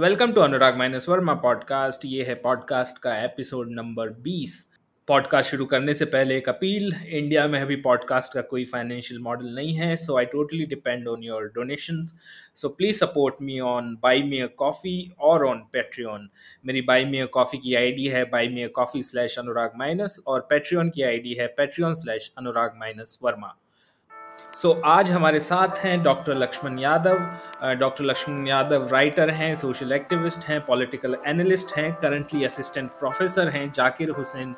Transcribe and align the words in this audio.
Welcome 0.00 0.32
to 0.32 0.40
Anurag 0.40 0.76
minus 0.76 1.08
Verma 1.08 1.34
podcast 1.34 2.04
ये 2.04 2.22
है 2.22 2.34
podcast 2.34 2.98
का 2.98 3.14
एपिसोड 3.24 3.68
नंबर 3.70 4.10
20 4.22 4.56
पॉडकास्ट 5.08 5.50
शुरू 5.50 5.64
करने 5.64 5.94
से 5.94 6.04
पहले 6.04 6.36
एक 6.36 6.48
अपील। 6.48 6.92
इंडिया 7.08 7.46
में 7.48 7.60
अभी 7.60 7.76
पॉडकास्ट 7.76 8.34
का 8.34 8.40
कोई 8.40 8.64
फाइनेंशियल 8.64 9.20
मॉडल 9.20 9.46
नहीं 9.46 9.74
है 9.74 9.96
so 9.96 10.18
I 10.18 10.24
totally 10.24 10.66
depend 10.66 11.08
on 11.08 11.24
your 11.24 11.46
donations 11.54 12.14
so 12.54 12.68
please 12.68 12.96
support 12.96 13.34
me 13.42 13.60
on 13.60 13.98
buy 14.02 14.22
me 14.22 14.38
a 14.38 14.46
coffee 14.46 15.12
और 15.20 15.46
ऑन 15.46 15.58
पेट्रियन 15.72 16.28
मेरी 16.66 16.82
बाई 16.82 17.04
मी 17.04 17.18
अ 17.18 17.26
कॉफ़ी 17.26 17.58
की 17.58 17.74
आईडी 17.74 18.08
है 18.08 18.24
buy 18.24 18.48
me 18.48 18.62
a 18.62 18.68
coffee 18.68 19.02
slash 19.02 19.38
Anurag 19.38 19.72
minus 19.76 20.22
और 20.26 20.46
Patreon 20.50 20.90
की 20.90 21.02
ID 21.02 21.34
है 21.34 21.46
Patreon 21.46 21.94
slash 21.94 22.32
Anurag 22.38 22.76
minus 22.76 23.18
Verma 23.22 23.56
so 24.56 24.68
so, 24.68 24.80
आज 24.84 25.10
हमारे 25.10 25.40
साथ 25.40 25.78
हैं 25.78 26.02
doctor 26.02 26.36
Lakshman 26.36 26.78
Yadav 26.78 27.18
doctor 27.78 28.04
Lakshman 28.04 28.46
Yadav 28.48 28.88
writer 28.92 29.30
हैं 29.30 29.54
सोशल 29.56 29.92
एक्टिविस्ट 29.92 30.44
हैं 30.44 30.60
पॉलिटिकल 30.66 31.16
एनालिस्ट 31.26 31.76
हैं 31.76 31.92
करंटली 31.94 32.44
असिस्टेंट 32.44 32.90
प्रोफेसर 32.90 33.48
हैं 33.48 33.70
जाकिर 33.72 34.10
हुसैन 34.10 34.54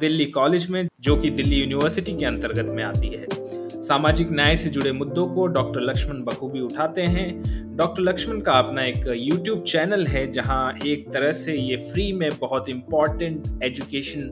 दिल्ली 0.00 0.24
कॉलेज 0.24 0.68
में 0.70 0.88
जो 1.00 1.16
कि 1.16 1.30
दिल्ली 1.30 1.56
यूनिवर्सिटी 1.56 2.16
के 2.16 2.26
अंतर्गत 2.26 2.70
में 2.70 2.82
आती 2.84 3.08
है। 3.08 3.26
सामाजिक 3.82 4.32
न्याय 4.32 4.56
से 4.56 4.68
जुड़े 4.68 4.92
मुद्दों 4.92 5.26
को 5.26 5.46
डॉक्टर 5.46 5.80
लक्ष्मण 5.80 6.22
बखूबी 6.24 6.60
उठाते 6.60 7.02
हैं। 7.02 7.76
डॉक्टर 7.76 8.02
लक्ष्मण 8.02 8.40
का 8.40 8.52
अपना 8.52 8.82
एक 8.82 9.14
यूट्यूब 9.16 9.62
चैनल 9.62 10.06
है 10.06 10.30
जहाँ 10.32 10.78
एक 10.86 11.08
तरह 11.12 11.32
से 11.32 11.54
ये 11.54 11.76
फ्री 11.92 12.12
में 12.12 12.30
बहुत 12.40 12.68
इंपॉर्टेंट 12.68 13.62
एजुकेशन 13.64 14.30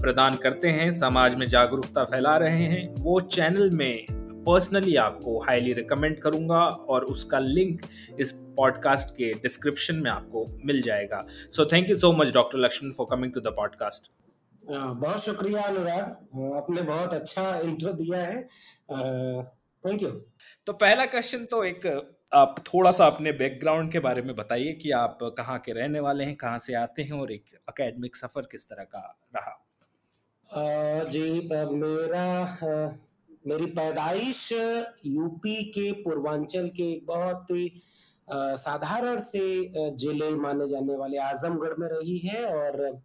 प्रदान 0.00 0.34
करते 0.34 0.68
हैं। 0.68 0.90
समाज 0.92 1.34
में 1.34 1.46
जागरूकता 1.46 2.04
फैला 2.04 2.36
रहे 2.36 2.64
हैं। 2.64 2.92
वो 2.98 3.20
चैनल 3.20 3.70
में 3.70 4.23
पर्सनली 4.46 4.96
आपको 4.96 5.38
हाईली 5.40 5.72
रिकमेंड 5.72 6.18
करूँगा 6.20 6.60
और 6.92 7.04
उसका 7.04 7.38
लिंक 7.38 7.82
इस 8.20 8.32
पॉडकास्ट 8.56 9.14
के 9.16 9.32
डिस्क्रिप्शन 9.34 9.96
में 9.96 10.10
आपको 10.10 10.46
मिल 10.64 10.82
जाएगा। 10.82 11.24
So 11.50 11.66
thank 11.66 11.90
you 11.90 11.96
so 11.96 12.12
much 12.12 12.32
doctor 12.32 12.58
Lakshman 12.58 12.92
for 12.92 13.06
coming 13.10 13.32
to 13.32 13.40
the 13.40 13.54
podcast 13.56 14.10
बहुत 14.70 15.24
शुक्रिया 15.24 15.62
अनुराग। 15.62 16.54
आपने 16.56 16.82
बहुत 16.82 17.14
अच्छा 17.14 17.58
इंट्रो 17.60 17.92
दिया 17.92 18.18
है। 18.18 18.42
थैंक 19.82 20.02
यू 20.02 20.10
तो 20.66 20.72
पहला 20.72 21.04
क्वेश्चन 21.06 21.44
तो 21.44 21.64
एक 21.64 21.86
आप 22.34 22.54
थोड़ा 22.66 22.90
सा 22.90 23.06
अपने 23.06 23.32
बैकग्राउंड 23.32 23.92
के 23.92 23.98
बारे 23.98 24.22
में 24.22 24.34
बताइए 24.36 24.72
कि 24.72 24.90
आप 24.90 25.18
कहाँ 25.38 25.58
के 25.58 25.72
रहने 25.72 26.00
वाले 26.00 26.24
हैं 26.24 26.34
कहाँ 26.36 26.58
से 26.58 26.74
आते 26.74 27.02
हैं 27.02 27.12
और 27.12 27.32
एक 27.32 27.44
अकेडमिक 27.68 28.16
सफ़र 28.16 28.48
किस 28.52 28.66
तरह 28.66 28.84
का 28.84 29.02
रहा? 29.36 29.60
जी 31.04 31.48
मेरा 31.48 32.26
मेरी 33.44 33.66
पैदाइश 33.66 34.48
यूपी 35.06 35.62
के 35.70 35.90
पूर्वांचल 36.02 36.68
के 36.68 36.92
एक 36.92 37.04
बहुत 37.06 37.50
ही 37.50 37.72
साधारण 38.30 39.18
से 39.20 39.46
ज़िले 39.96 40.30
माने 40.36 40.68
जाने 40.68 40.96
वाले 40.96 41.18
आजमगढ़ 41.18 41.74
में 41.78 41.88
रही 41.88 42.18
है 42.18 42.44
और 42.46 43.02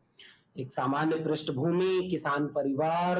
एक 0.59 0.71
सामान्य 0.71 1.15
पृष्ठभूमि, 1.23 2.07
किसान 2.11 2.47
परिवार 2.47 3.19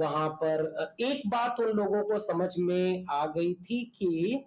वहाँ 0.00 0.28
पर 0.42 0.94
एक 1.00 1.22
बात 1.26 1.60
उन 1.60 1.76
लोगों 1.76 2.02
को 2.02 2.18
समझ 2.18 2.50
में 2.58 3.04
आ 3.10 3.26
गई 3.26 3.52
थी 3.54 3.82
कि 3.96 4.44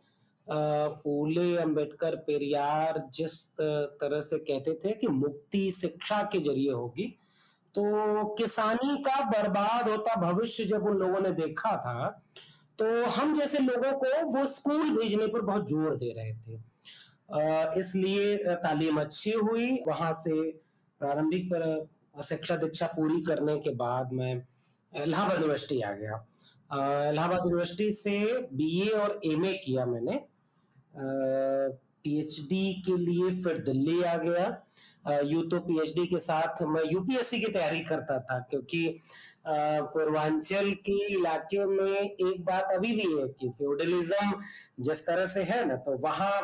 फूले, 0.47 1.55
अंबेडकर, 1.57 2.15
पेरियार 2.27 3.03
जिस 3.15 3.39
तरह 3.59 4.21
से 4.21 4.37
कहते 4.39 4.73
थे 4.83 4.93
कि 4.93 5.07
मुक्ति 5.07 5.69
शिक्षा 5.71 6.21
के 6.23 6.39
ज़रिए 6.39 6.71
होगी 6.71 7.13
तो 7.75 8.23
किसानी 8.37 8.97
का 9.03 9.21
बर्बाद 9.29 9.89
होता 9.89 10.15
भविष्य 10.21 10.65
जब 10.65 10.85
उन 10.87 10.97
लोगों 10.97 11.21
ने 11.21 11.31
देखा 11.37 11.75
था 11.77 12.07
तो 12.79 12.85
हम 13.11 13.33
जैसे 13.35 13.57
लोगों 13.59 13.91
को 13.99 14.07
वो 14.31 14.45
स्कूल 14.47 14.89
भेजने 14.97 15.27
पर 15.27 15.41
बहुत 15.41 15.69
ज़ोर 15.69 15.95
दे 15.97 16.11
रहे 16.17 16.33
थे। 16.35 17.79
इसलिए 17.79 18.35
तालीम 18.63 18.99
अच्छी 19.01 19.31
हुई। 19.31 19.71
वहाँ 19.87 20.11
से 20.13 20.41
प्रारंभिक 21.01 21.45
पर 21.53 22.23
शिक्षा 22.23 22.55
दीक्षा 22.55 22.87
पूरी 22.87 23.21
करने 23.21 23.57
के 23.59 23.73
बाद 23.75 24.13
मैं 24.13 24.33
इलाहाबाद 24.93 25.37
यूनिवर्सिटी 25.37 25.79
आ 25.81 25.91
गया। 25.93 26.15
इलाहाबाद 27.09 27.45
यूनिवर्सिटी 27.45 27.91
से 27.93 28.17
बीए 28.53 28.89
और 28.97 29.19
एमए 29.25 29.53
किया 29.65 29.85
मैंने। 29.85 30.19
पीएचडी 32.03 32.73
के 32.85 32.97
लिए 32.97 33.29
फिर 33.43 33.57
दिल्ली 33.63 34.01
आ 34.03 34.15
गया। 34.17 34.47
यू 35.05 35.41
तो 35.43 35.59
पीएचडी 35.61 36.05
के 36.07 36.17
साथ 36.19 36.61
मैं 36.65 36.83
यूपीएससी 36.85 37.39
की 37.39 37.51
तैयारी 37.51 37.79
करता 37.81 38.19
था, 38.19 38.39
क्योंकि 38.49 38.97
पूर्वांचल 39.47 40.71
के 40.85 40.97
इलाके 41.13 41.65
में 41.65 41.93
एक 41.93 42.43
बात 42.45 42.71
अभी 42.73 42.91
भी 42.91 43.11
है 43.13 43.27
कि 43.29 43.49
फ्यूडलिज्म 43.57 44.41
जिस 44.79 45.05
तरह 45.05 45.25
से 45.25 45.43
है 45.43 45.63
ना 45.65 45.75
तो 45.77 45.97
वहाँ 46.03 46.41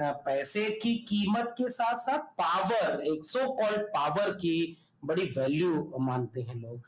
पैसे 0.00 0.68
की 0.82 0.94
कीमत 1.08 1.54
के 1.58 1.68
साथ 1.70 1.98
साथ 2.00 2.18
पावर 2.38 3.02
एक 3.06 3.24
सो 3.24 3.48
कॉल्ड 3.54 3.82
पावर 3.88 4.30
की 4.34 4.76
बड़ी 5.04 5.24
वैल्यू 5.38 5.92
मानते 6.00 6.40
हैं 6.40 6.54
लोग। 6.56 6.78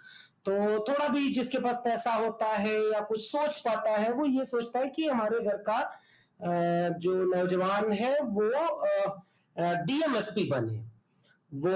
तो 0.47 0.53
थोड़ा 0.85 1.09
भी 1.09 1.29
जिसके 1.35 1.59
पास 1.59 1.77
पैसा 1.85 2.13
होता 2.15 2.47
है 2.47 2.75
या 2.85 3.01
कुछ 3.01 3.21
सोच 3.23 3.59
पाता 3.59 3.91
है, 3.91 4.13
वो 4.13 4.27
ये 4.27 4.45
सोचता 4.45 4.79
है 4.79 4.89
कि 4.89 5.07
हमारे 5.07 5.41
घर 5.41 5.57
का 5.69 5.81
जो 6.99 7.15
नौजवान 7.27 7.93
है 7.93 8.19
वो 8.21 8.49
डीएमएसपी 9.57 10.45
बने। 10.51 10.83
वो 11.55 11.73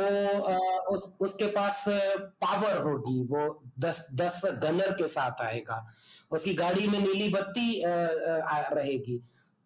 उस, 0.93 1.03
उसके 1.21 1.47
पास 1.47 1.85
पावर 1.89 2.77
होगी, 2.83 3.23
वो 3.25 3.63
दस 3.79 4.07
दस 4.15 4.41
गनर 4.65 4.93
के 4.93 5.09
साथ 5.09 5.41
आएगा। 5.43 5.85
उसकी 6.31 6.55
गाड़ी 6.55 6.87
में 6.89 6.99
नीली 6.99 7.29
बत्ती 7.29 7.83
रहेगी। 7.87 9.19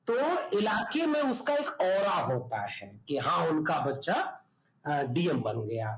तो 0.07 0.15
इलाके 0.59 1.07
में 1.07 1.21
उसका 1.21 1.55
एक 1.55 1.69
और 1.81 2.33
होता 2.33 2.61
है 2.69 2.93
कि 3.09 3.19
हाँ 3.19 3.47
उनका 3.49 3.79
बच्चा 3.81 4.17
डीएम 4.85 5.41
बन 5.43 5.61
गया। 5.67 5.91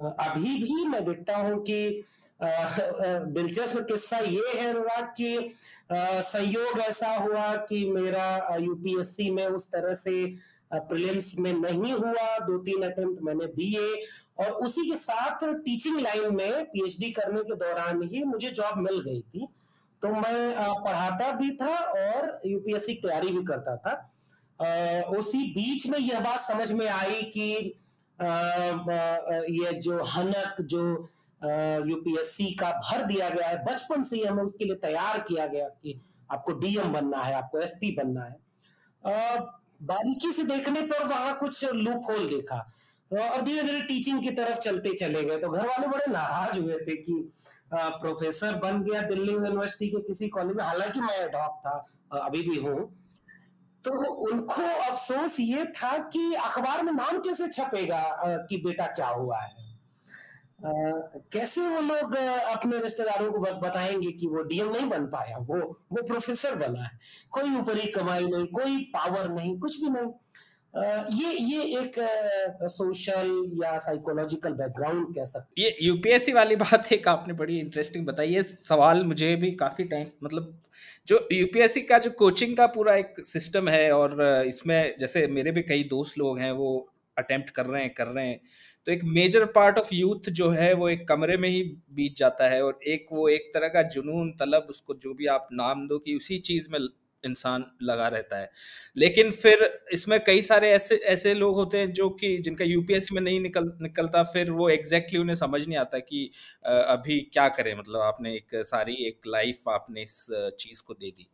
अभी 0.00 0.54
भी 0.62 0.84
मैं 0.84 1.04
देखता 1.04 1.36
हूँ 1.36 1.62
कि 1.62 2.04
दिलचस्प 2.42 3.78
किस्सा 3.88 4.18
ये 4.18 4.54
है 4.54 4.68
अनुराग 4.68 5.04
कि 5.16 5.50
संयोग 5.92 6.78
ऐसा 6.80 7.10
हुआ 7.14 7.54
कि 7.68 7.84
मेरा 7.90 8.56
यूपीएससी 8.60 9.30
में 9.30 9.46
उस 9.46 9.70
तरह 9.72 9.94
से 9.94 10.14
प्रीलिम्स 10.74 11.34
में 11.38 11.52
नहीं 11.52 11.92
हुआ 11.92 12.38
दो 12.38 12.58
तीन 12.58 12.82
अटेम्प्ट 12.82 13.22
मैंने 13.22 13.46
दिए 13.54 14.04
और 14.38 14.50
उसी 14.64 14.88
के 14.90 14.96
साथ 14.96 15.44
टीचिंग 15.64 16.00
लाइन 16.00 16.34
में 16.34 16.64
पीएचडी 16.64 17.10
करने 17.12 17.42
के 17.42 17.54
दौरान 17.56 18.02
ही 18.12 18.22
मुझे 18.24 18.50
जॉब 18.50 18.78
मिल 18.78 19.00
गई 19.00 19.20
थी। 19.20 19.46
तो 20.02 20.08
मैं 20.08 20.54
पढ़ाता 20.80 21.30
भी 21.32 21.50
था 21.56 21.76
और 21.90 22.38
यूपीएससी 22.46 22.94
की 22.94 23.08
तैयारी 23.08 23.28
भी 23.28 23.44
करता 23.44 23.76
था। 23.76 23.94
उसी 25.18 25.38
बीच 25.52 25.86
में 25.86 25.98
यह 25.98 26.20
बात 26.20 26.40
समझ 26.40 26.70
में 26.72 26.86
आई 26.88 27.22
कि 27.36 27.50
ये 29.52 29.72
जो 29.80 30.02
हनक, 30.04 30.60
जो 30.60 31.08
यूपीएससी 31.86 32.44
का 32.54 32.70
भर 32.80 33.02
दिया 33.02 33.28
गया 33.28 33.48
है, 33.48 33.64
बचपन 33.64 34.02
से 34.02 34.16
ही 34.16 34.22
हमें 34.22 34.42
उसके 34.42 34.64
लिए 34.64 34.74
तैयार 34.82 35.18
किया 35.28 35.46
गया 35.46 35.68
कि 35.68 36.00
आपको 36.32 36.52
डीएम 36.52 36.92
बनना 36.92 37.22
है, 37.22 37.34
आपको 37.34 37.58
एसपी 37.60 37.90
बनना 37.96 38.24
है। 38.24 38.36
बारीकी 39.84 40.32
से 40.32 40.42
देखने 40.44 40.80
पर 40.82 41.06
वहाँ 41.06 41.34
कुछ 41.38 41.64
लूप 41.74 42.10
होल 42.10 42.28
देखा। 42.28 42.58
तो 43.10 43.18
और 43.18 43.40
धीरे 43.42 43.62
धीरे 43.62 43.80
टीचिंग 43.80 44.22
की 44.22 44.30
तरफ़ 44.30 44.58
चलते 44.58 44.92
चले 44.94 45.22
गए। 45.24 45.38
तो 45.38 45.48
घर 45.48 45.66
वाले 45.66 45.86
बड़े 45.86 46.06
नाराज़ 46.12 46.58
हुए 46.60 46.78
थे 46.78 46.96
कि 47.02 47.32
आ, 47.74 47.88
प्रोफेसर 47.90 48.54
बन 48.54 48.82
गया 48.82 49.00
दिल्ली 49.02 49.32
यूनिवर्सिटी 49.32 49.88
के 49.88 50.00
किसी 50.02 50.28
कॉलेज 50.28 50.56
में। 50.56 50.64
हालाँकि 50.64 51.00
मैं 51.00 51.16
एडॉप 51.18 51.60
था 51.66 52.20
अभी 52.20 52.42
भी 52.42 52.56
हूँ। 52.60 52.76
तो 53.84 53.90
उनको 54.26 54.62
अफसोस 54.82 55.36
ये 55.40 55.64
था 55.76 55.96
कि 56.08 56.32
अखबार 56.34 56.82
में 56.82 56.92
नाम 56.92 57.18
कैसे 57.18 57.46
छपेगा 57.48 58.02
कि 58.48 58.56
बेटा 58.56 58.86
क्या 58.88 59.08
हुआ 59.08 59.38
है? 59.38 59.63
कैसे 60.66 61.60
वो 61.60 61.80
लोग 61.80 62.14
अपने 62.16 62.78
रिश्तेदारों 62.78 63.32
को 63.32 63.38
बताएँगे 63.38 64.12
कि 64.12 64.26
वो 64.26 64.42
डीएम 64.42 64.70
नहीं 64.70 64.88
बन 64.88 65.06
पाया? 65.06 65.38
वो 65.38 65.58
वो 65.92 66.02
प्रोफेसर 66.02 66.54
बना 66.54 66.82
है। 66.82 66.98
कोई 67.30 67.56
ऊपरी 67.56 67.90
कमाई 67.90 68.26
नहीं, 68.26 68.46
कोई 68.46 68.78
पावर 68.78 69.28
नहीं, 69.28 69.58
कुछ 69.58 69.80
भी 69.80 69.90
नहीं। 69.90 70.12
ये 71.22 71.32
ये 71.32 71.62
एक 71.80 71.92
सोशल 72.62 73.50
या 73.64 73.78
साइकोलॉजिकल 73.78 74.52
बैकग्राउंड 74.52 75.14
कह 75.14 75.24
सकते 75.24 75.62
ये 75.62 75.76
यूपीएससी 75.82 76.32
वाली 76.32 76.56
बात 76.64 76.92
एक 76.92 77.08
आपने 77.08 77.34
बड़ी 77.34 77.58
इंटरेस्टिंग 77.58 78.06
बताई 78.06 78.28
ये 78.28 78.42
सवाल 78.42 79.04
मुझे 79.04 79.36
भी 79.36 79.50
काफ़ी 79.50 79.84
टाइम 79.84 80.06
मतलब 80.24 80.60
जो 81.08 81.28
यूपीएससी 81.32 81.80
का, 81.80 81.98
जो 81.98 82.10
कोचिंग 82.10 82.56
का 82.56 82.66
पूरा 82.66 82.96
एक 82.96 83.14
सिस्टम 83.20 83.68
है 83.68 83.92
और 83.92 84.44
इसमें 84.46 84.96
जैसे 85.00 85.26
मेरे 85.26 85.50
भी 85.50 85.62
कई 85.62 85.84
दोस्त 85.84 86.18
लोग 86.18 86.38
हैं, 86.38 86.52
वो 86.52 86.92
अटेम्प्ट 87.18 87.50
कर 87.50 87.66
रहे 87.66 87.82
हैं, 87.82 87.94
कर 87.94 88.06
रहे 88.06 88.28
हैं। 88.28 88.40
तो 88.86 88.92
एक 88.92 89.04
मेजर 89.06 89.44
पार्ट 89.52 89.78
ऑफ़ 89.78 89.94
यूथ 89.94 90.30
जो 90.32 90.48
है, 90.50 90.72
वो 90.74 90.88
एक 90.88 91.06
कमरे 91.08 91.36
में 91.36 91.48
ही 91.48 91.62
बीत 91.92 92.16
जाता 92.16 92.48
है 92.50 92.62
और 92.64 92.78
एक 92.88 93.06
वो 93.12 93.28
एक 93.30 93.50
तरह 93.54 93.68
का 93.68 93.82
जुनून, 93.90 94.30
तलब 94.40 94.66
उसको 94.70 94.94
जो 94.96 95.14
भी 95.14 95.26
आप 95.28 95.48
नाम 95.52 95.86
दो 95.88 95.98
कि 95.98 96.14
उसी 96.16 96.38
चीज़ 96.40 96.68
में 96.72 96.78
इंसान 97.24 97.64
लगा 97.82 98.08
रहता 98.08 98.38
है। 98.38 98.50
लेकिन 98.96 99.30
फिर 99.32 99.62
इसमें 99.92 100.18
कई 100.24 100.42
सारे 100.42 100.70
ऐसे 100.70 100.96
ऐसे 101.08 101.32
लोग 101.34 101.54
होते 101.56 101.78
हैं 101.78 101.92
जो 101.92 102.08
कि 102.12 102.36
जिनका 102.38 102.64
यूपीएससी 102.64 103.14
में 103.14 103.20
नहीं 103.22 103.40
निकल, 103.40 103.72
निकलता, 103.82 104.22
फिर 104.24 104.50
वो 104.50 104.68
एग्जैक्टली 104.70 104.98
exactly 105.08 105.20
उन्हें 105.22 105.36
समझ 105.36 105.66
नहीं 105.66 105.78
आता 105.78 105.98
कि 106.00 106.30
अभी 106.66 107.20
क्या 107.32 107.48
करें? 107.50 107.74
मतलब 107.78 108.00
आपने 108.02 108.34
एक 108.34 108.62
सारी 108.66 108.94
एक 109.08 109.20
लाइफ 109.28 109.68
आपने 109.70 110.02
इस 110.02 110.26
चीज़ 110.60 110.82
को 110.86 110.94
दे 110.94 111.10
दी। 111.10 111.28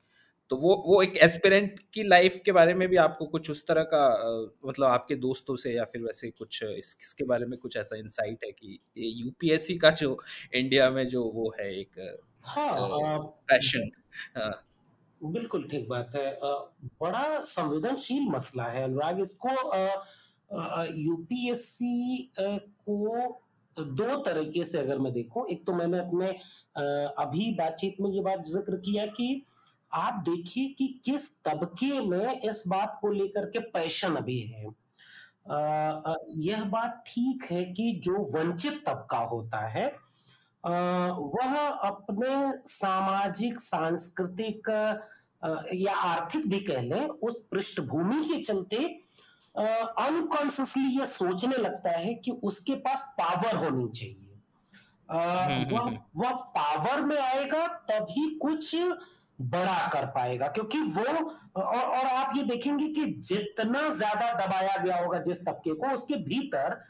तो 0.51 0.57
वो 0.57 0.75
वो 0.87 1.03
एक 1.03 1.17
एस्पिरेंट 1.17 1.79
की 1.95 2.03
लाइफ 2.03 2.41
के 2.45 2.53
बारे 2.53 2.75
में 2.75 2.89
भी 2.89 2.97
आपको 2.97 3.27
कुछ 3.27 3.51
उस 3.51 3.67
तरह 3.67 3.83
का 3.83 4.03
मतलब 4.67 4.87
आपके 4.87 5.15
दोस्तों 5.15 5.57
से 5.57 5.73
या 5.73 5.85
फिर 5.85 6.03
वैसे 6.03 6.31
कुछ 6.31 6.63
इस 6.63 6.97
इसके 7.01 7.25
बारे 7.25 7.47
में 7.47 7.59
कुछ 7.59 7.77
ऐसा 7.77 7.97
इंसाइट 7.97 8.45
है 8.45 8.51
कि 8.53 8.79
ये 8.99 9.09
यूपीएससी 9.09 9.77
का 9.79 9.91
जो 9.91 10.17
इंडिया 10.55 10.91
में 10.91 11.07
जो 11.09 11.23
वो 11.25 11.53
है 11.61 11.69
एक 11.81 12.01
हाँ 12.47 13.19
पैशन 13.49 13.91
हाँ। 14.37 14.51
बिल्कुल 15.21 15.67
ठीक 15.71 15.89
बात 15.89 16.15
है। 16.17 16.31
बड़ा 17.03 17.43
संवेदनशील 17.43 18.29
मसला 18.29 18.65
है 18.65 18.83
अनुराग 18.83 19.21
इसको 19.21 19.49
यूपीएससी 20.97 22.31
को 22.39 23.43
दो 23.77 24.17
तरीके 24.23 24.65
से 24.65 24.79
अगर 24.79 24.99
मैं 24.99 25.13
देखूँ 25.13 25.47
एक 25.49 25.65
तो 25.67 25.75
मैंने 25.75 25.99
अपने 25.99 26.29
अभी 27.23 27.51
बातचीत 27.55 27.97
में 28.01 28.11
ये 28.11 28.23
बात 28.23 28.43
ज़िक्र 28.47 28.77
किया 28.77 29.07
कि 29.07 29.31
आप 29.93 30.23
देखिए 30.29 30.69
कि 30.69 30.87
किस 31.05 31.31
तबके 31.45 32.01
में 32.01 32.41
इस 32.41 32.63
बात 32.69 32.99
को 33.01 33.11
लेकर 33.13 33.47
के 33.47 33.59
पैशन 33.71 34.17
अभी 34.17 34.39
है 34.41 34.65
यह 36.39 36.65
बात 36.65 37.03
ठीक 37.07 37.45
है 37.51 37.65
कि 37.65 37.91
जो 38.05 38.19
वंचित 38.35 38.83
तबका 38.87 39.19
होता 39.27 39.67
है 39.69 39.87
वह 40.65 41.57
अपने 41.67 42.37
सामाजिक 42.69 43.61
सांस्कृतिक 43.61 44.69
या 45.75 45.95
आर्थिक 45.95 46.49
भी 46.49 46.61
कह 46.61 46.81
लें 46.83 47.07
उस 47.09 47.43
पृष्ठभूमि 47.53 48.25
के 48.25 48.43
चलते 48.43 48.85
अनकॉन्सियसली 49.57 50.99
ये 50.99 51.07
सोचने 51.07 51.57
लगता 51.57 51.91
है 51.91 52.15
कि 52.15 52.31
उसके 52.45 52.75
पास 52.79 53.05
पावर 53.21 53.57
होनी 53.57 53.89
चाहिए 53.91 54.27
हम्म, 55.11 55.53
हम्म, 55.53 55.77
वह 55.77 55.81
हम्म। 55.81 55.99
वह 56.17 56.33
पावर 56.57 57.01
में 57.01 57.19
आएगा 57.19 57.67
तभी 57.91 58.29
कुछ 58.37 58.75
बड़ा 59.41 59.89
कर 59.89 60.07
पाएगा। 60.07 60.47
क्योंकि 60.49 60.79
वो 60.79 61.05
और, 61.57 61.63
और 61.63 62.07
आप 62.07 62.33
ये 62.37 62.43
देखेंगे 62.45 62.89
कि 62.89 63.05
जितना 63.23 63.89
ज़्यादा 63.91 64.33
दबाया 64.37 64.77
गया 64.77 64.97
होगा 64.97 65.19
जिस 65.21 65.41
तबके 65.47 65.75
को 65.75 65.93
उसके 65.95 66.17
भीतर 66.25 66.81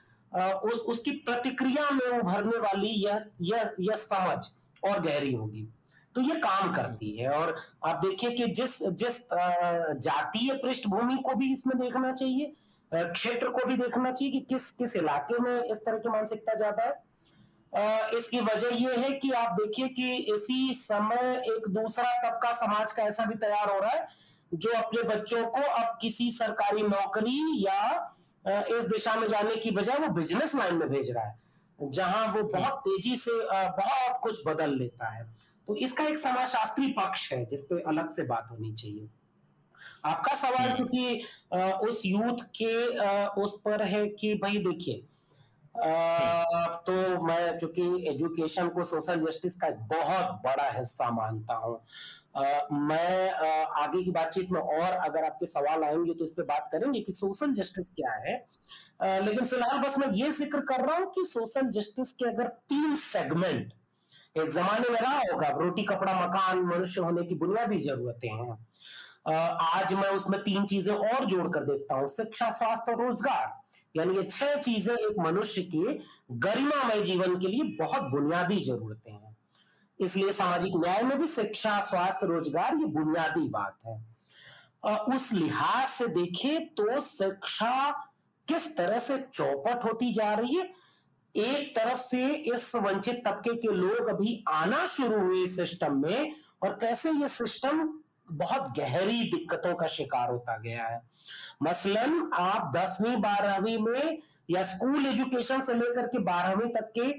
उस 0.64 0.80
उसकी 0.88 1.10
प्रतिक्रिया 1.20 1.90
में 1.90 2.06
उभरने 2.08 2.58
वाली 2.58 2.88
यह 3.04 3.24
यह 3.42 3.70
यह 3.80 3.96
समझ 3.98 4.38
और 4.82 5.00
गहरी 5.00 5.34
होगी। 5.34 5.68
तो 6.14 6.20
ये 6.20 6.34
काम 6.36 6.72
करती 6.74 7.10
है। 7.16 7.28
और 7.30 7.54
आप 7.84 8.00
देखिए 8.04 8.30
कि 8.30 8.46
जिस 8.52 8.78
जिस 8.94 9.18
जातीय 10.00 10.52
पृष्ठभूमि 10.62 11.16
को 11.24 11.34
भी 11.34 11.52
इसमें 11.52 11.78
देखना 11.78 12.12
चाहिए 12.12 12.52
क्षेत्र 12.92 13.48
को 13.48 13.66
भी 13.68 13.76
देखना 13.76 14.10
चाहिए 14.10 14.32
कि 14.32 14.40
किस 14.48 14.70
किस 14.72 14.96
इलाके 14.96 15.38
में 15.40 15.52
इस 15.52 15.78
तरह 15.78 15.98
की 15.98 16.08
मानसिकता 16.08 16.54
ज़्यादा 16.54 16.84
है। 16.84 16.94
इसकी 17.72 18.40
वजह 18.40 18.76
यह 18.76 19.00
है 19.00 19.10
कि 19.14 19.30
आप 19.32 19.52
देखिए 19.52 19.88
कि 19.90 20.14
इसी 20.34 20.74
समय 20.74 21.42
एक 21.48 21.68
दूसरा 21.70 22.12
तबका 22.20 22.52
समाज 22.56 22.92
का 22.92 23.02
ऐसा 23.02 23.24
भी 23.24 23.34
तैयार 23.36 23.70
हो 23.70 23.78
रहा 23.78 23.90
है 23.90 24.06
जो 24.54 24.70
अपने 24.72 25.02
बच्चों 25.08 25.44
को 25.48 25.60
अब 25.72 25.96
किसी 26.00 26.30
सरकारी 26.32 26.82
नौकरी 26.84 27.40
या 27.58 27.82
इस 28.44 28.84
दिशा 28.84 29.14
में 29.14 29.28
जाने 29.28 29.56
की 29.56 29.70
बजाय 29.70 29.98
वो 29.98 30.08
बिज़नेस 30.14 30.54
लाइन 30.54 30.76
में 30.76 30.88
भेज 30.88 31.10
रहा 31.10 31.24
है 31.24 31.38
जहाँ 31.78 32.26
वो 32.26 32.42
बहुत 32.48 32.80
तेज़ी 32.80 33.16
से 33.16 33.38
बहुत 33.52 34.18
कुछ 34.22 34.42
बदल 34.46 34.76
लेता 34.78 35.12
है 35.12 35.24
तो 35.68 35.74
इसका 35.76 36.04
एक 36.04 36.18
समाजशास्त्री 36.18 36.86
पक्ष 36.92 37.32
है 37.32 37.44
जिसपे 37.44 37.80
अलग 37.88 38.10
से 38.10 38.22
बात 38.22 38.48
होनी 38.50 38.72
चाहिए 38.72 39.08
आपका 40.04 40.34
सवाल 40.36 40.68
हम्म। 40.68 40.76
चूँकि 40.76 41.86
उस 41.88 42.02
यूथ 42.06 42.42
के 42.56 42.74
उस 43.42 43.60
पर 43.60 43.82
है 43.84 44.06
कि 44.10 44.34
भाई 44.34 44.58
देखिए 44.58 45.02
तो 45.74 46.92
मैं 47.24 47.58
चूँकि 47.58 47.82
एजुकेशन 48.10 48.68
को 48.68 48.84
सोशल 48.84 49.20
जस्टिस 49.20 49.56
का 49.56 49.66
एक 49.68 49.78
बहुत 49.88 50.40
बड़ा 50.46 50.68
हिस्सा 50.70 51.10
मानता 51.10 51.54
हूँ। 51.56 51.74
मैं 52.80 53.30
आ, 53.30 53.46
आगे 53.82 54.02
की 54.04 54.10
बातचीत 54.10 54.50
में 54.52 54.60
और 54.60 54.92
अगर 54.92 55.24
आपके 55.24 55.46
सवाल 55.46 55.84
आएँगे 55.84 56.14
तो 56.14 56.24
इस 56.24 56.30
पर 56.30 56.42
बात 56.44 56.68
करेंगे 56.72 57.00
कि 57.00 57.12
सोशल 57.12 57.52
जस्टिस 57.54 57.90
क्या 57.90 58.12
है। 58.26 58.34
आ, 59.02 59.18
लेकिन 59.18 59.44
फ़िलहाल 59.44 59.78
बस 59.78 59.98
मैं 59.98 60.08
ये 60.12 60.30
ज़िक्र 60.30 60.60
कर 60.70 60.86
रहा 60.86 60.96
हूँ 60.96 61.10
कि 61.14 61.24
सोशल 61.24 61.68
जस्टिस 61.70 62.12
के 62.12 62.28
अगर 62.28 62.48
तीन 62.68 62.96
सेगमेंट 63.04 63.72
एक 64.36 64.50
जमाने 64.50 64.88
में 64.88 64.98
रहा 65.00 65.18
होगा 65.20 65.48
रोटी 65.58 65.82
कपड़ा 65.84 66.14
मकान 66.20 66.58
मनुष्य 66.66 67.00
होने 67.00 67.26
की 67.26 67.34
बुनियादी 67.36 67.78
जरूरतें 67.78 68.28
हैं। 68.30 68.58
आज 69.28 69.94
मैं 69.94 70.08
उसमें 70.10 70.38
तीन 70.42 70.66
चीज़ें 70.66 70.94
और 70.94 71.24
जोड़कर 71.24 71.64
देखता 71.64 71.94
हूँ 71.94 72.06
शिक्षा 72.08 72.50
स्वास्थ्य 72.50 72.92
और 72.92 73.02
रोज़गार। 73.02 73.59
यानी 73.94 74.16
ये 74.16 74.22
छह 74.22 74.54
चीज़ें 74.56 74.94
एक 74.94 75.18
मनुष्य 75.20 75.62
के 75.74 75.94
गरिमामय 76.38 77.00
जीवन 77.02 77.38
के 77.40 77.48
लिए 77.48 77.62
बहुत 77.80 78.02
बुनियादी 78.10 78.58
जरूरतें 78.60 79.12
हैं। 79.12 79.36
इसलिए 79.98 80.32
सामाजिक 80.32 80.76
न्याय 80.76 81.02
में 81.02 81.18
भी 81.18 81.26
शिक्षा, 81.26 81.80
स्वास्थ्य, 81.80 82.26
रोज़गार, 82.26 82.76
ये 82.76 82.84
बुनियादी 82.88 83.48
बात 83.48 83.78
है। 83.86 83.98
उस 85.14 85.32
लिहाज 85.32 85.88
से 85.88 86.06
देखें 86.10 86.66
तो 86.74 87.00
शिक्षा 87.02 87.90
किस 88.48 88.76
तरह 88.76 88.98
से 88.98 89.18
चौपट 89.18 89.84
होती 89.84 90.12
जा 90.12 90.32
रही 90.34 90.54
है। 90.54 90.68
एक 91.34 91.74
तरफ़ 91.76 92.00
से 92.00 92.26
इस 92.26 92.74
वंचित 92.76 93.22
तबके 93.26 93.54
के 93.56 93.74
लोग 93.74 94.08
अभी 94.08 94.42
आना 94.48 94.86
शुरू 94.88 95.18
हुए 95.20 95.46
सिस्टम 95.46 96.00
में 96.02 96.32
और 96.62 96.72
कैसे 96.80 97.10
ये 97.12 97.28
सिस्टम 97.28 97.88
बहुत 98.30 98.72
गहरी 98.78 99.22
दिक्कतों 99.30 99.74
का 99.74 99.86
शिकार 99.88 100.30
होता 100.30 100.56
गया 100.58 100.86
है। 100.86 101.00
मसलन 101.60 102.30
आप 102.34 102.72
दसवीं, 102.76 103.16
बारहवीं 103.16 103.78
में 103.78 104.18
या 104.50 104.62
स्कूल 104.64 105.06
एजुकेशन 105.06 105.60
से 105.60 105.74
लेकर 105.74 106.06
के 106.06 106.18
बारहवीं 106.24 106.68
तक 106.72 106.90
के 106.94 107.10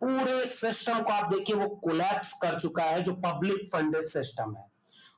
पूरे 0.00 0.44
सिस्टम 0.46 1.02
को 1.02 1.12
आप 1.12 1.32
देखिए, 1.32 1.56
वो 1.56 1.68
कोलैप्स 1.68 2.32
कर 2.42 2.58
चुका 2.60 2.82
है, 2.84 3.02
जो 3.02 3.12
पब्लिक 3.14 3.68
फंडेड 3.72 4.04
सिस्टम 4.04 4.54
है। 4.56 4.64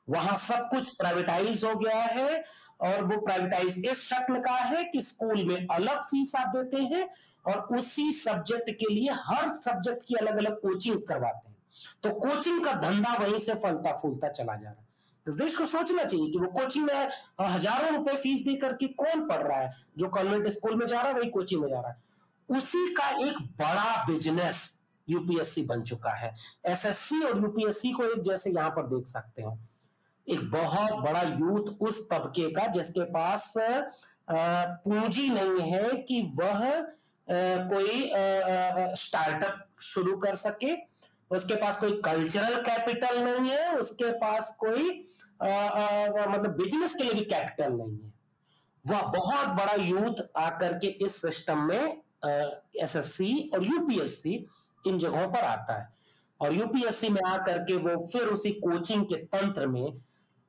वहाँ 0.09 0.37
सब 0.37 0.67
कुछ 0.69 0.89
प्राइवेटाइज 0.95 1.63
हो 1.63 1.73
गया 1.75 2.01
है 2.01 2.43
और 2.81 3.03
वो 3.03 3.19
प्राइवेटाइज 3.21 3.85
इस 3.85 4.03
शक्ल 4.03 4.39
का 4.39 4.55
है 4.55 4.83
कि 4.83 5.01
स्कूल 5.01 5.43
में 5.47 5.67
अलग 5.67 6.01
फ़ीस 6.01 6.35
आप 6.35 6.55
देते 6.55 6.83
हैं 6.85 7.07
और 7.45 7.77
उसी 7.77 8.11
सब्जेक्ट 8.15 8.69
के 8.69 8.93
लिए 8.93 9.11
हर 9.23 9.49
सब्जेक्ट 9.57 10.05
की 10.07 10.15
अलग 10.15 10.37
अलग 10.37 10.59
कोचिंग 10.61 11.01
करवाते 11.07 11.49
हैं। 11.49 11.57
तो 12.03 12.19
कोचिंग 12.19 12.63
का 12.65 12.73
धंधा 12.81 13.15
वहीं 13.17 13.39
से 13.39 13.53
फलता 13.55 13.97
फूलता 13.97 14.29
चला 14.29 14.55
जा 14.55 14.69
रहा 14.69 14.81
है। 14.81 14.87
देश 15.35 15.57
को 15.57 15.65
सोचना 15.67 16.03
चाहिए 16.03 16.29
कि 16.31 16.39
वो 16.39 16.47
कोचिंग 16.51 16.85
में 16.85 17.09
हज़ारों 17.41 17.95
रुपए 17.95 18.15
फ़ीस 18.17 18.41
दे 18.41 18.55
करके 18.57 18.87
कौन 18.95 19.27
पढ़ 19.27 19.41
रहा 19.41 19.59
है? 19.59 19.71
जो 19.97 20.07
कॉन्वेंट 20.09 20.47
स्कूल 20.49 20.75
में 20.75 20.85
जा 20.87 21.01
रहा 21.01 21.07
है, 21.07 21.17
वही 21.17 21.29
कोचिंग 21.29 21.61
में 21.61 21.69
जा 21.69 21.79
रहा 21.79 21.89
है। 21.89 22.57
उसी 22.57 22.87
का 22.93 23.09
एक 23.19 23.37
बड़ा 23.59 24.05
बिज़नेस 24.05 24.79
यूपीएससी 25.07 25.61
बन 25.65 25.83
चुका 25.83 26.11
है। 26.13 26.33
एसएससी 26.67 27.23
और 27.23 27.41
यूपीएससी 27.41 27.91
को 27.91 28.03
एक 28.05 28.21
जैसे 28.23 28.49
यहाँ 28.49 28.69
पर 28.69 28.87
देख 28.87 29.07
सकते 29.07 29.41
हैं। 29.41 29.57
एक 30.27 30.49
बहुत 30.51 30.91
बड़ा 31.03 31.21
यूथ 31.21 31.69
उस 31.81 32.07
तबके 32.09 32.49
का 32.51 32.65
जिसके 32.71 33.03
पास 33.11 33.53
पूंजी 34.29 35.29
नहीं 35.29 35.71
है 35.71 35.89
कि 36.01 36.21
वह 36.39 36.69
कोई 37.27 38.09
स्टार्टअप 38.97 39.65
शुरू 39.81 40.17
कर 40.17 40.35
सके। 40.35 40.73
उसके 41.31 41.55
पास 41.55 41.77
कोई 41.79 41.91
कल्चरल 42.05 42.55
कैपिटल 42.63 43.19
नहीं 43.23 43.51
है। 43.51 43.75
उसके 43.77 44.11
पास 44.19 44.55
कोई 44.59 44.89
आ, 45.41 45.47
आ, 45.47 46.25
मतलब 46.27 46.55
बिज़नेस 46.57 46.95
के 46.95 47.03
लिए 47.03 47.13
भी 47.13 47.25
कैपिटल 47.25 47.73
नहीं 47.73 47.97
है। 47.97 48.13
वह 48.85 49.01
बहुत 49.11 49.47
बड़ा 49.57 49.73
यूथ 49.83 50.21
आकर 50.37 50.73
के 50.77 50.87
इस 51.05 51.21
सिस्टम 51.21 51.61
में 51.63 52.01
एसएससी 52.83 53.31
और 53.55 53.63
यूपीएससी 53.65 54.33
इन 54.87 54.97
जगहों 54.99 55.27
पर 55.27 55.43
आता 55.45 55.79
है। 55.79 55.87
और 56.39 56.53
यूपीएससी 56.53 57.09
में 57.09 57.21
आकर 57.27 57.57
के 57.63 57.75
वो 57.77 57.95
फिर 58.07 58.27
उसी 58.27 58.51
कोचिंग 58.65 59.05
के 59.05 59.15
तंत्र 59.33 59.67
में 59.67 59.87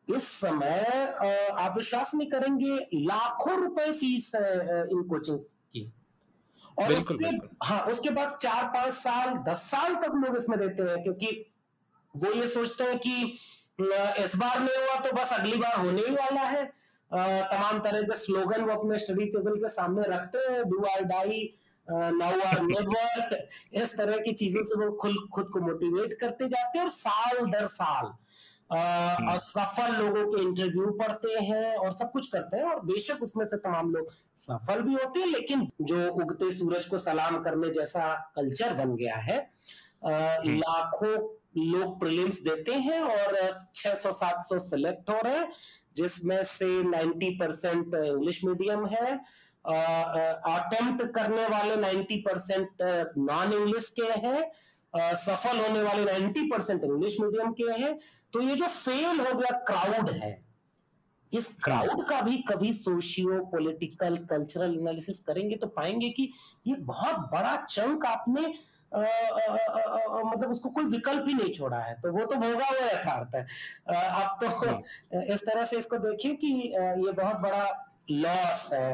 इस 0.09 0.29
समय 0.41 0.83
आप 1.59 1.77
विश्वास 1.77 2.15
नहीं 2.15 2.29
करेंगे 2.31 2.77
लाखों 2.95 3.57
रुपए 3.61 3.91
फ़ीस 3.93 4.33
है 4.35 4.81
इन 4.93 5.03
कोचिंग 5.09 5.39
की। 5.73 5.91
और 6.79 6.89
बिल्कुल, 6.89 7.17
उसके 7.17 7.31
बिल्कुल। 7.31 7.49
हाँ 7.65 7.81
उसके 7.85 8.11
बाद 8.11 8.37
चार 8.43 8.65
पाँच 8.75 8.95
साल 8.95 9.35
दस 9.49 9.63
साल 9.71 9.95
तक 9.95 10.13
लोग 10.25 10.37
इसमें 10.37 10.59
देते 10.59 10.83
हैं 10.83 11.03
क्योंकि 11.03 11.31
वो 12.15 12.33
ये 12.33 12.47
सोचते 12.49 12.85
हैं 12.85 12.99
कि 12.99 13.39
इस 13.81 14.37
बार 14.37 14.59
नहीं 14.59 14.77
हुआ 14.77 15.01
तो 15.01 15.13
बस 15.13 15.33
अगली 15.33 15.59
बार 15.59 15.77
होने 15.79 16.03
ही 16.03 16.15
वाला 16.15 16.47
है 16.49 16.65
तमाम 17.11 17.79
तरह 17.81 18.03
के 18.03 18.17
स्लोगन 18.17 18.63
वो 18.63 18.73
अपने 18.73 18.99
स्टडी 18.99 19.27
टेबल 19.29 19.57
के 19.57 19.69
सामने 19.71 20.03
रखते 20.09 20.39
हैं 20.45 20.63
do 20.65 20.85
I 20.87 21.05
die 21.07 21.41
now 21.89 22.41
or 22.47 22.61
never 22.63 23.39
इस 23.75 23.97
तरह 23.97 24.19
की 24.19 24.33
चीज़ों 24.35 24.63
से 24.63 24.79
वो 24.79 24.91
खुद 24.97 25.17
खुद 25.35 25.49
को 25.53 25.61
मोटिवेट 25.61 26.13
करते 26.21 26.49
जाते 26.49 26.79
हैं 26.79 26.85
और 26.85 26.91
साल 26.93 27.47
दर 27.49 27.67
साल 27.73 28.13
हम्म। 28.73 29.37
सफल 29.39 29.95
लोगों 29.95 30.25
के 30.27 30.43
इंटरव्यू 30.43 30.91
पढ़ते 30.99 31.39
हैं 31.41 31.75
और 31.77 31.93
सब 31.93 32.11
कुछ 32.13 32.29
करते 32.29 32.57
हैं 32.57 32.65
और 32.65 32.81
बेशक 32.85 33.23
उसमें 33.23 33.45
से 33.45 33.57
तमाम 33.59 33.91
लोग 33.93 34.11
सफल 34.39 34.83
भी 34.83 34.95
होते 34.95 35.21
हैं 35.21 35.27
लेकिन 35.29 35.69
जो 35.83 36.07
उगते 36.15 36.51
सूरज 36.55 36.87
को 36.87 36.99
सलाम 37.01 37.43
करने 37.43 37.71
जैसा 37.73 38.15
कल्चर 38.37 38.75
बन 38.75 38.95
गया 38.97 39.17
है 39.19 39.39
हम्म। 40.05 40.57
लाखों 40.57 41.17
लोग 41.55 41.99
प्रीलिम्स 42.01 42.41
देते 42.43 42.73
हैं 42.75 43.01
और 43.03 43.37
600-700 43.75 44.59
सिलेक्ट 44.61 45.11
हो 45.11 45.21
रहे 45.25 45.37
हैं, 45.37 45.51
जिसमें 45.97 46.43
से 46.45 46.67
90 46.85 47.31
परसेंट 47.41 47.95
इंग्लिश 47.97 48.41
मीडियम 48.45 48.87
है। 48.87 49.07
अटेम्प्ट 49.65 51.03
करने 51.15 51.47
वाले 51.49 51.77
90 51.79 52.17
परसेंट 52.21 52.83
नॉन 53.19 53.53
इंग्लिश 53.53 53.91
के 53.99 54.13
हैं। 54.27 54.51
सफल 55.17 55.59
होने 55.59 55.83
वाले 55.83 56.05
90 56.05 56.49
परसेंट 56.51 56.85
इंग्लिश 56.85 57.17
मीडियम 57.21 57.53
के 57.53 57.73
हैं। 57.83 57.99
तो 58.33 58.41
ये 58.41 58.55
जो 58.57 58.67
फेल 58.67 59.21
हो 59.21 59.37
गया 59.39 59.59
क्राउड 59.69 60.11
है, 60.13 60.33
इस 61.33 61.49
क्राउड 61.65 62.03
का 62.09 62.21
भी 62.21 62.37
कभी 62.49 62.73
सोशियो 62.73 63.45
पॉलिटिकल 63.47 64.17
कल्चरल 64.31 64.75
एनालिसिस 64.75 65.21
करेंगे 65.21 65.57
तो 65.57 65.67
पाएँगे 65.69 66.09
कि 66.09 66.23
ये 66.67 66.75
बहुत 66.87 67.17
बड़ा 67.33 67.57
चंक 67.65 68.07
आपने 68.07 68.43
आ, 68.93 69.01
आ, 69.01 69.03
आ, 69.03 70.23
मतलब 70.25 70.51
उसको 70.51 70.69
कोई 70.69 70.85
विकल्प 70.85 71.25
ही 71.29 71.35
नहीं 71.35 71.53
छोड़ा 71.53 71.79
है 71.79 71.95
तो 72.01 72.13
वो 72.13 72.25
तो 72.25 72.37
भोगा 72.37 72.67
हुआ 72.67 72.87
यथार्थ। 72.87 73.35
है 73.35 73.47
आप 74.23 74.39
तो 74.43 74.47
इस 75.35 75.41
तरह 75.47 75.65
से 75.65 75.79
इसको 75.79 75.99
देखिए 75.99 76.35
कि 76.35 76.47
ये 76.47 77.13
बहुत 77.13 77.37
बड़ा 77.37 77.65
लॉस 78.11 78.71
है 78.73 78.91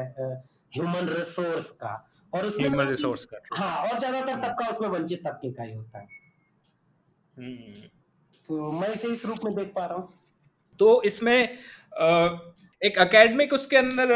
ह्यूमन 0.75 1.09
रिसोर्स 1.09 1.71
का। 1.71 1.93
और 2.33 2.45
उसमें 2.45 2.85
रिसोर्स 2.85 3.25
का 3.25 3.37
हाँ 3.53 3.83
और 3.83 3.99
ज़्यादातर 3.99 4.41
तबका 4.41 4.69
उसमें 4.69 4.87
वंचित 4.89 5.21
तबके 5.27 5.51
का 5.51 5.63
ही 5.63 5.73
होता 5.73 5.99
है। 5.99 6.07
हम्म। 7.37 7.87
तो 8.47 8.71
मैं 8.71 8.89
इसे 8.89 9.07
इस 9.07 9.25
रूप 9.25 9.39
में 9.45 9.53
देख 9.55 9.71
पा 9.75 9.85
रहा 9.85 9.97
हूँ। 9.97 10.13
तो 10.79 11.01
इसमें 11.03 11.57
एक 12.81 12.97
एकेडमिक 12.99 13.53
उसके 13.53 13.77
अंदर 13.77 14.09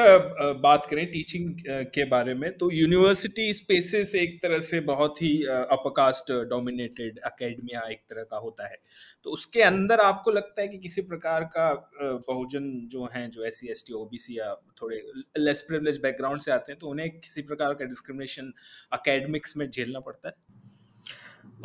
बात 0.61 0.85
करें 0.89 1.05
टीचिंग 1.11 1.53
के 1.93 2.03
बारे 2.05 2.33
में 2.33 2.51
तो 2.57 2.69
यूनिवर्सिटी 2.71 3.53
स्पेसेस 3.53 4.13
एक 4.15 4.37
तरह 4.41 4.59
से 4.59 4.79
बहुत 4.89 5.21
ही 5.21 5.31
अपकास्ट 5.45 6.31
डोमिनेटेड 6.49 7.17
अकेडमिया 7.25 7.81
एक 7.91 7.99
तरह 8.09 8.23
का 8.23 8.37
होता 8.37 8.67
है। 8.67 8.77
तो 9.23 9.29
उसके 9.29 9.61
अंदर 9.61 9.99
आपको 9.99 10.31
लगता 10.31 10.61
है 10.61 10.67
कि 10.67 10.77
किसी 10.77 11.01
प्रकार 11.01 11.43
का 11.57 11.73
बहुजन 12.01 12.69
जो 12.91 13.09
हैं, 13.13 13.29
जो 13.31 13.43
S 13.45 13.59
C 13.59 13.71
S 13.71 13.83
T 13.87 13.93
OBC 13.93 14.37
या 14.39 14.53
थोड़े 14.81 15.01
लेस 15.39 15.61
प्रिवलेज 15.61 15.99
बैकग्राउंड 16.03 16.41
से 16.41 16.51
आते 16.51 16.71
हैं 16.71 16.79
तो 16.79 16.87
उन्हें 16.87 17.09
किसी 17.11 17.41
प्रकार 17.41 17.73
का 17.73 17.85
डिस्क्रिमिनेशन 17.85 18.53
अकेडमिक्स 18.93 19.57
में 19.57 19.69
झेलना 19.69 19.99
पड़ता 19.99 20.29
है? 20.29 20.35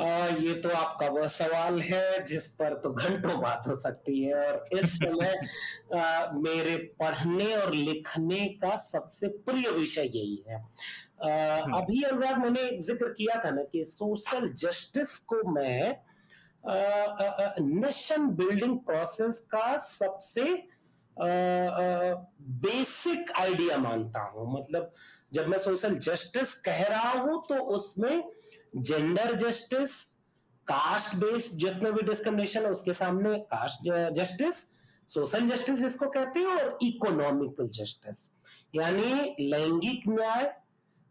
आ, 0.00 0.28
ये 0.28 0.54
तो 0.54 0.68
आपका 0.68 1.08
वह 1.10 1.26
सवाल 1.28 1.78
है 1.80 2.24
जिस 2.24 2.48
पर 2.54 2.74
तो 2.80 2.92
घंटों 2.92 3.40
बात 3.40 3.68
हो 3.68 3.74
सकती 3.80 4.22
है। 4.22 4.34
और 4.36 4.64
इस 4.72 4.94
समय 4.94 5.34
आ, 5.94 6.30
मेरे 6.34 6.76
पढ़ने 7.00 7.54
और 7.54 7.74
लिखने 7.74 8.44
का 8.62 8.76
सबसे 8.82 9.28
प्रिय 9.46 9.70
विषय 9.70 10.10
यही 10.14 10.44
है। 10.48 10.56
आ, 10.56 11.62
हम्म। 11.62 11.76
अभी 11.76 12.02
अनुराग 12.02 12.38
मैंने 12.38 12.70
ज़िक्र 12.82 13.08
किया 13.12 13.42
था 13.44 13.50
ना 13.50 13.62
कि 13.72 13.84
सोशल 13.86 14.52
जस्टिस 14.54 15.18
को 15.32 15.42
मैं 15.52 15.96
नेशन 16.66 18.26
बिल्डिंग 18.36 18.78
प्रोसेस 18.86 19.38
का 19.50 19.76
सबसे 19.78 20.42
बेसिक 21.18 23.30
आइडिया 23.40 23.76
मानता 23.78 24.22
हूँ। 24.24 24.52
मतलब 24.52 24.90
जब 25.32 25.46
मैं 25.48 25.58
सोशल 25.58 25.94
जस्टिस 25.98 26.54
कह 26.60 26.82
रहा 26.82 27.12
हूँ 27.12 27.42
तो 27.48 27.54
उसमें 27.74 28.22
जेंडर 28.76 29.34
जस्टिस 29.36 29.92
कास्ट 30.66 31.14
बेस्ड 31.16 31.56
जिसमें 31.58 31.92
भी 31.94 32.02
डिस्क्रिमिनेशन 32.02 32.60
है, 32.60 32.70
उसके 32.70 32.92
सामने 32.94 33.38
कास्ट 33.52 33.88
जस्टिस 34.14 34.54
सोशल 35.08 35.48
जस्टिस 35.48 35.78
जिसको 35.78 36.06
कहते 36.08 36.40
हैं, 36.40 36.46
और 36.48 36.78
इकोनॉमिकल 36.82 37.68
जस्टिस 37.74 38.30
यानी 38.74 39.34
लैंगिक 39.40 40.08
न्याय, 40.08 40.52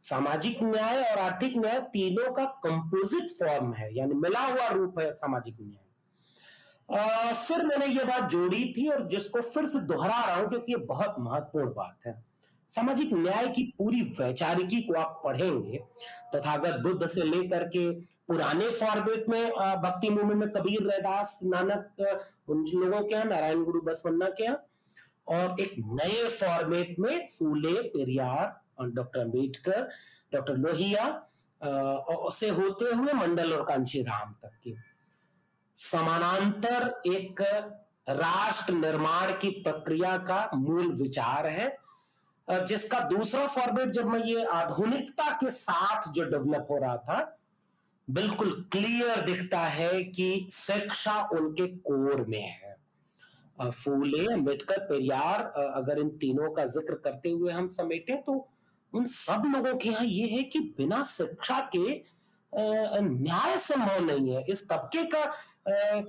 सामाजिक 0.02 0.62
न्याय 0.64 1.04
और 1.04 1.20
आर्थिक 1.20 1.58
न्याय 1.58 1.80
तीनों 1.94 2.32
का 2.34 2.46
कंपोजिट 2.66 3.30
फॉर्म 3.32 3.74
है, 3.74 3.90
यानी 3.98 4.14
मिला 4.16 4.40
हुआ 4.42 4.68
रूप 4.70 5.00
है 5.00 5.10
सामाजिक 5.14 5.56
न्याय। 5.62 7.34
फिर 7.38 7.66
मैंने 7.66 7.86
ये 7.88 8.04
बात 8.04 8.30
जोड़ी 8.32 8.64
थी, 8.74 8.88
और 8.90 9.08
जिसको 9.10 9.42
फिर 9.42 9.66
से 9.66 9.80
दोहरा 9.86 10.20
रहा 10.26 10.36
हूँ, 10.36 10.50
क्योंकि 10.50 10.72
ये 10.72 10.78
बहुत 10.86 11.16
महत्वपूर्ण 11.20 11.74
बात 11.74 12.06
है। 12.08 12.14
सामाजिक 12.70 13.14
न्याय 13.14 13.48
की 13.48 13.64
पूरी 13.78 14.02
वैचारिकी 14.20 14.82
को 14.82 14.94
आप 15.00 15.22
पढ़ेंगे, 15.24 15.78
तथागत 16.36 16.80
बुद्ध 16.84 17.08
से 17.08 17.24
लेकर 17.24 17.64
के 17.68 17.90
पुराने 18.28 18.70
फॉर्मेट 18.72 19.30
में 19.30 19.50
भक्ति 19.82 20.10
मूवमेंट 20.10 20.40
में 20.40 20.50
कबीर, 20.52 20.82
रैदास, 20.84 21.40
नानक 21.44 22.02
उन 22.50 22.66
लोगों 22.74 23.02
के 23.02 23.14
यहाँ, 23.14 23.26
नारायण 23.26 23.64
गुरु, 23.64 23.82
बसवन्ना 23.82 24.30
के 24.30 24.44
यहाँ, 24.44 24.66
और 25.28 25.62
एक 25.62 25.76
नए 25.80 26.28
फॉर्मेट 26.32 26.96
में 27.00 27.26
फूले, 27.28 27.82
पेरियार 27.90 28.88
डॉक्टर 28.88 29.20
अंबेडकर 29.20 29.88
डॉक्टर 30.34 30.58
लोहिया 30.58 31.06
से 32.32 32.50
होते 32.50 32.86
हुए 32.88 33.14
मंडल 33.16 33.54
और 33.54 33.64
कांची 33.66 34.02
राम 34.04 34.34
तक 34.44 34.60
के। 34.64 34.74
समानांतर 35.76 37.02
एक 37.08 37.42
राष्ट्र 38.10 38.74
निर्माण 38.74 39.32
की 39.42 39.50
प्रक्रिया 39.62 40.18
का 40.20 40.50
मूल 40.56 40.92
विचार 40.94 41.48
है। 41.48 41.68
जिसका 42.48 43.00
दूसरा 43.10 43.46
फॉर्मेट 43.48 43.90
जब 43.92 44.06
मैं 44.06 44.20
ये 44.24 44.44
आधुनिकता 44.46 45.30
के 45.34 45.50
साथ 45.52 46.12
जो 46.12 46.24
डेवलप 46.26 46.68
हो 46.72 46.78
रहा 46.78 46.98
था, 46.98 47.38
बिल्कुल 48.08 48.52
क्लियर 48.72 49.22
दिखता 49.26 49.60
है 49.60 50.04
कि 50.04 50.48
शिक्षा 50.52 51.22
उनके 51.34 51.68
कोर 51.68 52.26
में 52.26 52.42
है। 52.42 52.74
फूले, 53.60 54.26
अंबेडकर, 54.34 54.80
पेरियार 54.82 55.42
अगर 55.76 56.00
इन 56.00 56.10
तीनों 56.18 56.50
का 56.52 56.66
ज़िक्र 56.68 56.96
करते 57.04 57.30
हुए 57.30 57.52
हम 57.52 57.68
समेटे 57.70 58.16
तो 58.26 58.34
उन 58.94 59.06
सब 59.08 59.44
लोगों 59.46 59.78
के 59.78 59.90
यहाँ 59.90 60.06
ये 60.06 60.28
है 60.28 60.44
कि 60.44 60.60
बिना 60.78 61.02
शिक्षा 61.06 61.60
के 61.76 62.04
न्याय 62.54 63.58
संभव 63.60 64.04
नहीं 64.06 64.34
है। 64.34 64.44
इस 64.50 64.64
तबके 64.70 65.04
का 65.06 65.24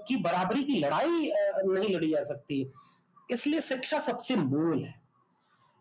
की 0.03 0.17
बराबरी 0.19 0.63
की 0.65 0.79
लड़ाई 0.81 1.31
नहीं 1.65 1.95
लड़ी 1.95 2.11
जा 2.11 2.23
सकती। 2.25 2.61
इसलिए 3.31 3.61
शिक्षा 3.63 3.99
सबसे 4.01 4.37
मूल 4.37 4.83
है। 4.83 4.95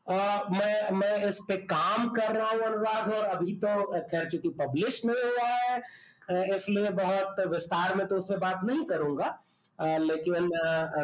आ, 0.07 0.43
मैं 0.49 0.91
मैं 0.91 1.15
इस 1.27 1.39
पे 1.47 1.55
काम 1.65 2.09
कर 2.09 2.35
रहा 2.35 2.49
हूँ 2.49 2.59
अनुराग 2.61 3.11
और 3.13 3.23
अभी 3.25 3.53
तो 3.63 4.01
खैर 4.09 4.29
चूँकि 4.29 4.49
पब्लिश 4.59 5.01
नहीं 5.05 5.23
हुआ 5.23 5.47
है 5.47 6.55
इसलिए 6.55 6.89
बहुत 6.89 7.39
विस्तार 7.47 7.95
में 7.95 8.05
तो 8.07 8.15
उस 8.15 8.25
पर 8.29 8.37
बात 8.37 8.61
नहीं 8.63 8.85
करूँगा 8.85 9.37
लेकिन 9.81 10.49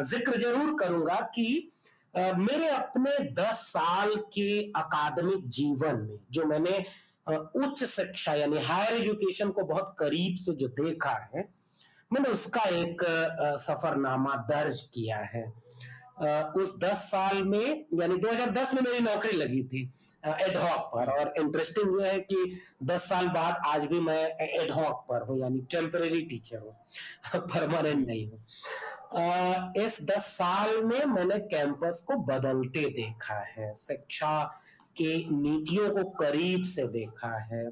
ज़िक्र 0.02 0.36
ज़रूर 0.36 0.76
करूँगा 0.80 1.20
कि 1.34 1.46
मेरे 2.16 2.68
अपने 2.68 3.18
दस 3.32 3.64
साल 3.68 4.14
के 4.34 4.48
अकादमिक 4.76 5.48
जीवन 5.48 6.00
में 6.00 6.18
जो 6.32 6.44
मैंने 6.44 6.84
उच्च 7.30 7.84
शिक्षा 7.84 8.34
यानी 8.34 8.58
हायर 8.58 8.94
एजुकेशन 8.94 9.50
को 9.50 9.64
बहुत 9.64 9.94
करीब 9.98 10.36
से 10.36 10.52
जो 10.54 10.68
देखा 10.80 11.16
है 11.34 11.48
मैंने 12.12 12.28
उसका 12.28 12.62
एक 12.78 13.02
सफरनामा 13.60 14.34
दर्ज 14.50 14.80
किया 14.94 15.18
है। 15.34 15.44
उस 16.56 16.78
10 16.80 16.96
साल 17.10 17.42
में, 17.44 17.84
यानी 18.00 18.16
2010 18.16 18.74
में 18.74 18.80
मेरी 18.82 19.00
नौकरी 19.00 19.36
लगी 19.36 19.62
थी 19.64 19.82
एडहॉक 20.26 20.90
पर। 20.94 21.10
और 21.12 21.32
इंटरेस्टिंग 21.38 22.00
ये 22.00 22.08
है 22.08 22.18
कि 22.20 22.58
10 22.84 23.08
साल 23.08 23.28
बाद 23.28 23.62
आज 23.66 23.84
भी 23.86 24.00
मैं 24.00 24.24
एडहॉक 24.40 25.04
पर 25.08 25.26
हूँ, 25.26 25.40
यानी 25.40 25.60
टेम्पररी 25.70 26.22
टीचर 26.22 26.58
हूँ 26.58 26.74
परमानेंट 27.36 28.06
नहीं 28.06 28.30
हूँ। 28.30 28.44
इस 29.76 29.98
10 30.02 30.26
साल 30.28 30.82
में 30.84 31.04
मैंने 31.04 31.38
कैंपस 31.48 32.04
को 32.08 32.16
बदलते 32.24 32.84
देखा 32.92 33.38
है, 33.48 33.72
शिक्षा 33.74 34.42
के 34.96 35.16
नीतियों 35.32 35.90
को 35.90 36.10
करीब 36.10 36.64
से 36.64 36.86
देखा 36.88 37.36
है। 37.44 37.64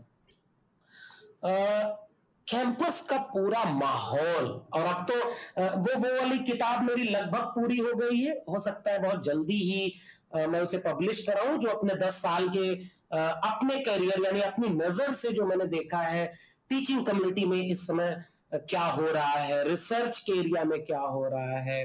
कैंपस 2.51 3.01
का 3.11 3.17
पूरा 3.33 3.65
माहौल। 3.73 4.47
और 4.75 4.87
अब 4.87 5.05
तो 5.11 5.15
वो 5.57 5.99
वो 5.99 6.15
वाली 6.15 6.39
किताब 6.45 6.83
मेरी 6.85 7.05
लगभग 7.05 7.53
पूरी 7.55 7.79
हो 7.79 7.93
गई 7.97 8.19
है। 8.19 8.33
हो 8.49 8.59
सकता 8.61 8.91
है 8.91 8.99
बहुत 9.03 9.25
जल्दी 9.25 9.59
ही 9.65 10.47
मैं 10.47 10.61
उसे 10.61 10.79
पब्लिश 10.81 11.23
कराऊं, 11.27 11.59
जो 11.59 11.69
अपने 11.69 11.95
दस 11.97 12.23
साल 12.23 12.49
के 12.49 12.73
अपने 13.13 13.79
करियर 13.85 14.25
यानी 14.25 14.41
अपनी 14.43 14.69
नज़र 14.71 15.13
से 15.15 15.31
जो 15.33 15.47
मैंने 15.47 15.65
देखा 15.69 15.99
है 16.01 16.27
टीचिंग 16.71 17.07
कम्युनिटी 17.07 17.45
में 17.47 17.57
इस 17.59 17.87
समय 17.87 18.17
क्या 18.55 18.83
हो 18.83 19.11
रहा 19.13 19.39
है 19.41 19.63
रिसर्च 19.69 20.19
के 20.21 20.39
एरिया 20.39 20.65
में 20.65 20.79
क्या 20.85 21.01
हो 21.01 21.25
रहा 21.33 21.59
है 21.63 21.85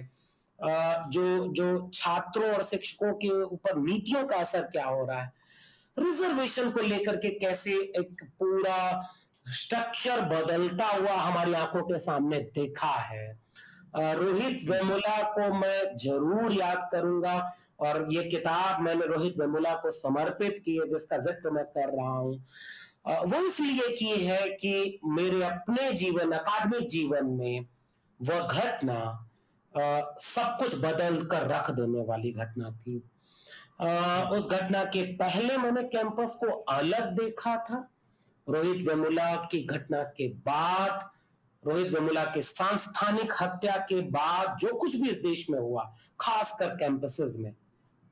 जो 1.10 1.24
जो 1.53 1.65
छात्रों 1.93 2.50
और 2.50 2.63
शिक्षकों 2.63 3.13
के 3.15 3.29
ऊपर 3.43 3.77
नीतियों 3.79 4.24
का 4.24 4.36
असर 4.38 4.62
क्या 4.72 4.86
हो 4.86 5.05
रहा 5.05 5.22
है। 5.22 5.31
रिजर्वेशन 6.00 6.69
को 6.72 6.81
लेकर 6.81 7.15
के 7.15 7.29
कैसे 7.39 7.72
एक 8.00 8.24
पूरा 8.39 8.77
स्ट्रक्चर 9.45 10.21
बदलता 10.27 10.85
हुआ 10.87 11.13
हमारी 11.13 11.53
आँखों 11.55 11.81
के 11.83 11.99
सामने 11.99 12.39
देखा 12.55 12.93
है। 13.01 13.27
रोहित 13.95 14.69
वेमुला 14.69 15.21
को 15.33 15.53
मैं 15.53 15.95
ज़रूर 15.97 16.53
याद 16.53 16.89
करूँगा 16.91 17.35
और 17.79 18.07
ये 18.11 18.23
किताब 18.23 18.81
मैंने 18.81 19.05
रोहित 19.07 19.35
वेमुला 19.39 19.73
को 19.75 19.91
समर्पित 19.93 20.61
की 20.65 20.75
है, 20.77 20.87
जिसका 20.87 21.17
ज़िक्र 21.19 21.51
मैं 21.51 21.63
कर 21.67 21.95
रहा 21.95 22.17
हूँ। 22.17 22.33
वो 23.25 23.45
इसलिए 23.47 23.87
की 23.95 24.25
है 24.25 24.47
कि 24.51 24.99
मेरे 25.07 25.41
अपने 25.43 25.91
जीवन, 25.93 26.31
अकादमिक 26.31 26.87
जीवन 26.89 27.25
में 27.31 27.65
वह 28.19 28.39
घटना 28.39 28.99
सब 29.73 30.55
कुछ 30.59 30.75
बदल 30.75 31.17
कर 31.25 31.47
रख 31.47 31.71
देने 31.71 32.03
वाली 32.05 32.31
घटना 32.33 32.69
थी। 32.71 32.97
उस 34.37 34.49
घटना 34.51 34.83
के 34.85 35.03
पहले 35.15 35.57
मैंने 35.57 35.83
कैंपस 35.85 36.37
को 36.43 36.51
अलग 36.73 37.09
देखा 37.15 37.55
था। 37.69 37.87
रोहित 38.49 38.87
वेमुला 38.87 39.35
की 39.35 39.63
घटना 39.63 40.03
के 40.03 40.27
बाद 40.27 41.09
रोहित 41.67 41.91
वेमुला 41.91 42.23
के 42.23 42.41
सांस्थानिक 42.41 43.33
हत्या 43.41 43.77
के 43.77 44.01
बाद 44.01 44.57
जो 44.57 44.75
कुछ 44.75 44.95
भी 44.95 45.09
इस 45.09 45.17
देश 45.17 45.49
में 45.49 45.59
हुआ 45.59 45.93
खासकर 46.19 46.69
कैंपसेस 46.69 47.35
में 47.39 47.55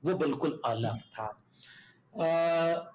वो 0.05 0.13
बिल्कुल 0.13 0.61
अलग 0.65 0.99
था। 0.99 1.25
आ, 2.25 2.91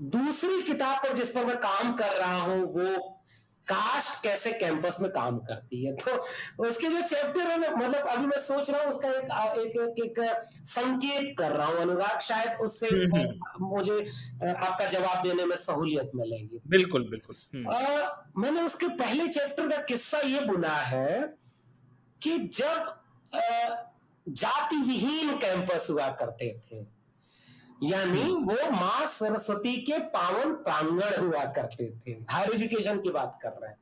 दूसरी 0.00 0.62
किताब 0.62 0.98
पर 0.98 1.14
जिस 1.14 1.28
पर 1.28 1.44
मैं 1.44 1.56
काम 1.56 1.92
कर 1.92 2.12
रहा 2.12 2.40
हूँ 2.40 2.62
वो 2.62 3.19
कास्ट 3.70 4.22
कैसे 4.22 4.52
कैंपस 4.52 4.96
में 5.00 5.10
काम 5.10 5.38
करती 5.38 5.84
है? 5.86 5.92
तो 5.94 6.66
उसके 6.66 6.88
जो 6.88 7.00
चैप्टर 7.00 7.40
है 7.40 7.58
ना 7.60 7.70
मतलब 7.76 8.06
अभी 8.08 8.26
मैं 8.26 8.40
सोच 8.40 8.70
रहा 8.70 8.80
हूँ 8.80 8.88
उसका 8.90 9.08
एक 9.08 9.58
एक 9.58 9.98
एक, 9.98 10.18
एक 10.18 10.42
संकेत 10.66 11.34
कर 11.38 11.52
रहा 11.52 11.66
हूँ 11.66 11.76
अनुराग 11.76 12.20
शायद 12.20 12.60
उससे 12.60 12.88
मुझे 13.60 13.98
आपका 14.48 14.86
जवाब 14.86 15.22
देने 15.22 15.44
में 15.44 15.56
सहूलियत 15.56 16.10
मिलेगी। 16.14 16.60
बिल्कुल 16.68 17.08
बिल्कुल। 17.10 17.66
आ, 17.74 18.06
मैंने 18.38 18.62
उसके 18.62 18.88
पहले 18.88 19.28
चैप्टर 19.28 19.68
का 19.68 19.82
किस्सा 19.82 20.18
ये 20.18 20.40
बुना 20.40 20.76
है 20.92 21.20
कि 22.22 22.38
जब 22.38 22.96
जाति 24.28 24.76
विहीन 24.76 25.36
कैंपस 25.36 25.86
हुआ 25.90 26.08
करते 26.10 26.60
थे 26.66 26.99
यानी 27.82 28.22
वो 28.22 28.70
माँ 28.70 29.06
सरस्वती 29.06 29.76
के 29.82 29.98
पावन 29.98 30.54
प्रांगण 30.54 31.20
हुआ 31.20 31.44
करते 31.44 31.90
थे। 32.06 32.12
हायर 32.30 32.50
एजुकेशन 32.54 33.00
की 33.00 33.10
बात 33.10 33.38
कर 33.42 33.48
रहे 33.48 33.70
हैं। 33.70 33.78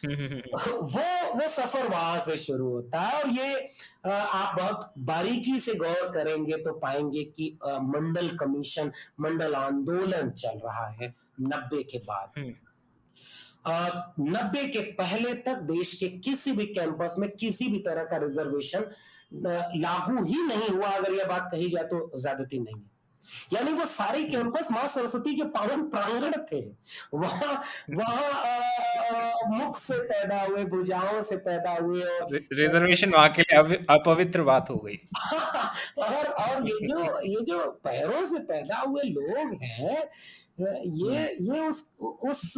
वो 0.04 1.34
वो 1.34 1.48
सफ़र 1.48 1.88
वहाँ 1.88 2.20
से 2.20 2.36
शुरू 2.36 2.68
होता 2.68 3.00
है 3.00 3.22
और 3.22 3.28
ये 3.28 3.68
आप 4.12 4.60
बहुत 4.60 4.92
बारीकी 4.98 5.58
से 5.60 5.74
गौर 5.74 6.08
करेंगे 6.14 6.56
तो 6.56 6.72
पाएँगे 6.72 7.22
कि 7.24 7.58
मंडल 7.64 8.28
कमीशन 8.36 8.92
मंडल 9.20 9.54
आंदोलन 9.54 10.30
चल 10.30 10.60
रहा 10.64 10.86
है 10.86 11.14
नब्बे 11.40 11.82
के 11.82 11.98
बाद। 11.98 12.32
हम्म। 12.38 12.54
नब्बे 14.20 14.66
के 14.68 14.80
पहले 14.80 15.34
तक 15.34 15.56
देश 15.70 15.92
के 15.94 16.08
किसी 16.08 16.52
भी 16.52 16.66
कैंपस 16.66 17.14
में 17.18 17.30
किसी 17.30 17.68
भी 17.68 17.78
तरह 17.78 18.04
का 18.04 18.16
रिजर्वेशन 18.16 18.84
लागू 19.80 20.24
ही 20.24 20.42
नहीं 20.42 20.68
हुआ। 20.68 20.88
अगर 20.88 21.12
यह 21.12 21.24
बात 21.24 21.48
कही 21.52 21.68
जाए 21.68 21.84
तो 21.84 22.22
ज्यादती 22.22 22.58
नहीं 22.58 22.74
है। 22.74 22.89
यानी 23.52 23.72
वो 23.72 23.84
सारे 23.86 24.22
कैंपस 24.24 24.68
माँ 24.72 24.86
सरस्वती 24.88 25.34
के 25.36 25.44
पावन 25.56 25.82
प्रांगण 25.90 26.32
थे। 26.52 26.60
वहाँ 27.14 27.62
वहाँ 27.90 29.48
मुख 29.48 29.76
से 29.78 29.98
पैदा 30.02 30.42
हुए 30.42 30.64
भुजाओं 30.64 31.22
से 31.22 31.36
पैदा 31.46 31.74
हुए 31.74 32.02
और 32.02 32.34
रिजर्वेशन 32.34 33.10
वहाँ 33.10 33.32
के 33.38 33.42
लिए 33.42 33.84
अपवित्र 33.90 34.42
बात 34.42 34.70
हो 34.70 34.76
गई। 34.76 34.98
और 35.98 36.26
और 36.26 36.66
ये 36.68 36.78
जो 36.86 37.04
ये 37.22 37.44
जो 37.44 37.58
पैरों 37.84 38.24
से 38.26 38.38
पैदा 38.50 38.80
हुए 38.80 39.02
लोग 39.02 39.54
हैं 39.62 39.98
ये 40.60 41.18
हम्म। 41.18 41.52
ये 41.52 41.68
उस 41.68 41.90
उस 42.00 42.52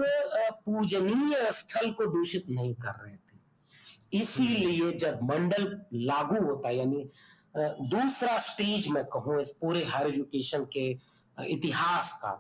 पूजनीय 0.67 1.51
स्थल 1.53 1.91
को 1.91 2.07
दूषित 2.07 2.47
नहीं 2.51 2.75
कर 2.75 3.03
रहे 3.05 3.15
थे। 3.15 4.21
इसीलिए 4.21 4.91
जब 4.99 5.19
मंडल 5.23 5.65
लागू 5.95 6.45
होता 6.45 6.69
है 6.69 6.77
यानी 6.77 7.09
दूसरा 7.57 8.39
स्टेज 8.39 8.87
में 8.89 9.05
कहूँ 9.05 9.41
इस 9.41 9.51
पूरे 9.61 9.85
हायर 9.85 10.09
एजुकेशन 10.09 10.65
के 10.73 10.89
इतिहास 11.39 12.13
का। 12.23 12.33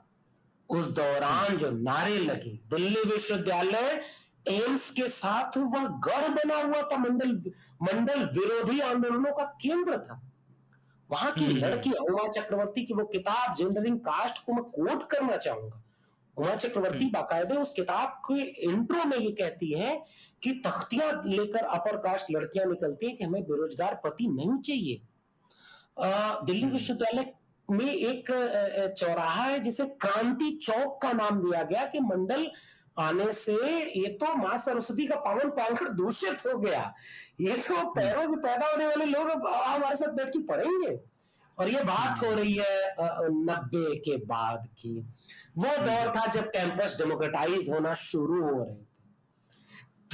उस 0.71 0.91
दौरान 0.91 1.57
जो 1.57 1.71
नारे 1.71 2.19
लगे 2.19 2.51
दिल्ली 2.71 3.03
विश्वविद्यालय 3.11 4.01
एम्स 4.49 4.91
के 4.91 5.09
साथ 5.09 5.57
वह 5.59 5.87
गढ़ 6.07 6.29
बना 6.29 6.57
हुआ 6.57 6.83
था 6.83 6.97
मंडल 6.99 7.33
मंडल 7.83 8.25
विरोधी 8.39 8.81
आंदोलनों 8.81 9.33
का 9.33 9.45
केंद्र 9.63 9.99
था। 9.99 10.21
वहाँ 11.11 11.33
की 11.33 11.45
हम्म। 11.45 11.59
लड़की 11.59 11.93
उमा 11.93 12.27
चक्रवर्ती 12.29 12.85
की 12.85 12.95
वो 12.95 13.05
किताब 13.05 13.55
जेंडरिंग 13.55 13.99
कास्ट 14.01 14.45
को 14.47 14.53
मैं 14.53 14.65
कोट 14.65 15.09
करना 15.11 15.37
चाहूँगा। 15.37 15.82
उमा 16.37 16.55
चक्रवर्ती 16.55 17.05
हम्म। 17.05 17.13
बाकायदे 17.13 17.55
उस 17.57 17.73
किताब 17.73 18.21
के 18.27 18.41
इंट्रो 18.65 19.05
में 19.05 19.17
ये 19.17 19.31
कहती 19.33 19.71
है 19.73 19.95
कि 20.43 20.51
तख्तियाँ 20.67 21.11
लेकर 21.27 21.65
अपर 21.71 21.97
कास्ट 21.99 22.31
लड़कियाँ 22.31 22.67
निकलती 22.67 23.07
हैं 23.07 23.17
कि 23.17 23.25
हमें 23.25 23.43
बेरोजगार 23.43 24.01
पति 24.05 24.27
नहीं 24.31 24.59
चाहिए 24.61 25.01
दिल्ली 26.47 26.63
हम्म। 26.63 26.73
विश्वविद्यालय 26.73 27.33
में 27.69 27.87
एक 27.87 28.31
चौराहा 28.99 29.43
है 29.43 29.59
जिसे 29.61 29.85
क्रांति 30.01 30.51
चौक 30.63 31.01
का 31.03 31.13
नाम 31.15 31.43
दिया 31.43 31.63
गया 31.65 31.85
कि 31.87 32.01
मंडल 32.03 32.51
आने 32.99 33.33
से 33.33 33.53
ये 33.91 34.09
तो 34.21 34.35
माँ 34.37 34.57
सरस्वती 34.59 35.07
का 35.07 35.17
पावन 35.19 35.51
पावन 35.51 35.95
दूषित 35.97 36.47
हो 36.47 36.59
गया 36.59 36.93
ये 37.41 37.53
तो। 37.59 37.83
पैरों 37.93 38.27
से 38.27 38.37
पैदा 38.39 38.67
होने 38.67 38.87
वाले 38.87 39.05
लोग 39.05 39.31
हमारे 39.31 39.97
साथ 39.97 40.13
बैठ 40.15 40.29
के 40.29 40.39
पढ़ेंगे 40.45 40.97
और 41.59 41.69
ये 41.69 41.83
बात 41.85 42.23
हो 42.25 42.33
रही 42.35 42.55
है 42.55 42.95
नब्बे 43.01 43.95
के 44.05 44.17
बाद 44.27 44.67
की। 44.79 44.95
वो 45.59 45.77
दौर 45.85 46.13
था 46.17 46.27
जब 46.33 46.49
कैंपस 46.51 46.97
डेमोक्रेटाइज 46.99 47.71
होना 47.71 47.95
शुरू 47.95 48.43
हो 48.43 48.59
रहे 48.59 48.75
थे। 48.75 48.91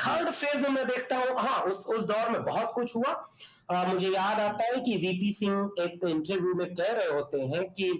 थर्ड 0.00 0.30
फ़ेज़ 0.30 0.62
में 0.62 0.70
मैं 0.70 0.86
देखता 0.86 1.16
हूँ 1.16 1.36
हाँ 1.38 1.60
उस 1.60 1.86
उस 1.88 2.04
दौर 2.04 2.28
में 2.30 2.42
बहुत 2.44 2.72
कुछ 2.74 2.96
हुआ। 2.96 3.12
आ, 3.70 3.84
मुझे 3.84 4.08
याद 4.08 4.40
आता 4.40 4.64
है 4.64 4.80
कि 4.80 4.96
वीपी 4.96 5.32
सिंह 5.34 5.70
एक 5.80 6.04
इंटरव्यू 6.06 6.54
में 6.54 6.74
कह 6.74 6.92
रहे 6.92 7.08
होते 7.08 7.40
हैं 7.46 7.64
कि 7.72 7.90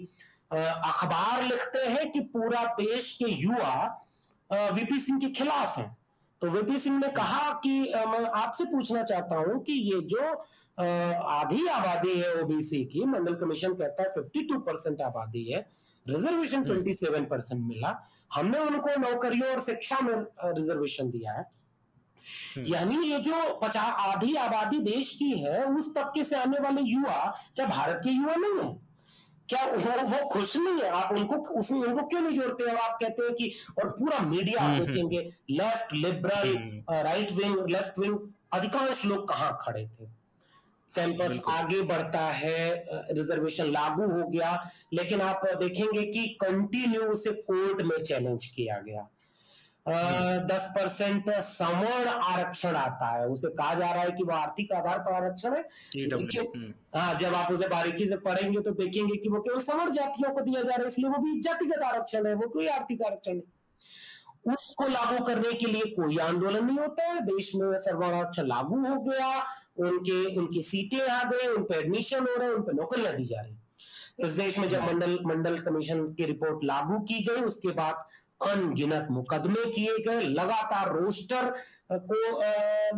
अखबार 0.50 1.42
लिखते 1.42 1.78
हैं 1.86 2.10
कि 2.10 2.20
पूरा 2.34 2.64
देश 2.74 3.16
के 3.22 3.30
युवा 3.32 4.04
वीपी 4.50 4.98
सिंह 5.00 5.18
के 5.20 5.28
खिलाफ 5.32 5.78
हैं। 5.78 5.96
तो 6.42 6.48
वीपी 6.50 6.78
सिंह 6.78 6.98
ने 6.98 7.08
कहा 7.12 7.50
कि 7.62 7.70
मैं 8.08 8.24
आपसे 8.36 8.64
पूछना 8.64 9.02
चाहता 9.02 9.36
हूँ 9.38 9.62
कि 9.64 9.72
ये 9.72 10.00
जो 10.08 10.32
आधी 10.80 11.66
आबादी 11.66 12.18
है 12.18 12.42
ओबीसी 12.42 12.84
की। 12.84 13.04
मंडल 13.04 13.34
कमीशन 13.34 13.74
कहता 13.74 14.02
है 14.02 14.08
52 14.08 14.58
परसेंट 14.58 15.00
आबादी 15.00 15.44
है। 15.44 15.70
रिजर्वेशन 16.08 16.64
27 16.64 17.14
हम्म। 17.14 17.24
परसेंट 17.24 17.66
मिला। 17.66 18.08
हमने 18.34 18.58
उनको 18.58 19.00
नौकरियों 19.00 19.48
और 19.48 19.60
शिक्षा 19.60 20.00
में 20.00 20.14
रिजर्वेशन 20.44 21.10
दिया 21.10 21.32
है। 21.32 21.50
हम्म। 22.56 22.66
यानी 22.66 22.96
ये 23.06 23.18
जो 23.18 23.54
पचास 23.54 24.14
आधी 24.14 24.34
आबादी 24.34 24.78
देश 24.80 25.10
की 25.18 25.30
है 25.30 25.64
उस 25.64 25.94
तबके 25.94 26.24
से 26.24 26.36
आने 26.36 26.58
वाले 26.58 26.82
युवा 26.82 27.36
क्या 27.56 27.66
भारत 27.66 28.00
के 28.04 28.10
युवा 28.10 28.34
नहीं 28.34 28.68
है? 28.68 28.88
क्या 29.48 29.64
वो 29.64 30.08
वो 30.08 30.28
खुश 30.28 30.56
नहीं 30.56 30.74
है? 30.74 30.88
आप 30.88 31.12
उनको 31.12 31.36
उसमें 31.36 31.80
उनको 31.80 32.06
क्यों 32.06 32.20
नहीं 32.20 32.40
जोड़ते 32.40 32.64
और 32.64 32.76
आप 32.76 32.98
कहते 33.00 33.22
हैं 33.22 33.32
कि 33.34 33.52
और 33.78 33.90
पूरा 33.90 34.18
मीडिया 34.18 34.62
आप 34.62 34.70
हम्म, 34.70 34.84
देखेंगे 34.84 35.34
left 35.50 35.92
liberal 35.92 36.82
right 36.90 37.32
wing 37.32 37.56
left 37.70 37.98
wing 37.98 38.18
अधिकांश 38.52 39.04
लोग 39.04 39.28
कहाँ 39.28 39.58
खड़े 39.62 39.86
थे? 39.86 40.17
कैंपस 40.94 41.40
आगे 41.48 41.82
बढ़ता 41.82 42.26
है 42.34 42.84
रिजर्वेशन 43.10 43.64
लागू 43.64 44.06
हो 44.12 44.28
गया 44.28 44.50
लेकिन 44.94 45.20
आप 45.20 45.46
देखेंगे 45.60 46.04
कि 46.04 46.26
कंटिन्यू 46.40 47.02
उसे 47.02 47.32
कोर्ट 47.50 47.82
में 47.82 48.02
चैलेंज 48.02 48.46
किया 48.46 48.78
गया। 48.78 49.08
दस 50.46 50.68
परसेंट 50.76 51.30
सवर्ण 51.30 52.08
आरक्षण 52.08 52.74
आता 52.76 53.10
है। 53.10 53.26
उसे 53.28 53.48
कहा 53.50 53.74
जा 53.74 53.90
रहा 53.92 54.02
है 54.02 54.10
कि 54.10 54.24
वो 54.24 54.34
आर्थिक 54.36 54.72
आधार 54.72 54.98
पर 54.98 55.12
आरक्षण 55.14 55.54
है। 55.56 55.62
हम्म। 56.56 56.72
हाँ 56.94 57.14
जब 57.14 57.34
आप 57.34 57.52
उसे 57.52 57.68
बारीकी 57.68 58.06
से 58.06 58.16
पढ़ेंगे 58.16 58.60
तो 58.60 58.70
देखेंगे 58.70 59.16
कि 59.16 59.28
वो 59.28 59.40
केवल 59.40 59.60
सवर्ण 59.60 59.92
जातियों 59.92 60.34
को 60.34 60.40
दिया 60.40 60.62
जा 60.62 60.74
रहा 60.74 60.82
है 60.82 60.88
इसलिए 60.88 61.10
वो 61.10 61.18
भी 61.18 61.40
जातिगत 61.40 61.82
आरक्षण 61.84 62.26
है 62.26 62.34
वो 62.34 62.48
कोई 62.48 62.66
आर्थिक 62.68 63.02
आरक्षण 63.02 63.32
नहीं। 63.32 64.52
उसको 64.54 64.88
लागू 64.88 65.24
करने 65.24 65.52
के 65.52 65.66
लिए 65.66 65.84
कोई 65.94 66.18
आंदोलन 66.18 66.64
नहीं 66.66 66.78
होता 66.78 67.04
है। 67.04 67.20
देश 67.20 67.50
में 67.54 67.76
सर्वर्ण 67.78 68.14
आरक्षण 68.14 68.46
लागू 68.46 68.76
हो 68.86 69.00
गया। 69.00 69.44
उनके 69.78 70.36
उनकी 70.36 70.62
सीटें 70.62 71.00
आ 71.00 71.22
गई 71.30 71.46
उन 71.46 71.62
पर 71.62 71.74
एडमिशन 71.76 72.20
हो 72.20 72.34
रहे 72.36 72.48
हैं 72.48 72.54
उन 72.54 72.62
पर 72.62 72.72
नौकरियाँ 72.74 73.14
दी 73.16 73.24
जा 73.24 73.40
रही 73.40 73.56
इस 74.24 74.32
देश 74.32 74.58
में 74.58 74.68
जब 74.68 74.82
मंडल 74.82 75.18
मंडल 75.26 75.58
कमीशन 75.60 76.06
की 76.14 76.24
रिपोर्ट 76.26 76.64
लागू 76.64 76.98
की 77.08 77.20
गई 77.24 77.40
उसके 77.46 77.70
बाद 77.72 77.94
अनगिनत 78.42 79.06
मुकदमे 79.10 79.64
किए 79.72 79.98
गए 80.06 80.20
लगातार 80.22 80.92
रोस्टर 80.96 81.50
को 81.92 82.16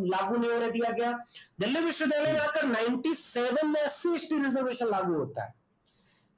लागू 0.07 0.37
नहीं 0.37 0.51
होने 0.51 0.71
दिया 0.71 0.91
गया। 0.91 1.13
दिल्ली 1.61 1.81
विश्वविद्यालय 1.81 2.33
में 2.33 2.41
आकर 2.41 2.67
97 2.67 3.65
में 3.65 3.81
एस 3.81 3.97
सी 4.03 4.43
रिजर्वेशन 4.43 4.87
लागू 4.87 5.15
होता 5.15 5.45
है। 5.45 5.55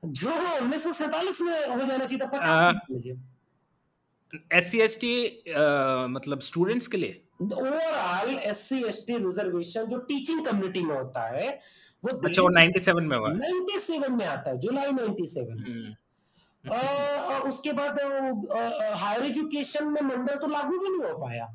जो 0.03 0.31
उन्नीस 0.61 0.85
सौ 0.85 0.93
सैतालीस 0.93 1.41
में 1.41 1.67
हो 1.67 1.79
जाना 1.79 2.05
चाहिए 2.05 2.19
था 2.19 2.27
पचास 2.27 2.75
एस 4.53 4.71
सी 4.71 4.81
एस 4.81 4.97
टी 5.01 5.13
मतलब 6.11 6.41
स्टूडेंट्स 6.43 6.87
के 6.87 6.97
लिए? 6.97 7.23
Overall 7.43 8.35
S 8.51 8.61
C 8.69 8.83
S 8.89 9.05
T 9.07 9.17
reservation 9.25 9.87
जो 9.89 9.99
टीचिंग 10.09 10.45
कम्युनिटी 10.47 10.83
में 10.83 10.95
होता 10.95 11.27
है 11.29 11.49
वो 12.05 12.17
अच्छा 12.19 12.43
वो 12.43 12.49
97 12.59 13.07
में 13.09 13.17
हुआ 13.17 13.29
97 13.31 14.09
में 14.11 14.25
आता 14.27 14.51
है 14.51 14.59
जुलाई 14.59 14.93
97 14.93 15.97
और 16.65 17.49
उसके 17.49 17.73
बाद 17.73 17.99
हायर 18.99 19.25
एजुकेशन 19.27 19.89
में 19.93 20.01
मंडल 20.01 20.37
तो 20.37 20.47
लागू 20.49 20.79
भी 20.79 20.89
नहीं 20.89 21.11
हो 21.11 21.19
पाया। 21.19 21.47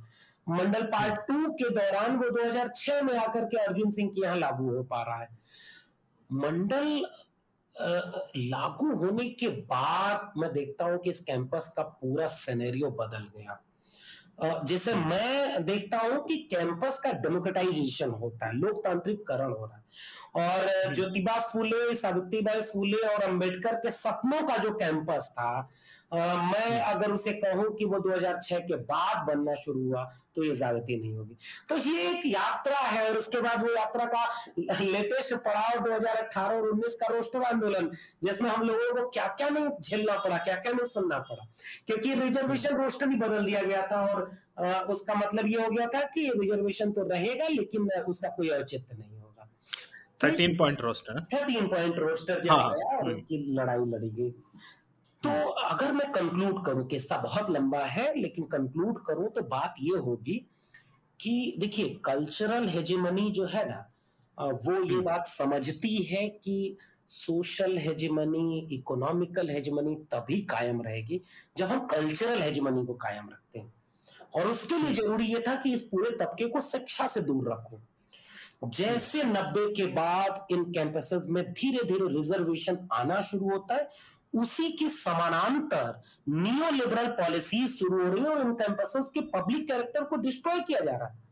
मंडल 0.50 0.84
पार्ट 0.94 1.22
टू 1.28 1.50
के 1.62 1.70
दौरान 1.76 2.16
वो 2.18 2.30
2006 2.38 3.02
में 3.04 3.18
आकर 3.18 3.46
के 3.46 3.58
अर्जुन 3.58 3.92
सिंह 3.92 4.10
के 4.10 4.22
यहाँ 4.22 4.38
लागू 4.38 4.76
हो 4.76 4.84
पा 4.92 5.02
रहा 5.04 5.22
है। 5.22 5.30
मंडल 6.30 6.88
लागू 8.38 8.96
होने 8.96 9.30
के 9.40 9.48
बाद 9.72 10.32
मैं 10.38 10.52
देखता 10.54 10.86
हूँ 10.86 10.98
कि 11.00 11.10
इस 11.10 11.20
कैंपस 11.22 11.74
का 11.78 11.84
पूरा 12.02 12.28
सिनेरियो 12.36 12.90
बदल 13.02 13.26
गया। 13.38 13.60
जैसे 14.38 14.94
मैं 14.96 15.64
देखता 15.66 15.98
हूँ 16.00 16.24
कि 16.26 16.36
कैंपस 16.52 17.00
का 17.04 17.12
डेमोक्रेटाइजेशन 17.20 18.10
होता 18.14 18.48
है 18.48 18.56
लोकतांत्रिक 18.56 19.26
करण 19.28 19.52
हो 19.52 19.66
रहा 19.66 19.76
है 19.76 19.86
और 20.38 20.66
हम्म। 20.66 20.94
ज्योतिबा 20.94 21.40
फूले 21.44 21.96
सावित्रीबाई 21.96 22.62
फूले 22.64 22.98
और 23.08 23.24
अंबेडकर 23.24 23.76
के 23.76 23.92
सपनों 23.92 24.42
का 24.48 24.58
जो 24.58 24.72
कैंपस 24.74 25.30
था 25.32 25.50
मैं 26.14 26.20
हम्म। 26.20 26.80
अगर 26.90 27.12
उसे 27.12 27.32
कहूँ 27.36 27.66
कि 27.76 27.86
वो 27.86 28.00
2006 28.02 28.60
के 28.62 28.76
बाद 28.84 29.26
बनना 29.28 29.54
शुरू 29.56 29.84
हुआ 29.84 30.04
तो 30.36 30.44
ये 30.44 30.56
ज्यादती 30.56 31.00
नहीं 31.00 31.16
होगी 31.16 31.38
तो 31.70 31.78
ये 31.80 32.08
एक 32.10 32.26
यात्रा 32.26 32.80
है 32.80 33.10
और 33.10 33.18
उसके 33.18 33.42
बाद 33.42 33.64
वो 33.64 33.74
यात्रा 33.74 34.06
का 34.08 34.26
लेटेस्ट 34.82 35.34
पड़ाव 35.42 35.80
2018 35.86 36.38
और 36.38 36.70
19 36.72 36.96
का 36.96 37.08
रोस्टर 37.08 37.44
आंदोलन 37.46 37.90
जिसमें 38.24 38.50
हम 38.50 38.64
लोगों 38.64 38.94
को 38.96 39.10
क्या 39.10 39.28
क्या 39.38 39.50
नहीं 39.50 39.70
झेलना 39.82 40.18
पड़ा 40.18 40.38
क्या 40.40 40.56
क्या 40.58 40.72
नहीं 40.72 40.86
सुनना 40.88 41.20
पड़ा 41.22 41.48
क्योंकि 41.88 42.14
रिजर्वेशन 42.16 42.78
रोस्टर 42.78 43.08
भी 43.08 43.18
बदल 43.18 43.46
दिया 43.46 43.62
गया 43.64 43.82
था 43.88 44.06
और 44.06 44.27
आ, 44.60 44.80
उसका 44.86 45.14
मतलब 45.16 45.48
ये 45.48 45.62
हो 45.62 45.70
गया 45.70 45.86
था 45.88 46.02
कि 46.14 46.28
रिजर्वेशन 46.36 46.92
तो 46.92 47.08
रहेगा 47.10 47.48
लेकिन 47.48 47.90
उसका 48.08 48.30
कोई 48.30 48.50
औचित्य 48.50 48.96
नहीं 48.96 49.18
होगा 49.18 49.50
thirteen 50.24 50.56
point 50.58 50.82
roster 50.82 51.20
thirteen 51.34 51.68
point 51.68 52.00
roster 52.00 52.42
जब 52.42 52.52
हाँ, 52.52 52.72
आया 52.72 52.98
और 52.98 53.10
उसकी। 53.10 53.38
लड़ाई 53.54 53.86
लड़ी 53.86 54.10
गई 54.10 54.32
तो 55.24 55.30
अगर 55.50 55.92
मैं 55.92 56.12
कंक्लूड 56.12 56.66
करूँ 56.66 56.86
किस्सा 56.88 57.18
बहुत 57.18 57.50
लंबा 57.50 57.84
है 57.88 58.14
लेकिन 58.16 58.46
कंक्लूड 58.46 59.04
करूँ 59.06 59.30
तो 59.30 59.42
बात 59.48 59.76
ये 59.82 59.98
होगी 59.98 60.36
कि 61.20 61.56
देखिए 61.60 61.90
कल्चरल 62.06 62.68
हेजिमनी 62.68 63.30
जो 63.32 63.46
है 63.46 63.68
ना 63.70 63.80
वो 64.38 64.74
ये 64.74 64.94
हम्म। 64.94 65.02
बात 65.02 65.28
समझती 65.28 65.96
है 66.04 66.28
कि 66.30 66.78
सोशल 67.08 67.78
हेजिमनी 67.78 68.68
इकोनॉमिकल 68.72 69.50
हेजिमनी 69.50 69.96
तभी 70.12 70.42
कायम 70.46 70.82
रहेगी 70.82 71.22
जब 71.58 71.68
हम 71.68 71.86
कल्चरल 71.86 72.42
हेजिमनी 72.42 72.86
को 72.86 72.94
कायम 72.94 73.30
रखते 73.30 73.60
हैं 73.60 73.74
और 74.36 74.48
उसके 74.48 74.78
लिए 74.78 74.94
ज़रूरी 74.94 75.26
यह 75.26 75.44
था 75.48 75.56
कि 75.56 75.74
इस 75.74 75.82
पूरे 75.84 76.10
तबके 76.18 76.46
को 76.46 76.62
शिक्षा 76.62 77.08
से 77.08 77.22
दूर 77.22 77.52
रखो। 77.52 77.82
जैसे 78.66 79.24
नब्बे 79.24 79.66
के 79.74 79.86
बाद 79.94 80.48
इन 80.52 80.64
कैंपसेस 80.72 81.26
में 81.30 81.44
धीरे 81.54 81.84
धीरे 81.88 82.08
रिजर्वेशन 82.14 82.88
आना 82.94 83.22
शुरू 83.22 83.50
होता 83.50 83.76
है 83.76 83.90
उसी 84.36 84.72
के 84.72 84.88
समानांतर 84.90 86.02
नियो 86.30 86.70
लिबरल 86.72 87.08
पॉलिसी 87.20 87.68
शुरू 87.68 88.06
हो 88.06 88.12
रही 88.14 88.24
है 88.24 88.30
और 88.30 88.42
इन 88.42 88.54
कैंपसेस 88.54 89.10
के 89.14 89.22
पब्लिक 89.38 89.68
कैरेक्टर 89.68 90.04
को 90.04 90.16
डिस्ट्रॉय 90.16 90.60
किया 90.60 90.80
जा 90.80 90.96
रहा 90.98 91.08
है। 91.08 91.26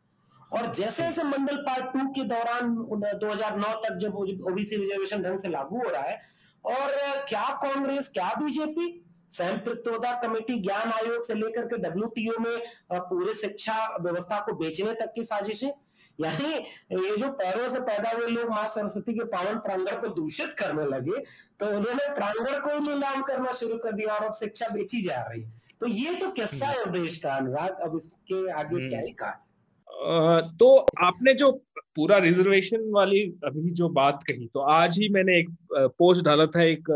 और 0.54 0.72
जैसे 0.74 1.04
जैसे 1.04 1.24
मंडल 1.24 1.58
पार्ट 1.58 1.94
टू 1.94 2.08
के 2.12 2.24
दौरान 2.24 2.76
2009 3.20 3.74
तक 3.86 3.98
जब 4.02 4.16
ओबीसी 4.16 4.76
रिजर्वेशन 4.76 5.24
ढंग 5.24 5.40
से 5.40 5.50
लागू 5.50 5.78
हो 5.78 5.90
रहा 5.90 6.02
है 6.02 6.22
और 6.66 6.92
क्या 7.30 7.48
कांग्रेस 7.64 8.10
क्या 8.14 8.30
बीजेपी 8.44 8.88
कमेटी 9.30 10.60
ज्ञान 10.60 10.92
आयोग 10.92 11.24
से 11.24 11.34
लेकर 11.34 11.66
के 11.66 11.78
डब्ल्यू 11.78 12.38
में 12.40 12.60
पूरे 12.92 13.34
शिक्षा 13.34 13.76
व्यवस्था 14.02 14.40
को 14.40 14.54
बेचने 14.54 14.94
तक 14.94 15.12
की 15.16 15.24
साजिशें 15.24 15.72
यानी 16.20 16.54
ये 16.94 17.16
जो 17.18 17.30
पैरों 17.32 17.68
से 17.70 17.80
पैदा 17.80 18.12
हुए 18.12 18.28
लोग 18.28 18.50
माँ 18.50 18.68
सरस्वती 18.68 19.14
के 19.14 19.24
पावन 19.26 19.58
प्रांगण 19.60 20.02
को 20.02 20.08
दूषित 20.16 20.54
करने 20.60 20.86
लगे 20.86 21.20
तो 21.60 21.66
उन्होंने 21.68 22.14
प्रांगण 22.16 22.60
को 22.60 22.74
ही 22.74 22.80
नीलाम 22.88 23.22
करना 23.22 23.52
शुरू 23.52 23.78
कर 23.78 23.92
दिया 23.92 24.14
और 24.14 24.26
अब 24.26 24.34
शिक्षा 24.34 24.68
बेची 24.68 25.02
जा 25.02 25.22
रही 25.22 25.42
है। 25.42 25.52
तो 25.82 25.88
ये 25.88 26.14
तो 26.14 26.30
किस्सा 26.32 26.66
है 26.66 26.82
इस 26.82 26.88
देश 26.90 27.18
का 27.18 27.36
अनुराग। 27.36 27.82
अब 27.82 27.96
इसके 27.98 28.52
आगे 28.52 28.76
हम्म। 28.76 28.90
क्या 28.90 29.00
ही 29.00 29.12
कहा 29.12 30.42
तो 30.60 30.76
आपने 31.04 31.34
जो 31.34 31.52
पूरा 31.96 32.18
रिजर्वेशन 32.18 32.90
वाली 32.92 33.22
अभी 33.46 33.70
जो 33.70 33.90
बात 33.90 34.24
कही 34.24 34.48
तो 34.54 34.60
आज 34.60 34.98
ही 35.00 35.10
मैंने 35.10 35.40
एक 35.40 35.50
पोस्ट 35.74 36.26
डाला 36.26 36.46
था 36.46 36.64
एक 36.64 36.90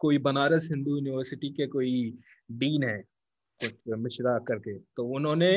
कोई 0.00 0.18
बनारस 0.18 0.68
हिंदू 0.74 0.96
यूनिवर्सिटी 0.96 1.48
के 1.50 1.66
कोई 1.66 1.92
डीन 2.52 2.82
है, 2.84 2.98
कुछ 3.60 3.98
मिश्रा 3.98 4.38
करके 4.48 4.78
तो 4.96 5.04
उन्होंने 5.16 5.52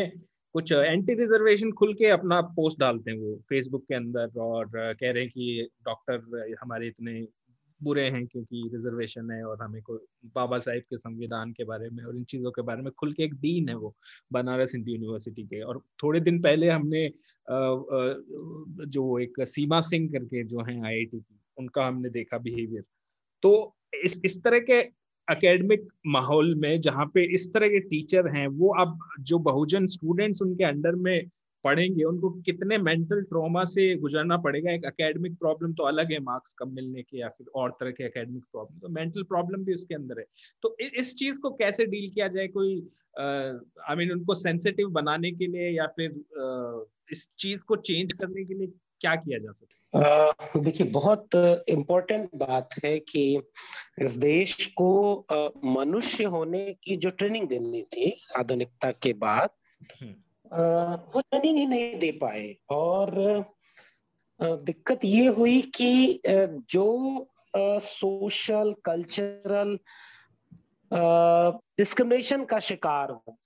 कुछ 0.56 0.71
एंटी 0.71 1.13
रिजर्वेशन 1.13 1.71
खुल 1.71 1.93
के 1.93 2.08
अपना 2.10 2.39
पोस्ट 2.58 2.79
डालते 2.79 3.12
हैं 3.12 3.17
वो 3.19 3.36
फेसबुक 3.49 3.84
के 3.84 3.95
अंदर 3.95 4.39
और 4.41 4.65
कह 4.75 5.12
रहे 5.12 5.21
हैं 5.21 5.29
कि 5.29 5.67
डॉक्टर 5.86 6.56
हमारे 6.62 6.88
इतने 6.88 7.25
बुरे 7.82 8.03
हैं 8.10 8.25
क्योंकि 8.27 8.62
रिजर्वेशन 8.73 9.32
है 9.32 9.43
और 9.43 9.62
हमें 9.62 9.82
को 9.82 9.95
बाबा 10.36 10.60
साहेब 10.60 10.84
के 10.89 10.97
संविधान 10.97 11.51
के 11.53 11.63
बारे 11.63 11.89
में 11.89 12.03
और 12.03 12.15
इन 12.15 12.23
चीज़ों 12.23 12.51
के 12.51 12.62
बारे 12.62 12.82
में 12.82 12.91
खुल 12.91 13.12
के 13.13 13.23
एक 13.23 13.34
डीन 13.36 13.69
है 13.69 13.75
वो, 13.75 13.95
बनारस 14.34 14.71
हिंदू 14.75 14.91
यूनिवर्सिटी 14.91 15.43
के। 15.43 15.62
और 15.62 15.82
थोड़े 16.03 16.19
दिन 16.19 16.41
पहले 16.41 16.69
हमने 16.69 17.08
जो 18.88 19.19
एक 19.19 19.41
सीमा 19.47 19.79
सिंह 19.82 20.08
करके 20.12 20.43
जो 20.43 20.63
हैं 20.63 20.77
आईआईटी 20.77 21.19
की, 21.19 21.39
उनका 21.58 21.86
हमने 21.88 22.10
देखा 22.10 22.38
बिहेवियर 22.38 22.84
तो 23.43 23.53
इस 23.93 24.19
इस 24.25 24.38
तरह 24.43 24.60
के 24.60 24.79
एकेडमिक 25.27 25.88
माहौल 26.08 26.56
में 26.56 26.79
जहाँ 26.82 27.06
पे 27.13 27.23
इस 27.34 27.53
तरह 27.53 27.67
के 27.67 27.79
टीचर 27.79 28.27
हैं 28.27 28.47
वो 28.47 28.73
अब 28.73 28.99
जो 29.19 29.39
बहुजन 29.39 29.88
स्टूडेंट्स 29.88 30.41
उनके 30.41 30.63
अंडर 30.63 30.95
में 30.95 31.29
पढ़ेंगे 31.63 32.03
उनको 32.03 32.29
कितने 32.45 32.77
मेंटल 32.77 33.21
ट्रॉमा 33.21 33.63
से 33.63 33.95
गुजरना 33.95 34.38
पड़ेगा? 34.38 34.71
एक 34.71 34.86
एकेडमिक 34.86 35.34
प्रॉब्लम 35.34 35.73
तो 35.73 35.84
अलग 35.84 36.12
है 36.12 36.19
मार्क्स 36.19 36.53
कम 36.53 36.73
मिलने 36.75 37.01
के 37.01 37.17
या 37.17 37.27
फिर 37.27 37.47
और 37.56 37.69
तरह 37.69 37.91
के 37.91 38.03
एकेडमिक 38.03 38.43
प्रॉब्लम 38.51 38.79
तो 38.79 38.89
मेंटल 38.89 39.23
प्रॉब्लम 39.23 39.63
भी 39.63 39.73
उसके 39.73 39.95
अंदर 39.95 40.19
है। 40.19 40.25
तो 40.62 40.75
इस 40.99 41.15
चीज़ 41.15 41.39
को 41.39 41.49
कैसे 41.49 41.86
डील 41.86 42.10
किया 42.10 42.27
जाए 42.27 42.47
कोई 42.47 42.75
आई 43.19 43.95
मीन 43.95 44.12
उनको 44.12 44.36
सेंसिटिव 44.36 44.89
बनाने 44.89 45.32
के 45.32 45.47
लिए 45.47 45.69
या 45.69 45.86
फिर 45.86 46.10
uh, 46.10 46.86
इस 47.12 47.27
चीज़ 47.39 47.63
को 47.65 47.75
चेंज 47.75 48.13
करने 48.13 48.43
के 48.43 48.53
लिए? 48.53 48.67
क्या 49.04 49.16
किया 49.18 49.38
जा 49.39 49.52
सकता 49.52 50.00
है 50.00 50.62
देखिए 50.62 50.88
बहुत 50.92 51.36
इम्पोर्टेंट 51.70 52.30
बात 52.38 52.76
है 52.84 52.98
कि 53.02 53.24
इस 54.02 54.16
देश 54.18 54.66
को 54.78 54.92
मनुष्य 55.74 56.24
होने 56.36 56.63
की 56.84 56.96
जो 56.98 57.10
ट्रेनिंग 57.12 57.48
देनी 57.48 57.82
थी 57.88 58.13
आधुनिकता 58.38 58.92
के 58.98 59.13
बाद 59.20 59.50
हम्म। 59.94 60.13
वो 61.13 61.22
ट्रेनिंग 61.22 61.58
ही 61.58 61.66
नहीं 61.66 62.00
दे 62.00 62.12
पाए 62.22 62.56
और 62.72 63.12
दिक्कत 64.39 65.06
ये 65.06 65.28
हुई 65.34 65.62
कि 65.76 66.22
जो 66.72 66.88
सोशल 67.84 68.74
कल्चरल 68.86 69.78
डिस्क्रिमिनेशन 71.78 72.44
का 72.46 72.60
शिकार 72.62 73.12
हो 73.12 73.38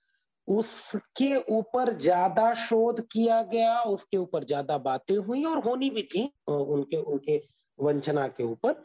उसके 0.48 1.34
ऊपर 1.54 1.92
ज़्यादा 1.98 2.52
शोध 2.56 3.00
किया 3.12 3.42
गया 3.42 3.80
उसके 3.82 4.16
ऊपर 4.16 4.44
ज़्यादा 4.44 4.78
बातें 4.80 5.16
हुई 5.16 5.44
और 5.44 5.58
होनी 5.64 5.90
भी 5.90 6.02
थी 6.14 6.24
उनके 6.48 6.96
उनके 6.96 7.36
वंचना 7.78 8.26
के 8.28 8.44
ऊपर। 8.44 8.82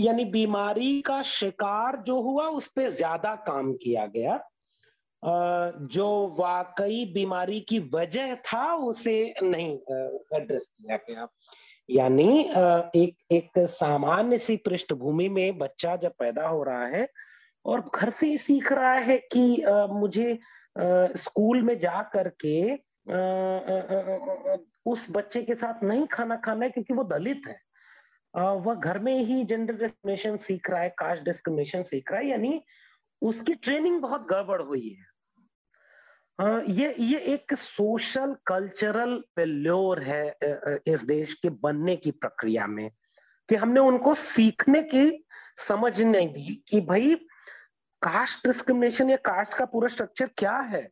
यानी 0.00 0.24
बीमारी 0.26 1.00
का 1.02 1.20
शिकार 1.24 1.96
जो 2.06 2.20
हुआ 2.22 2.46
उस 2.50 2.66
पर 2.72 2.88
ज़्यादा 2.90 3.34
काम 3.46 3.72
किया 3.74 4.06
गया। 4.06 4.34
आ, 5.22 5.70
जो 5.84 6.34
वाकई 6.38 7.04
बीमारी 7.14 7.60
की 7.60 7.78
वजह 7.94 8.34
था 8.44 8.74
उसे 8.74 9.34
नहीं 9.42 9.72
एड्रेस 10.36 10.68
किया 10.70 10.96
गया। 11.08 11.26
यानी 11.88 12.40
एक 12.96 13.16
एक 13.32 13.58
सामान्य 13.70 14.38
सी 14.38 14.56
पृष्ठभूमि 14.58 15.28
में 15.28 15.58
बच्चा 15.58 15.96
जब 15.96 16.12
पैदा 16.18 16.48
हो 16.48 16.62
रहा 16.62 16.86
है 16.86 17.06
और 17.68 17.80
घर 17.94 18.10
से 18.10 18.26
ही 18.26 18.38
सीख 18.38 18.72
रहा 18.72 18.92
है 18.92 19.16
कि 19.32 19.62
आ, 19.62 19.86
मुझे 19.86 20.32
आ, 20.32 20.38
स्कूल 21.16 21.62
में 21.62 21.78
जा 21.78 22.02
करके 22.14 22.72
आ, 22.72 24.56
उस 24.86 25.06
बच्चे 25.10 25.42
के 25.42 25.54
साथ 25.54 25.82
नहीं 25.84 26.06
खाना 26.12 26.36
खाना 26.44 26.64
है 26.64 26.70
क्योंकि 26.70 26.94
वो 26.94 27.04
दलित 27.04 27.46
है। 27.48 27.60
वह 28.34 28.74
घर 28.74 28.98
में 28.98 29.14
ही 29.24 29.44
जेंडर 29.44 29.74
डिस्क्रिमिनेशन 29.74 30.36
सीख 30.36 30.70
रहा 30.70 30.80
है 30.80 30.88
कास्ट 30.98 31.22
डिस्क्रिमिनेशन 31.24 31.82
सीख 31.82 32.10
रहा 32.12 32.20
है 32.20 32.26
यानी 32.26 32.60
उसकी 33.22 33.54
ट्रेनिंग 33.54 34.00
बहुत 34.00 34.26
गड़बड़ 34.30 34.60
हुई 34.62 34.88
है। 34.88 35.06
ये 36.70 36.94
ये 37.00 37.18
एक 37.34 37.54
सोशल 37.54 38.34
कल्चरल 38.46 39.16
फेल्योर 39.36 40.00
है 40.02 40.36
इस 40.86 41.04
देश 41.04 41.32
के 41.34 41.50
बनने 41.62 41.96
की 41.96 42.10
प्रक्रिया 42.10 42.66
में 42.66 42.90
कि 43.48 43.54
हमने 43.54 43.80
उनको 43.80 44.14
सीखने 44.14 44.82
की 44.82 45.24
समझ 45.68 46.00
नहीं 46.02 46.28
दी 46.28 46.62
कि 46.68 46.80
भाई 46.80 47.14
कास्ट 48.02 48.46
डिस्क्रिमिनेशन 48.46 49.10
या 49.10 49.16
कास्ट 49.24 49.54
का 49.54 49.64
पूरा 49.64 49.88
स्ट्रक्चर 49.88 50.30
क्या 50.38 50.56
है 50.66 50.88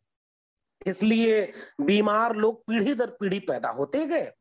इसलिए 0.86 1.52
बीमार 1.80 2.34
लोग 2.36 2.62
पीढ़ी 2.66 2.94
दर 2.94 3.10
पीढ़ी 3.20 3.38
पैदा 3.40 3.68
होते 3.68 4.06
गए 4.06 4.32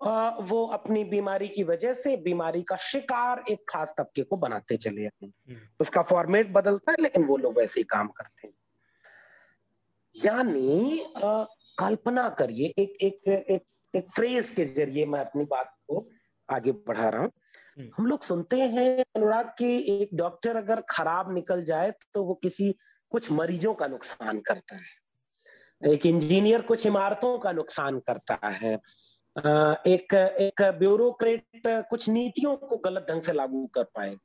वो 0.00 0.64
अपनी 0.66 1.02
बीमारी 1.04 1.48
की 1.48 1.62
वजह 1.64 1.92
से 1.92 2.16
बीमारी 2.16 2.62
का 2.62 2.76
शिकार 2.76 3.44
एक 3.50 3.64
खास 3.68 3.94
तबके 3.98 4.22
को 4.22 4.36
बनाते 4.36 4.76
चले 4.76 5.06
हम्म। 5.06 5.56
उसका 5.80 6.02
फॉर्मेट 6.02 6.52
बदलता 6.52 6.92
है 6.92 7.02
लेकिन 7.02 7.24
वो 7.24 7.36
लोग 7.36 7.58
वैसे 7.58 7.80
ही 7.80 7.84
काम 7.84 8.08
करते 8.08 8.46
हैं 8.46 8.54
यानी 10.16 11.04
कल्पना 11.80 12.28
करिए 12.28 12.72
एक 12.78 12.96
एक 13.02 13.28
एक 13.28 13.62
एक 13.94 14.10
फ्रेज 14.10 14.50
के 14.50 14.64
ज़रिए 14.64 15.04
मैं 15.06 15.20
अपनी 15.20 15.44
बात 15.44 15.74
को 15.88 16.06
आगे 16.48 16.72
बढ़ा 16.72 17.08
रहा 17.08 17.22
हूँ। 17.22 17.30
हम 17.96 18.06
लोग 18.06 18.22
सुनते 18.22 18.60
हैं 18.60 19.02
अनुराग 19.16 19.52
कि 19.58 19.68
एक 19.92 20.10
डॉक्टर 20.14 20.56
अगर 20.56 20.80
खराब 20.90 21.32
निकल 21.34 21.64
जाए 21.64 21.92
तो 22.14 22.24
वो 22.24 22.34
किसी 22.34 22.74
कुछ 23.12 23.30
मरीजों 23.32 23.74
का 23.74 23.86
नुकसान 23.86 24.38
करता 24.40 24.76
है। 24.76 25.92
एक 25.92 26.06
इंजीनियर 26.06 26.62
कुछ 26.62 26.86
इमारतों 26.86 27.38
का 27.38 27.52
नुकसान 27.52 27.98
करता 28.00 28.38
है। 28.46 28.74
एक 29.86 30.14
एक 30.14 30.62
ब्यूरोक्रेट 30.78 31.62
कुछ 31.90 32.08
नीतियों 32.08 32.56
को 32.56 32.76
गलत 32.76 33.06
ढंग 33.10 33.22
से 33.22 33.32
लागू 33.32 33.66
कर 33.66 33.84
पाए। 33.94 34.16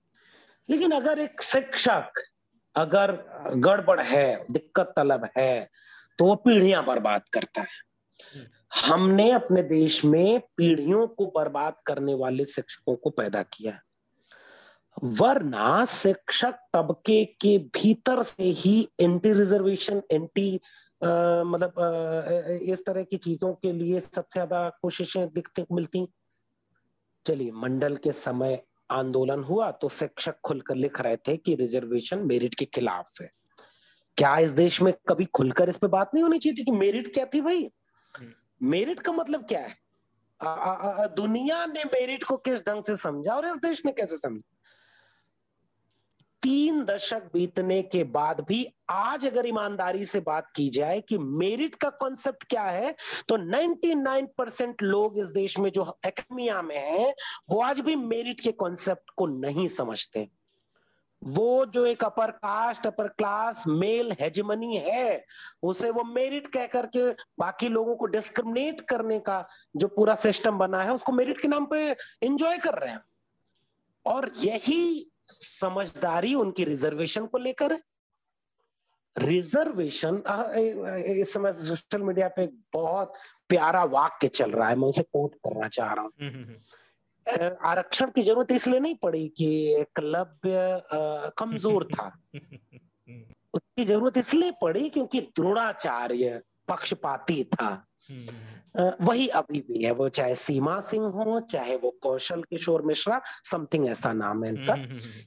लेकिन 0.69 0.91
अगर 0.91 1.19
एक 1.19 1.41
शिक्षक 1.41 2.21
अगर 2.75 3.11
गड़बड़ 3.57 3.99
है 4.01 4.45
दिक्कत 4.51 4.93
तलब 4.97 5.29
है 5.37 5.69
तो 6.19 6.25
वो 6.25 6.35
पीढ़ियाँ 6.35 6.83
बर्बाद 6.85 7.21
करता 7.33 7.61
है। 7.61 8.45
हमने 8.75 9.29
अपने 9.31 9.61
देश 9.63 10.03
में 10.05 10.39
पीढ़ियों 10.57 11.05
को 11.07 11.25
बर्बाद 11.25 11.75
करने 11.85 12.13
वाले 12.13 12.45
शिक्षकों 12.45 12.95
को 12.95 13.09
पैदा 13.09 13.41
किया 13.43 13.79
वरना 15.03 15.83
शिक्षक 15.85 16.59
तबके 16.73 17.23
के 17.41 17.57
भीतर 17.75 18.21
से 18.23 18.43
ही 18.43 18.81
एंटी 19.01 19.33
रिजर्वेशन 19.33 20.01
एंटी 20.11 20.53
मतलब 21.01 22.59
इस 22.63 22.85
तरह 22.85 23.03
की 23.03 23.17
चीज़ों 23.17 23.53
के 23.53 23.71
लिए 23.71 23.99
सबसे 23.99 24.33
ज़्यादा 24.33 24.69
कोशिशें 24.81 25.27
दिखती, 25.33 25.65
मिलती। 25.71 26.07
चलिए, 27.25 27.51
मंडल 27.51 27.95
के 27.95 28.11
समय 28.11 28.61
आंदोलन 28.91 29.43
हुआ 29.43 29.69
तो 29.71 29.89
शिक्षक 29.89 30.35
खुलकर 30.43 30.75
लिख 30.75 31.01
रहे 31.01 31.17
थे 31.17 31.35
कि 31.37 31.55
रिजर्वेशन 31.55 32.25
मेरिट 32.27 32.55
के 32.55 32.65
खिलाफ 32.65 33.21
है। 33.21 33.29
क्या 34.17 34.37
इस 34.37 34.51
देश 34.51 34.81
में 34.81 34.93
कभी 35.09 35.25
खुलकर 35.25 35.69
इस 35.69 35.77
पे 35.77 35.87
बात 35.87 36.11
नहीं 36.13 36.23
होनी 36.23 36.39
चाहिए 36.39 36.59
थी 36.59 36.63
कि 36.63 36.71
मेरिट 36.71 37.13
क्या 37.13 37.25
थी 37.33 37.41
भाई? 37.41 37.69
मेरिट 38.63 38.99
का 38.99 39.11
मतलब 39.11 39.45
क्या 39.45 39.59
है? 39.59 39.77
आ, 40.41 40.49
आ, 40.49 41.03
आ, 41.03 41.07
दुनिया 41.07 41.65
ने 41.65 41.83
मेरिट 41.83 42.23
को 42.23 42.37
किस 42.37 42.59
ढंग 42.59 42.83
से 42.83 42.97
समझा 42.97 43.35
और 43.35 43.45
इस 43.45 43.57
देश 43.57 43.85
ने 43.85 43.91
कैसे 43.91 44.17
समझा? 44.17 44.51
तीन 46.41 46.83
दशक 46.83 47.23
बीतने 47.33 47.81
के 47.81 48.03
बाद 48.03 48.45
भी 48.47 48.73
आज 48.89 49.25
अगर 49.25 49.47
ईमानदारी 49.47 50.05
से 50.05 50.19
बात 50.19 50.51
की 50.55 50.69
जाए 50.69 51.01
कि 51.01 51.17
मेरिट 51.17 51.75
का 51.75 51.89
कॉन्सेप्ट 51.89 52.43
क्या 52.43 52.63
है 52.63 52.95
तो 53.27 53.37
99 53.37 54.27
परसेंट 54.37 54.81
लोग 54.81 55.17
इस 55.17 55.27
देश 55.27 55.59
में 55.59 55.71
जो 55.71 55.99
एकेडमिया 56.05 56.61
में 56.61 56.77
हैं 56.77 57.13
वो 57.49 57.61
आज 57.61 57.79
भी 57.79 57.95
मेरिट 57.95 58.39
के 58.39 58.51
कॉन्सेप्ट 58.51 59.09
को 59.17 59.27
नहीं 59.27 59.67
समझते। 59.67 60.29
वो 61.27 61.65
जो 61.65 61.85
एक 61.85 62.03
upper 62.03 62.31
caste 62.31 62.87
upper 62.87 63.07
class 63.07 63.63
male 63.67 64.11
hegemony 64.11 64.77
है 64.77 65.25
उसे 65.63 65.89
वो 65.89 66.03
मेरिट 66.03 66.47
कह 66.47 66.67
करके 66.67 67.09
बाकी 67.11 67.69
लोगों 67.69 67.95
को 67.95 68.05
डिस्क्रिमिनेट 68.05 68.81
करने 68.81 69.19
का 69.19 69.47
जो 69.75 69.87
पूरा 69.87 70.15
सिस्टम 70.15 70.57
बना 70.57 70.83
है 70.83 70.93
उसको 70.93 71.11
मेरिट 71.11 71.41
के 71.41 71.47
नाम 71.47 71.65
पे 71.65 71.89
एंजॉय 72.23 72.57
कर 72.57 72.73
रहे 72.73 72.89
हैं। 72.89 73.01
और 74.05 74.31
यही 74.37 75.11
समझदारी 75.29 76.33
उनकी 76.35 76.63
रिजर्वेशन 76.63 77.25
को 77.25 77.37
लेकर 77.37 77.73
है। 77.73 77.81
रिजर्वेशन 79.17 80.23
इस 81.19 81.33
समय 81.33 81.53
सोशल 81.53 82.01
मीडिया 82.01 82.27
पे 82.27 82.49
बहुत 82.73 83.13
प्यारा 83.49 83.83
वाक्य 83.83 84.27
चल 84.27 84.51
रहा 84.51 84.69
है 84.69 84.75
मैं 84.75 84.87
उसे 84.87 85.03
कोट 85.03 85.35
करना 85.35 85.67
चाह 85.67 85.93
रहा 85.93 86.03
हूँ। 86.03 86.11
हम्म, 86.21 86.31
हम्म, 86.31 86.43
हम्म। 86.43 86.57
आरक्षण 87.27 88.09
की 88.15 88.21
ज़रूरत 88.23 88.51
इसलिए 88.51 88.79
नहीं 88.79 88.95
पड़ी 88.95 89.27
कि 89.37 89.47
एकलव्य 89.79 90.81
कमज़ोर 91.37 91.83
था। 91.83 92.11
उसकी 93.53 93.85
ज़रूरत 93.85 94.17
इसलिए 94.17 94.51
पड़ी 94.61 94.89
क्योंकि 94.89 95.21
द्रोणाचार्य 95.21 96.41
पक्षपाती 96.67 97.43
था। 97.43 97.85
वही 99.01 99.27
अभी 99.27 99.59
भी 99.61 99.83
है 99.83 99.91
वो 99.91 100.07
चाहे 100.09 100.35
सीमा 100.35 100.79
सिंह 100.81 101.05
हो 101.07 101.39
चाहे 101.39 101.75
वो 101.75 101.89
कौशल 102.03 102.41
किशोर 102.43 102.81
मिश्रा 102.81 103.21
समथिंग 103.43 103.87
ऐसा 103.87 104.13
नाम 104.13 104.43
है 104.43 104.49
इनका। 104.49 104.75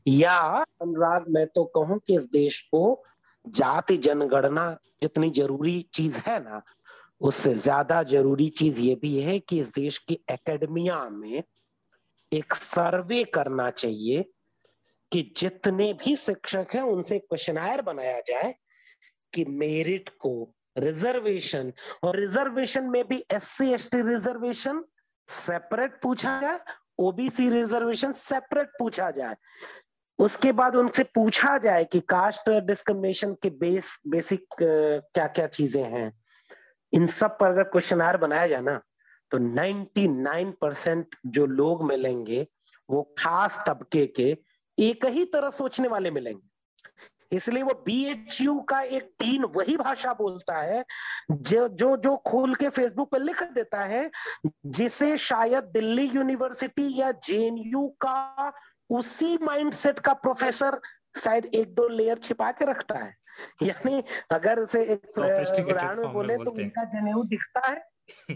या 0.08 0.38
अनुराग 0.82 1.28
मैं 1.28 1.46
तो 1.46 1.64
कहूँ 1.64 1.98
कि 2.06 2.16
इस 2.16 2.30
देश 2.30 2.60
को 2.60 3.02
जाति 3.44 3.96
जनगणना 3.96 4.70
जितनी 5.02 5.30
ज़रूरी 5.30 5.80
चीज़ 5.94 6.18
है 6.26 6.38
ना 6.44 6.62
उससे 7.20 7.54
ज़्यादा 7.54 8.02
ज़रूरी 8.02 8.48
चीज़ 8.48 8.80
ये 8.80 8.94
भी 8.94 9.18
है 9.20 9.38
कि 9.38 9.60
इस 9.60 9.72
देश 9.74 9.98
की 9.98 10.18
एकेडमिया 10.30 11.08
में 11.08 11.42
एक 12.32 12.54
सर्वे 12.54 13.22
करना 13.24 13.70
चाहिए 13.70 14.22
कि 15.12 15.22
जितने 15.36 15.92
भी 15.94 16.14
शिक्षक 16.16 16.74
हैं, 16.74 16.82
उनसे 16.82 17.18
क्वेश्चनायर 17.18 17.82
बनाया 17.82 18.20
जाए 18.28 18.54
कि 19.32 19.44
मेरिट 19.44 20.08
को, 20.20 20.54
रिजर्वेशन 20.78 21.72
और 22.04 22.16
रिजर्वेशन 22.16 22.84
में 22.84 23.02
भी 23.08 23.24
S 23.32 23.44
C 23.48 23.72
S 23.74 23.88
T 23.92 24.00
reservation 24.02 24.84
separate 25.28 26.00
पूछा 26.02 26.40
जाए, 26.40 26.58
ओबीसी 26.98 27.48
रिजर्वेशन 27.50 28.12
सेपरेट 28.12 28.68
पूछा 28.78 29.10
जाए। 29.10 29.36
उसके 30.18 30.52
बाद 30.52 30.76
उनसे 30.76 31.02
पूछा 31.14 31.56
जाए 31.58 31.84
कि 31.84 32.00
कास्ट 32.00 32.50
डिस्क्रिमिनेशन 32.50 33.34
के 33.42 33.50
बेस, 33.50 33.98
बेसिक 34.08 34.46
क्या 34.60 35.26
क्या 35.26 35.46
चीज़ें 35.46 35.82
हैं। 35.82 36.12
इन 36.92 37.06
सब 37.06 37.36
पर 37.40 37.50
अगर 37.50 37.62
क्वेश्चन 37.64 38.00
आयर 38.00 38.16
बनाया 38.16 38.46
जाए 38.46 38.60
ना 38.60 38.80
तो 39.30 39.38
99 39.38 40.52
परसेंट 40.60 41.16
जो 41.26 41.46
लोग 41.46 41.84
मिलेंगे 41.84 42.46
वो 42.90 43.02
खास 43.18 43.62
तबके 43.66 44.06
के 44.06 44.36
एक 44.78 45.04
ही 45.06 45.24
तरह 45.24 45.50
सोचने 45.50 45.88
वाले 45.88 46.10
मिलेंगे। 46.10 47.36
इसलिए 47.36 47.62
वो 47.62 47.72
बी 47.86 48.04
एच 48.04 48.40
यू 48.40 48.58
का 48.60 48.80
एक 48.80 49.10
टीन 49.18 49.44
वही 49.44 49.76
भाषा 49.76 50.12
बोलता 50.14 50.58
है 50.58 50.84
जो 51.30 51.66
जो 51.68 51.96
जो 51.96 52.16
खोल 52.26 52.54
के 52.54 52.68
फेसबुक 52.68 53.10
पर 53.10 53.18
लिख 53.18 53.42
देता 53.52 53.80
है 53.84 54.10
जिसे 54.66 55.16
शायद 55.18 55.64
दिल्ली 55.64 56.06
यूनिवर्सिटी 56.14 56.88
या 57.00 57.10
जेएनयू 57.24 57.86
का 58.00 58.52
उसी 58.90 59.36
माइंडसेट 59.42 59.98
का 59.98 60.12
प्रोफेसर 60.14 60.80
शायद 61.18 61.46
एक 61.54 61.74
दो 61.74 61.88
लेयर 61.88 62.18
छिपा 62.18 62.50
के 62.52 62.64
रखता 62.64 62.98
है। 62.98 63.14
यानी 63.62 64.02
अगर 64.32 64.64
से 64.64 64.82
एक 64.84 65.18
उदाहरण 65.18 66.00
में 66.00 66.12
बोले 66.12 66.36
तो 66.36 66.50
उनका 66.50 66.84
जनेऊ 66.84 67.22
दिखता 67.24 67.66
है, 67.66 67.82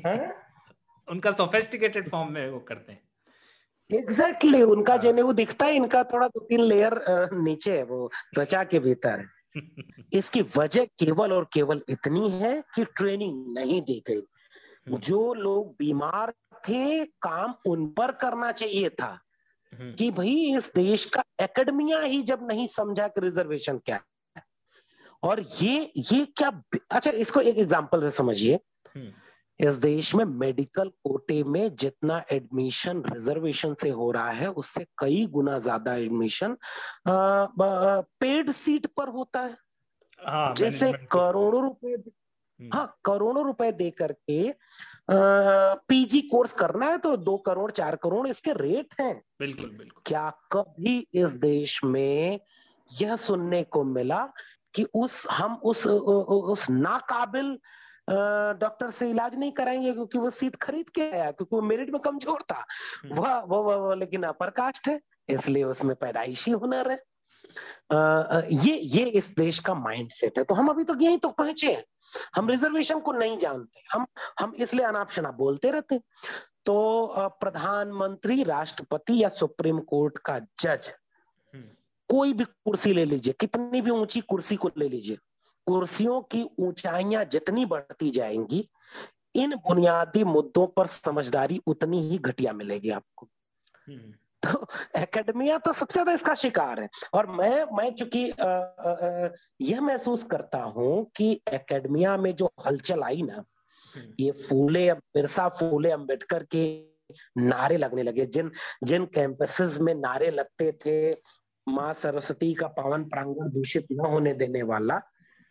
है? 0.06 0.51
उनका 1.12 1.32
सोफेस्टिकेटेड 1.34 2.08
फॉर्म 2.08 2.32
में 2.32 2.48
वो 2.50 2.58
करते 2.58 2.92
हैं 2.92 3.00
एग्जैक्टली 3.90 4.50
exactly, 4.50 4.70
उनका 4.70 4.94
हाँ। 4.94 5.22
वो 5.22 5.32
दिखता 5.34 5.66
है 5.66 5.74
इनका 5.74 6.02
थोड़ा 6.04 6.26
दो 6.28 6.40
तीन 6.40 6.60
लेयर 6.62 7.00
नीचे 7.34 7.76
है 7.76 7.82
वो 7.84 8.10
त्वचा 8.34 8.62
के 8.64 8.78
भीतर 8.80 9.24
इसकी 10.12 10.42
वजह 10.56 10.84
केवल 10.98 11.32
और 11.32 11.48
केवल 11.52 11.82
इतनी 11.88 12.30
है 12.32 12.54
कि 12.74 12.84
ट्रेनिंग 12.96 13.54
नहीं 13.54 13.80
दी 13.82 14.02
गई 14.06 14.22
हम्म। 14.86 14.98
जो 15.00 15.34
लोग 15.36 15.74
बीमार 15.78 16.32
थे 16.68 17.04
काम 17.22 17.54
उन 17.66 17.86
पर 17.92 18.12
करना 18.20 18.50
चाहिए 18.52 18.88
था 18.92 19.18
हम्म। 19.72 19.92
कि 19.94 20.10
भाई 20.10 20.34
इस 20.56 20.70
देश 20.74 21.04
का 21.14 21.22
एकेडमिया 21.40 22.00
ही 22.00 22.22
जब 22.22 22.46
नहीं 22.48 22.66
समझा 22.68 23.08
कि 23.08 23.20
रिजर्वेशन 23.20 23.78
क्या 23.78 24.00
है 24.36 24.42
और 25.22 25.40
ये 25.52 25.90
ये 26.04 26.24
क्या 26.36 26.50
अच्छा 26.90 27.10
इसको 27.10 27.40
एक 27.42 27.58
एग्जांपल 27.58 28.00
से 28.00 28.10
समझिए 28.12 28.58
हम्म। 28.94 29.10
इस 29.60 29.76
देश 29.76 30.14
में 30.14 30.24
मेडिकल 30.24 30.88
कोटे 31.04 31.42
में 31.44 31.74
जितना 31.76 32.22
एडमिशन 32.32 33.02
रिजर्वेशन 33.04 33.74
से 33.74 33.90
हो 33.90 34.10
रहा 34.10 34.30
है 34.30 34.48
उससे 34.52 34.84
कई 34.98 35.26
गुना 35.26 35.58
ज़्यादा 35.58 35.94
एडमिशन 35.94 36.56
पेड 37.08 38.50
सीट 38.52 38.86
पर 38.96 39.08
होता 39.08 39.40
है। 39.40 39.56
हाँ, 40.20 40.54
जैसे 40.54 40.92
करोड़ों 41.12 41.62
रुपए 41.62 41.92
हम्म। 41.92 42.70
हाँ 42.74 42.98
करोड़ों 43.04 43.44
रुपए 43.44 43.70
दे 43.72 43.90
करके 43.90 44.54
पीजी 45.88 46.20
कोर्स 46.22 46.52
करना 46.52 46.86
है 46.86 46.98
तो 46.98 47.16
दो 47.18 47.36
करोड़ 47.38 47.70
चार 47.70 47.96
करोड़ 47.96 48.26
इसके 48.28 48.52
रेट 48.52 48.94
हैं। 49.00 49.14
बिल्कुल 49.38 49.70
बिल्कुल। 49.70 50.02
क्या 50.06 50.28
कभी 50.52 50.98
इस 51.14 51.34
देश 51.38 51.80
में 51.84 52.40
यह 52.88 53.16
सुनने 53.16 53.62
को 53.64 53.84
मिला 53.84 54.24
कि 54.74 54.82
उस 54.94 55.26
हम 55.30 55.54
उस 55.64 55.86
उस 55.86 56.68
नाकाबिल 56.70 57.58
डॉक्टर 58.08 58.90
से 58.90 59.08
इलाज 59.10 59.34
नहीं 59.34 59.52
कराएँगे 59.52 59.92
क्योंकि 59.92 60.18
वो 60.18 60.30
सीट 60.30 60.56
खरीद 60.56 60.88
के 60.90 61.10
आया 61.10 61.30
क्योंकि 61.30 61.56
वो 61.56 61.62
मेरिट 61.62 61.90
में 61.90 62.00
कमज़ोर 62.00 62.42
था। 62.42 62.64
हम्म। 63.04 63.14
वह 63.14 63.38
वो, 63.38 63.62
वो, 63.62 63.76
वो 63.78 63.94
लेकिन 63.94 64.22
अपर 64.22 64.50
कास्ट 64.50 64.88
है 64.88 65.00
इसलिए 65.28 65.64
उसमें 65.64 65.94
पैदाइशी 65.96 66.50
हुनर 66.50 66.90
है। 66.90 67.00
आ, 67.92 68.40
ये 68.50 68.74
ये 68.76 69.04
इस 69.04 69.34
देश 69.36 69.58
का 69.58 69.74
माइंडसेट 69.74 70.38
है। 70.38 70.44
तो 70.44 70.54
हम 70.54 70.68
अभी 70.68 70.84
तो 70.84 70.94
यही 71.00 71.16
तो 71.16 71.28
पहुँचे 71.30 71.72
हैं। 71.72 71.84
हम 72.36 72.48
रिजर्वेशन 72.48 73.00
को 73.00 73.12
नहीं 73.12 73.38
जानते। 73.38 73.82
हम 73.92 74.06
हम 74.40 74.54
इसलिए 74.58 74.84
अनाप 74.86 75.10
शनाप 75.10 75.34
बोलते 75.34 75.70
रहते 75.70 76.00
तो 76.66 76.74
प्रधानमंत्री 77.40 78.42
राष्ट्रपति 78.44 79.22
या 79.22 79.28
सुप्रीम 79.28 79.78
कोर्ट 79.78 80.18
का 80.18 80.38
जज 80.38 80.90
हम्म। 81.54 81.64
कोई 82.10 82.32
भी 82.32 82.44
कुर्सी 82.44 82.92
ले 82.92 83.04
लीजिए 83.04 83.34
कितनी 83.40 83.80
भी 83.80 83.90
ऊँची 83.90 84.20
कुर्सी 84.20 84.56
को 84.56 84.70
ले 84.78 84.88
लीजिए 84.88 85.16
कुर्सियों 85.66 86.20
की 86.22 86.42
ऊंचाइयाँ 86.58 87.24
जितनी 87.24 87.64
बढ़ती 87.66 88.10
जाएँगी 88.10 88.68
इन 89.36 89.54
बुनियादी 89.68 90.24
मुद्दों 90.24 90.66
पर 90.66 90.86
समझदारी 90.86 91.60
उतनी 91.66 92.00
ही 92.08 92.18
घटिया 92.18 92.52
मिलेगी 92.52 92.90
आपको 92.90 93.28
हम्म। 93.88 94.12
तो 94.42 94.66
एकेडमिया 94.96 95.58
तो 95.58 95.72
सबसे 95.72 95.92
ज़्यादा 95.92 96.12
इसका 96.12 96.34
शिकार 96.34 96.80
है 96.80 96.88
और 97.14 97.26
मैं 97.26 97.64
मैं 97.76 97.90
चूँकि 97.94 98.24
यह 99.64 99.80
महसूस 99.80 100.24
करता 100.24 100.58
हूँ 100.58 101.04
कि 101.16 101.32
एकेडमिया 101.52 102.16
में 102.16 102.34
जो 102.36 102.50
हलचल 102.66 103.02
आई 103.02 103.22
ना 103.22 103.44
हम्म। 103.92 104.14
ये 104.20 104.30
फूले 104.30 104.92
बिरसा 104.92 105.48
फूले 105.48 105.90
अंबेडकर 105.90 106.42
के 106.54 106.64
नारे 107.38 107.76
लगने 107.76 108.02
लगे 108.02 108.26
जिन 108.26 108.50
जिन 108.84 109.04
कैंपसेस 109.04 109.78
में 109.80 109.94
नारे 109.94 110.30
लगते 110.30 110.72
थे 110.86 111.12
माँ 111.66 111.92
सरस्वती 111.92 112.52
का 112.54 112.66
पावन 112.68 113.04
प्रांगण 113.04 113.50
दूषित 113.50 113.86
न 113.92 114.06
होने 114.06 114.34
देने 114.34 114.62
वाला। 114.62 115.00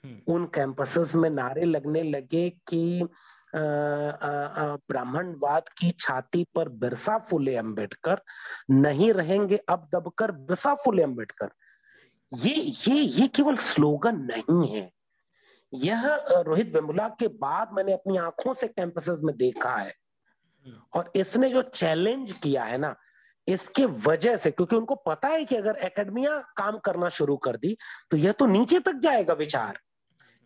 उन 0.03 0.45
कैंपसेस 0.55 1.15
में 1.15 1.29
नारे 1.29 1.65
लगने 1.65 2.03
लगे 2.03 2.49
कि 2.67 3.07
ब्राह्मणवाद 3.55 5.69
की 5.77 5.91
छाती 5.99 6.43
पर 6.55 6.69
बिरसा 6.81 7.17
फुले 7.29 7.55
अंबेडकर 7.55 8.21
नहीं 8.71 9.11
रहेंगे 9.13 9.59
अब 9.69 9.89
दबकर 9.95 10.31
बिरसा 10.31 10.73
फुले 10.75 11.03
अंबेडकर। 11.03 11.49
ये 12.31 12.53
ये 12.53 12.95
ये 12.95 13.27
केवल 13.27 13.55
स्लोगन 13.57 14.17
नहीं 14.31 14.69
है। 14.69 14.89
यह 15.73 16.05
रोहित 16.47 16.75
वेमुला 16.75 17.07
के 17.19 17.27
बाद 17.41 17.73
मैंने 17.73 17.93
अपनी 17.93 18.17
आँखों 18.17 18.53
से 18.53 18.67
कैंपसेस 18.67 19.19
में 19.23 19.35
देखा 19.37 19.75
है। 19.75 19.93
हम्म। 20.65 20.81
और 20.93 21.11
इसने 21.15 21.49
जो 21.49 21.61
चैलेंज 21.61 22.33
किया 22.33 22.63
है 22.63 22.77
ना 22.77 22.95
इसके 23.47 23.85
वजह 23.85 24.37
से 24.37 24.51
क्योंकि 24.51 24.75
उनको 24.75 24.95
पता 25.05 25.27
है 25.27 25.45
कि 25.45 25.55
अगर 25.55 25.75
एकेडमिया 25.83 26.37
काम 26.57 26.77
करना 26.77 27.09
शुरू 27.09 27.37
कर 27.37 27.57
दी 27.57 27.77
तो 28.11 28.17
यह 28.17 28.31
तो 28.31 28.45
नीचे 28.45 28.79
तक 28.79 28.99
जाएगा 29.03 29.33
विचार। 29.33 29.79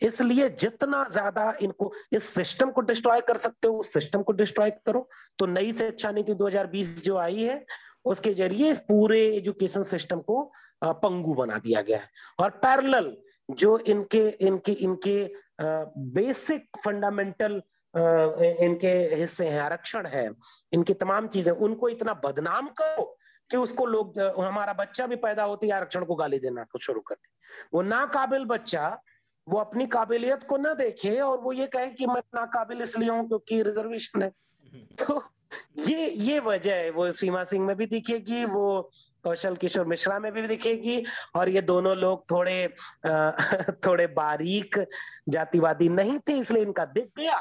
इसलिए 0.01 0.49
जितना 0.51 1.03
ज़्यादा 1.11 1.53
इनको, 1.61 1.91
इस 2.13 2.29
सिस्टम 2.29 2.71
को 2.71 2.81
डिस्ट्रॉय 2.81 3.21
कर 3.27 3.37
सकते 3.37 3.67
हो, 3.67 3.73
उस 3.75 3.93
सिस्टम 3.93 4.23
को 4.23 4.33
डिस्ट्रॉय 4.33 4.71
करो। 4.85 5.07
तो 5.39 5.45
नई 5.45 5.71
शिक्षा 5.73 6.11
नीति 6.11 6.33
2020 6.33 7.01
जो 7.03 7.17
आई 7.17 7.43
है, 7.43 7.65
उसके 8.05 8.33
ज़रिए 8.33 8.71
इस 8.71 8.79
पूरे 8.87 9.19
एजुकेशन 9.27 9.83
सिस्टम 9.85 10.19
को 10.21 10.43
पंगु 10.83 11.33
बना 11.33 11.57
दिया 11.57 11.81
गया 11.81 11.97
है। 11.97 12.09
और 12.39 12.49
पैरेलल 12.63 13.15
जो 13.49 13.77
इनके 13.79 14.27
इनके 14.41 14.71
इनके 14.71 15.17
बेसिक 15.61 16.77
फंडामेंटल 16.85 17.61
इनके 17.93 18.91
हिस्से 19.15 19.47
हैं, 19.47 19.59
आरक्षण 19.61 20.05
है, 20.07 20.29
इनकी 20.73 20.93
तमाम 20.95 21.27
चीज़ें, 21.27 21.51
उनको 21.53 21.89
इतना 21.89 22.13
बदनाम 22.23 22.67
करो 22.79 23.03
कि 23.49 23.57
उसको 23.57 23.85
लोग 23.85 24.19
हमारा 24.19 24.73
बच्चा 24.73 25.05
भी 25.07 25.15
पैदा 25.17 25.43
होती 25.43 25.69
आरक्षण 25.71 26.05
को 26.05 26.15
गाली 26.15 26.39
देना 26.39 26.63
को 26.63 26.79
शुरू 26.79 27.01
कर 27.01 27.15
दे। 27.15 27.29
वो 27.73 27.81
नाकाबिल 27.83 28.45
बच्चा 28.45 28.89
वो 29.47 29.59
अपनी 29.59 29.87
काबिलियत 29.87 30.43
को 30.43 30.57
ना 30.57 30.73
देखे 30.73 31.19
और 31.19 31.39
वो 31.39 31.51
ये 31.53 31.67
कहे 31.67 31.89
कि 31.89 32.05
मैं 32.05 32.21
नाकाबिल 32.35 32.81
इसलिए 32.81 33.09
हूँ 33.09 33.27
क्योंकि 33.27 33.61
रिजर्वेशन 33.63 34.23
है। 34.23 34.29
तो 34.99 35.23
ये 35.87 36.09
ये 36.09 36.39
वजह 36.39 36.75
है। 36.75 36.89
वो 36.91 37.11
सीमा 37.11 37.43
सिंह 37.43 37.65
में 37.65 37.75
भी 37.75 37.85
दिखेगी 37.85 38.45
वो 38.45 38.91
कौशल 39.23 39.55
किशोर 39.55 39.85
मिश्रा 39.85 40.19
में 40.19 40.31
भी 40.31 40.41
दिखेगी 40.47 41.03
और 41.35 41.49
ये 41.49 41.61
दोनों 41.61 41.95
लोग 41.97 42.25
थोड़े 42.31 42.65
आ, 43.05 43.31
थोड़े 43.85 44.07
बारीक 44.07 44.79
जातिवादी 45.29 45.89
नहीं 45.89 46.19
थे 46.19 46.37
इसलिए 46.37 46.63
इनका 46.63 46.85
दिख 46.85 47.09
गया। 47.19 47.35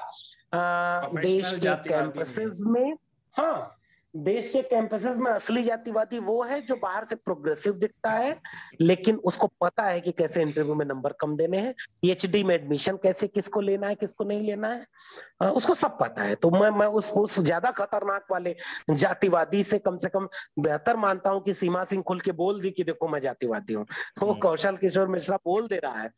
आ, 0.54 1.08
देश 1.08 1.52
के 1.52 1.74
कैंपसेस 1.88 2.60
में 2.66 2.96
हाँ 3.36 3.73
देश 4.14 4.50
के 4.53 4.61
कैंपसेस 4.62 5.16
में 5.16 5.31
असली 5.31 5.62
जातिवादी 5.62 6.18
वो 6.18 6.42
है 6.44 6.61
जो 6.61 6.74
बाहर 6.77 7.05
से 7.05 7.14
प्रोग्रेसिव 7.14 7.72
दिखता 7.74 8.11
है 8.11 8.37
लेकिन 8.81 9.16
उसको 9.24 9.46
पता 9.61 9.83
है 9.83 10.00
कि 10.00 10.12
कैसे 10.12 10.42
इंटरव्यू 10.42 10.74
में 10.74 10.85
नंबर 10.87 11.12
कम 11.20 11.37
देने 11.37 11.59
हैं 11.59 11.74
पीएचडी 12.03 12.42
में 12.44 12.55
एडमिशन 12.55 12.96
कैसे 12.96 13.27
किसको 13.27 13.61
लेना 13.61 13.87
है 13.87 13.94
किसको 13.94 14.24
नहीं 14.24 14.42
लेना 14.42 14.68
है 14.68 14.87
आ, 15.42 15.48
उसको 15.48 15.74
सब 15.74 15.98
पता 15.98 16.22
है। 16.22 16.35
तो 16.35 16.50
मैं 16.50 16.70
मैं 16.70 16.87
उस 16.88 17.12
उस 17.12 17.38
ज़्यादा 17.40 17.70
खतरनाक 17.70 18.27
वाले 18.31 18.55
जातिवादी 18.92 19.62
से 19.64 19.79
कम 19.79 19.96
से 19.98 20.09
कम 20.09 20.29
बेहतर 20.61 20.96
मानता 20.96 21.31
हूँ 21.31 21.42
कि 21.42 21.55
सीमा 21.55 21.85
सिंह 21.85 22.03
खुल 22.03 22.20
के 22.20 22.33
बोल 22.33 22.61
दी 22.61 22.70
कि 22.70 22.85
देखो 22.85 23.09
मैं 23.09 23.20
जातिवादी 23.20 23.72
हूँ। 23.72 23.85
वो 24.20 24.29
हम्म। 24.29 24.40
कौशल 24.40 24.77
किशोर 24.77 25.09
मिश्रा 25.09 25.37
बोल 25.46 25.66
दे 25.68 25.79
रहा 25.85 26.00
है। 26.00 26.09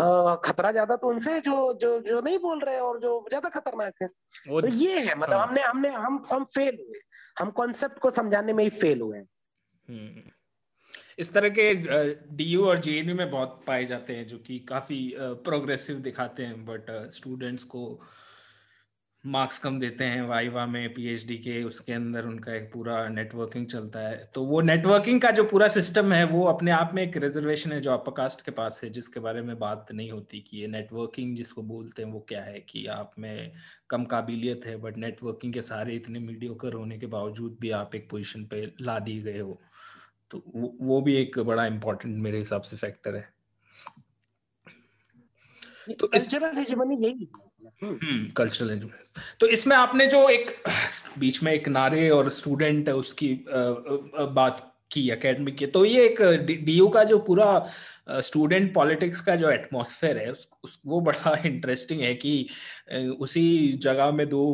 आ, 0.00 0.34
खतरा 0.44 0.72
ज़्यादा 0.72 0.96
तो 0.96 1.08
उनसे 1.08 1.40
जो 1.40 1.72
जो 1.82 1.98
जो 2.00 2.20
नहीं 2.20 2.38
बोल 2.38 2.60
रहे 2.60 2.78
और 2.80 3.00
जो 3.00 3.24
ज़्यादा 3.28 3.48
खतरनाक 3.48 4.02
है। 4.02 4.08
तो 4.08 4.66
ये 4.68 4.98
है 4.98 5.14
मतलब 5.18 5.36
हाँ। 5.36 5.46
हमने 5.46 5.62
हमने 5.62 5.88
हम 5.90 6.22
हम 6.32 6.44
फेल 6.56 6.76
हुए। 6.80 7.00
हम 7.38 7.50
कॉन्सेप्ट 7.50 7.98
को 7.98 8.10
समझाने 8.10 8.52
में 8.52 8.64
ही 8.64 8.70
फेल 8.70 9.00
हुए 9.00 9.18
हैं 9.18 9.28
हम्म। 9.88 10.30
इस 11.18 11.32
तरह 11.32 11.48
के 11.48 11.72
डीयू 12.36 12.64
और 12.66 12.80
जेएनयू 12.80 13.14
में 13.14 13.30
बहुत 13.30 13.64
पाए 13.66 13.84
जाते 13.86 14.16
हैं, 14.16 14.26
जो 14.26 14.38
कि 14.38 14.58
काफ़ी 14.58 15.14
प्रोग्रेसिव 15.18 15.98
दिखाते 15.98 16.44
हैं 16.44 16.64
बट 16.64 16.90
स्टूडेंट्स 17.12 17.64
को 17.64 18.00
मार्क्स 19.26 19.58
कम 19.58 19.78
देते 19.80 20.04
हैं 20.04 20.22
वाइवा 20.22 20.66
में 20.66 20.94
पीएचडी 20.94 21.36
के 21.38 21.62
उसके 21.64 21.92
अंदर 21.92 22.24
उनका 22.24 22.54
एक 22.54 22.72
पूरा 22.72 23.08
नेटवर्किंग 23.08 23.66
चलता 23.66 24.00
है। 24.00 24.30
तो 24.34 24.44
वो 24.44 24.60
नेटवर्किंग 24.60 25.20
का 25.20 25.30
जो 25.30 25.44
पूरा 25.44 25.68
सिस्टम 25.68 26.12
है 26.12 26.24
वो 26.24 26.44
अपने 26.44 26.70
आप 26.70 26.90
में 26.94 27.02
एक 27.02 27.16
रिजर्वेशन 27.16 27.72
है 27.72 27.80
जो 27.80 27.92
अपर 27.92 28.12
कास्ट 28.12 28.44
के 28.44 28.50
पास 28.50 28.80
है 28.84 28.90
जिसके 28.90 29.20
बारे 29.20 29.42
में 29.42 29.58
बात 29.58 29.92
नहीं 29.92 30.10
होती 30.10 30.40
कि 30.40 30.58
ये 30.58 30.66
नेटवर्किंग 30.66 31.36
जिसको 31.36 31.62
बोलते 31.62 32.02
हैं 32.02 32.10
वो 32.12 32.20
क्या 32.28 32.42
है 32.42 32.60
कि 32.60 32.86
आप 32.86 33.12
में 33.18 33.52
कम 33.90 34.04
काबिलियत 34.04 34.66
है 34.66 34.76
बट 34.76 34.96
नेटवर्किंग 34.96 35.52
के 35.52 35.62
सारे 35.62 35.94
इतने 35.94 36.18
मीडियोकर 36.18 36.72
होने 36.72 36.98
के 36.98 37.06
बावजूद 37.06 37.56
भी 37.60 37.70
आप 37.70 37.94
एक 37.94 38.10
पोजिशन 38.10 38.44
पे 38.44 38.74
ला 38.80 38.98
दिए 38.98 39.22
गए 39.22 39.38
हो। 39.38 39.60
तो 40.30 40.42
वो, 40.56 40.76
वो 40.80 41.00
भी 41.00 41.16
एक 41.16 41.38
बड़ा 41.38 41.66
इंपॉर्टेंट 41.66 42.16
मेरे 42.18 42.38
हिसाब 42.38 42.62
से 42.62 42.76
फैक्टर 42.76 43.16
है। 43.16 43.28
तो 46.00 46.06
कल्चरल 46.06 46.56
हेजेमनी 46.56 46.96
यही 47.06 47.28
कल्चरल 47.82 48.70
हम्म, 48.70 48.90
तो 49.40 49.46
इसमें 49.48 49.76
आपने 49.76 50.06
जो 50.06 50.28
एक 50.28 50.54
बीच 51.18 51.42
में 51.42 51.52
एक 51.52 51.68
नारे 51.68 52.08
और 52.10 52.30
स्टूडेंट 52.30 52.88
उसकी 52.90 53.34
बात 54.34 54.72
की 54.92 55.08
एकेडमी 55.10 55.52
की 55.52 55.66
तो 55.66 55.84
ये 55.84 56.04
एक 56.06 56.22
डीयू 56.64 56.88
का 56.88 57.02
जो 57.04 57.18
पूरा 57.18 57.48
स्टूडेंट 58.20 58.72
पॉलिटिक्स 58.74 59.20
का 59.20 59.36
जो 59.36 59.50
एटमॉस्फेयर 59.50 60.18
है 60.18 60.32
वो 60.86 61.00
बड़ा 61.00 61.36
इंटरेस्टिंग 61.46 62.00
है 62.00 62.14
कि 62.16 62.34
उसी 63.20 63.46
जगह 63.82 64.10
में 64.10 64.28
दो 64.28 64.44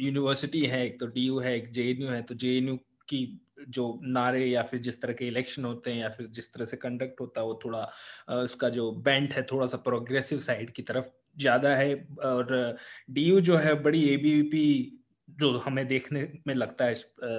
यूनिवर्सिटी 0.00 0.64
है 0.66 0.84
एक 0.86 0.98
तो 1.00 1.06
डीयू 1.08 1.38
है 1.38 1.56
एक 1.56 1.70
जेएनयू 1.72 2.08
है 2.08 2.22
तो 2.22 2.34
जेएनयू 2.34 2.76
की 3.08 3.20
जो 3.68 3.84
नारे 4.04 4.44
या 4.46 4.62
फिर 4.62 4.80
जिस 4.80 5.00
तरह 5.02 5.12
के 5.12 5.26
इलेक्शन 5.26 5.64
होते 5.64 5.92
हैं 5.92 6.00
या 6.00 6.08
फिर 6.08 6.26
जिस 6.26 6.52
तरह 6.52 6.64
से 6.64 6.76
कंडक्ट 6.76 7.20
होता 7.20 7.40
है 7.40 7.46
वो 7.46 7.58
थोड़ा 7.64 8.42
उसका 8.42 8.68
जो 8.68 8.90
बेंट 9.04 9.34
है 9.34 9.42
थोड़ा 9.42 9.66
सा 9.66 9.76
प्रोग्रेसिव 9.78 10.38
साइड 10.40 10.70
की 10.70 10.82
तरफ़ 10.82 11.06
ज़्यादा 11.40 11.74
है 11.76 11.94
और 12.24 12.76
डीयू 13.10 13.40
जो 13.40 13.56
है 13.56 13.74
बड़ी 13.82 14.04
एबीवीपी 14.14 14.94
जो 15.40 15.56
हमें 15.58 15.86
देखने 15.88 16.28
में 16.46 16.54
लगता 16.54 16.84
है 16.84 16.94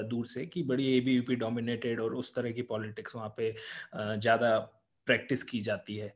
दूर 0.10 0.26
से 0.26 0.46
कि 0.46 0.64
बड़ी 0.64 0.98
एबीवीपी 0.98 1.36
डोमिनेटेड 1.36 2.00
और 2.00 2.16
उस 2.16 2.34
तरह 2.36 2.52
की 2.52 2.62
पॉलिटिक्स 2.62 3.16
वहाँ 3.16 3.34
पे 3.38 3.56
ज़्यादा 3.96 4.58
प्रैक्टिस 5.08 5.44
की 5.44 5.62
जाती 5.62 5.96
है। 5.96 6.14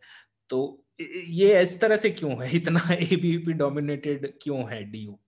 तो 0.50 0.86
ये 1.28 1.62
इस 1.62 1.80
तरह 1.82 1.98
से 1.98 2.10
क्यों 2.10 2.32
है? 2.44 2.52
इतना 2.56 2.82
एबीवीपी 2.94 3.54
डोमिनेटेड 3.54 4.34
क्यों 4.42 4.70
है 4.72 4.84
डीयू? 4.84 5.20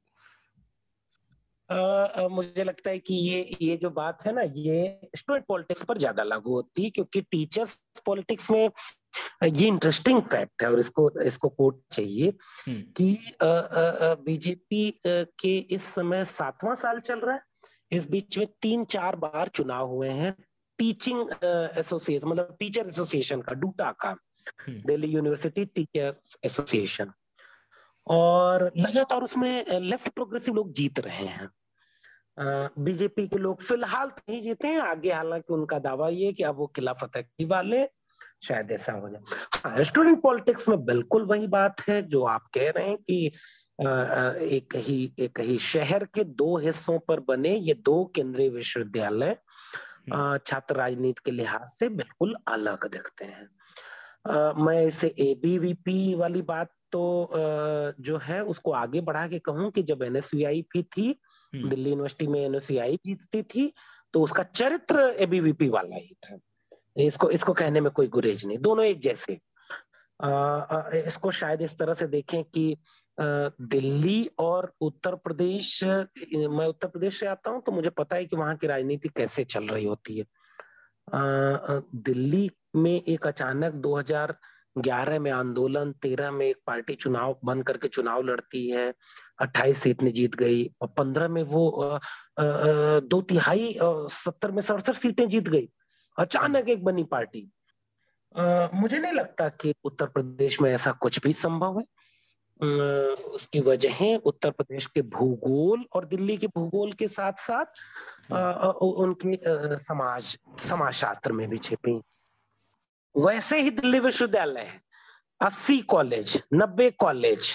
Uh, 1.69 2.29
मुझे 2.31 2.63
लगता 2.63 2.89
है 2.89 2.99
कि 2.99 3.13
ये 3.13 3.57
ये 3.61 3.77
जो 3.77 3.89
बात 3.89 4.25
है 4.25 4.33
ना 4.33 4.41
ये 4.55 5.09
स्टूडेंट 5.15 5.45
पॉलिटिक्स 5.45 5.83
पर 5.83 5.97
ज़्यादा 5.97 6.23
लागू 6.23 6.53
होती 6.53 6.83
है 6.83 6.89
क्योंकि 6.89 7.21
टीचर्स 7.21 7.73
पॉलिटिक्स 8.05 8.51
में 8.51 8.69
ये 9.43 9.67
इंटरेस्टिंग 9.67 10.21
फैक्ट 10.21 10.63
है 10.63 10.69
और 10.71 10.79
इसको 10.79 11.09
इसको 11.21 11.49
कोट 11.49 11.81
चाहिए 11.91 12.29
हम्म। 12.67 12.81
कि 12.97 13.35
बीजेपी 14.25 14.99
के 15.05 15.57
इस 15.57 15.83
समय 15.95 16.25
सातवां 16.25 16.75
साल 16.75 16.99
चल 16.99 17.19
रहा 17.19 17.35
है। 17.35 17.41
इस 17.91 18.09
बीच 18.09 18.37
में 18.37 18.47
तीन 18.61 18.85
चार 18.85 19.15
बार 19.15 19.47
चुनाव 19.47 19.87
हुए 19.87 20.09
हैं। 20.11 20.35
टीचिंग 20.79 21.29
एसोसिएशन 21.43 22.27
मतलब 22.27 22.55
टीचर 22.59 22.87
एसोसिएशन 22.87 23.41
का 23.41 23.53
डूटा 23.55 23.91
का। 23.99 24.15
हम्म। 24.61 24.81
दिल्ली 24.87 25.07
यूनिवर्सिटी 25.07 25.65
टीचर 25.65 26.15
एसोसिएशन 26.45 27.11
और 28.07 28.71
लगातार 28.77 29.23
उसमें 29.23 29.79
लेफ़्ट 29.81 30.09
प्रोग्रेसिव 30.09 30.55
लोग 30.55 30.73
जीत 30.73 30.99
रहे 30.99 31.25
हैं। 31.27 31.49
बीजेपी 32.85 33.27
के 33.27 33.37
लोग 33.37 33.61
फ़िलहाल 33.61 34.07
नहीं 34.07 34.41
जीते 34.41 34.67
हैं 34.67 34.79
आगे 34.81 35.11
हालाँकि 35.11 35.53
उनका 35.53 35.79
दावा 35.79 36.09
ये 36.09 36.31
कि 36.33 36.43
अब 36.43 36.55
वो 36.57 36.67
किला 36.67 36.93
फतेह 36.93 37.47
वाले 37.47 37.83
शायद 38.43 38.71
ऐसा 38.71 38.93
हो 38.93 39.09
जाए 39.09 39.37
हाँ 39.55 39.83
स्टूडेंट 39.83 40.21
पॉलिटिक्स 40.21 40.67
में 40.69 40.83
बिल्कुल 40.85 41.25
वही 41.25 41.47
बात 41.49 41.81
है 41.81 42.01
जो 42.07 42.23
आप 42.27 42.47
कह 42.53 42.69
रहे 42.69 42.87
हैं 42.87 42.97
कि 42.99 43.25
एक 44.55 44.75
ही 44.77 44.99
एक 45.19 45.39
ही 45.39 45.57
शहर 45.57 46.05
के 46.13 46.23
दो 46.35 46.57
हिस्सों 46.57 46.97
पर 46.99 47.19
बने 47.19 47.55
ये 47.57 47.73
दो 47.85 48.03
केंद्रीय 48.15 48.49
विश्वविद्यालय 48.49 49.37
हम्म। 50.11 50.37
छात्र 50.37 50.75
राजनीति 50.75 51.21
के 51.25 51.31
लिहाज 51.31 51.67
से 51.69 51.89
बिल्कुल 51.91 52.35
अलग 52.47 52.87
दिखते 52.87 53.25
हैं 53.25 53.49
मैं 54.57 54.81
इसे 54.81 55.07
एबीवीपी 55.21 56.13
वाली 56.15 56.41
बात 56.43 56.69
तो 56.91 57.29
जो 57.99 58.17
है 58.17 58.41
उसको 58.45 58.71
आगे 58.73 59.01
बढ़ा 59.01 59.27
के 59.27 59.39
कहूँ 59.39 59.69
कि 59.71 59.83
जब 59.83 60.03
एनएसयूआई 60.03 60.61
भी 60.73 60.83
थी 60.87 61.07
हम्म। 61.53 61.69
दिल्ली 61.69 61.89
यूनिवर्सिटी 61.89 62.27
में 62.27 62.39
एनएसयूआई 62.41 62.99
जीतती 63.05 63.41
थी 63.45 63.71
तो 64.13 64.21
उसका 64.21 64.43
चरित्र 64.45 64.99
एबीवीपी 65.19 65.69
वाला 65.69 65.95
ही 65.95 66.15
था 66.23 66.37
इसको 66.95 67.29
इसको 67.29 67.53
कहने 67.53 67.81
में 67.81 67.91
कोई 67.91 68.07
गुरेज 68.07 68.45
नहीं। 68.45 68.57
दोनों 68.57 68.85
एक 68.85 68.99
जैसे। 69.01 69.39
आ, 70.19 70.89
इसको 70.95 71.31
शायद 71.31 71.61
इस 71.61 71.77
तरह 71.77 71.93
से 71.93 72.07
देखें 72.07 72.43
कि 72.43 72.75
दिल्ली 73.17 74.29
और 74.39 74.71
उत्तर 74.81 75.15
प्रदेश 75.15 75.83
मैं 75.83 76.65
उत्तर 76.67 76.87
प्रदेश 76.87 77.19
से 77.19 77.25
आता 77.25 77.51
हूँ 77.51 77.61
तो 77.65 77.71
मुझे 77.71 77.89
पता 77.89 78.15
है 78.15 78.25
कि 78.25 78.35
वहाँ 78.35 78.55
की 78.57 78.67
राजनीति 78.67 79.09
कैसे 79.09 79.43
चल 79.43 79.67
रही 79.67 79.85
होती 79.85 80.17
है। 80.17 80.23
आ, 80.23 81.81
दिल्ली 81.95 82.49
में 82.75 83.01
एक 83.03 83.27
अचानक 83.27 83.73
2011 83.83 85.19
में 85.19 85.31
आंदोलन 85.31 85.91
13 86.03 86.31
में 86.31 86.45
एक 86.47 86.57
पार्टी 86.67 86.95
चुनाव 86.95 87.37
बंद 87.45 87.63
करके 87.63 87.87
चुनाव 87.87 88.23
लड़ती 88.23 88.67
है 88.69 88.93
28 89.41 89.81
सीट 89.83 90.03
में 90.03 90.11
जीत 90.13 90.35
गई 90.35 90.65
और 90.81 90.93
15 90.97 91.27
में 91.27 91.41
वो 91.43 91.69
आ, 91.69 91.95
आ, 91.95 91.99
दो 92.99 93.21
तिहाई 93.21 93.75
सत्तर 93.81 94.51
में 94.51 94.61
सड़सठ 94.61 94.95
सीटें 94.95 95.27
जीत 95.29 95.49
गई। 95.49 95.69
अचानक 96.17 96.69
एक 96.69 96.83
बनी 96.83 97.03
पार्टी। 97.03 97.49
आ, 98.35 98.67
मुझे 98.73 98.97
नहीं 98.97 99.13
लगता 99.13 99.49
कि 99.49 99.73
उत्तर 99.83 100.05
प्रदेश 100.05 100.61
में 100.61 100.71
ऐसा 100.71 100.91
कुछ 100.91 101.19
भी 101.19 101.33
संभव 101.33 101.79
है। 101.79 101.85
उसकी 103.35 103.59
वजह 103.59 103.97
उत्तर 104.15 104.51
प्रदेश 104.51 104.85
के 104.85 105.01
भूगोल 105.01 105.85
और 105.93 106.05
दिल्ली 106.05 106.37
के 106.37 106.47
भूगोल 106.47 106.91
के 106.93 107.07
साथ 107.07 107.33
साथ 107.39 108.31
उनके 108.81 109.39
समाज 109.77 110.37
समाज 110.63 110.93
शास्त्र 110.93 111.31
में 111.31 111.49
भी 111.49 111.57
छिपी। 111.57 112.01
वैसे 113.15 113.59
ही 113.61 113.69
दिल्ली 113.69 113.99
विश्वविद्यालय 113.99 114.61
है। 114.61 114.81
अस्सी 115.41 115.79
कॉलेज 115.79 116.41
नब्बे 116.53 116.89
कॉलेज 116.91 117.49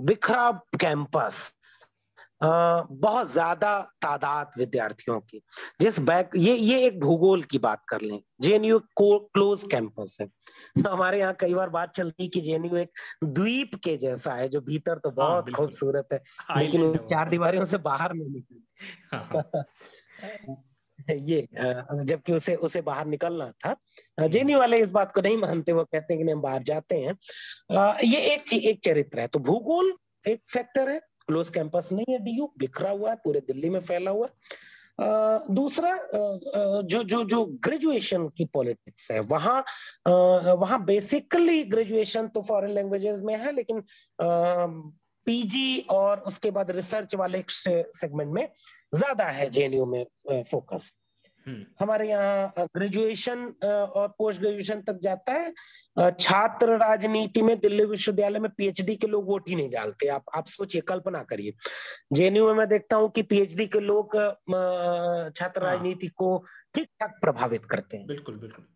बिखरा 0.00 0.50
कैंपस 0.80 1.52
बहुत 2.40 3.30
ज़्यादा 3.32 3.78
तादाद 4.02 4.50
विद्यार्थियों 4.58 5.18
की। 5.20 5.40
जिस 5.80 5.98
बैक 6.00 6.30
ये 6.36 6.54
ये 6.56 6.78
एक 6.86 7.00
भूगोल 7.00 7.42
की 7.42 7.58
बात 7.58 7.82
कर 7.88 8.00
लें। 8.00 8.18
जेएनयू 8.42 8.78
क्लोज 9.00 9.64
कैंपस 9.70 10.16
है। 10.20 10.28
हमारे 10.88 11.18
यहाँ 11.20 11.34
कई 11.40 11.54
बार 11.54 11.68
बात 11.70 11.94
चलती 11.94 12.22
है 12.22 12.28
कि 12.28 12.40
जेएनयू 12.40 12.76
एक 12.76 12.90
द्वीप 13.24 13.74
के 13.84 13.96
जैसा 13.96 14.34
है 14.34 14.48
जो 14.48 14.60
भीतर 14.60 14.98
तो 14.98 15.08
हाँ, 15.10 15.16
बहुत 15.18 15.50
खूबसूरत 15.50 16.08
है 16.12 16.20
लेकिन 16.58 16.96
चार 17.10 17.28
दीवारियों 17.28 17.66
से 17.66 17.78
बाहर 17.80 18.14
नहीं 18.14 18.30
निकली 18.30 18.62
हाँ, 19.12 19.28
हाँ। 19.34 19.64
ये 21.10 21.46
जबकि 21.52 22.32
उसे 22.32 22.54
उसे 22.56 22.80
बाहर 22.82 23.06
निकलना 23.06 23.50
था। 23.66 24.26
जेनी 24.28 24.54
वाले 24.54 24.78
इस 24.78 24.90
बात 24.90 25.12
को 25.12 25.20
नहीं 25.20 25.36
मानते 25.36 25.72
वो 25.72 25.84
कहते 25.84 26.14
हैं 26.14 26.24
कि 26.24 26.30
हम 26.32 26.40
बाहर 26.40 26.62
जाते 26.62 26.96
हैं। 26.96 27.14
ये 28.04 28.20
एक 28.34 28.52
एक 28.54 28.80
चरित्र 28.84 29.20
है। 29.20 29.26
तो 29.28 29.38
भूगोल 29.38 29.92
एक 30.28 30.40
फैक्टर 30.52 30.88
है 30.90 31.00
क्लोज 31.30 31.50
कैंपस 31.50 31.88
नहीं 31.92 32.12
है 32.12 32.18
डीयू 32.24 32.52
बिखरा 32.58 32.90
हुआ 32.90 33.10
है 33.10 33.16
पूरे 33.24 33.40
दिल्ली 33.46 33.70
में 33.70 33.80
फैला 33.82 34.10
हुआ 34.10 34.28
दूसरा 35.50 35.98
जो 36.84 37.02
जो 37.04 37.22
जो 37.24 37.44
ग्रेजुएशन 37.64 38.28
की 38.28 38.44
पॉलिटिक्स 38.54 39.10
है 39.10 39.20
वहाँ 39.26 39.64
वहाँ 40.56 40.84
बेसिकली 40.84 41.62
ग्रेजुएशन 41.66 42.28
तो 42.28 42.42
फॉरेन 42.42 42.70
लैंग्वेजेस 42.70 43.20
में 43.24 43.36
है 43.36 43.52
लेकिन 43.52 43.82
पीजी 45.26 45.80
और 45.90 46.20
उसके 46.26 46.50
बाद 46.50 46.70
रिसर्च 46.70 47.14
वाले 47.14 47.44
सेगमेंट 47.48 48.32
में 48.32 48.46
ज़्यादा 48.94 49.24
है 49.30 49.48
जेएनयू 49.50 49.86
में 49.86 50.04
फोकस 50.28 50.92
हम्म। 51.46 51.64
हमारे 51.80 52.08
यहाँ 52.08 52.66
ग्रेजुएशन 52.76 53.44
और 53.64 54.08
पोस्ट 54.18 54.40
ग्रेजुएशन 54.40 54.80
तक 54.80 54.98
जाता 55.02 55.32
है। 55.32 55.52
छात्र 56.00 56.76
राजनीति 56.76 57.42
में 57.42 57.58
दिल्ली 57.60 57.84
विश्वविद्यालय 57.84 58.38
में 58.38 58.50
पीएचडी 58.50 58.96
के 58.96 59.06
लोग 59.06 59.26
वोट 59.26 59.48
ही 59.48 59.54
नहीं 59.54 59.70
डालते। 59.70 60.08
आप 60.08 60.24
आप 60.36 60.46
सोचिए 60.46 60.80
कल्पना 60.80 61.22
करिए। 61.22 61.52
जेएनयू 62.12 62.46
में 62.46 62.54
मैं 62.54 62.68
देखता 62.68 62.96
हूँ 62.96 63.10
कि 63.10 63.22
पीएचडी 63.22 63.66
के 63.66 63.80
लोग 63.80 64.16
छात्र 65.38 65.64
हाँ। 65.64 65.72
राजनीति 65.72 66.08
को 66.08 66.36
ठीक 66.74 66.88
ठाक 67.00 67.18
प्रभावित 67.20 67.64
करते 67.64 67.96
हैं। 67.96 68.06
बिल्कुल 68.06 68.36
बिल्कुल। 68.36 68.66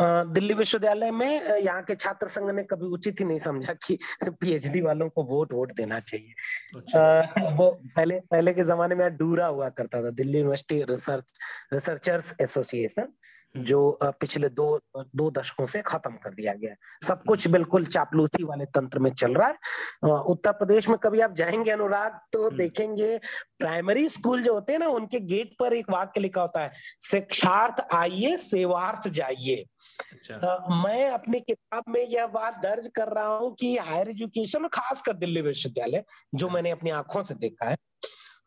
दिल्ली 0.00 0.54
विश्वविद्यालय 0.54 1.10
में 1.10 1.42
यहाँ 1.58 1.82
के 1.82 1.94
छात्र 1.94 2.28
संघ 2.28 2.50
ने 2.50 2.62
कभी 2.62 2.86
उचित 2.86 3.20
ही 3.20 3.24
नहीं 3.24 3.38
समझा 3.38 3.72
कि 3.86 3.98
पीएचडी 4.40 4.80
वालों 4.80 5.08
को 5.08 5.22
वोट 5.24 5.52
वोट 5.52 5.72
देना 5.72 6.00
चाहिए। 6.00 6.34
अच्छा। 6.76 7.50
वो 7.50 7.70
पहले 7.96 8.20
पहले 8.20 8.52
के 8.52 8.64
जमाने 8.64 8.94
में 8.94 9.16
डूरा 9.16 9.46
हुआ 9.46 9.68
करता 9.68 10.02
था। 10.02 10.10
Delhi 10.10 10.38
University 10.38 10.82
research 10.82 11.32
researchers 11.72 12.34
association. 12.40 13.12
जो 13.54 13.98
पिछले 14.02 14.48
दो 14.50 14.68
दो 14.96 15.30
दशकों 15.30 15.66
से 15.66 15.82
खत्म 15.82 16.16
कर 16.24 16.34
दिया 16.34 16.52
गया 16.54 16.74
सब 17.02 17.22
कुछ 17.24 17.46
बिल्कुल 17.48 17.84
चापलूसी 17.86 18.44
वाले 18.44 18.64
तंत्र 18.68 18.98
में 18.98 19.10
चल 19.12 19.34
रहा 19.34 19.48
है 19.48 20.18
उत्तर 20.28 20.52
प्रदेश 20.52 20.88
में 20.88 20.96
कभी 20.98 21.20
आप 21.20 21.34
जाएँगे 21.34 21.70
अनुराग 21.70 22.18
तो 22.32 22.44
हम्म। 22.44 22.56
देखेंगे 22.56 23.16
प्राइमरी 23.58 24.08
स्कूल 24.08 24.42
जो 24.42 24.54
होते 24.54 24.72
हैं 24.72 24.78
ना 24.78 24.88
उनके 24.88 25.20
गेट 25.26 25.56
पर 25.60 25.72
एक 25.72 25.90
वाक्य 25.90 26.20
लिखा 26.20 26.40
होता 26.40 26.62
है 26.62 26.72
शिक्षार्थ 27.10 27.86
आइए 27.94 28.36
सेवार्थ 28.42 29.08
जाइए 29.10 29.64
अच्छा। 30.00 30.82
मैं 30.84 31.10
अपनी 31.10 31.40
किताब 31.40 31.84
में 31.88 32.04
यह 32.04 32.26
बात 32.28 32.60
दर्ज 32.62 32.88
कर 32.96 33.08
रहा 33.08 33.36
हूँ 33.36 33.54
कि 33.60 33.76
हायर 33.78 34.08
एजुकेशन 34.08 34.66
खासकर 34.72 35.12
दिल्ली 35.16 35.40
विश्वविद्यालय 35.42 36.04
जो 36.34 36.46
हाँ। 36.46 36.54
मैंने 36.54 36.70
अपनी 36.70 36.90
आँखों 36.92 37.22
से 37.22 37.34
देखा 37.36 37.68
है 37.68 37.76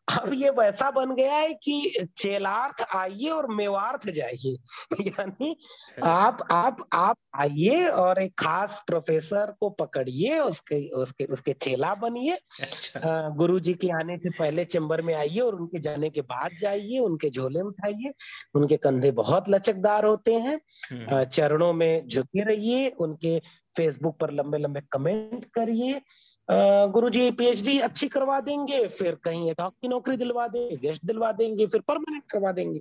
अब 0.08 0.32
ये 0.34 0.50
वैसा 0.50 0.90
बन 0.90 1.14
गया 1.14 1.34
है 1.34 1.54
कि 1.54 2.06
चेलार्थ 2.18 2.96
आइए 2.96 3.28
और 3.28 3.54
मेवार्थ 3.54 4.10
जाइए। 4.10 4.56
यानी 5.06 5.56
आप 6.02 6.38
आप 6.50 6.88
आप 6.92 7.16
आइए 7.34 7.86
और 7.88 8.22
एक 8.22 8.34
खास 8.38 8.82
प्रोफेसर 8.86 9.54
को 9.60 9.70
पकड़िए 9.70 10.38
उसके 10.38 10.88
उसके 10.88 11.24
उसके 11.24 11.52
चेला 11.52 11.94
बनिए। 11.94 12.32
अच्छा। 12.60 13.28
गुरु 13.28 13.60
जी 13.60 13.74
के 13.74 13.88
आने 13.90 14.18
से 14.18 14.30
पहले 14.30 14.64
चैम्बर 14.64 15.02
में 15.02 15.14
आइए 15.14 15.40
और 15.40 15.54
उनके 15.54 15.78
जाने 15.78 16.10
के 16.10 16.20
बाद 16.20 16.50
जाइए 16.60 16.98
उनके 16.98 17.30
झोले 17.30 17.60
उठाइए 17.60 18.12
उनके 18.54 18.76
कंधे 18.76 19.10
बहुत 19.10 19.48
लचकदार 19.48 20.04
होते 20.04 20.34
हैं। 20.34 20.60
हम्म। 20.90 21.24
चरणों 21.24 21.72
में 21.72 22.08
झुके 22.08 22.44
रहिए 22.44 22.88
उनके 22.88 23.38
फेसबुक 23.76 24.18
पर 24.18 24.30
लंबे 24.30 24.58
लंबे 24.58 24.80
कमेंट 24.92 25.44
करिए। 25.44 26.00
गुरु 26.48 27.08
जी 27.10 27.30
पीएचडी 27.30 27.78
अच्छी 27.80 28.08
करवा 28.08 28.40
देंगे 28.40 28.86
फिर 28.88 29.14
कहीं 29.24 29.50
एक 29.50 29.60
की 29.60 29.88
नौकरी 29.88 30.16
दिलवा 30.16 30.46
देंगे 30.48 30.76
गेस्ट 30.78 31.04
दिलवा 31.04 31.30
देंगे 31.32 31.66
फिर 31.66 31.80
परमानेंट 31.82 32.22
करवा 32.30 32.52
देंगे 32.52 32.80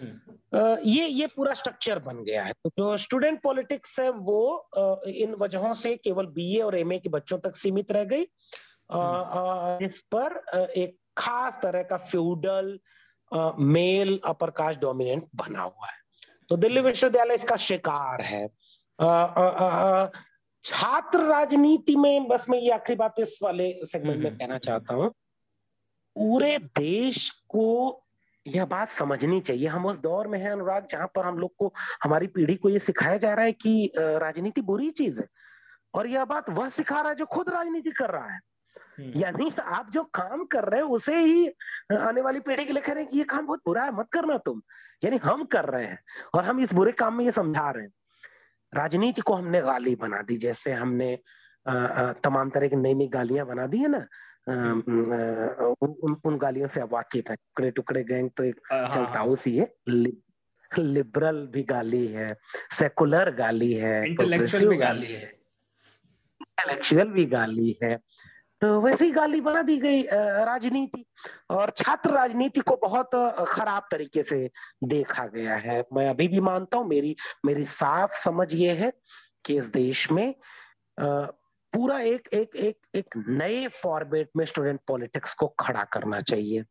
हम्म। 0.00 0.76
ये 0.84 1.06
ये 1.06 1.26
पूरा 1.26 1.54
स्ट्रक्चर 1.54 1.98
बन 1.98 2.22
गया 2.24 2.44
है 2.44 2.52
तो 2.54 2.70
जो 2.78 2.96
स्टूडेंट 2.96 3.40
पॉलिटिक्स 3.42 3.98
है 4.00 4.08
वो 4.10 4.68
इन 5.08 5.34
वजहों 5.34 5.72
से 5.74 5.94
केवल 5.96 6.26
बीए 6.28 6.60
और 6.60 6.76
एमए 6.76 6.98
के 6.98 7.08
बच्चों 7.08 7.38
तक 7.38 7.56
सीमित 7.56 7.92
रह 7.92 8.04
गई 8.04 8.26
हम्म। 8.92 9.84
इस 9.84 10.00
पर 10.14 10.42
एक 10.76 10.96
खास 11.18 11.58
तरह 11.62 11.82
का 11.82 11.96
feudal 11.98 12.78
male 13.60 14.18
upper 14.24 14.50
caste 14.52 14.80
dominant 14.80 15.28
बना 15.36 15.62
हुआ 15.62 15.86
है 15.86 16.00
तो 16.48 16.56
दिल्ली 16.56 16.78
हम्म। 16.78 16.88
विश्वविद्यालय 16.88 17.34
इसका 17.34 17.56
शिकार 17.58 18.22
है 18.22 18.46
छात्र 20.64 21.18
राजनीति 21.20 21.96
में 21.96 22.28
बस 22.28 22.46
मैं 22.50 22.58
ये 22.58 22.70
आखिरी 22.70 22.96
बात 22.96 23.14
इस 23.18 23.38
वाले 23.42 23.80
सेगमेंट 23.84 24.18
में 24.18 24.30
हम्म, 24.30 24.38
कहना। 24.38 24.58
चाहता 24.58 24.94
हूँ। 24.94 25.10
पूरे 26.16 26.58
देश 26.58 27.30
को 27.48 27.98
यह 28.46 28.64
बात 28.64 28.88
समझनी 28.88 29.40
चाहिए। 29.40 29.66
हम 29.66 29.86
उस 29.86 29.98
दौर 29.98 30.28
में 30.28 30.38
हैं 30.38 30.50
अनुराग 30.50 30.86
जहाँ 30.86 31.06
पर 31.06 31.26
हम 31.26 31.38
लोग 31.38 31.54
को 31.58 31.72
हमारी 32.04 32.26
पीढ़ी 32.26 32.54
को 32.54 32.68
यह 32.68 32.78
सिखाया 32.78 33.16
जा 33.16 33.34
रहा 33.34 33.44
है 33.44 33.52
कि 33.52 33.92
राजनीति 33.96 34.60
बुरी 34.60 34.90
चीज़ 34.90 35.20
है। 35.20 35.28
और 35.94 36.06
यह 36.06 36.24
बात 36.24 36.50
वह 36.50 36.68
सिखा 36.68 37.00
रहा 37.00 37.08
है 37.08 37.14
जो 37.14 37.26
खुद 37.26 37.48
राजनीति 37.48 37.90
कर 37.90 38.10
रहा 38.10 38.32
है। 38.32 38.40
हम्म। 38.98 39.12
यानी 39.16 39.52
आप 39.62 39.90
जो 39.90 40.02
काम 40.04 40.44
कर 40.44 40.64
रहे 40.64 40.80
हैं 40.80 40.88
उसे 40.88 41.18
ही 41.18 41.48
आने 41.98 42.20
वाली 42.20 42.40
पीढ़ी 42.40 42.64
के 42.64 42.72
लिए 42.72 42.82
कह 42.82 42.92
रहे 42.92 43.02
हैं 43.02 43.12
कि 43.12 43.18
ये 43.18 43.24
काम 43.24 43.46
बहुत 43.46 43.60
बुरा 43.66 43.84
है 43.84 43.92
मत 43.92 44.08
करना 44.12 44.38
तुम। 44.38 44.62
यानी 45.04 45.16
हम 45.16 45.44
कर 45.44 45.64
रहे 45.64 45.86
हैं 45.86 45.98
और 46.34 46.44
हम 46.44 46.60
इस 46.60 46.74
बुरे 46.74 46.92
काम 46.92 47.14
में 47.14 47.24
ये 47.24 47.32
समझा 47.32 47.70
रहे 47.70 47.84
हैं। 47.84 47.92
राजनीति 48.72 49.20
को 49.20 49.34
हमने 49.34 49.60
गाली 49.60 49.94
बना 49.96 50.22
दी 50.22 50.36
जैसे 50.36 50.72
हमने 50.72 51.18
तमाम 52.24 52.50
तरह 52.50 52.68
की 52.68 52.76
नई 52.76 52.94
नई 52.94 53.08
गालियाँ 53.08 53.46
बना 53.46 53.66
दी 53.66 53.78
है 53.78 53.88
ना? 53.88 54.06
उन 54.48 56.16
उन 56.24 56.38
गालियों 56.38 56.68
से 56.68 56.80
अब 56.80 56.92
वाकिफ 56.92 57.30
है 57.30 57.36
टुकड़े 57.36 57.70
टुकड़े 57.70 58.02
गैंग 58.04 58.30
तो 58.36 58.44
एक 58.44 58.60
चलता 58.72 59.18
हाँ। 59.18 59.26
उसी 59.26 59.56
है। 59.58 59.72
लिबरल 60.78 61.46
भी 61.52 61.62
गाली 61.62 62.06
है 62.06 62.34
सेकुलर 62.78 63.30
गाली 63.30 63.72
है 63.72 63.94
इंटेलेक्चुअल 64.08 64.68
भी 64.68 64.76
गाली 64.76 65.12
है। 65.12 65.22
इंटेलेक्चुअल 66.42 67.08
भी 67.08 67.24
गाली 67.26 67.76
है। 67.82 67.98
तो 68.62 68.80
वैसे 68.80 69.04
ही 69.04 69.10
गाली 69.10 69.40
बना 69.40 69.62
दी 69.62 69.76
गई 69.78 70.02
राजनीति। 70.12 71.04
और 71.50 71.70
छात्र 71.76 72.10
राजनीति 72.10 72.60
को 72.60 72.76
बहुत 72.82 73.14
खराब 73.48 73.86
तरीके 73.90 74.22
से 74.22 74.50
देखा 74.84 75.26
गया 75.26 75.56
है। 75.56 75.82
मैं 75.92 76.08
अभी 76.10 76.28
भी 76.28 76.40
मानता 76.40 76.78
हूँ 76.78 76.86
मेरी 76.88 77.14
मेरी 77.46 77.64
साफ़ 77.64 78.12
समझ 78.14 78.54
ये 78.54 78.72
है 78.72 78.92
कि 79.44 79.56
इस 79.58 79.70
देश 79.72 80.10
में 80.12 80.34
पूरा 80.98 81.98
एक 82.00 82.28
एक 82.34 82.56
एक 82.56 82.78
एक 82.94 83.16
नए 83.28 83.66
फॉर्मेट 83.72 84.30
में 84.36 84.44
स्टूडेंट 84.44 84.80
पॉलिटिक्स 84.88 85.34
को 85.34 85.46
खड़ा 85.60 85.84
करना 85.92 86.20
चाहिए। 86.20 86.64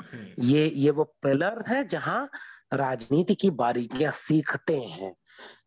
हम्म। 0.00 0.44
ये 0.44 0.66
ये 0.76 0.90
वो 0.90 1.04
पिलर 1.22 1.62
है 1.68 1.84
जहाँ 1.88 2.28
राजनीति 2.72 3.34
की 3.34 3.50
बारीकियाँ 3.52 4.12
सीखते 4.14 4.78
हैं। 4.80 5.14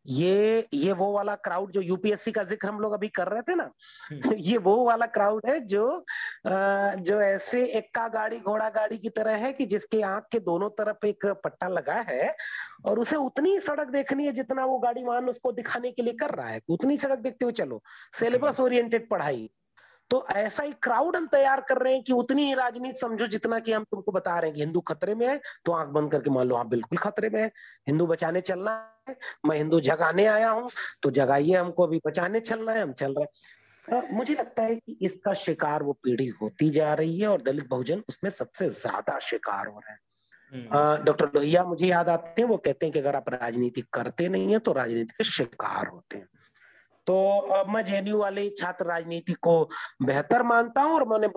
ये 0.07 0.67
ये 0.73 0.91
वो 0.93 1.11
वाला 1.11 1.35
क्राउड 1.35 1.71
जो 1.71 1.81
यूपीएससी 1.81 2.31
का 2.31 2.43
ज़िक्र 2.43 2.67
हम 2.67 2.79
लोग 2.79 2.93
अभी 2.93 3.07
कर 3.09 3.27
रहे 3.27 3.41
थे 3.41 3.55
ना 3.55 3.69
हम्म। 4.11 4.33
ये 4.39 4.57
वो 4.57 4.75
वाला 4.85 5.05
क्राउड 5.07 5.45
है 5.45 5.59
जो 5.67 6.05
जो 6.47 7.19
ऐसे 7.21 7.63
एक्का 7.77 8.07
गाड़ी 8.07 8.39
घोड़ा 8.39 8.69
गाड़ी 8.69 8.97
की 8.97 9.09
तरह 9.09 9.35
है 9.37 9.51
कि 9.53 9.65
जिसके 9.65 10.01
आँख 10.03 10.27
के 10.31 10.39
दोनों 10.41 10.69
तरफ़ 10.71 11.05
एक 11.05 11.25
पट्टा 11.43 11.67
लगा 11.67 11.95
है 12.09 12.35
और 12.85 12.99
उसे 12.99 13.15
उतनी 13.17 13.59
सड़क 13.59 13.89
देखनी 13.89 14.25
है 14.25 14.31
जितना 14.33 14.65
वो 14.65 14.77
गाड़ी 14.79 15.03
वाहन 15.03 15.29
उसको 15.29 15.51
दिखाने 15.51 15.91
के 15.91 16.03
लिए 16.03 16.13
कर 16.13 16.35
रहा 16.35 16.49
है। 16.49 16.61
उतनी 16.69 16.97
सड़क 16.97 17.19
देखते 17.19 17.45
हुए 17.45 17.53
चलो 17.53 17.81
सिलेबस 18.13 18.59
ओरिएंटेड 18.59 19.09
पढ़ाई। 19.09 19.49
तो 20.11 20.25
ऐसा 20.29 20.63
ही 20.63 20.71
क्राउड 20.83 21.15
हम 21.15 21.27
तैयार 21.27 21.61
कर 21.69 21.77
रहे 21.77 21.93
हैं 21.93 22.03
कि 22.03 22.13
उतनी 22.13 22.45
ही 22.45 22.53
राजनीति 22.53 22.99
समझो 22.99 23.27
जितना 23.27 23.59
कि 23.59 23.71
हम 23.71 23.83
तुमको 23.83 24.11
बता 24.11 24.37
रहे 24.39 24.49
हैं 24.49 24.55
कि 24.55 24.61
हिंदू 24.61 24.81
खतरे 24.81 25.15
में 25.15 25.27
है 25.27 25.39
तो 25.65 25.71
आँख 25.71 25.89
बंद 25.89 26.11
करके 26.11 26.29
मान 26.29 26.47
लो 26.47 26.55
आप 26.55 26.67
बिल्कुल 26.67 26.97
खतरे 26.97 27.29
में 27.29 27.41
है। 27.41 27.47
हिंदू 27.87 28.07
बचाने 28.07 28.41
चलना 28.41 28.71
है 29.09 29.15
मैं 29.45 29.57
हिंदू 29.57 29.79
जगाने 29.81 30.25
आया 30.27 30.49
हूँ 30.49 30.69
तो 31.03 31.11
जगाइए 31.11 31.55
हमको 31.55 31.83
अभी 31.83 32.01
बचाने 32.05 32.39
चलना 32.41 32.71
है 32.71 32.81
हम 32.81 32.91
चल 32.93 33.13
रहे 33.13 33.23
हैं। 33.23 33.29
मुझे 34.11 34.33
लगता 34.33 34.63
है 34.63 34.75
कि 34.75 34.97
इसका 35.01 35.33
शिकार 35.35 35.83
वो 35.83 35.93
पीढ़ी 36.03 36.27
होती 36.41 36.69
जा 36.69 36.93
रही 36.93 37.19
है 37.19 37.27
और 37.27 37.41
दलित 37.41 37.67
बहुजन 37.69 38.03
उसमें 38.09 38.29
सबसे 38.31 38.69
ज़्यादा 38.71 39.17
शिकार 39.21 39.67
हो 39.67 39.79
रहे 39.79 39.93
हैं। 39.93 39.99
हम्म। 40.51 41.03
डॉक्टर 41.03 41.29
लोहिया 41.35 41.63
मुझे 41.63 41.87
याद 41.87 42.09
आते 42.09 42.41
हैं 42.41 42.47
वो 42.49 42.57
कहते 42.57 42.85
हैं 42.85 42.93
कि 42.93 42.99
अगर 42.99 43.15
आप 43.15 43.29
राजनीति 43.31 43.81
करते 43.93 44.27
नहीं 44.29 44.51
है 44.51 44.59
तो 44.59 44.73
राजनीति 44.73 45.13
के 45.17 45.23
शिकार 45.23 45.87
होते 45.87 46.17
हैं। 46.17 46.27
तो 47.07 47.65
मैं 47.67 47.83
जेएनयू 47.85 48.17
वाली 48.17 48.49
छात्र 48.57 48.85
राजनीति 48.85 49.33
को 49.41 49.53
बेहतर 50.03 50.43
मानता 50.43 50.81
हूँ 50.81 50.93
और 50.93 51.07
मैंने 51.07 51.27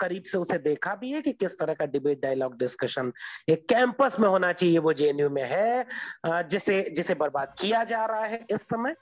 करीब 0.00 0.22
से 0.24 0.38
उसे 0.38 0.58
देखा 0.60 0.94
भी 0.94 1.10
है 1.12 1.22
कि 1.22 1.32
किस 1.34 1.58
तरह 1.58 1.74
का 1.74 1.86
डिबेट 1.88 2.22
डायलॉग 2.22 2.56
डिस्कशन 2.58 3.12
एक 3.48 3.66
कैंपस 3.68 4.16
में 4.20 4.28
होना 4.28 4.52
चाहिए 4.52 4.78
वो 4.78 4.92
जेएनयू 4.92 5.30
में 5.30 5.42
है 5.44 6.44
जिसे 6.48 6.80
जिसे 6.96 7.14
बर्बाद 7.16 7.54
किया 7.58 7.82
जा 7.84 8.04
रहा 8.06 8.24
है 8.24 8.44
इस 8.50 8.68
समय 8.68 8.94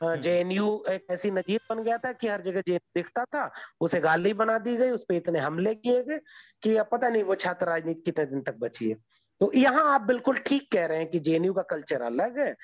जेएनयू 0.00 0.66
हम्म। 0.66 0.92
एक 0.92 1.06
ऐसी 1.10 1.30
नजीर 1.30 1.60
बन 1.70 1.82
गया 1.82 1.96
था 1.98 2.12
कि 2.12 2.28
हर 2.28 2.42
जगह 2.42 2.60
जे 2.60 2.78
दिखता 2.96 3.24
था 3.24 3.50
उसे 3.80 4.00
गाली 4.00 4.32
बना 4.34 4.58
दी 4.58 4.76
गई 4.76 4.90
उस 4.90 5.04
पर 5.04 5.14
इतने 5.14 5.38
हमले 5.38 5.74
किए 5.76 6.02
गए 6.02 6.18
कि 6.62 6.76
अब 6.76 6.88
पता 6.92 7.08
नहीं 7.08 7.22
वो 7.22 7.34
छात्र 7.36 7.66
राजनीति 7.66 8.02
कितने 8.02 8.24
दिन 8.26 8.40
तक 8.42 8.56
बची 8.58 8.88
है 8.88 8.96
तो 9.40 9.50
यहाँ 9.54 9.84
आप 9.84 10.00
बिल्कुल 10.02 10.38
ठीक 10.46 10.70
कह 10.72 10.86
रहे 10.86 10.98
हैं 10.98 11.10
कि 11.10 11.18
जेएनयू 11.20 11.52
का 11.52 11.62
कल्चर 11.70 12.02
अलग 12.02 12.38
है 12.38 12.54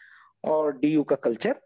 और 0.45 0.73
डीयू 0.79 1.03
का 1.05 1.17
कल्चर 1.19 1.61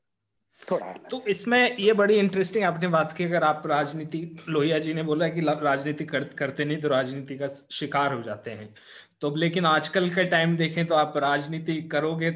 थोड़ा 0.61 0.93
तो 1.11 1.23
इसमें 1.29 1.77
ये 1.79 1.93
बड़ी 1.93 2.15
इंटरेस्टिंग 2.15 2.65
आपने 2.65 2.89
बात 2.89 3.13
की 3.13 3.25
अगर 3.25 3.45
आप 3.45 3.63
राजनीति 3.67 4.19
लोहिया 4.49 4.79
जी 4.79 4.95
ने 4.95 5.03
बोला 5.03 5.29
कि 5.29 5.41
राजनीति 5.41 6.05
कर, 6.05 6.25
करते 6.25 6.65
नहीं 6.65 6.81
तो 6.81 6.89
राजनीति 6.89 7.37
का 7.39 7.47
शिकार 7.71 8.13
हो 8.15 8.23
जाते 8.23 8.51
हैं। 8.51 8.73
तो 9.21 9.35
लेकिन 9.37 9.67
आजकल 9.67 10.09
का 10.11 10.23
टाइम 10.31 10.57
देखें 10.57 10.87
तो 10.87 10.95
आप 10.95 11.17
राजनीति 11.17 11.81
करोगे 11.93 12.31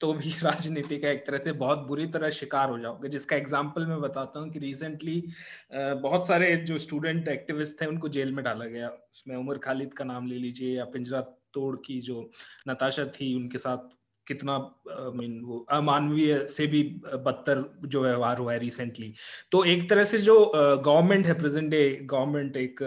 तो 0.00 0.12
भी 0.14 0.30
राजनीति 0.42 0.98
का 0.98 1.10
एक 1.10 1.26
तरह 1.26 1.38
से 1.38 1.52
बहुत 1.54 1.86
बुरी 1.88 2.06
तरह 2.06 2.30
शिकार 2.30 2.70
हो 2.70 2.78
जाओगे। 2.78 3.08
जिसका 3.08 3.36
एग्ज़ाम्पल 3.36 3.86
मैं 3.86 4.00
बताता 4.00 4.40
हूँ 4.40 4.50
कि 4.50 4.58
रिसेंटली 4.58 5.22
बहुत 5.74 6.26
सारे 6.26 6.56
जो 6.56 6.78
स्टूडेंट 6.78 7.28
एक्टिविस्ट 7.28 7.80
थे 7.80 7.86
उनको 7.86 8.08
जेल 8.08 8.32
में 8.32 8.44
डाला 8.44 8.64
गया। 8.66 8.88
उसमें 8.88 9.36
उमर 9.36 9.58
खालिद 9.58 9.94
का 9.94 10.04
नाम 10.04 10.26
ले 10.26 10.36
लीजिए 10.36 10.76
या 10.76 10.84
पिंजरा 10.86 11.20
तोड़ 11.54 11.76
की 11.76 12.00
जो 12.00 12.30
नताशा 12.68 13.04
थी 13.10 13.34
उनके 13.34 13.58
साथ 13.58 13.88
कितना 14.28 14.58
मीन 15.14 15.40
वो 15.44 15.58
अमानवीय 15.70 16.46
से 16.50 16.66
भी 16.66 16.82
बदतर 17.06 17.64
जो 17.86 18.02
व्यवहार 18.02 18.38
हुआ 18.38 18.52
है 18.52 18.58
रिसेंटली 18.58 19.12
तो 19.52 19.64
एक 19.64 19.88
तरह 19.90 20.04
से 20.04 20.18
जो 20.18 20.52
गवर्नमेंट 20.56 21.26
है 21.26 21.38
प्रेजेंट 21.38 21.70
डे 21.70 21.88
गवर्नमेंट 22.02 22.56
एक 22.56 22.82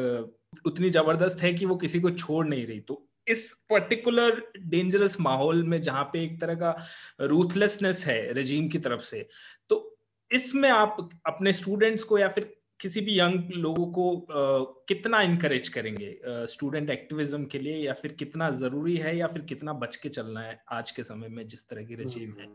उतनी 0.66 0.90
ज़बरदस्त 0.90 1.42
है 1.42 1.54
कि 1.54 1.66
वो 1.66 1.76
किसी 1.76 2.00
को 2.00 2.10
छोड़ 2.12 2.46
नहीं 2.48 2.66
रही। 2.68 2.80
तो 2.80 3.06
इस 3.28 3.52
पर्टिकुलर 3.70 4.42
डेंजरस 4.60 5.18
माहौल 5.20 5.64
में 5.64 5.82
जहाँ 5.82 6.04
पे 6.04 6.24
एक 6.24 6.40
तरह 6.42 6.56
का 6.56 6.76
रूथलेसनेस 7.22 8.06
है 8.08 8.34
रजीम 8.34 8.70
की 8.70 8.80
तरफ़ 8.80 9.02
से 9.02 9.28
तो 9.70 9.86
इसमें 10.32 10.70
आप 10.70 10.98
अपने 11.26 11.54
स्टूडेंट्स 11.54 12.04
को 12.04 12.18
या 12.18 12.28
फिर 12.28 12.59
किसी 12.80 13.02
भी 13.02 13.20
यंग 13.20 13.52
लोगों 13.54 13.86
को 13.88 14.04
uh, 14.12 14.66
कितना 14.88 15.22
इनकरेज 15.22 15.70
करेंगे? 15.70 16.20
स्टूडेंट 16.26 16.88
uh, 16.88 16.94
एक्टिविज्म 16.94 17.46
के 17.46 17.60
लिए 17.60 17.78
या 17.78 17.94
फिर 17.94 18.12
कितना 18.12 18.50
ज़रूरी 18.50 18.96
है 18.98 19.18
या 19.18 19.28
फिर 19.28 19.42
कितना 19.42 19.74
बच 19.74 19.96
के 19.96 20.10
चलना 20.10 20.42
है 20.42 20.60
आज 20.72 20.92
के 20.92 21.04
समय 21.04 21.28
में 21.28 21.48
जिस 21.48 21.68
तरह 21.70 21.84
की 21.84 21.96
रजीम 21.96 22.36
है? 22.40 22.48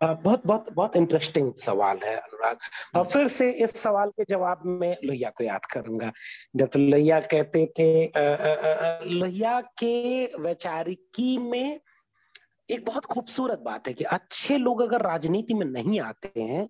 बहुत 0.00 0.46
बहुत 0.46 0.66
बहुत 0.72 0.96
इंटरेस्टिंग 0.96 1.52
सवाल 1.54 1.98
है 2.04 2.14
अनुराग। 2.16 2.58
और 2.96 3.04
फिर 3.04 3.26
से 3.28 3.50
इस 3.64 3.76
सवाल 3.76 4.10
के 4.10 4.24
जवाब 4.28 4.62
में 4.66 4.96
लोहिया 5.04 5.30
को 5.30 5.44
याद 5.44 5.64
करूँगा। 5.64 6.12
डॉक्टर 6.56 6.80
लोहिया 6.80 7.20
कहते 7.20 7.66
थे 7.78 7.88
लोहिया 9.10 9.60
के 9.60 10.24
वैचारिकी 10.40 11.36
में 11.38 11.80
एक 12.70 12.84
बहुत 12.86 13.04
खूबसूरत 13.04 13.58
बात 13.58 13.88
है 13.88 13.94
कि 13.94 14.04
अच्छे 14.04 14.56
लोग 14.58 14.80
अगर 14.82 15.02
राजनीति 15.02 15.54
में 15.54 15.66
नहीं 15.66 16.00
आते 16.00 16.40
हैं 16.40 16.68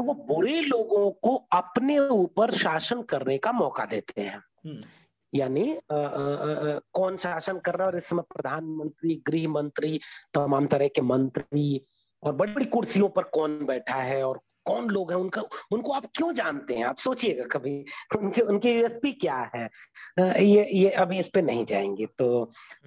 तो 0.00 0.04
वो 0.04 0.14
बुरे 0.14 0.60
लोगों 0.60 1.10
को 1.10 1.34
अपने 1.52 1.98
ऊपर 1.98 2.50
शासन 2.50 3.02
करने 3.02 3.38
का 3.38 3.52
मौका 3.52 3.84
देते 3.84 4.20
हैं। 4.20 4.38
हम्म। 4.66 4.84
यानी 5.34 5.78
कौन 5.92 7.16
शासन 7.16 7.58
कर 7.58 7.74
रहा 7.74 7.86
है? 7.86 7.92
और 7.92 7.98
इस 7.98 8.04
समय 8.04 8.22
प्रधानमंत्री 8.22 9.22
गृह 9.26 9.48
मंत्री 9.48 10.00
तमाम 10.34 10.66
तरह 10.66 10.88
के 10.88 11.00
मंत्री 11.02 11.84
और 12.22 12.32
बड़ी 12.32 12.52
बड़ी 12.52 12.64
कुर्सियों 12.64 13.08
पर 13.08 13.22
कौन 13.22 13.66
बैठा 13.66 13.94
है? 13.94 14.22
और 14.24 14.40
कौन 14.70 14.88
लोग 14.90 15.12
हैं 15.12 15.18
उनका 15.18 15.42
उनको 15.72 15.92
आप 15.92 16.06
क्यों 16.16 16.32
जानते 16.34 16.74
हैं? 16.74 16.84
आप 16.84 16.98
सोचिएगा 16.98 17.44
कभी 17.44 17.84
उनके 18.18 18.40
उनकी 18.40 18.70
यूएसपी 18.70 19.12
क्या 19.12 19.50
है? 19.56 19.68
ये 20.20 20.68
ये 20.72 20.90
अभी 20.90 21.18
इस 21.18 21.28
पे 21.28 21.42
नहीं 21.42 21.64
जाएँगे 21.66 22.06
तो 22.18 22.28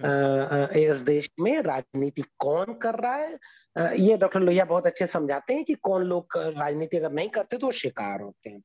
हम्म। 0.04 0.78
इस 0.80 1.00
देश 1.02 1.30
में 1.40 1.60
राजनीति 1.62 2.22
कौन 2.38 2.74
कर 2.74 2.94
रहा 2.94 3.14
है? 3.14 3.38
ये 4.00 4.16
डॉक्टर 4.16 4.40
लोहिया 4.40 4.64
बहुत 4.64 4.86
अच्छे 4.86 5.06
समझाते 5.06 5.54
हैं 5.54 5.64
कि 5.64 5.74
कौन 5.74 6.02
लोग 6.02 6.36
राजनीति 6.36 6.96
अगर 6.96 7.12
नहीं 7.12 7.28
करते 7.28 7.56
तो 7.56 7.70
शिकार 7.70 8.20
होते 8.20 8.50
हैं। 8.50 8.62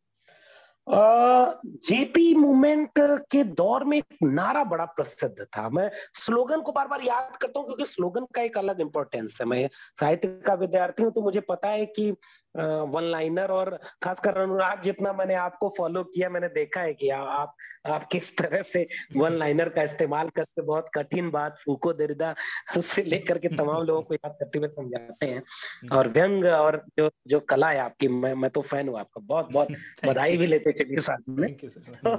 जेपी 0.89 2.33
मूवमेंट 2.35 2.99
के 3.31 3.43
दौर 3.43 3.83
में 3.83 3.97
एक 3.97 4.17
नारा 4.23 4.63
बड़ा 4.63 4.85
प्रसिद्ध 4.85 5.45
था। 5.57 5.67
मैं 5.69 5.89
स्लोगन 6.21 6.61
को 6.61 6.71
बार 6.71 6.87
बार 6.87 7.01
याद 7.03 7.35
करता 7.35 7.59
हूँ 7.59 7.67
क्योंकि 7.67 7.85
स्लोगन 7.85 8.25
का 8.35 8.41
एक 8.41 8.57
अलग 8.57 8.81
इंपॉर्टेंस 8.81 9.37
है। 9.41 9.47
मैं 9.47 9.69
साहित्य 9.99 10.27
का 10.45 10.53
विद्यार्थी 10.53 11.03
हूँ 11.03 11.11
तो 11.11 11.21
मुझे 11.21 11.39
पता 11.39 11.67
है 11.69 11.85
कि 11.85 12.11
वन 12.55 13.03
लाइनर 13.03 13.51
और 13.51 13.77
खासकर 14.03 14.37
अनुराग 14.37 14.81
जितना 14.81 15.13
मैंने 15.13 15.33
आपको 15.35 15.69
फॉलो 15.77 16.03
किया 16.03 16.29
मैंने 16.29 16.47
देखा 16.47 16.81
है 16.81 16.93
कि 16.93 17.09
आ, 17.09 17.17
आप 17.19 17.55
आप 17.87 18.07
किस 18.11 18.35
तरह 18.37 18.61
से 18.61 18.87
वन 19.17 19.33
लाइनर 19.33 19.69
का 19.69 19.83
इस्तेमाल 19.83 20.29
करते 20.29 20.61
बहुत 20.61 20.89
कठिन 20.95 21.29
बात 21.31 21.57
फूको 21.65 21.93
दरिदा 21.93 22.33
से 22.77 23.03
लेकर 23.03 23.37
के 23.37 23.47
तमाम 23.47 23.83
लोगों 23.83 24.01
को 24.01 24.13
याद 24.13 24.35
करते 24.39 24.59
हुए 24.59 24.67
समझाते 24.67 25.25
हैं। 25.25 25.43
और 25.89 26.07
व्यंग 26.07 26.45
और 26.45 26.83
जो 26.99 27.09
जो 27.27 27.39
कला 27.39 27.69
है 27.69 27.79
आपकी 27.79 28.07
मैं 28.07 28.33
मैं 28.33 28.49
तो 28.51 28.61
फ़ैन 28.61 28.89
हूँ 28.89 28.99
आपका। 28.99 29.21
बहुत 29.21 29.51
बहुत 29.53 29.67
बधाई 30.05 30.37
भी 30.37 30.47
लेते 30.47 30.71
चलिए 30.79 31.01
साथ 31.01 31.17
में। 31.29 31.55
तो 32.05 32.15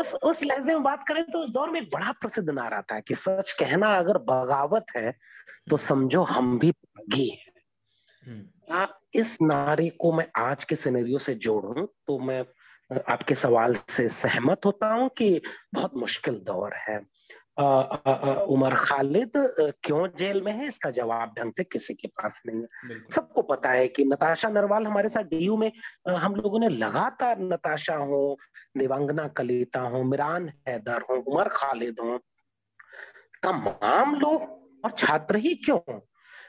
उस 0.00 0.14
उस 0.14 0.42
लहजे 0.44 0.72
में 0.72 0.82
बात 0.82 1.04
करें 1.08 1.22
तो 1.24 1.38
उस 1.38 1.52
दौर 1.52 1.70
में 1.70 1.84
बड़ा 1.84 2.12
प्रसिद्ध 2.12 2.50
नारा 2.50 2.82
था 2.82 3.00
कि 3.00 3.14
सच 3.14 3.52
कहना 3.52 3.88
अगर 3.96 4.18
बगावत 4.18 4.86
है 4.96 5.12
तो 5.70 5.76
समझो 5.76 6.22
हम 6.22 6.58
भी 6.58 6.70
बगी 6.70 7.28
है। 7.28 7.52
आ, 8.72 8.86
इस 9.14 9.38
नारे 9.42 9.88
को 9.90 10.12
मैं 10.12 10.26
आज 10.36 10.64
के 10.64 10.76
सिनेरियो 10.76 11.18
से 11.18 11.34
जोड़ू 11.34 11.86
तो 12.06 12.18
मैं 12.18 12.44
आपके 13.08 13.34
सवाल 13.34 13.74
से 13.88 14.08
सहमत 14.08 14.66
होता 14.66 14.86
हूँ 14.94 15.08
कि 15.18 15.40
बहुत 15.74 15.96
मुश्किल 15.96 16.34
दौर 16.34 16.74
है। 16.74 17.00
उमर 17.56 18.74
खालिद 18.76 19.32
क्यों 19.84 20.06
जेल 20.18 20.40
में 20.42 20.52
है? 20.52 20.66
इसका 20.68 20.90
जवाब 20.90 21.34
ढंग 21.38 21.52
से 21.56 21.64
किसी 21.64 21.94
के 21.94 22.08
पास 22.08 22.40
नहीं 22.46 22.60
है। 22.60 22.98
सबको 23.14 23.42
पता 23.42 23.70
है 23.70 23.86
कि 23.88 24.04
नताशा 24.04 24.48
नरवाल 24.48 24.86
हमारे 24.86 25.08
साथ 25.08 25.24
डीयू 25.30 25.56
में 25.56 25.70
हम 26.08 26.34
लोगों 26.34 26.58
ने 26.60 26.68
लगातार 26.68 27.40
नताशा 27.42 27.96
हो 27.96 28.36
देवांगना 28.78 29.28
कलिता 29.38 29.80
हो 29.80 30.02
मिरान 30.04 30.48
हैदर 30.68 31.04
हो 31.10 31.16
उमर 31.32 31.48
खालिद 31.52 32.00
हो 32.00 32.18
तमाम 33.42 34.14
लोग 34.14 34.42
और 34.84 34.90
छात्र 34.90 35.36
ही 35.36 35.54
क्यों 35.64 35.78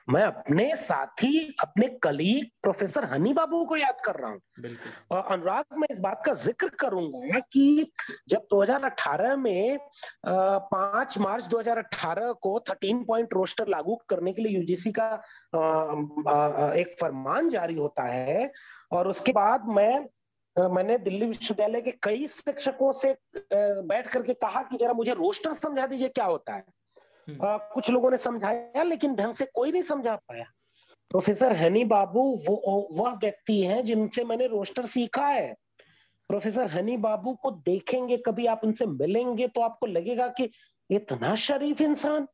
मैं 0.08 0.22
अपने 0.24 0.76
साथी 0.76 1.56
अपने 1.62 1.88
कलीग 2.04 2.46
प्रोफेसर 2.64 3.06
हनी 3.14 3.34
बाबू 3.34 3.64
को 3.66 3.76
याद 3.78 4.02
कर 4.06 4.16
रहा 4.16 4.30
हूँ। 4.32 4.76
और 5.12 5.24
अनुराग 5.34 5.78
मैं 5.78 5.88
इस 5.92 6.00
बात 6.00 6.22
का 6.26 6.34
ज़िक्र 6.34 6.68
करूँगा 6.80 7.40
कि 7.54 7.92
जब 8.30 8.46
2018 8.54 9.36
में 9.38 9.78
पाँच 10.28 11.18
मार्च 11.18 11.48
2018 11.48 12.34
को 12.42 12.58
13 12.70 13.04
पॉइंट 13.08 13.34
रोस्टर 13.34 13.68
लागू 13.68 13.96
करने 14.10 14.34
के 14.34 14.42
लिए 14.42 14.58
यूजीसी 14.58 14.92
का 15.00 15.12
एक 16.76 16.96
फरमान 17.02 17.50
जारी 17.50 17.76
होता 17.76 18.04
है 18.04 18.52
और 18.92 19.08
उसके 19.08 19.32
बाद 19.32 19.68
मैं 19.70 20.08
मैंने 20.56 20.98
दिल्ली 20.98 21.26
विश्वविद्यालय 21.26 21.82
के 21.82 21.92
कई 22.04 22.28
शिक्षकों 22.28 22.92
से 22.94 23.16
बैठ 23.54 24.08
करके 24.08 24.34
कहा 24.34 24.62
कि 24.64 24.78
जरा 24.78 24.94
मुझे 24.94 25.14
रोस्टर 25.14 25.54
समझा 25.54 25.88
दीजिए 25.88 26.10
क्या 26.10 26.26
होता 26.26 26.54
है। 26.54 26.64
आ, 27.28 27.58
कुछ 27.58 27.90
लोगों 27.90 28.12
ने 28.12 28.18
समझाया 28.18 28.84
लेकिन 28.84 29.16
ढंग 29.16 29.34
से 29.34 29.46
कोई 29.46 29.72
नहीं 29.72 29.82
समझा 29.82 30.16
पाया। 30.16 30.46
प्रोफेसर 31.12 31.54
हनी 31.54 31.84
बाबू 31.86 32.22
वो 32.48 32.88
वह 32.92 33.14
व्यक्ति 33.14 33.60
हैं 33.62 33.84
जिनसे 33.86 34.24
मैंने 34.24 34.48
रोस्टर 34.48 34.86
सीखा 34.86 35.28
है। 35.28 35.54
प्रोफेसर 36.30 36.68
हनी 36.68 36.98
बाबू 36.98 37.34
को 37.34 37.52
देखेंगे 37.66 38.18
कभी 38.18 38.46
आप 38.46 38.62
उनसे 38.64 38.86
मिलेंगे 38.86 39.48
तो 39.48 39.62
आपको 39.62 39.88
लगेगा 39.88 40.28
कि 40.28 40.50
इतना 40.90 41.36
शरीफ 41.36 41.82
इंसान। 41.82 42.28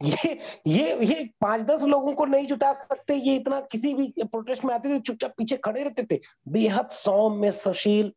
ये 0.00 0.38
ये 0.66 1.04
ये 1.04 1.28
पाँच 1.40 1.60
दस 1.60 1.82
लोगों 1.82 2.12
को 2.12 2.24
नहीं 2.24 2.46
जुटा 2.46 2.72
सकते 2.72 3.14
ये 3.14 3.34
इतना 3.36 3.60
किसी 3.72 3.94
भी 3.94 4.12
प्रोटेस्ट 4.20 4.64
में 4.64 4.74
आते 4.74 4.88
थे 4.88 4.98
चुपचाप 5.00 5.34
पीछे 5.38 5.56
खड़े 5.56 5.82
रहते 5.84 6.02
थे। 6.10 6.20
बेहद 6.48 6.88
सौम्य 6.88 7.52
सुशील 7.52 8.12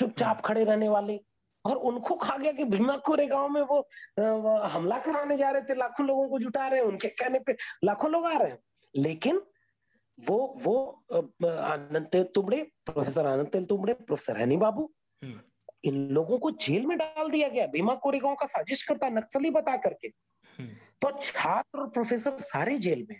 चुपचाप 0.00 0.40
खड़े 0.40 0.64
रहने 0.64 0.88
वाले। 0.88 1.20
और 1.64 1.76
उनको 1.76 2.14
कहा 2.14 2.36
गया 2.38 2.52
कि 2.52 2.64
भीमा 2.64 2.96
कोरे 2.96 3.26
गाँव 3.26 3.48
में 3.48 3.60
वो, 3.62 3.86
हमला 4.68 4.98
कराने 4.98 5.36
जा 5.36 5.50
रहे 5.50 5.62
थे 5.62 5.74
लाखों 5.74 6.06
लोगों 6.06 6.28
को 6.28 6.38
जुटा 6.38 6.66
रहे 6.68 6.80
हैं 6.80 6.86
उनके 6.86 7.08
कहने 7.10 7.38
पे 7.38 7.56
लाखों 7.84 8.10
लोग 8.10 8.26
आ 8.26 8.36
रहे 8.36 8.50
हैं 8.50 8.58
लेकिन 8.94 9.42
वो 10.18 10.38
वो 10.62 10.76
अनंत 11.12 12.16
तुमड़े 12.34 12.62
प्रोफेसर 12.86 13.26
अनंत 13.26 13.56
तुमड़े 13.68 13.94
प्रोफेसर 13.94 14.40
हनी 14.40 14.56
बाबू 14.56 14.90
हम्म। 15.22 15.40
इन 15.84 16.08
लोगों 16.10 16.38
को 16.38 16.50
जेल 16.62 16.86
में 16.86 16.96
डाल 16.98 17.30
दिया 17.30 17.48
गया 17.48 17.66
भीमा 17.66 17.94
कोरेगांव 18.04 18.34
का 18.34 18.46
साजिश 18.46 18.82
करता 18.82 19.08
नक्सली 19.08 19.50
बता 19.50 19.76
करके 19.76 20.08
हम्म। 20.58 20.68
तो 21.02 21.16
छात्र 21.18 21.80
और 21.80 21.88
प्रोफेसर 21.88 22.38
सारे 22.42 22.78
जेल 22.78 23.06
में 23.10 23.16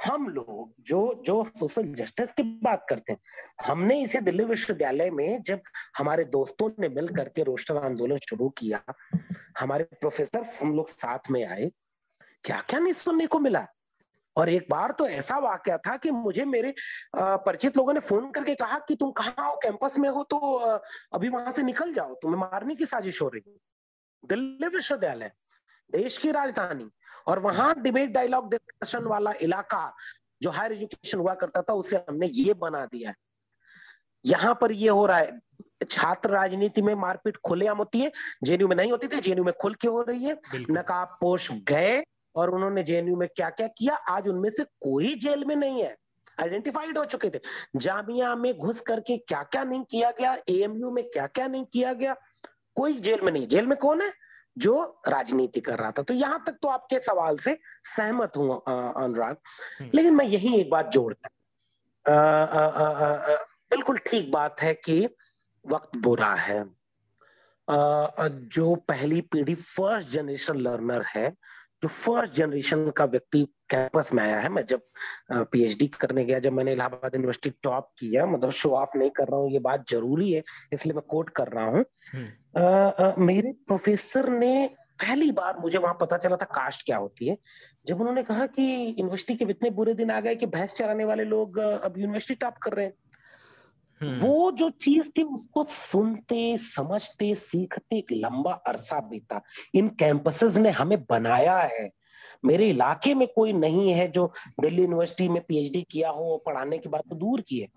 हम 0.00 0.28
लोग 0.28 0.72
जो 0.80 1.00
जो 1.26 1.42
सोशल 1.58 1.92
जस्टिस 1.94 2.32
की 2.32 2.42
बात 2.62 2.86
करते 2.90 3.12
हैं, 3.12 3.18
हमने 3.66 4.00
इसे 4.02 4.20
दिल्ली 4.20 4.44
विश्वविद्यालय 4.44 5.10
में 5.10 5.42
जब 5.42 5.60
हमारे 5.98 6.24
दोस्तों 6.26 6.68
ने 6.78 6.88
मिल 6.90 7.08
करके 7.08 7.42
रोस्टर 7.42 7.76
आंदोलन 7.76 8.16
शुरू 8.28 8.48
किया, 8.58 8.82
हमारे 9.60 9.84
प्रोफेसर 9.84 10.44
हम 10.60 10.74
लोग 10.76 10.88
साथ 10.88 11.30
में 11.30 11.44
आए 11.46 11.70
क्या 12.44 12.60
क्या 12.60 12.80
नहीं 12.80 12.92
सुनने 12.92 13.26
को 13.26 13.38
मिला? 13.38 13.66
और 14.36 14.48
एक 14.48 14.66
बार 14.70 14.90
तो 14.98 15.06
ऐसा 15.08 15.38
वाक्य 15.38 15.76
था 15.86 15.96
कि 15.96 16.10
मुझे 16.10 16.44
मेरे 16.44 16.74
परिचित 17.16 17.76
लोगों 17.76 17.92
ने 17.92 18.00
फ़ोन 18.00 18.30
करके 18.30 18.54
कहा 18.54 18.78
कि 18.88 18.94
तुम 18.94 19.10
कहाँ 19.12 19.48
हो 19.48 19.56
कैंपस 19.62 19.98
में 19.98 20.08
हो 20.08 20.22
तो 20.24 20.38
अभी 20.38 21.28
वहाँ 21.28 21.52
से 21.52 21.62
निकल 21.62 21.92
जाओ, 21.92 22.14
तुम्हें 22.14 22.40
मारने 22.40 22.74
की 22.74 22.86
साजिश 22.86 23.20
हो 23.22 23.28
रही 23.28 23.50
है। 23.50 23.56
दिल्ली 24.24 24.68
विश्वविद्यालय 24.68 25.30
देश 25.92 26.18
की 26.18 26.30
राजधानी। 26.30 26.88
और 27.28 27.38
वहाँ 27.38 27.74
डिबेट 27.82 28.10
डायलॉग 28.10 28.50
डिस्कशन 28.50 29.04
वाला 29.04 29.32
इलाका 29.42 29.92
जो 30.42 30.50
हायर 30.50 30.72
एजुकेशन 30.72 31.18
हुआ 31.18 31.34
करता 31.34 31.62
था 31.62 31.72
उसे 31.72 31.96
हमने 31.98 32.30
ये 32.34 32.54
बना 32.54 32.84
दिया 32.86 33.10
है। 33.10 33.16
यहाँ 34.24 34.54
पर 34.60 34.72
ये 34.72 34.88
हो 34.88 35.04
रहा 35.06 35.18
है 35.18 35.40
छात्र 35.90 36.30
राजनीति 36.30 36.82
में 36.82 36.94
मारपीट 36.94 37.36
खुलेआम 37.46 37.78
होती 37.78 38.00
है 38.00 38.10
जेएनयू 38.44 38.68
में 38.68 38.76
नहीं 38.76 38.90
होती 38.90 39.08
थी 39.08 39.20
जेएनयू 39.20 39.44
में 39.44 39.52
खुल 39.60 39.74
के 39.74 39.88
हो 39.88 40.02
रही 40.02 40.24
है। 40.24 40.36
नकाब 40.70 41.16
पोष 41.20 41.50
गए 41.68 42.02
और 42.34 42.50
उन्होंने 42.50 42.82
जेएनयू 42.82 43.16
में 43.16 43.28
क्या 43.36 43.48
क्या 43.50 43.66
किया 43.78 43.94
आज 44.08 44.28
उनमें 44.28 44.50
से 44.50 44.64
कोई 44.82 45.14
जेल 45.14 45.44
में 45.44 45.54
नहीं 45.56 45.82
है। 45.82 45.96
आइडेंटिफाइड 46.40 46.98
हो 46.98 47.04
चुके 47.04 47.30
थे। 47.30 47.40
जामिया 47.76 48.34
में 48.34 48.52
घुस 48.54 48.80
करके 48.80 49.16
क्या 49.18 49.42
क्या 49.42 49.64
नहीं 49.64 49.82
किया 49.90 50.10
गया 50.10 50.36
एएमयू 50.48 50.90
में 50.90 51.04
क्या 51.04 51.26
क्या 51.26 51.46
नहीं 51.48 51.64
किया 51.64 51.92
गया 51.92 52.14
कोई 52.76 52.98
जेल 53.00 53.20
में 53.22 53.32
नहीं। 53.32 53.46
जेल 53.48 53.66
में 53.66 53.76
कौन 53.78 54.02
है? 54.02 54.12
जो 54.56 55.02
राजनीति 55.08 55.60
कर 55.60 55.78
रहा 55.78 55.90
था। 55.90 56.02
तो 56.02 56.14
यहाँ 56.14 56.42
तक 56.46 56.56
तो 56.62 56.68
आपके 56.68 56.98
सवाल 57.00 57.36
से 57.38 57.58
सहमत 57.96 58.36
हूँ 58.36 58.56
अनुराग। 58.58 59.36
हम्म। 59.80 59.90
लेकिन 59.94 60.14
मैं 60.14 60.26
यही 60.26 60.54
एक 60.60 60.70
बात 60.70 60.90
जोड़ता 60.92 61.28
बिल्कुल 63.70 63.98
ठीक 64.06 64.30
बात 64.32 64.60
है 64.62 64.74
कि 64.74 65.06
वक्त 65.64 65.96
बुरा 65.98 66.34
है। 66.34 66.62
जो 67.68 68.74
पहली 68.88 69.20
पीढ़ी 69.22 69.54
फ़र्स्ट 69.54 70.08
जनरेशन 70.10 70.56
लर्नर 70.58 71.04
है 71.08 71.28
जो 71.82 71.88
फ़र्स्ट 71.88 72.32
जनरेशन 72.34 72.88
का 72.96 73.04
व्यक्ति 73.04 73.42
कैंपस 73.70 74.12
में 74.14 74.22
आया 74.22 74.38
है। 74.40 74.48
मैं 74.48 74.64
जब 74.66 74.80
पीएचडी 75.32 75.86
करने 75.90 76.24
गया 76.24 76.38
जब 76.38 76.52
मैंने 76.52 76.72
इलाहाबाद 76.72 77.14
यूनिवर्सिटी 77.14 77.50
टॉप 77.62 77.90
किया 77.98 78.26
मतलब 78.26 78.50
शो 78.52 78.70
ऑफ़ 78.76 78.96
नहीं 78.98 79.10
कर 79.10 79.28
रहा 79.28 79.40
हूँ 79.40 79.50
ये 79.52 79.58
बात 79.60 79.84
ज़रूरी 79.90 80.32
है 80.32 80.42
इसलिए 80.72 80.94
मैं 80.94 81.02
कोट 81.08 81.30
कर 81.36 81.48
रहा 81.48 81.64
हूँ। 81.66 81.84
मेरे 83.18 83.52
प्रोफेसर 83.52 84.28
ने 84.28 84.70
पहली 85.00 85.32
बार 85.32 85.58
मुझे 85.58 85.78
वहाँ 85.78 85.98
पता 86.00 86.16
चला 86.16 86.36
था 86.36 86.44
कास्ट 86.44 86.86
क्या 86.86 86.96
होती 86.96 87.28
है। 87.28 87.36
जब 87.86 88.00
उन्होंने 88.00 88.22
कहा 88.22 88.46
कि 88.46 88.94
यूनिवर्सिटी 88.98 89.34
के 89.34 89.50
इतने 89.50 89.70
बुरे 89.70 89.94
दिन 89.94 90.10
आ 90.10 90.20
गए 90.20 90.34
कि 90.34 90.46
भैंस 90.46 90.72
चराने 90.72 91.04
वाले 91.04 91.24
लोग 91.24 91.58
अब 91.58 91.98
यूनिवर्सिटी 91.98 92.34
टॉप 92.34 92.54
कर 92.54 92.72
रहे 92.72 92.86
हैं। 92.86 92.94
हम्म। 94.00 94.18
वो 94.20 94.52
जो 94.52 94.70
चीज़ 94.70 95.10
थी 95.18 95.22
उसको 95.22 95.64
सुनते 95.64 96.58
समझते 96.58 97.34
सीखते 97.34 97.96
एक 97.96 98.12
लंबा 98.12 98.52
अरसा 98.52 99.00
बीता। 99.00 99.42
इन 99.74 99.88
कैंपसेस 99.88 100.56
ने 100.56 100.70
हमें 100.70 101.02
बनाया 101.10 101.58
है। 101.58 101.90
मेरे 102.44 102.68
इलाके 102.68 103.14
में 103.14 103.28
कोई 103.28 103.52
नहीं 103.52 103.92
है 103.92 104.08
जो 104.08 104.32
दिल्ली 104.60 104.82
यूनिवर्सिटी 104.82 105.28
में 105.28 105.42
पीएचडी 105.42 105.82
किया 105.90 106.10
हो 106.10 106.42
पढ़ाने 106.46 106.78
की 106.78 106.88
बात 106.88 107.02
तो 107.10 107.16
दूर 107.16 107.40
की 107.40 107.60
है। 107.60 107.68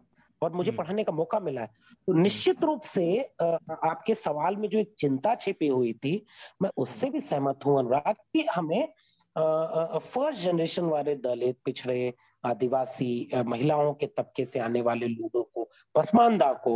और 0.43 0.53
मुझे 0.53 0.71
हम्म। 0.71 0.77
पढ़ाने 0.77 1.03
का 1.03 1.13
मौका 1.13 1.39
मिला 1.39 1.61
है। 1.61 1.67
तो 2.07 2.13
निश्चित 2.13 2.63
रूप 2.63 2.81
से 2.85 3.05
आपके 3.41 4.15
सवाल 4.15 4.55
में 4.55 4.69
जो 4.69 4.79
एक 4.79 4.93
चिंता 4.99 5.35
छिपी 5.35 5.67
हुई 5.67 5.93
थी 5.93 6.15
मैं 6.61 6.69
उससे 6.77 7.09
भी 7.09 7.21
सहमत 7.21 7.65
हूँ 7.65 7.79
अनुराग 7.79 8.13
कि 8.13 8.45
हमें 8.55 8.87
फ़र्स्ट 9.35 10.41
जनरेशन 10.41 10.85
वाले 10.85 11.15
दलित 11.15 11.57
पिछड़े 11.65 12.13
आदिवासी 12.43 13.29
महिलाओं 13.45 13.93
के 13.93 14.05
तबके 14.05 14.45
से 14.45 14.59
आने 14.59 14.81
वाले 14.81 15.07
लोगों 15.07 15.43
को 15.43 15.69
पसमानदा 15.95 16.51
को 16.67 16.75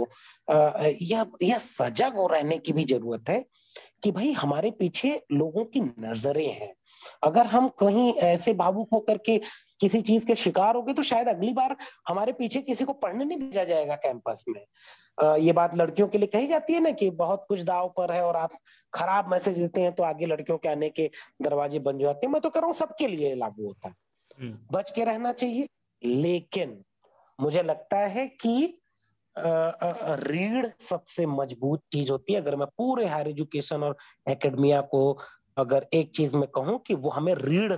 यह 1.01 1.25
यह 1.43 1.57
सजग 1.57 2.15
हो 2.15 2.27
रहने 2.27 2.57
की 2.57 2.73
भी 2.73 2.85
ज़रूरत 2.85 3.29
है 3.29 3.43
कि 4.03 4.11
भाई 4.11 4.31
हमारे 4.31 4.71
पीछे 4.71 5.21
लोगों 5.31 5.65
की 5.65 5.81
नज़रें 5.81 6.47
हैं। 6.49 6.73
अगर 7.23 7.45
हम 7.45 7.67
कहीं 7.79 8.13
ऐसे 8.13 8.53
भावुक 8.53 8.89
होकर 8.93 9.17
के 9.25 9.39
किसी 9.79 10.01
चीज़ 10.01 10.25
के 10.25 10.35
शिकार 10.35 10.75
हो 10.75 10.81
गए 10.81 10.93
तो 10.93 11.01
शायद 11.03 11.27
अगली 11.27 11.53
बार 11.53 11.75
हमारे 12.07 12.33
पीछे 12.33 12.61
किसी 12.61 12.85
को 12.85 12.93
पढ़ने 12.95 13.25
नहीं 13.25 13.39
भेजा 13.39 13.63
जाएगा 13.63 13.95
कैंपस 13.95 14.43
में। 14.47 14.65
आ, 15.17 15.35
ये 15.35 15.51
बात 15.51 15.75
लड़कियों 15.75 16.07
के 16.07 16.17
लिए 16.17 16.27
कही 16.27 16.47
जाती 16.47 16.73
है 16.73 16.79
ना 16.79 16.91
कि 16.91 17.09
बहुत 17.19 17.45
कुछ 17.49 17.61
दाव 17.61 17.93
पर 17.97 18.11
है 18.11 18.23
और 18.23 18.35
आप 18.35 18.57
खराब 18.93 19.31
मैसेज 19.31 19.57
देते 19.59 19.81
हैं 19.81 19.93
तो 19.95 20.03
आगे 20.03 20.25
लड़कियों 20.25 20.57
के 20.57 20.69
आने 20.69 20.89
के 20.89 21.09
दरवाजे 21.41 21.79
बन 21.79 21.99
जाते 21.99 22.25
हैं। 22.25 22.31
मैं 22.33 22.41
तो 22.41 22.49
कह 22.49 22.59
रहा 22.59 22.67
हूँ 22.67 22.75
सबके 22.75 23.07
लिए 23.07 23.33
लागू 23.35 23.65
होता 23.67 23.87
है। 23.87 23.95
हम्म। 24.37 24.57
बच 24.71 24.91
के 24.91 25.03
रहना 25.05 25.31
चाहिए 25.33 25.67
लेकिन 26.01 26.77
मुझे 27.39 27.63
लगता 27.63 27.97
है 27.97 28.27
कि 28.41 28.79
रीढ़ 29.35 30.67
सबसे 30.81 31.25
मज़बूत 31.25 31.81
चीज़ 31.91 32.11
होती 32.11 32.33
है। 32.33 32.41
अगर 32.41 32.55
मैं 32.55 32.67
पूरे 32.77 33.05
हायर 33.05 33.27
एजुकेशन 33.27 33.83
और 33.83 33.97
एकेडमिया 34.29 34.81
को 34.93 35.01
अगर 35.57 35.85
एक 35.93 36.11
चीज़ 36.15 36.35
में 36.35 36.47
कहूँ 36.55 36.77
कि 36.87 36.93
वो 36.95 37.09
हमें 37.09 37.33
रीढ़ 37.35 37.73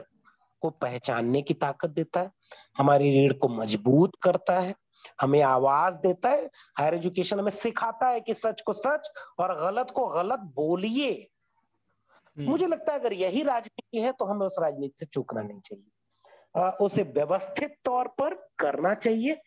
को 0.61 0.69
पहचानने 0.69 1.41
की 1.41 1.53
ताकत 1.53 1.89
देता 1.89 2.19
है 2.19 2.31
हमारी 2.77 3.11
रीढ़ 3.11 3.33
को 3.33 3.47
मज़बूत 3.47 4.11
करता 4.23 4.59
है 4.59 4.75
हमें 5.21 5.41
आवाज़ 5.41 5.95
देता 5.95 6.29
है 6.29 6.49
हायर 6.77 6.93
एजुकेशन 6.93 7.39
हमें 7.39 7.51
सिखाता 7.51 8.07
है 8.07 8.21
कि 8.21 8.33
सच 8.33 8.61
को 8.61 8.73
सच 8.73 9.11
और 9.39 9.55
गलत 9.59 9.91
को 9.91 10.07
गलत 10.07 10.39
बोलिए। 10.39 11.11
हम्म। 12.37 12.49
मुझे 12.49 12.67
लगता 12.67 12.93
है 12.93 12.99
अगर 12.99 13.13
यही 13.13 13.43
राजनीति 13.43 13.99
है 13.99 14.11
तो 14.11 14.25
हमें 14.25 14.45
उस 14.45 14.57
राजनीति 14.61 14.93
से 14.99 15.05
चूकना 15.05 15.41
नहीं 15.41 15.59
चाहिए। 15.59 15.85
आ, 16.57 16.69
उसे 16.69 17.03
व्यवस्थित 17.03 17.75
तौर 17.85 18.07
पर 18.07 18.33
करना 18.59 18.93
चाहिए। 18.93 19.41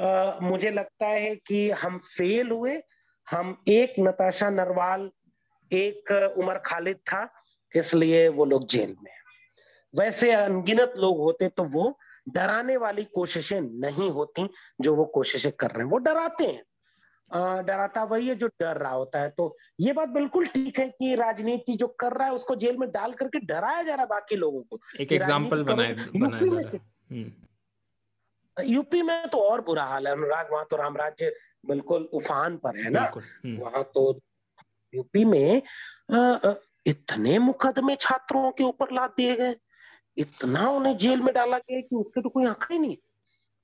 आ, 0.00 0.38
मुझे 0.42 0.70
लगता 0.70 1.06
है 1.06 1.36
कि 1.36 1.70
हम 1.70 1.98
फेल 1.98 2.50
हुए 2.50 2.82
हम 3.30 3.64
एक 3.68 3.94
नताशा 4.00 4.50
नरवाल 4.50 5.10
एक 5.72 6.34
उमर 6.38 6.58
खालिद 6.58 6.96
था 6.96 7.28
इसलिए 7.76 8.28
वो 8.28 8.44
लोग 8.44 8.66
जेल 8.66 8.96
में 9.02 9.12
वैसे 9.98 10.30
अनगिनत 10.32 10.92
लोग 10.98 11.18
होते 11.18 11.48
तो 11.48 11.64
वो 11.64 11.98
डराने 12.28 12.76
वाली 12.76 13.04
कोशिशें 13.14 13.60
नहीं 13.60 14.10
होती 14.10 14.48
जो 14.80 14.94
वो 14.94 15.04
कोशिशें 15.14 15.52
कर 15.52 15.70
रहे 15.70 15.84
हैं। 15.84 15.90
वो 15.90 15.98
डराते 15.98 16.44
हैं। 16.44 16.64
डराता 17.66 18.02
वही 18.04 18.28
है 18.28 18.34
जो 18.34 18.46
डर 18.60 18.76
रहा 18.76 18.92
होता 18.92 19.20
है। 19.20 19.28
तो 19.30 19.56
ये 19.80 19.92
बात 19.92 20.08
बिल्कुल 20.10 20.46
ठीक 20.46 20.78
है 20.78 20.88
कि 20.90 21.14
राजनीति 21.16 21.74
जो 21.76 21.86
कर 22.00 22.12
रहा 22.12 22.26
है 22.28 22.34
उसको 22.34 22.54
जेल 22.56 22.76
में 22.76 22.90
डाल 22.90 23.12
करके 23.14 23.38
डराया 23.40 23.82
जा 23.82 23.92
रहा 23.92 24.02
है 24.02 24.08
बाकी 24.08 24.36
लोगों 24.36 24.62
को। 24.62 24.78
एक 25.00 25.12
एग्ज़ाम्पल 25.12 25.62
बनाए 25.64 25.96
यूपी 26.14 26.50
में 26.50 26.64
हम्म। 26.64 27.30
यूपी 28.56 29.02
में 29.02 29.28
तो 29.28 29.38
और 29.40 29.60
बुरा 29.60 29.84
हाल 29.84 30.06
है। 30.06 30.12
अनुराग 30.12 30.52
वहाँ 30.52 30.66
तो 30.70 30.76
रामराज्य 30.76 31.32
बिल्कुल 31.66 32.08
उफान 32.14 32.56
पर 32.56 32.76
है 32.76 32.90
ना। 32.90 33.10
हम्म। 33.16 33.56
वहाँ 33.58 33.82
तो 33.94 34.20
यूपी 34.94 35.24
में 35.24 35.62
इतने 36.86 37.38
मुकदमे 37.40 37.96
छात्रों 38.00 38.50
के 38.52 38.64
ऊपर 38.64 38.92
लाद 38.94 39.10
दिए 39.16 39.36
गए। 39.36 39.54
इतना 40.16 40.68
उन्हें 40.70 40.96
जेल 40.96 41.20
में 41.20 41.32
डाला 41.34 41.58
गया 41.58 41.80
कि 41.80 41.96
उसके 41.96 42.22
तो 42.22 42.28
कोई 42.28 42.46
आंकड़े 42.46 42.78
नहीं 42.78 42.96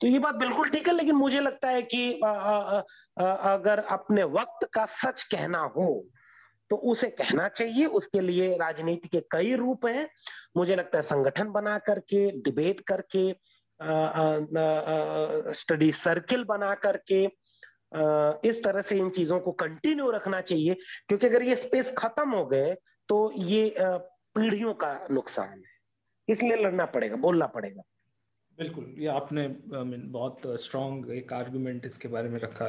तो 0.00 0.08
ये 0.08 0.18
बात 0.18 0.34
बिल्कुल 0.34 0.68
ठीक 0.68 0.88
है 0.88 0.94
लेकिन 0.94 1.14
मुझे 1.14 1.40
लगता 1.40 1.68
है 1.68 1.82
कि 1.82 2.20
आ, 2.24 2.28
आ, 2.28 2.82
आ, 3.18 3.24
अगर 3.54 3.78
अपने 3.78 4.22
वक्त 4.22 4.68
का 4.74 4.84
सच 4.86 5.22
कहना 5.22 5.60
हो 5.76 6.04
तो 6.70 6.76
उसे 6.90 7.08
कहना 7.10 7.46
चाहिए। 7.48 7.86
उसके 7.86 8.20
लिए 8.20 8.56
राजनीति 8.56 9.08
के 9.08 9.20
कई 9.30 9.54
रूप 9.54 9.86
हैं। 9.86 10.08
मुझे 10.56 10.76
लगता 10.76 10.98
है 10.98 11.02
संगठन 11.02 11.50
बना 11.52 11.78
करके 11.78 12.30
डिबेट 12.42 12.80
करके 12.90 13.30
स्टडी 15.52 15.90
सर्किल 15.92 16.44
बना 16.44 16.74
करके 16.86 17.24
इस 18.48 18.62
तरह 18.64 18.80
से 18.80 18.98
इन 18.98 19.10
चीज़ों 19.10 19.40
को 19.40 19.52
कंटिन्यू 19.52 20.10
रखना 20.10 20.40
चाहिए। 20.40 20.76
क्योंकि 21.08 21.26
अगर 21.26 21.42
ये 21.42 21.56
स्पेस 21.56 21.94
खत्म 21.98 22.30
हो 22.30 22.44
गए 22.46 22.74
तो 23.08 23.18
ये 23.36 23.74
पीढ़ियों 23.80 24.74
का 24.74 24.92
नुकसान 25.10 25.48
है। 25.48 25.71
इसलिए 26.32 26.56
लड़ना 26.56 26.84
पड़ेगा 26.94 27.16
बोलना 27.18 27.46
पड़ेगा। 27.56 27.82
बिल्कुल 28.58 28.86
ये 28.98 29.06
आपने 29.08 29.42
आई 29.76 29.84
मीन 29.84 30.02
बहुत 30.12 30.40
स्ट्रॉन्ग 30.60 31.10
एक 31.10 31.32
आर्गुमेंट 31.32 31.86
इसके 31.86 32.08
बारे 32.08 32.28
में 32.28 32.38
रखा। 32.40 32.66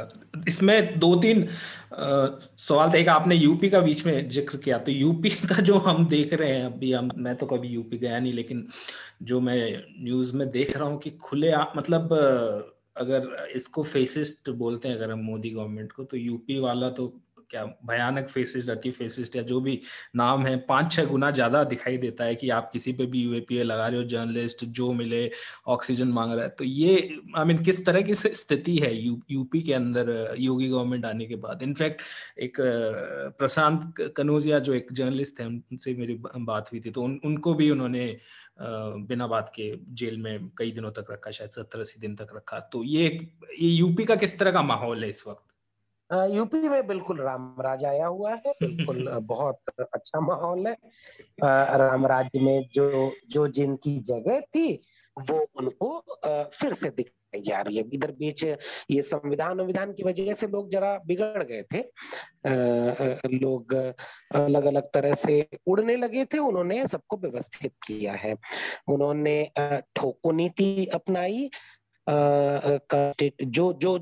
इसमें 0.48 1.00
दो 1.00 1.16
तीन 1.22 1.48
सवाल 1.94 2.94
थे। 2.94 3.00
एक 3.02 3.08
आपने 3.10 3.36
यूपी 3.36 3.70
का 3.70 3.80
बीच 3.80 4.06
में 4.06 4.30
ज़िक्र 4.30 4.58
किया 4.58 4.78
तो 4.78 4.92
यूपी 4.92 5.30
का 5.50 5.62
जो 5.62 5.78
हम 5.80 6.06
देख 6.08 6.34
रहे 6.34 6.52
हैं 6.52 6.66
अभी 6.66 6.92
हम 6.94 7.10
मैं 7.18 7.36
तो 7.36 7.46
कभी 7.46 7.68
यूपी 7.68 7.98
गया 7.98 8.20
नहीं 8.20 8.34
लेकिन 8.34 8.68
जो 9.24 9.40
मैं 9.42 9.58
न्यूज़ 10.00 10.36
में 10.36 10.50
देख 10.52 10.76
रहा 10.78 10.88
हूँ 10.90 11.00
कि 11.00 11.10
खुले 11.22 11.52
आ, 11.52 11.66
मतलब 11.78 12.14
अगर 12.98 13.48
इसको 13.56 13.84
फेसिस्ट 13.84 14.50
बोलते 14.58 14.88
हैं 14.88 14.96
अगर 14.96 15.12
हम 15.12 15.20
मोदी 15.24 15.50
गवर्नमेंट 15.50 15.92
को 15.92 16.04
तो 16.04 16.18
यूपी 16.18 16.60
वाला 16.60 16.90
तो 16.90 17.08
क्या 17.54 17.66
भयानक 17.86 18.28
फेसिस्ट 18.30 18.70
अति 18.70 18.92
फेसिस्ट 18.92 19.36
या 19.36 19.42
जो 19.44 19.60
भी 19.62 19.80
नाम 20.16 20.46
है 20.46 20.56
पाँच 20.70 20.92
छह 20.92 21.06
गुना 21.06 21.32
ज़्यादा 21.32 21.64
दिखाई 21.66 21.98
देता 21.98 22.24
है 22.24 22.36
कि 22.36 22.50
आप 22.50 22.70
किसी 22.74 22.94
पे 22.94 23.06
भी 23.06 23.22
यूएपीए 23.22 23.64
लगा 23.64 23.88
रहे 23.88 23.98
हो 23.98 24.04
जर्नलिस्ट 24.10 24.66
जो 24.78 24.92
मिले 24.94 25.30
ऑक्सीजन 25.68 26.08
मांग 26.10 26.34
रहा 26.34 26.44
है। 26.44 26.50
तो 26.50 26.64
ये 26.64 26.96
आई 26.96 27.44
I 27.44 27.46
मीन 27.46 27.56
mean, 27.56 27.66
किस 27.66 27.86
तरह 27.86 28.02
की 28.02 28.16
स्थिति 28.16 28.78
है 28.78 28.94
यू, 28.96 29.20
यूपी 29.32 29.62
के 29.62 29.74
अंदर 29.74 30.36
योगी 30.40 30.70
गवर्नमेंट 30.70 31.06
आने 31.06 31.26
के 31.26 31.36
बाद? 31.38 31.64
इनफैक्ट 31.64 32.02
एक 32.40 32.58
प्रशांत 33.40 33.94
कनौजिया 34.18 34.60
जो 34.60 34.74
एक 34.74 34.92
जर्नलिस्ट 34.94 35.40
है 35.42 35.48
उनसे 35.48 35.94
मेरी 35.96 36.16
बात 36.20 36.72
हुई 36.72 36.80
थी 36.80 36.92
तो 36.92 37.02
उन, 37.04 37.20
उनको 37.26 37.54
भी 37.54 37.70
उन्होंने 37.70 38.06
बिना 38.62 39.28
बात 39.28 39.52
के 39.56 39.72
जेल 39.94 40.18
में 40.18 40.50
कई 40.58 40.72
दिनों 40.72 40.92
तक 40.92 41.06
रखा 41.12 41.32
शायद 41.32 41.50
सत्तर 41.52 41.80
अस्सी 41.80 42.00
दिन 42.02 42.16
तक 42.16 42.36
रखा। 42.36 42.60
तो 42.60 42.84
ये 42.84 43.06
ये 43.60 43.70
यूपी 43.70 44.06
का 44.06 44.16
किस 44.16 44.38
तरह 44.40 44.52
का 44.52 44.62
माहौल 44.64 45.04
है 45.04 45.10
इस 45.10 45.24
वक्त? 45.28 45.53
यूपी 46.10 46.68
में 46.70 46.86
बिल्कुल 46.88 47.22
राम 47.22 47.56
राज 47.62 47.86
आया 47.86 48.08
हुआ 48.08 48.32
है 48.32 48.54
बिल्कुल 48.62 49.08
बहुत 49.24 49.60
अच्छा 49.80 50.20
माहौल 50.20 50.68
है। 50.68 50.76
राम 51.78 52.06
राज्य 52.08 52.40
में 52.40 52.68
जो 52.74 53.12
जो 53.30 53.48
जिनकी 53.48 53.98
जगह 54.00 54.40
थी 54.56 54.72
वो 55.18 55.46
उनको 55.60 56.00
फिर 56.54 56.74
से 56.74 56.90
दिखाई 56.90 57.42
जा 57.42 57.62
रही 57.62 57.78
है। 57.78 57.84
इधर 57.94 58.12
बीच 58.12 58.44
ये 58.44 59.02
संविधान 59.02 59.62
विधान 59.62 59.94
की 59.94 60.04
वजह 60.04 60.34
से 60.34 60.48
लोग 60.48 60.70
जरा 60.70 60.98
बिगड़ 61.06 61.44
गए 61.44 61.64
थे। 61.74 61.82
लोग 63.38 63.74
अलग 63.74 64.66
अलग 64.66 64.90
तरह 64.94 65.14
से 65.16 65.48
उड़ने 65.68 65.96
लगे 65.96 66.26
थे 66.26 66.38
उन्होंने 66.40 66.88
सबको 66.88 67.18
व्यवस्थित 67.18 67.74
किया 67.88 68.14
है। 68.14 68.36
उन्होंने 68.88 69.38
ठोको 69.96 70.32
नीति 70.32 70.86
अपनाई 70.94 71.50
जो 72.08 73.74
जो 73.74 73.98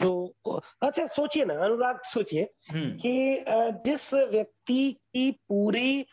जो 0.00 0.60
अच्छा 0.82 1.06
सोचिए 1.06 1.44
ना 1.44 1.54
अनुराग 1.64 2.00
सोचिए 2.04 2.42
हम्म। 2.70 2.90
कि 2.96 3.44
जिस 3.86 4.12
व्यक्ति 4.14 4.92
की 5.14 5.30
पूरी 5.48 6.04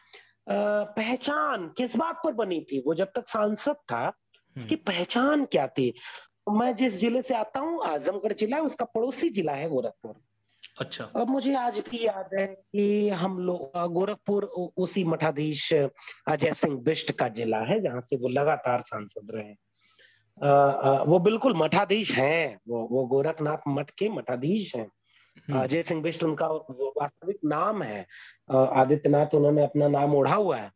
पहचान 0.50 1.68
किस 1.78 1.96
बात 1.98 2.22
पर 2.24 2.34
बनी 2.34 2.60
थी? 2.62 2.84
वो 2.88 2.94
जब 2.96 3.12
तक 3.16 3.28
सांसद 3.28 3.76
था 3.92 4.08
उसकी 4.56 4.76
हम्म। 4.76 4.84
पहचान 4.88 5.46
क्या 5.46 5.68
थी? 5.68 5.94
मैं 6.50 6.76
जिस 6.76 6.94
ज़िले 6.94 7.22
से 7.22 7.36
आता 7.36 7.60
हूँ 7.60 7.84
आजमगढ़ 7.86 8.34
जिला 8.34 8.60
उसका 8.62 8.86
पड़ोसी 8.86 9.30
जिला 9.30 9.54
है 9.54 9.70
गोरखपुर। 9.70 10.16
अच्छा। 10.82 11.04
अब 11.16 11.30
मुझे 11.30 11.54
आज 11.56 11.78
भी 11.90 12.06
याद 12.06 12.30
है 12.40 12.46
कि 12.48 13.10
हम 13.10 13.40
लोग 13.40 13.78
गोरखपुर 13.94 14.44
उसी 14.78 15.04
मठाधीश 15.04 15.72
अजय 15.74 16.54
सिंह 16.54 16.78
बिष्ट 16.86 17.12
का 17.12 17.28
जिला 17.30 17.60
है 17.66 17.80
जहाँ 17.82 18.02
से 18.02 18.18
वो 18.18 18.30
लगातार 18.30 18.82
सांसद 18.82 19.32
रहे। 19.32 19.54
वो 21.08 21.20
बिल्कुल 21.20 21.54
मठाधीश 21.58 22.12
हैं 22.12 22.60
वो 22.68 22.88
वो 22.92 23.06
गोरखनाथ 23.06 23.58
मठ 23.68 23.90
के 23.90 24.10
मठाधीश 24.10 24.76
हैं। 24.76 24.88
हम्म। 25.50 25.62
अजय 25.64 25.84
सिंह 25.84 26.02
बिष्ट 26.02 26.24
उनका 26.24 26.48
वास्तविक 26.48 27.40
नाम 27.46 27.82
है। 27.84 28.06
आदित्यनाथ 28.52 29.34
उन्होंने 29.34 29.64
अपना 29.64 29.88
नाम 29.88 30.16
ओढ़ा 30.16 30.36
हुआ 30.36 30.58
है। 30.58 30.72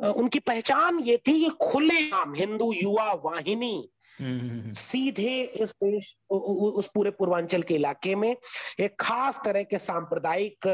उनकी 0.00 0.38
पहचान 0.38 0.98
ये 0.98 1.16
थी 1.16 1.32
ये 1.32 1.50
खुले 1.60 2.00
नाम 2.00 2.34
हिंदू 2.34 2.72
युवा 2.72 3.12
वाहिनी 3.12 3.90
सीधे 4.20 5.40
इस 5.42 5.70
देश 5.84 6.14
उस 6.30 6.90
पूरे 6.94 7.10
पूर्वांचल 7.10 7.62
के 7.62 7.74
इलाके 7.74 8.14
में 8.14 8.34
एक 8.80 8.94
खास 9.00 9.40
तरह 9.44 9.62
के 9.62 9.78
सांप्रदायिक 9.78 10.66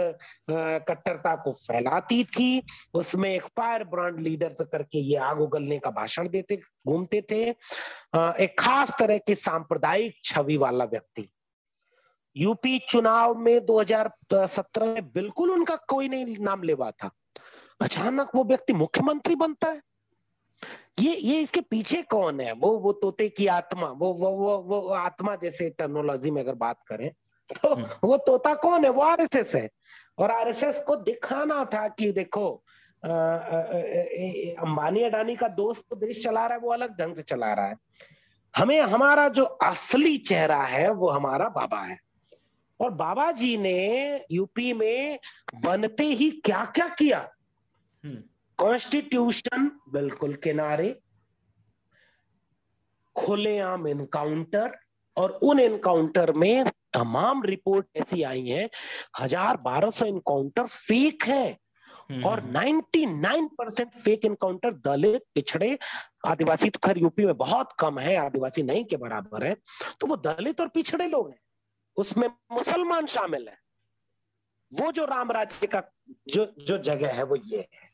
कट्टरता 0.89 1.35
को 1.37 1.53
फैलाती 1.53 2.23
थी। 2.25 2.63
उसमें 2.95 3.31
एक 3.31 3.47
फायर 3.57 3.85
ब्रांड 3.85 4.21
लीडर 4.21 4.53
से 4.53 4.65
करके 4.65 4.99
ये 4.99 5.17
आग 5.19 5.41
उगलने 5.41 5.79
का 5.79 5.91
भाषण 5.91 6.29
देते 6.29 6.57
घूमते 6.57 7.23
थे। 7.31 7.43
एक 7.45 8.55
खास 8.59 8.97
तरह 8.99 9.19
के 9.19 9.35
सांप्रदायिक 9.35 10.21
छवि 10.25 10.57
वाला 10.57 10.85
व्यक्ति। 10.85 11.29
यूपी 12.37 12.79
चुनाव 12.89 13.35
में 13.35 13.65
2017 13.67 14.87
में 14.87 15.13
बिल्कुल 15.13 15.51
उनका 15.51 15.77
कोई 15.89 16.09
नहीं 16.09 16.37
नाम 16.39 16.63
लेवा 16.63 16.91
था। 16.91 17.11
अचानक 17.81 18.31
वो 18.35 18.45
व्यक्ति 18.45 18.73
मुख्यमंत्री 18.73 19.35
बनता 19.35 19.69
है। 19.69 19.81
ये 21.01 21.15
ये 21.17 21.41
इसके 21.41 21.61
पीछे 21.61 22.03
कौन 22.03 22.41
है? 22.41 22.53
वो 22.53 22.71
वो 22.79 22.93
तोते 22.93 23.29
की 23.29 23.47
आत्मा 23.47 23.89
वो 23.89 24.13
वो 24.15 24.31
वो 24.31 24.57
वो 24.69 24.81
आत्मा 24.95 25.35
जैसे 25.37 25.69
टर्नोलॉजी 25.71 26.31
में 26.31 26.43
अगर 26.43 26.55
बात 26.57 26.83
करें 26.89 27.11
तो 27.51 27.75
हम्म। 27.75 27.87
वो 28.05 28.17
तोता 28.17 28.55
कौन 28.55 28.85
है? 28.85 28.91
वो 28.91 29.03
आरएसएस 29.03 29.55
है। 29.55 29.69
और 30.19 30.31
आरएसएस 30.31 30.83
को 30.87 30.97
दिखाना 30.97 31.65
था 31.65 31.87
कि 31.89 32.11
देखो 32.13 32.49
अंबानी 34.63 35.03
अडानी 35.03 35.37
का 35.37 35.49
दोस्त 35.49 35.85
तो 35.91 35.97
देश 35.97 36.23
चला 36.25 36.47
रहा 36.47 36.55
है 36.55 36.61
वो 36.61 36.73
अलग 36.73 36.97
ढंग 37.01 37.15
से 37.17 37.23
चला 37.23 37.53
रहा 37.55 37.67
है। 37.67 37.77
हमें 38.55 38.81
हमारा 38.81 39.29
जो 39.29 39.45
असली 39.45 40.17
चेहरा 40.19 40.63
है 40.65 40.91
वो 40.91 41.11
हमारा 41.11 41.49
बाबा 41.49 41.81
है। 41.81 41.99
और 42.81 42.91
बाबा 42.91 43.31
जी 43.33 43.57
ने 43.57 44.25
यूपी 44.31 44.73
में 44.73 45.19
बनते 45.63 46.05
ही 46.05 46.31
क्या 46.45 46.65
क्या 46.65 46.89
किया? 46.89 47.19
हम्म। 48.05 48.23
कॉन्स्टिट्यूशन 48.59 49.71
बिल्कुल 49.91 50.35
किनारे 50.43 50.95
खुलेआम 53.17 53.87
इनकाउंटर 53.89 54.73
और 55.17 55.31
उन 55.43 55.61
इनकाउंटर 55.61 56.33
में 56.35 56.71
तमाम 56.93 57.43
रिपोर्ट 57.45 57.87
ऐसी 57.97 58.23
आई 58.25 58.47
हैं 58.47 58.69
हज़ार 59.21 59.57
बारह 59.63 59.91
सौ 59.91 60.07
इनकाउंटर 60.07 60.67
फेक 60.67 61.25
है 61.25 61.57
और 62.25 62.41
99 62.47 63.07
हम्म। 63.29 63.47
परसेंट 63.59 63.95
फेक 63.95 64.25
इनकाउंटर 64.25 64.73
दलित 64.85 65.23
पिछड़े 65.35 65.77
आदिवासी 66.27 66.71
तो 66.71 66.81
खैर 66.85 66.99
यूपी 66.99 67.25
में 67.27 67.37
बहुत 67.37 67.73
कम 67.79 67.99
है 67.99 68.17
आदिवासी 68.17 68.63
नहीं 68.63 68.85
के 68.85 68.97
बराबर 68.97 69.47
है 69.47 69.55
तो 70.01 70.07
वो 70.07 70.17
दलित 70.19 70.61
और 70.61 70.69
पिछड़े 70.71 71.09
लोग 71.09 71.31
हैं 71.31 71.39
उसमें 71.97 72.29
मुसलमान 72.53 73.07
शामिल 73.07 73.49
है 73.49 73.59
वो 74.73 74.91
जो 74.93 75.05
राम 75.07 75.33
राज्य 75.33 75.67
का 75.67 75.83
जो 76.29 76.45
जो 76.61 76.79
जगह 76.85 77.13
है 77.13 77.23
वो 77.25 77.37
ये 77.45 77.59
है 77.59 77.86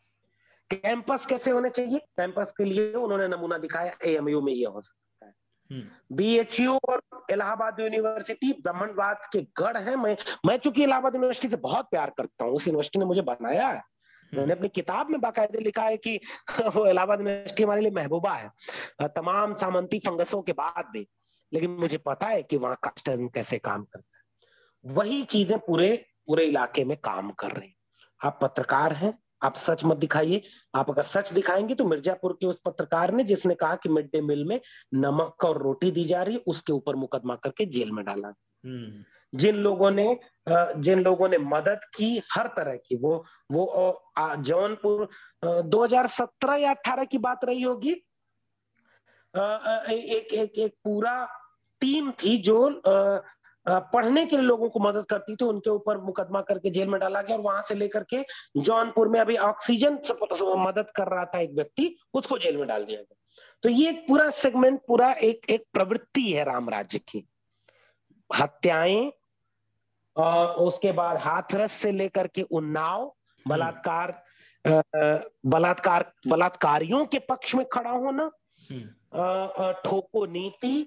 कैंपस 0.75 1.27
कैसे 1.27 1.51
होने 1.51 1.71
चाहिए? 1.71 1.99
कैंपस 1.99 2.53
के 2.57 2.65
लिए 2.65 2.95
उन्होंने 2.95 3.29
नमूना 3.29 3.59
दिखाया 3.59 3.97
एएमयू 4.05 4.41
में 4.41 4.53
ये 4.53 4.67
हो 4.67 4.81
सकता 4.81 5.27
है। 5.27 5.33
बीएचयू 6.13 6.73
हम्म। 6.73 6.93
और 6.93 7.27
इलाहाबाद 7.31 7.81
यूनिवर्सिटी 7.81 8.53
ब्राह्मणवाद 8.53 9.19
के 9.33 9.47
गढ़ 9.59 9.77
है। 9.77 9.97
मैं 9.97 10.17
मैं 10.47 10.57
चूँकि 10.57 10.83
इलाहाबाद 10.83 11.15
यूनिवर्सिटी 11.15 11.49
से 11.49 11.57
बहुत 11.57 11.85
प्यार 11.91 12.11
करता 12.11 12.45
हूँ 12.45 12.53
उस 12.53 12.69
यूनिवर्सिटी 12.69 12.99
ने 12.99 13.05
मुझे 13.05 13.23
बनाया 13.23 13.69
है। 13.69 13.79
हम्म। 13.79 14.39
मैंने 14.39 14.53
अपनी 14.53 14.69
किताब 14.69 15.11
में 15.11 15.21
बाकायदे 15.21 15.59
लिखा 15.59 15.83
है 15.83 15.97
कि 15.97 16.21
वो 16.77 16.87
इलाहाबाद 16.87 17.21
यूनिवर्सिटी 17.21 17.63
हमारे 17.63 17.81
लिए 17.81 17.91
महबूबा 17.91 18.35
है। 18.35 18.51
तमाम 19.03 19.55
सामंती 19.55 19.99
फंगसों 19.99 20.43
के 20.43 20.53
बाद 20.53 20.85
भी। 20.93 21.09
लेकिन 21.53 21.71
मुझे 21.71 21.99
पता 21.99 22.27
है 22.27 22.43
कि 22.43 22.57
वहाँ 22.57 22.79
कास्टिज्म 22.83 23.29
कैसे 23.29 23.59
काम 23.59 23.85
करता 23.85 24.19
है। 24.19 24.23
वही 24.95 25.25
चीज़ें 25.25 25.59
पूरे 25.59 26.07
पूरे 26.27 26.45
इलाके 26.45 26.85
में 26.85 26.97
काम 26.97 27.31
कर 27.31 27.51
रहे 27.51 27.69
हैं। 27.69 27.77
आप 28.25 28.39
पत्रकार 28.43 28.93
हैं 28.93 29.22
आप 29.43 29.55
सच 29.57 29.85
मत 29.85 29.97
दिखाइए 29.97 30.43
आप 30.75 30.91
अगर 30.91 31.03
सच 31.05 31.33
दिखाएँगे 31.33 31.75
तो 31.75 31.85
मिर्जापुर 31.85 32.33
के 32.33 32.47
उस 32.47 32.61
पत्रकार 32.65 33.13
ने 33.13 33.25
जिसने 33.25 33.55
कहा 33.55 33.77
कि 33.77 33.89
मिड 33.89 34.11
डे 34.13 34.21
मील 34.21 34.45
में 34.45 34.61
नमक 34.95 35.45
और 35.45 35.63
रोटी 35.63 35.91
दी 35.91 36.05
जा 36.05 36.23
रही 36.23 36.35
है 36.35 36.43
उसके 36.47 36.73
ऊपर 36.73 36.97
मुकदमा 36.97 37.35
करके 37.35 37.67
जेल 37.69 37.91
में 37.91 38.05
डाला 38.05 38.33
हम्म। 38.65 39.05
जिन 39.33 39.57
लोगों 39.57 39.91
ने 39.91 40.07
जिन 40.49 41.01
लोगों 41.01 41.29
ने 41.29 41.39
मदद 41.39 41.85
की 41.97 42.17
हर 42.33 42.47
तरह 42.57 42.77
की 42.77 42.97
वो 42.97 43.13
वो 43.53 43.65
जौनपुर 44.39 45.09
2017 45.71 46.57
या 46.57 46.75
18 46.77 47.07
की 47.07 47.19
बात 47.19 47.45
रही 47.45 47.63
होगी 47.63 47.93
एक 49.35 50.33
एक 50.35 50.59
एक 50.59 50.75
पूरा 50.85 51.15
टीम 51.83 52.11
थी 52.15 52.37
जो 52.41 52.59
पढ़ने 53.67 54.25
के 54.27 54.37
लिए 54.37 54.47
लोगों 54.47 54.69
को 54.69 54.81
मदद 54.81 55.05
करती 55.11 55.37
थी 55.37 55.45
उनके 55.45 55.71
ऊपर 55.71 55.99
मुकदमा 56.01 56.41
करके 56.41 56.71
जेल 56.71 56.89
में 56.89 56.99
डाला 57.01 57.23
गया 57.23 57.37
और 57.37 57.43
वहाँ 57.43 57.63
से 57.63 57.75
लेकर 57.75 58.05
के 58.05 58.25
जौनपुर 58.59 59.09
में 59.09 59.19
अभी 59.21 59.37
ऑक्सीजन 59.45 59.99
मदद 60.59 60.91
कर 60.97 61.09
रहा 61.09 61.25
था 61.25 61.41
एक 61.41 61.53
व्यक्ति 61.53 61.95
उसको 62.15 62.39
जेल 62.39 62.57
में 62.57 62.67
डाल 62.69 62.85
दिया 62.85 63.01
गया 63.01 63.17
तो 63.65 63.69
ये 63.69 63.91
एक 63.91 64.05
पूरा 64.09 64.29
सेगमेंट 64.33 64.81
पूरा 64.87 65.13
एक 65.23 65.51
एक 65.51 65.65
प्रवृत्ति 65.73 66.31
है 66.33 66.45
राम 66.45 66.69
राज्य 66.71 66.99
की 67.01 67.25
हत्याएँ 68.31 69.11
और 70.17 70.55
उसके 70.59 70.93
बाद 70.93 71.17
हाथरस 71.19 71.73
से 71.73 71.93
लेकर 71.93 72.27
के 72.27 72.43
उन्नाव 72.43 73.03
हम्म। 73.03 73.51
बलात्कार 73.51 74.23
बलात्कार 75.47 76.13
बलात्कारियों 76.27 77.05
के 77.07 77.19
पक्ष 77.29 77.55
में 77.55 77.65
खड़ा 77.73 77.91
होना 77.91 78.31
हम्म। 78.63 79.73
ठोको 79.85 80.25
नीति 80.27 80.79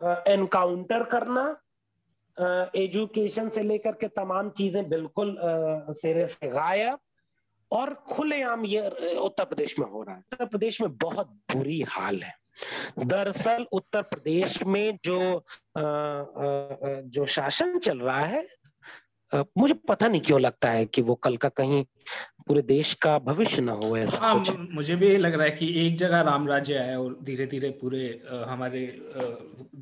एनकाउंटर 0.00 1.02
करना 1.04 1.44
एजुकेशन 2.38 3.48
से 3.48 3.62
लेकर 3.62 3.92
के 4.00 4.08
तमाम 4.16 4.50
चीज़ें 4.58 4.88
बिल्कुल 4.88 5.36
सिरे 5.40 6.26
से 6.26 6.48
गायब 6.50 6.98
और 7.70 7.94
खुलेआम 8.08 8.64
ये 8.66 8.88
उत्तर 9.18 9.44
प्रदेश 9.44 9.78
में 9.78 9.86
हो 9.86 10.02
रहा 10.02 10.14
है। 10.14 10.20
उत्तर 10.32 10.46
प्रदेश 10.46 10.80
में 10.80 10.96
बहुत 10.96 11.30
बुरी 11.54 11.80
हाल 11.88 12.20
है। 12.22 12.34
दरअसल 12.98 13.66
उत्तर 13.72 14.02
प्रदेश 14.02 14.62
में 14.66 14.98
जो 15.04 15.18
आ, 15.36 15.80
आ, 15.80 15.82
जो 17.16 17.24
शासन 17.26 17.78
चल 17.78 17.98
रहा 17.98 18.24
है 18.26 18.46
आ, 19.32 19.42
मुझे 19.58 19.74
पता 19.88 20.08
नहीं 20.08 20.20
क्यों 20.20 20.40
लगता 20.40 20.70
है 20.70 20.86
कि 20.86 21.02
वो 21.02 21.14
कल 21.14 21.36
का 21.36 21.48
कहीं 21.48 21.84
पूरे 22.46 22.62
देश 22.62 22.92
का 23.02 23.18
भविष्य 23.18 23.62
न 23.62 23.68
हो 23.68 23.96
ऐसा 23.96 24.18
हाँ, 24.18 24.38
कुछ। 24.38 24.56
मुझे 24.74 24.96
भी 24.96 25.16
लग 25.16 25.34
रहा 25.34 25.44
है 25.44 25.50
कि 25.50 25.86
एक 25.86 25.96
जगह 25.96 26.20
राम 26.20 26.48
राज्य 26.48 26.78
है 26.78 26.98
और 27.00 27.18
धीरे 27.22 27.46
धीरे 27.46 27.70
पूरे 27.82 28.06
हमारे 28.48 28.86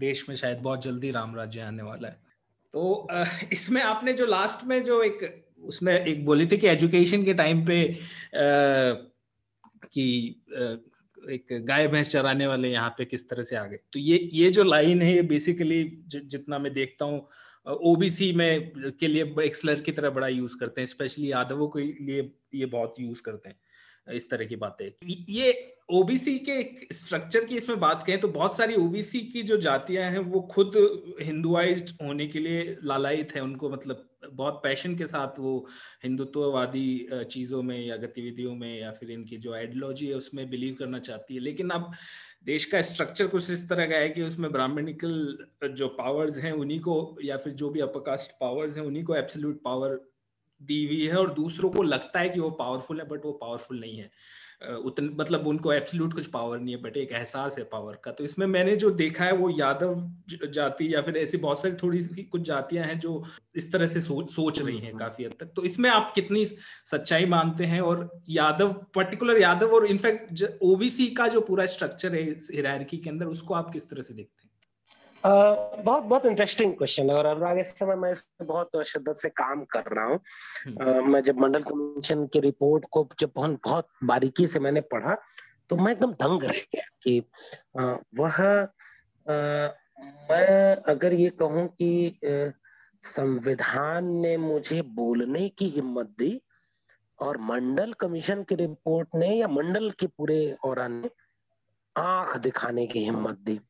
देश 0.05 0.28
में 0.28 0.36
शायद 0.36 0.59
बहुत 0.59 0.82
जल्दी 0.82 1.11
राम 1.11 1.36
राज्य 1.36 1.61
आने 1.61 1.82
वाला 1.82 2.09
है। 2.09 2.24
तो 2.75 3.09
इसमें 3.53 3.81
आपने 3.83 4.12
जो 4.12 4.27
लास्ट 4.27 4.64
में 4.66 4.83
जो 4.85 5.03
एक, 5.03 5.18
उसमें 5.62 5.93
एक 5.95 6.25
बोली 6.25 6.47
थी 6.47 6.57
कि 6.57 6.66
एजुकेशन 6.68 7.25
के 7.25 7.35
टाइम 7.35 7.64
पे 7.66 7.77
कि 9.93 10.07
एक 11.31 11.47
गाय, 11.66 11.87
भैंस 11.89 12.09
चराने 12.09 12.47
वाले 12.47 12.68
यहाँ 12.70 12.95
पे 12.99 13.05
किस 13.05 13.29
तरह 13.29 13.43
से 13.43 13.57
आ 13.57 13.64
गए? 13.66 13.79
तो 13.93 13.99
ये 13.99 14.18
ये 14.33 14.51
जो 14.51 14.64
लाइन 14.64 15.03
है, 15.03 15.14
ये 15.14 15.22
बेसिकली 15.22 15.83
जितना 16.09 16.59
मैं 16.59 16.72
देखता 16.72 17.05
हूँ 17.05 17.29
ओबीसी 17.66 18.33
में 18.33 18.72
के 19.01 19.09
लिए 19.09 19.35
एक 19.45 19.57
स्लर 19.57 19.81
की 19.81 19.93
तरह 19.93 20.11
बड़ा 20.11 20.29
यूज़ 20.29 20.57
करते 20.61 20.81
हैं 20.81 20.87
स्पेशली 20.87 21.31
यादवों 21.33 21.68
के 21.68 21.83
लिए 22.05 22.31
ये 22.55 22.66
बहुत 22.66 22.95
यूज़ 23.01 23.22
करते 23.22 23.49
हैं, 23.49 23.57
इस 24.14 24.29
तरह 24.31 24.45
की 24.45 24.57
बातें। 24.57 24.91
ये 25.09 25.53
ओबीसी 25.89 26.39
के 26.39 26.62
स्ट्रक्चर 26.95 27.45
की 27.45 27.57
इसमें 27.57 27.78
बात 27.80 28.03
करें 28.07 28.20
तो 28.20 28.28
बहुत 28.28 28.57
सारी 28.57 28.74
ओबीसी 28.74 29.20
की 29.22 29.43
जो 29.43 29.57
जातियाँ 29.57 30.05
हैं, 30.11 30.18
वो 30.18 30.41
खुद 30.53 30.72
हिंदुआइज 31.22 31.93
होने 32.03 32.26
के 32.26 32.39
लिए 32.39 32.76
लालायित 32.85 33.35
है। 33.35 33.41
उनको 33.43 33.70
मतलब 33.70 34.09
बहुत 34.32 34.61
पैशन 34.62 34.95
के 34.97 35.07
साथ 35.07 35.39
वो 35.39 35.66
हिंदुत्ववादी 36.05 37.09
चीज़ों 37.30 37.62
में 37.62 37.78
या 37.87 37.97
गतिविधियों 37.97 38.55
में 38.55 38.78
या 38.80 38.91
फिर 38.93 39.11
इनकी 39.11 39.37
जो 39.37 39.55
आइडियोलॉजी 39.55 40.07
है, 40.07 40.14
उसमें 40.14 40.49
बिलीव 40.51 40.76
करना 40.78 40.99
चाहती 41.01 41.35
है। 41.35 41.41
लेकिन 41.41 41.70
अब 41.70 41.93
देश 42.45 42.64
का 42.64 42.80
स्ट्रक्चर 42.82 43.26
कुछ 43.26 43.51
इस 43.51 43.68
तरह 43.68 43.87
का 43.87 43.97
है 43.97 44.09
कि 44.09 44.22
उसमें 44.22 44.51
ब्राह्मणिकल 44.53 45.74
जो 45.74 45.89
पावर्स 45.99 46.39
हैं, 46.39 46.53
उन्हीं 46.53 46.80
को 46.80 47.16
या 47.24 47.37
फिर 47.37 47.53
जो 47.55 47.70
भी 47.70 47.80
अपकास्ट 47.80 48.32
पावर्स 48.41 48.76
हैं, 48.76 48.85
उन्हीं 48.85 49.05
को 49.05 49.14
एब्सोल्यूट 49.16 49.61
पावर 49.64 50.01
दी 50.61 50.85
हुई 50.87 51.07
है 51.07 51.16
और 51.16 51.35
दूसरों 51.35 51.70
को 51.70 51.82
लगता 51.82 52.20
है 52.20 52.28
कि 52.28 52.41
वो 52.41 52.51
पावरफुल 52.53 53.01
है 53.01 53.07
बट 53.09 53.24
वो 53.24 53.32
पावरफुल 53.32 53.80
नहीं 53.80 53.97
है। 53.99 54.11
उतन 54.85 55.11
मतलब 55.21 55.47
उनको 55.47 55.73
एब्सोल्यूट 55.73 56.15
कुछ 56.15 56.27
पावर 56.27 56.59
नहीं 56.59 56.75
है 56.75 56.81
बट 56.83 56.97
एक 56.97 57.12
एहसास 57.12 57.59
है 57.59 57.65
पावर 57.65 57.99
का। 58.05 58.11
तो 58.11 58.25
इसमें 58.25 58.47
मैंने 58.47 58.77
जो 58.77 58.91
देखा 58.93 59.25
है 59.25 59.33
वो 59.35 59.51
यादव 59.59 59.95
जाति 60.53 60.95
या 60.95 61.03
फिर 61.03 61.17
ऐसी 61.17 61.39
बहुत 61.39 61.62
सारी 61.62 61.75
थोड़ी 61.83 62.01
सी 62.03 62.23
कुछ 62.25 62.43
जातियाँ 62.43 62.87
हैं 62.87 62.99
जो 63.01 63.23
इस 63.57 63.71
तरह 63.73 63.87
से 63.87 64.01
सोच 64.01 64.31
सोच 64.33 64.61
रही 64.62 64.79
हैं 64.79 64.97
काफ़ी 64.97 65.25
हद 65.25 65.35
तक। 65.41 65.53
तो 65.57 65.65
इसमें 65.65 65.91
आप 65.91 66.12
कितनी 66.15 66.45
सच्चाई 66.45 67.27
मानते 67.27 67.65
हैं? 67.65 67.81
और 67.83 68.11
यादव 68.31 68.73
पर्टिकुलर 68.95 69.41
यादव 69.41 69.75
और 69.75 69.87
इनफैक्ट 69.87 70.45
ओबीसी 70.65 71.07
का 71.12 71.29
जो 71.29 71.41
पूरा 71.43 71.67
स्ट्रक्चर 71.69 72.15
है 72.15 72.23
हिरारकी 72.53 72.97
के 72.99 73.11
अंदर 73.11 73.27
उसको 73.29 73.55
आप 73.55 73.73
किस 73.73 73.89
तरह 73.91 74.03
से 74.03 74.15
देखते 74.15 74.43
हैं? 74.43 74.43
बहुत 75.25 76.03
बहुत 76.03 76.27
इंटरेस्टिंग 76.27 76.72
क्वेश्चन 76.75 77.11
है 77.11 77.16
और 77.16 77.27
अनुराग 77.27 77.59
इस 77.59 77.68
समय 77.75 77.97
मैं 77.97 78.12
बहुत 78.43 78.83
शिद्दत 78.87 79.18
से 79.18 79.29
काम 79.33 79.64
कर 79.66 79.85
रहा 79.91 80.05
हूँ 80.05 80.20
हम्म। 80.66 81.12
मैं 81.12 81.22
जब 81.22 81.39
मंडल 81.39 81.62
कमीशन 81.62 82.27
की 82.27 82.41
रिपोर्ट 82.41 82.85
को 82.91 83.09
जब 83.20 83.33
बहुत 83.37 83.59
बहुत 83.64 83.89
बारीकी 84.05 84.47
से 84.47 84.59
मैंने 84.61 84.81
पढ़ा 84.89 85.16
तो 85.70 85.77
मैं 85.77 85.93
एकदम 85.93 86.12
दंग 86.14 86.43
रह 86.45 86.61
गया 86.66 86.87
कि 87.03 87.18
वह 88.14 88.41
मैं 90.31 90.77
अगर 90.89 91.12
ये 91.14 91.31
कहूँ 91.39 91.66
कि 91.72 92.20
संविधान 93.05 94.07
ने 94.16 94.37
मुझे 94.39 94.81
बोलने 94.95 95.49
की 95.51 95.68
हिम्मत 95.70 96.14
दी 96.18 96.41
और 97.18 97.39
मंडल 97.43 97.93
कमीशन 97.93 98.43
की 98.43 98.55
रिपोर्ट 98.57 99.09
ने 99.14 99.29
या 99.29 99.49
मंडल 99.49 99.91
के 99.91 100.07
पूरे 100.09 100.41
और 100.64 100.81
आँख 101.97 102.37
दिखाने 102.39 102.87
की 102.87 103.05
हिम्मत 103.05 103.39
दी 103.41 103.61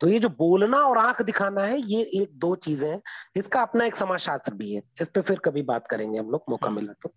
तो 0.00 0.08
ये 0.08 0.18
जो 0.18 0.28
बोलना 0.28 0.78
और 0.78 0.98
आँख 0.98 1.22
दिखाना 1.22 1.62
है 1.62 1.80
ये 1.82 2.02
एक 2.14 2.38
दो 2.38 2.54
चीज़ें 2.56 2.88
हैं। 2.88 3.00
इसका 3.36 3.62
अपना 3.62 3.84
एक 3.84 3.96
समाजशास्त्र 3.96 4.54
भी 4.54 4.74
है। 4.74 4.82
इस 5.00 5.08
पे 5.08 5.20
फिर 5.20 5.38
कभी 5.44 5.62
बात 5.64 5.86
करेंगे 5.86 6.18
हम 6.18 6.30
लोग 6.30 6.44
मौका 6.50 6.70
मिला 6.70 6.92
तो। 7.02 7.12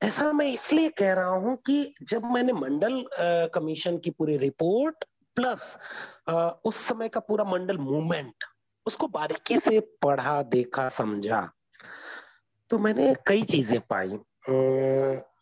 ऐसा 0.00 0.32
मैं 0.32 0.46
इसलिए 0.48 0.88
कह 0.98 1.12
रहा 1.14 1.34
हूँ 1.36 1.56
कि 1.66 1.94
जब 2.02 2.24
मैंने 2.32 2.52
मंडल 2.52 3.04
कमीशन 3.54 3.98
की 3.98 4.10
पूरी 4.10 4.36
रिपोर्ट 4.36 5.04
प्लस 5.36 5.78
आ, 6.28 6.48
उस 6.64 6.76
समय 6.78 7.08
का 7.08 7.20
पूरा 7.20 7.44
मंडल 7.44 7.78
मूवमेंट 7.78 8.44
उसको 8.86 9.06
बारीकी 9.08 9.58
से 9.60 9.78
पढ़ा 10.02 10.42
देखा 10.44 10.88
समझा 10.90 11.48
तो 12.70 12.78
मैंने 12.78 13.14
कई 13.26 13.42
चीज़ें 13.44 13.80
पाई। 13.90 14.08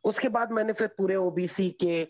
उसके 0.05 0.29
बाद 0.29 0.51
मैंने 0.51 0.73
फिर 0.73 0.89
पूरे 0.89 1.17
ओबीसी 1.17 1.71
के 1.71 2.09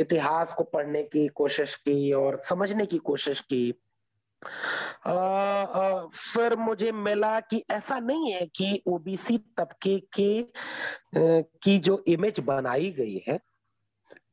इतिहास 0.00 0.52
को 0.52 0.64
पढ़ने 0.64 1.02
की 1.02 1.28
कोशिश 1.28 1.74
की 1.74 2.12
और 2.12 2.40
समझने 2.40 2.86
की 2.86 2.98
कोशिश 2.98 3.40
की। 3.40 3.74
आ, 5.06 5.12
आ, 5.12 6.06
फिर 6.06 6.56
मुझे 6.56 6.92
मिला 6.92 7.40
कि 7.40 7.64
ऐसा 7.70 7.98
नहीं 7.98 8.32
है 8.32 8.46
कि 8.46 8.82
ओबीसी 8.86 9.38
तबके 9.38 9.98
के 10.00 10.46
की 11.62 11.78
जो 11.78 12.04
इमेज 12.08 12.40
बनाई 12.40 12.90
गई 12.90 13.24
है 13.28 13.40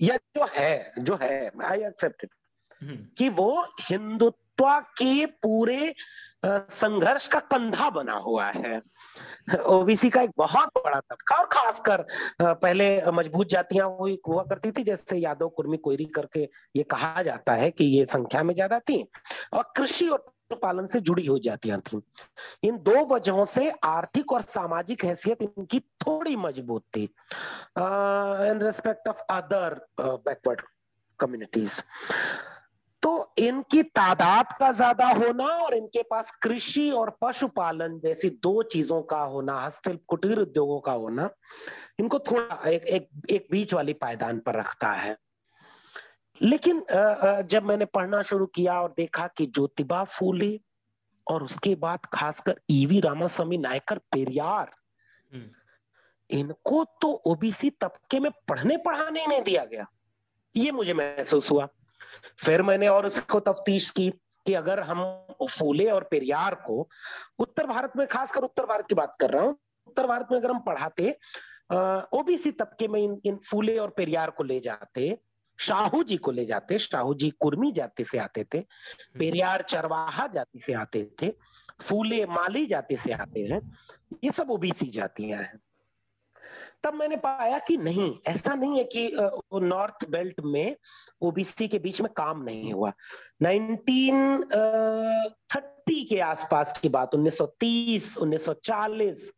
या 0.02 0.18
जो 0.18 0.48
है 0.52 0.94
जो 1.00 1.20
है 1.22 1.52
आई 1.64 1.84
एक्सेप्ट 1.84 2.24
इट 2.24 2.32
कि 3.18 3.30
वो 3.30 3.68
हिंदुत्व 3.82 4.80
के 4.80 5.26
पूरे 5.26 5.96
संघर्ष 6.44 7.28
का 7.28 7.40
कंधा 7.52 7.90
बना 7.90 8.14
हुआ 8.16 8.46
है। 8.46 8.82
ओबीसी 9.68 10.10
का 10.10 10.22
एक 10.22 10.32
बहुत 10.38 10.78
बड़ा 10.78 11.00
तबका 11.00 11.36
और 11.36 11.46
खासकर 11.52 12.06
पहले 12.42 13.12
मज़बूत 13.12 13.48
जातियाँ 13.50 13.88
हुई, 13.90 14.20
हुआ 14.28 14.44
करती 14.44 14.72
थी, 14.72 14.84
जैसे 14.84 15.18
यादव, 15.18 15.48
कुर्मी, 15.50 15.78
कोयरी 15.78 16.06
करके 16.16 16.48
ये 16.76 16.84
कहा 16.86 17.22
जाता 17.24 17.54
है 17.56 17.70
कि 17.72 17.86
ये 17.88 18.06
संख्या 18.06 18.44
में 18.44 18.54
ज़्यादा 18.54 18.80
थी 18.80 19.04
और 19.54 19.72
कृषि 19.78 20.08
और 20.08 20.26
पालन 20.62 20.86
से 20.88 21.00
जुड़ी 21.02 21.26
हुई 21.26 21.40
जातियाँ 21.44 21.80
थी। 21.82 22.02
इन 22.64 22.78
दो 22.84 23.06
वजहों 23.06 23.46
से 23.46 23.70
आर्थिक 23.84 24.32
और 24.34 24.42
सामाजिक 24.44 25.04
हैसियत 25.06 25.42
इनकी 25.42 25.80
थोड़ी 25.80 26.36
मज़बूत 26.36 26.84
थी। 26.96 27.04
In 27.04 28.60
respect 28.62 29.08
of 29.08 29.22
other 29.30 29.80
backward 30.00 30.62
communities 31.20 31.84
तो 33.08 33.34
इनकी 33.38 33.82
तादाद 33.96 34.52
का 34.60 34.72
ज़्यादा 34.72 35.08
होना 35.08 35.46
और 35.58 35.74
इनके 35.76 36.02
पास 36.04 36.32
कृषि 36.42 36.90
और 36.92 37.10
पशुपालन 37.22 37.98
जैसी 38.00 38.30
दो 38.44 38.64
चीज़ों 38.64 39.02
का 39.02 39.20
होना 39.34 39.54
हस्तशिल्प 39.60 40.02
कुटीर 40.08 40.40
उद्योगों 40.40 40.80
का 40.80 40.92
होना 40.94 41.30
इनको 42.00 42.20
थोड़ा 42.22 42.70
एक 42.70 42.84
एक 42.88 43.08
एक 43.32 43.48
बीच 43.52 43.74
वाली 43.74 43.94
पायदान 43.94 44.40
पर 44.40 44.56
रखता 44.56 44.92
है। 44.94 45.16
लेकिन 46.42 46.84
जब 47.48 47.64
मैंने 47.64 47.86
पढ़ना 47.86 48.22
शुरू 48.24 48.46
किया 48.56 48.82
और 48.82 48.94
देखा 48.98 49.28
कि 49.38 49.46
ज्योतिबा 49.46 50.04
फूले 50.04 50.60
और 51.28 51.44
उसके 51.44 51.76
बाद 51.78 52.06
खासकर 52.14 52.60
ईवी 52.72 53.00
रामास्वामी 53.00 53.58
नायकर 53.60 53.98
पेरियार 54.12 54.76
हम्म। 55.34 55.50
इनको 56.30 56.84
तो 57.02 57.14
ओबीसी 57.28 57.70
तबके 57.82 58.20
में 58.20 58.32
पढ़ने 58.50 58.78
पढ़ाने 58.78 59.22
ही 59.22 59.28
नहीं 59.28 59.42
दिया 59.42 59.66
गया। 59.66 59.88
ये 60.56 60.72
मुझे 60.72 60.94
महसूस 60.94 61.52
हुआ। 61.52 61.68
फिर 62.38 62.62
मैंने 62.64 62.88
और 62.88 63.06
उसको 63.06 63.40
तफ्तीश 63.42 63.90
की 63.90 64.10
कि 64.46 64.54
अगर 64.54 64.80
हम 64.82 65.04
फूले 65.50 65.90
और 65.92 66.04
पेरियार 66.12 66.56
को 66.68 66.88
उत्तर 67.40 67.66
भारत 67.68 67.94
में 67.98 68.06
खासकर 68.08 68.44
उत्तर 68.44 68.66
भारत 68.66 68.86
की 68.90 68.96
बात 68.96 69.16
कर 69.20 69.30
रहा 69.30 69.44
हूँ 69.44 69.58
उत्तर 69.88 70.08
भारत 70.08 70.28
में 70.32 70.38
अगर 70.40 70.52
हम 70.52 70.60
पढ़ाते 70.60 71.16
ओबीसी 72.14 72.52
तबके 72.54 72.88
में 72.88 73.02
इन, 73.02 73.20
इन 73.26 73.40
फूले 73.44 73.78
और 73.78 73.90
पेरियार 73.90 74.30
को 74.30 74.44
ले 74.44 74.60
जाते 74.60 75.18
शाहू 75.60 76.04
जी 76.04 76.18
को 76.18 76.32
ले 76.32 76.46
जाते 76.46 76.80
शाहू 76.80 77.14
जी 77.14 77.30
कुर्मी 77.40 77.72
जाति 77.72 78.04
से 78.04 78.18
आते 78.20 78.44
थे 78.44 78.58
हम्म। 78.58 79.20
पेरियार 79.20 79.62
चरवाहा 79.62 80.28
जाति 80.28 80.60
से 80.60 80.74
आते 80.76 81.08
थे 81.22 81.34
फूले 81.82 82.26
माली 82.28 82.66
जाति 82.66 82.98
से 82.98 83.12
आते 83.14 83.42
हैं 83.44 83.62
ये 84.24 84.32
सब 84.32 84.52
ओबीसी 84.52 84.90
जातियाँ 84.92 85.40
हैं 85.40 85.60
तब 86.88 86.94
मैंने 86.94 87.16
पाया 87.18 87.58
कि 87.68 87.76
नहीं, 87.78 88.14
ऐसा 88.28 88.54
नहीं 88.56 88.78
है 88.78 88.84
कि 88.96 89.12
नॉर्थ 89.62 90.06
बेल्ट 90.10 90.36
में 90.44 90.76
ओबीसी 91.22 91.68
के 91.68 91.80
बीच 91.80 92.02
में 92.02 92.10
काम 92.18 92.44
नहीं 92.44 92.74
हुआ। 92.74 92.92
1930 93.44 96.04
के 96.10 96.20
आसपास 96.20 96.80
की 96.82 96.90
बात 96.90 97.16
1930 97.16 98.18
1940 98.18 99.32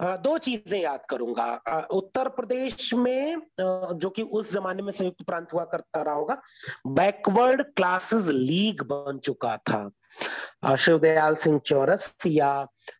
दो 0.00 0.38
चीज़ें 0.38 0.80
याद 0.80 1.00
करूँगा। 1.10 1.86
उत्तर 1.92 2.28
प्रदेश 2.28 2.94
में 2.94 3.42
जो 3.60 4.10
कि 4.10 4.22
उस 4.22 4.52
जमाने 4.52 4.82
में 4.82 4.92
संयुक्त 4.92 5.22
प्रांत 5.26 5.52
हुआ 5.54 5.64
करता 5.64 6.02
रहा 6.02 6.14
होगा, 6.14 6.40
बैकवर्ड 6.86 7.62
क्लासेस 7.76 8.26
लीग 8.26 8.82
बन 8.92 9.18
चुका 9.18 9.56
था। 9.56 9.90
शिवदयाल 10.78 11.34
सिंह 11.36 11.58
चौरसिया 11.58 12.50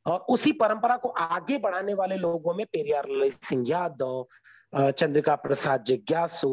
और 0.07 0.19
उसी 0.29 0.53
परंपरा 0.53 0.97
को 0.97 1.09
आगे 1.09 1.59
बढ़ाने 1.59 1.95
वाले 1.95 2.17
लोगों 2.17 2.55
में 2.55 2.67
पेरियार 2.67 3.07
सिंह 3.31 3.65
यादव 3.69 4.27
चंद्रिका 4.75 5.35
प्रसाद 5.37 5.85
जिज्ञासु 5.85 6.53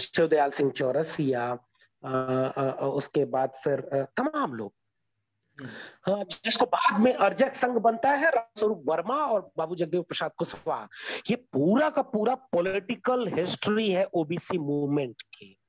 शिवदयाल 0.00 0.50
सिंह 0.50 0.70
चौरसिया 0.70 1.52
उसके 2.96 3.24
बाद 3.24 3.52
फिर 3.64 3.80
तमाम 4.16 4.54
लोग। 4.54 4.72
हाँ 6.06 6.24
जिसको 6.24 6.64
बाद 6.66 7.00
में 7.00 7.12
अर्जक 7.14 7.54
संघ 7.54 7.76
बनता 7.82 8.10
है 8.10 8.30
रामस्वरूप 8.30 8.82
वर्मा 8.86 9.14
और 9.14 9.50
बाबू 9.56 9.74
जगदेव 9.74 10.02
प्रसाद 10.02 10.32
कुशवाहा। 10.38 10.88
ये 11.30 11.36
पूरा 11.36 11.88
का 11.90 12.02
पूरा 12.02 12.34
पॉलिटिकल 12.52 13.26
हिस्ट्री 13.28 13.90
है 13.90 14.04
ओबीसी 14.14 14.58
मूवमेंट 14.58 15.22
की। 15.22 15.46
हम्म। 15.46 15.65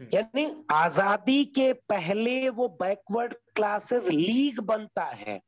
यानी 0.00 0.46
आज़ादी 0.72 1.44
के 1.56 1.72
पहले 1.88 2.48
वो 2.48 2.68
बैकवर्ड 2.80 3.34
क्लासेस 3.56 4.08
लीग 4.08 4.60
बनता 4.60 5.04
है, 5.04 5.40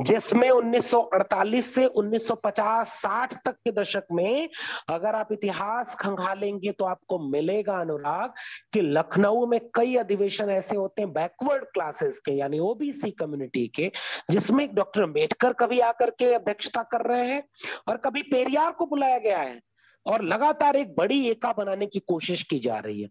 जिसमें 0.00 0.48
1948 0.50 1.62
से 1.64 1.84
1950-60 1.86 3.34
तक 3.44 3.56
के 3.64 3.72
दशक 3.72 4.06
में 4.12 4.48
अगर 4.90 5.14
आप 5.14 5.32
इतिहास 5.32 5.94
खंगालेंगे 6.00 6.72
तो 6.72 6.84
आपको 6.84 7.18
मिलेगा 7.28 7.80
अनुराग 7.80 8.32
कि 8.72 8.80
लखनऊ 8.80 9.46
में 9.46 9.60
कई 9.74 9.96
अधिवेशन 9.96 10.50
ऐसे 10.50 10.76
होते 10.76 11.02
हैं 11.02 11.12
बैकवर्ड 11.12 11.64
क्लासेस 11.64 12.20
के, 12.24 12.32
यानी 12.32 12.58
ओबीसी 12.60 13.10
कम्युनिटी 13.12 13.66
के, 13.68 13.90
जिसमें 14.30 14.74
डॉक्टर 14.74 15.02
अंबेडकर 15.02 15.52
कभी 15.52 15.80
आकर 15.82 16.10
के 16.10 16.32
अध्यक्षता 16.34 16.82
कर 16.92 17.06
रहे 17.06 17.26
हैं 17.26 17.42
और 17.88 17.96
कभी 17.96 18.22
पेरियार 18.30 18.72
को 18.72 18.86
बुलाया 18.86 19.18
गया 19.18 19.38
है 19.38 19.60
और 20.06 20.22
लगातार 20.24 20.76
एक 20.76 20.94
बड़ी 20.96 21.26
एका 21.28 21.52
बनाने 21.58 21.86
की 21.86 21.98
कोशिश 22.00 22.42
की 22.42 22.58
जा 22.58 22.78
रही 22.78 23.02
है। 23.02 23.08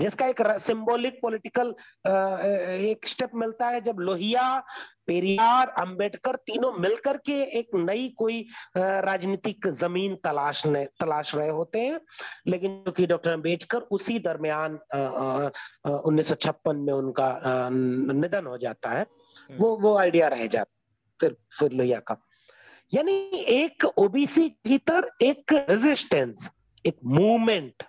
जिसका 0.00 0.26
एक 0.26 0.42
सिंबॉलिक 0.58 1.18
पॉलिटिकल 1.22 1.74
एक 2.90 3.08
स्टेप 3.08 3.30
मिलता 3.34 3.68
है 3.68 3.80
जब 3.80 3.96
लोहिया 4.00 4.58
पेरियार 5.06 5.68
अंबेडकर 5.78 6.36
तीनों 6.46 6.72
मिलकर 6.72 7.16
के 7.16 7.40
एक 7.58 7.68
नई 7.74 8.08
कोई 8.18 8.40
राजनीतिक 8.76 9.68
ज़मीन 9.68 10.16
तलाश 10.24 10.62
तलाश 10.66 11.34
रहे 11.34 11.48
होते 11.48 11.80
हैं। 11.80 12.00
लेकिन 12.46 12.74
क्योंकि 12.82 13.06
डॉक्टर 13.06 13.32
अंबेडकर 13.32 13.78
उसी 13.90 14.18
दरमियान 14.18 14.78
उन्नीस 15.90 16.28
सौ 16.28 16.34
छप्पन 16.34 16.76
में 16.76 16.92
उनका 16.92 17.38
निधन 17.72 18.46
हो 18.46 18.58
जाता 18.58 18.90
है। 18.90 19.02
हम्म। 19.02 19.58
वो 19.58 19.76
वो 19.76 19.96
आइडिया 19.98 20.28
रह 20.28 20.46
जाता 20.46 20.72
फिर 21.20 21.36
फिर 21.58 21.72
लोहिया 21.72 21.98
का। 22.00 22.16
यानी 22.94 23.12
एक 23.48 23.84
ओबीसी 23.98 24.48
भीतर 24.66 25.10
एक 25.22 25.52
रेजिस्टेंस 25.52 26.50
एक 26.86 26.98
मूवमेंट 27.04 27.82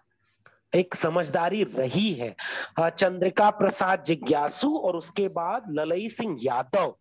एक 0.74 0.96
समझदारी 0.96 1.64
रही 1.66 2.14
है। 2.14 2.36
चंद्रिका 2.80 3.50
प्रसाद 3.52 4.04
जिज्ञासु 4.04 4.76
और 4.78 4.96
उसके 4.96 5.28
बाद 5.30 5.66
ललई 5.70 6.08
सिंह 6.10 6.38
यादव। 6.42 6.96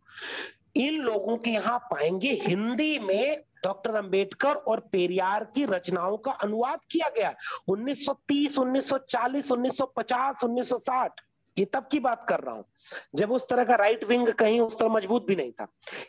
इन 0.77 1.01
लोगों 1.03 1.37
के 1.37 1.51
यहाँ 1.51 1.79
पाएँगे 1.91 2.33
हिंदी 2.43 2.99
में 2.99 3.43
डॉक्टर 3.65 3.95
अंबेडकर 3.95 4.55
और 4.55 4.81
पेरियार 4.93 5.45
की 5.55 5.65
रचनाओं 5.67 6.17
का 6.17 6.33
अनुवाद 6.33 6.81
किया 6.91 7.09
गया। 7.17 7.35
1930, 7.69 8.59
1940, 8.59 9.51
1950, 9.53 10.45
1960 10.45 11.21
ये 11.57 11.65
तब 11.65 11.89
की 11.93 12.01
बात 12.01 12.25
कर 12.25 12.41
रहा 12.41 12.55
हूँ। 12.55 12.65
जब 13.15 13.33
उस 13.33 13.49
तरह 13.49 13.65
का 13.65 13.75
राइट 13.77 14.05
विंग 14.05 14.29
कहीं 14.31 14.61
उस 14.61 14.79
तरह 14.79 14.89
मज़बूत 14.89 15.27
भी 15.27 15.37
नहीं 15.37 15.53
था। 15.53 15.67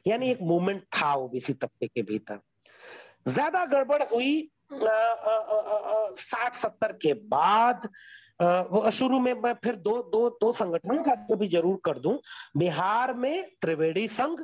यानी 0.07 0.29
एक 0.31 0.41
मूवमेंट 0.41 0.83
था 0.95 1.13
ओबीसी 1.15 1.53
तबके 1.53 1.87
के 1.87 2.01
भीतर। 2.01 2.39
ज़्यादा 3.27 3.65
गड़बड़ 3.65 4.01
हुई 4.03 4.49
साठ 4.71 6.55
सत्तर 6.55 6.91
के 7.01 7.13
बाद 7.29 7.87
वो 8.41 8.89
शुरू 8.91 9.19
में 9.19 9.33
मैं 9.43 9.53
फिर 9.63 9.75
दो 9.77 9.91
दो 10.11 10.29
दो 10.41 10.51
संगठनों 10.53 11.03
का 11.03 11.35
भी 11.35 11.47
ज़रूर 11.47 11.79
कर 11.85 11.99
दूँ। 11.99 12.17
बिहार 12.57 13.13
में 13.13 13.49
त्रिवेणी 13.61 14.07
संघ 14.07 14.39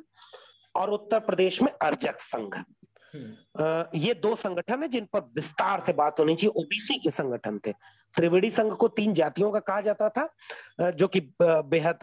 और 0.75 0.89
उत्तर 0.89 1.19
प्रदेश 1.19 1.61
में 1.61 1.71
अर्जक 1.71 2.19
संघ। 2.19 2.55
हम्म। 2.55 3.97
ये 3.97 4.13
दो 4.13 4.35
संगठन 4.35 4.81
है 4.83 4.87
जिन 4.87 5.05
पर 5.13 5.19
विस्तार 5.35 5.79
से 5.79 5.93
बात 5.93 6.19
होनी 6.19 6.35
चाहिए। 6.35 6.61
ओबीसी 6.61 6.97
के 6.99 7.11
संगठन 7.11 7.59
थे। 7.67 7.71
त्रिवेणी 8.13 8.49
संघ 8.51 8.73
को 8.73 8.87
तीन 8.89 9.13
जातियों 9.13 9.51
का 9.51 9.59
कहा 9.59 9.81
जाता 9.81 10.09
था 10.09 10.91
जो 10.91 11.07
कि 11.07 11.19
बेहद 11.41 11.99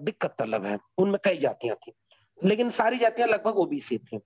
दिक्कत 0.00 0.34
तलब 0.38 0.64
है। 0.66 0.78
उनमें 0.98 1.18
कई 1.24 1.36
जातियाँ 1.38 1.76
थी 1.76 1.92
लेकिन 2.38 2.70
सारी 2.70 2.98
जातियाँ 2.98 3.28
लगभग 3.28 3.56
ओबीसी 3.58 3.98
थी। 3.98 4.18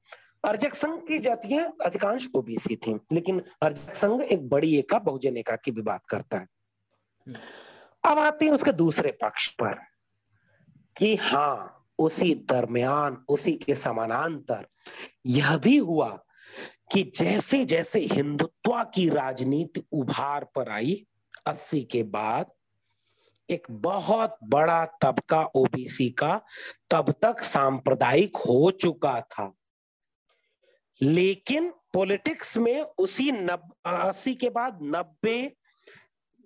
अर्जक 0.44 0.74
संघ 0.74 0.98
की 1.08 1.18
जातियाँ 1.18 1.76
अधिकांश 1.84 2.28
ओबीसी 2.34 2.76
थी 2.76 2.94
लेकिन 3.12 3.42
अर्जक 3.62 3.94
संघ 3.94 4.22
एक 4.22 4.48
बड़ी 4.48 4.76
एका, 4.78 4.98
बहुजन 4.98 5.36
एका 5.36 5.56
की 5.56 5.70
भी 5.70 5.82
बात 5.82 6.06
करता 6.06 6.38
है। 6.38 6.46
अब 8.04 8.18
आते 8.18 8.44
हैं 8.44 8.52
उसके 8.52 8.72
दूसरे 8.72 9.10
पक्ष 9.22 9.48
पर 9.48 9.74
कि 10.96 11.14
हाँ 11.16 11.86
उसी 11.98 12.34
दरमियान, 12.34 13.24
उसी 13.28 13.52
के 13.52 13.74
समानांतर 13.74 14.66
यह 15.26 15.56
भी 15.56 15.76
हुआ 15.76 16.08
कि 16.92 17.02
जैसे 17.16 17.64
जैसे 17.64 18.00
हिंदुत्व 18.00 18.82
की 18.94 19.08
राजनीति 19.08 19.84
उभार 19.92 20.44
पर 20.44 20.68
आई, 20.68 21.06
अस्सी 21.46 21.82
के 21.82 22.02
बाद 22.02 22.50
एक 23.50 23.66
बहुत 23.70 24.36
बड़ा 24.44 24.84
तबका 25.02 25.44
ओबीसी 25.54 26.10
का 26.10 26.40
तब 26.90 27.14
तक 27.22 27.42
सांप्रदायिक 27.42 28.36
हो 28.36 28.70
चुका 28.70 29.20
था 29.20 29.52
लेकिन 31.02 31.72
पॉलिटिक्स 31.94 32.56
में 32.58 32.80
उसी 32.80 33.30
नब, 33.32 33.72
अस्सी 33.86 34.34
के 34.34 34.50
बाद 34.50 34.78
नब्बे, 34.82 35.52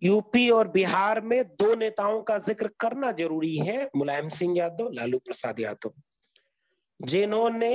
यूपी 0.03 0.49
और 0.51 0.69
बिहार 0.69 1.21
में 1.21 1.43
दो 1.45 1.75
नेताओं 1.75 2.23
का 2.23 2.39
ज़िक्र 2.39 2.69
करना 2.81 3.11
ज़रूरी 3.13 3.57
है, 3.59 3.89
मुलायम 3.97 4.29
सिंह 4.29 4.57
यादव, 4.59 4.89
लालू 4.93 5.19
प्रसाद 5.19 5.61
यादव। 5.61 5.93
जिन्होंने 7.01 7.75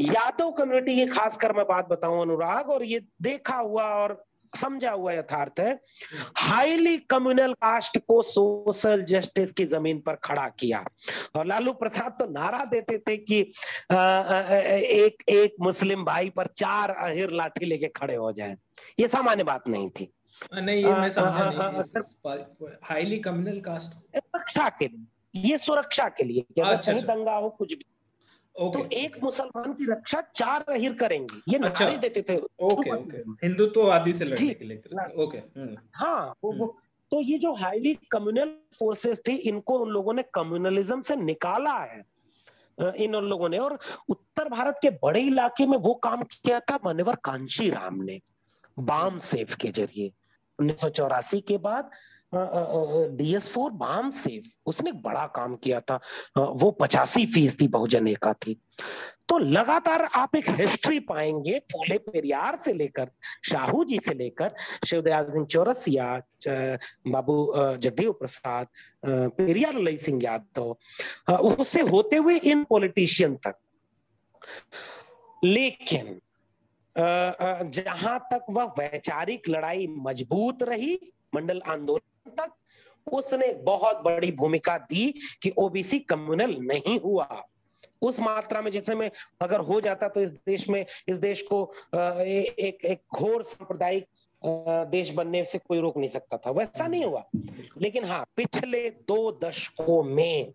यादव 0.00 0.50
कम्युनिटी 0.50 0.94
की 0.96 1.06
खासकर 1.06 1.52
मैं 1.52 1.64
बात 1.66 1.88
बताऊँ 1.88 2.20
अनुराग, 2.22 2.70
और 2.70 2.84
ये 2.84 3.00
देखा 3.22 3.56
हुआ 3.56 3.84
और 3.94 4.22
समझा 4.56 4.90
हुआ 4.90 5.12
यथार्थ 5.12 5.60
है। 5.60 5.80
हाईली 6.36 6.96
कम्युनल 6.98 7.52
कास्ट 7.52 7.98
को 7.98 8.22
सोशल 8.22 9.02
जस्टिस 9.02 9.52
की 9.52 9.64
ज़मीन 9.64 10.00
पर 10.00 10.14
खड़ा 10.14 10.48
किया। 10.48 10.84
और 11.36 11.46
लालू 11.46 11.72
प्रसाद 11.72 12.12
तो 12.12 12.26
नारा 12.30 12.64
देते 12.64 12.98
थे 12.98 13.16
कि 13.16 13.52
आ, 13.92 13.96
आ, 13.96 14.40
एक 14.40 15.22
एक 15.28 15.54
मुस्लिम 15.60 16.04
भाई 16.04 16.30
पर 16.30 16.46
चार 16.46 16.90
अहिर 16.90 17.30
लाठी 17.30 17.66
लेके 17.66 17.88
खड़े 17.88 18.14
हो 18.14 18.32
जाए। 18.32 18.56
ये 19.00 19.08
सामान्य 19.08 19.44
बात 19.44 19.68
नहीं 19.68 19.90
थी। 19.90 20.12
नहीं 20.54 20.84
ये 20.84 20.94
मैं 20.94 21.10
समझा 21.10 21.50
नहीं 21.50 22.70
हाईली 22.84 23.18
कम्युनल 23.18 23.60
कास्ट। 23.60 23.92
सुरक्षा 24.18 24.68
के 24.68 24.88
लिए 24.88 25.06
ये 25.34 25.58
सुरक्षा 25.58 26.08
के 26.08 26.24
लिए 26.24 26.40
अगर 26.40 26.72
अच्छा, 26.72 26.92
कहीं 26.92 27.00
अच्छा। 27.02 27.14
दंगा 27.14 27.32
हो 27.32 27.50
कुछ 27.50 27.72
भी 27.72 27.84
तो 28.56 28.84
एक 28.92 29.16
मुसलमान 29.22 29.72
की 29.74 29.90
रक्षा 29.90 30.20
चार 30.34 30.64
अहिर 30.68 30.92
करेंगे। 30.94 31.40
ये 31.52 31.58
अच्छा, 31.58 31.84
नारे 31.84 31.96
देते 31.98 32.22
थे। 32.28 32.36
ओके 32.36 32.90
ओके 32.90 33.16
हिंदुत्ववादी 33.46 34.12
से 34.12 34.24
लड़ने 34.24 34.54
के 34.54 34.64
लिए 34.64 35.22
ओके 35.24 35.38
हम्म। 35.38 35.76
हाँ 35.94 36.34
वो, 36.44 36.52
वो। 36.52 36.76
तो 37.10 37.20
ये 37.20 37.38
जो 37.38 37.52
हाईली 37.54 37.94
कम्युनल 38.10 38.54
फोर्सेस 38.78 39.20
थी 39.28 39.34
इनको 39.50 39.78
उन 39.78 39.90
लोगों 39.90 40.14
ने 40.14 40.22
कम्युनलिज्म 40.34 41.00
से 41.02 41.16
निकाला 41.16 41.74
है 41.78 42.02
इन 42.78 43.14
उन 43.16 43.24
लोगों 43.24 43.48
ने। 43.48 43.58
और 43.58 43.78
उत्तर 44.08 44.48
भारत 44.48 44.78
के 44.82 44.90
बड़े 45.02 45.20
इलाके 45.20 45.66
में 45.66 45.76
वो 45.78 45.94
काम 46.04 46.22
किया 46.22 46.60
था 46.60 46.78
मान्यवर 46.84 47.16
कांशी 47.24 47.70
राम 47.70 48.02
ने 48.02 48.20
बाम 48.78 49.18
सेफ़ 49.18 49.56
के 49.56 49.68
ज़रिए। 49.70 50.12
उन्नीस 50.58 50.80
सौ 50.80 50.88
चौरासी 50.88 51.40
के 51.40 51.56
बाद 51.58 51.90
डीएस 53.16 53.50
फोर 53.52 53.70
बाम 53.72 54.10
सेफ़ 54.12 54.46
उसने 54.66 54.92
बड़ा 55.00 55.26
काम 55.36 55.54
किया 55.56 55.80
था। 55.80 56.00
वो 56.36 56.70
पचासी 56.80 57.26
फ़ीसदी 57.26 57.68
बहुजन 57.68 58.08
एका 58.08 58.32
थी 58.36 58.60
तो 59.28 59.38
लगातार 59.38 60.02
आप 60.14 60.36
एक 60.36 60.48
हिस्ट्री 60.50 60.98
पाएँगे 61.00 61.58
फूले 61.72 61.98
पेरियार 61.98 62.56
से 62.62 62.72
लेकर, 62.72 63.10
शाहू 63.44 63.84
जी 63.84 63.98
से 63.98 64.14
लेकर, 64.14 64.50
शिवदयाल 64.86 65.30
सिंह 65.32 65.46
चौरसिया 65.46 66.16
बाबू 67.08 67.52
जगदेव 67.56 68.12
प्रसाद 68.12 68.66
पेरियार 69.06 69.78
लई 69.78 69.96
सिंह 69.96 70.22
यादव। 70.24 71.32
उससे 71.32 71.80
होते 71.82 72.16
हुए 72.16 72.36
इन 72.36 72.64
पॉलिटिशियन 72.64 73.36
तक। 73.46 73.54
लेकिन 75.42 76.20
जहाँ 76.96 78.18
तक 78.32 78.44
वह 78.50 78.64
वैचारिक 78.78 79.48
लड़ाई 79.48 79.86
मज़बूत 79.98 80.62
रही, 80.62 80.98
मंडल 81.34 81.62
आंदोलन 81.66 82.12
तक 82.28 82.52
उसने 83.12 83.52
बहुत 83.64 84.02
बड़ी 84.04 84.32
भूमिका 84.32 84.78
दी 84.78 85.14
कि 85.42 85.52
ओबीसी 85.58 85.98
कम्युनल 85.98 86.56
नहीं 86.60 86.98
हुआ। 87.00 87.42
उस 88.02 88.20
मात्रा 88.20 88.60
में 88.62 88.70
जैसे 88.70 88.94
में 88.94 89.10
अगर 89.40 89.60
हो 89.60 89.80
जाता 89.80 90.08
तो 90.08 90.20
इस 90.20 90.30
देश 90.30 90.68
में 90.68 90.84
इस 91.08 91.18
देश 91.18 91.42
को 91.42 91.72
ए, 91.94 92.54
एक 92.58 92.84
एक 92.84 93.02
घोर 93.14 93.42
सांप्रदायिक 93.42 94.06
देश 94.90 95.10
बनने 95.10 95.44
से 95.44 95.58
कोई 95.58 95.80
रोक 95.80 95.96
नहीं 95.96 96.08
सकता 96.08 96.36
था। 96.36 96.50
वैसा 96.50 96.86
नहीं 96.86 97.04
हुआ। 97.04 97.24
लेकिन 97.78 98.04
हाँ 98.04 98.24
पिछले 98.36 98.90
दो 98.90 99.38
दशकों 99.44 100.02
में 100.02 100.52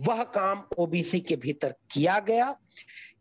वह 0.00 0.22
काम 0.24 0.62
ओबीसी 0.78 1.20
के 1.20 1.36
भीतर 1.36 1.74
किया 1.90 2.18
गया 2.20 2.50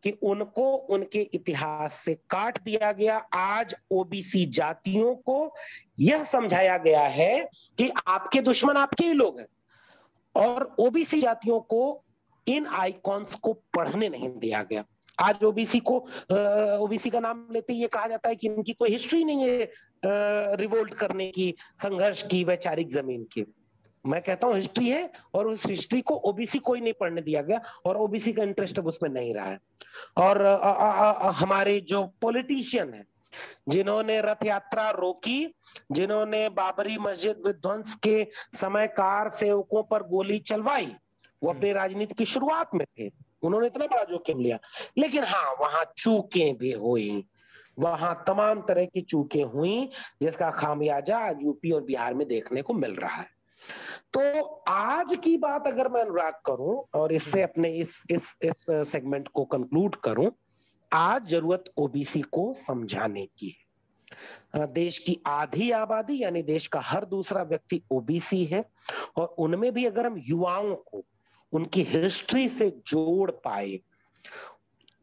कि 0.04 0.12
उनको 0.24 0.64
उनके 0.76 1.22
इतिहास 1.34 1.94
से 1.96 2.14
काट 2.30 2.62
दिया 2.64 2.92
गया। 2.92 3.18
आज 3.34 3.76
ओबीसी 3.92 4.46
जातियों 4.46 5.16
को 5.16 5.54
यह 6.00 6.24
समझाया 6.24 6.78
गया 6.78 7.02
है 7.02 7.50
कि 7.78 7.90
आपके 8.08 8.42
दुश्मन 8.42 8.78
आपके 8.78 9.06
ही 9.06 9.14
लोग 9.14 9.40
हैं 9.40 9.48
और 10.36 10.76
ओबीसी 10.80 11.22
जातियों 11.22 11.60
को 11.60 12.04
इन 12.48 12.68
आइकॉन्स 12.68 13.36
को 13.36 13.54
पढ़ने 13.54 14.10
नहीं 14.10 14.30
दिया 14.30 14.64
गया। 14.64 14.84
आज 15.18 15.44
ओबीसी 15.44 15.80
को 15.80 15.98
ओबीसी 16.84 17.10
का 17.10 17.20
नाम 17.20 17.48
लेते 17.52 17.74
ये 17.74 17.88
कहा 17.88 18.08
जाता 18.08 18.30
है 18.30 18.36
कि 18.36 18.48
इनकी 18.48 18.74
कोई 18.74 18.90
हिस्ट्री 18.90 19.24
नहीं 19.24 19.44
है 19.44 19.70
रिवोल्ट 20.56 20.94
करने 20.94 21.28
की, 21.32 21.54
संघर्ष 21.84 22.24
की, 22.28 22.44
वैचारिक 22.44 22.92
ज़मीन 22.92 23.24
की। 23.24 23.46
मैं 24.06 24.22
कहता 24.22 24.48
हूँ 24.48 24.56
हिस्ट्री 24.56 24.90
है 24.90 25.12
और 25.34 25.48
उस 25.48 25.68
हिस्ट्री 25.68 26.02
को 26.02 26.16
ओबीसी 26.16 26.60
कोई 26.60 26.82
नहीं 26.82 26.94
पढ़ने 26.94 27.22
दिया 27.22 27.42
गया 27.42 27.62
और 27.86 27.98
ओबीसी 27.98 28.34
का 28.34 28.44
इंटरेस्ट 28.44 28.80
अब 28.80 28.88
उसमें 28.88 29.10
नहीं 29.10 29.34
रहा 29.34 29.46
है। 29.46 29.60
और 30.18 30.46
आ, 30.46 30.56
आ, 30.56 31.12
आ, 31.12 31.32
हमारे 31.32 31.80
जो 31.80 32.04
पॉलिटिशियन 32.22 32.94
है 32.94 33.06
जिन्होंने 33.70 34.22
रथ 34.22 34.46
यात्रा 34.46 34.90
रोकी 34.90 35.56
जिन्होंने 35.92 36.50
बाबरी 36.50 36.98
मस्जिद 36.98 37.42
विध्वंस 37.46 37.96
के 37.96 38.28
समय 38.54 38.88
कार 38.88 39.30
सेवकों 39.30 39.84
पर 39.84 40.04
गोली 40.04 40.40
चलवाई 40.40 40.96
वो 41.44 41.50
अपनी 41.50 41.70
हम्म। 41.70 41.80
राजनीति 41.80 42.14
की 42.14 42.26
शुरुआत 42.26 42.70
में 42.76 42.86
थे। 43.00 43.12
उन्होंने 43.44 43.68
इतना 43.68 43.86
बड़ा 43.86 44.04
जोखिम 44.04 44.40
लिया। 44.40 44.60
लेकिन 44.98 45.24
हाँ 45.24 45.54
वहाँ 45.62 45.86
चूके 45.98 46.54
भी 46.54 46.72
हुई। 46.72 47.26
वहाँ 47.80 48.24
तमाम 48.28 48.62
तरह 48.62 48.86
की 48.86 49.02
चूके 49.02 49.42
हुई 49.42 49.90
जिसका 50.22 50.52
खामियाजा 50.52 51.18
आज 51.18 51.38
यूपी 51.42 51.72
और 51.72 51.84
बिहार 51.84 52.14
में 52.14 52.28
देखने 52.28 52.62
को 52.62 52.74
मिल 52.74 52.96
रहा 52.96 53.16
है। 53.16 53.33
तो 54.14 54.42
आज 54.70 55.16
की 55.24 55.36
बात 55.38 55.68
अगर 55.68 55.88
मैं 55.90 56.02
अनुराग 56.02 56.34
करूँ 56.46 56.76
और 56.94 57.14
इससे 57.14 57.42
हम्म। 57.42 57.52
अपने 57.52 57.70
इस 57.76 58.02
इस 58.12 58.36
इस 58.44 58.66
सेगमेंट 58.92 59.28
को 59.28 59.46
कंक्लूड 59.46 59.96
करूँ 60.02 60.32
आज 60.92 61.28
ज़रूरत 61.28 61.72
ओबीसी 61.78 62.22
को 62.22 62.54
समझाने 62.58 63.26
की 63.40 63.56
है 64.56 64.66
देश 64.74 64.98
की 64.98 65.18
आधी 65.28 65.70
आबादी 65.72 66.22
यानी 66.24 66.42
देश 66.44 66.68
का 66.68 66.80
हर 66.82 67.06
दूसरा 67.06 67.44
व्यक्ति 67.44 67.82
ओबीसी 67.92 68.44
है 68.46 68.64
और 69.18 69.36
उनमें 69.40 69.72
भी 69.74 69.86
अगर 69.86 70.06
हम 70.06 70.22
युवाओं 70.26 70.76
को 70.76 71.04
उनकी 71.54 71.84
हिस्ट्री 71.84 72.48
से 72.50 72.70
जोड़ 72.88 73.32
पाए 73.32 73.80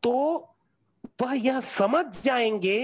तो 0.03 0.13
वह 1.23 1.33
यह 1.37 1.61
समझ 1.61 2.05
जाएँगे 2.23 2.79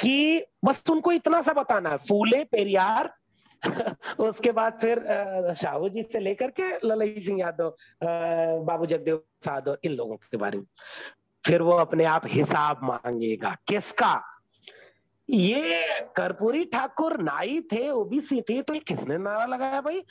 कि 0.00 0.44
बस 0.64 0.82
उनको 0.90 1.12
इतना 1.12 1.40
सा 1.42 1.52
बताना 1.52 1.90
है 1.90 1.96
फूले 1.98 2.44
पेरियार 2.44 3.12
उसके 4.20 4.52
बाद 4.52 4.72
फिर 4.72 4.98
शाहू 5.56 5.88
जी 5.88 6.02
से 6.02 6.18
लेकर 6.18 6.50
के 6.50 6.88
ललई 6.88 7.20
सिंह 7.20 7.40
यादव 7.40 7.74
बाबू 8.66 8.86
जगदेव 8.86 9.22
साधव 9.44 9.76
इन 9.84 9.92
लोगों 9.92 10.16
के 10.16 10.36
बारे 10.36 10.58
में। 10.58 10.64
फिर 11.46 11.62
वो 11.62 11.72
अपने 11.72 12.04
आप 12.04 12.22
हिसाब 12.26 12.80
मांगेगा। 12.82 13.56
किसका? 13.66 14.31
ये 15.28 15.80
कर्पूरी 16.16 16.64
ठाकुर 16.64 17.16
नाई 17.22 17.60
थे 17.72 17.88
ओबीसी 17.90 18.40
थे 18.40 18.60
तो 18.62 18.74
ये 18.74 18.80
किसने 18.80 19.16
नारा 19.18 19.44
लगाया 19.46 19.80
भाई? 19.80 20.02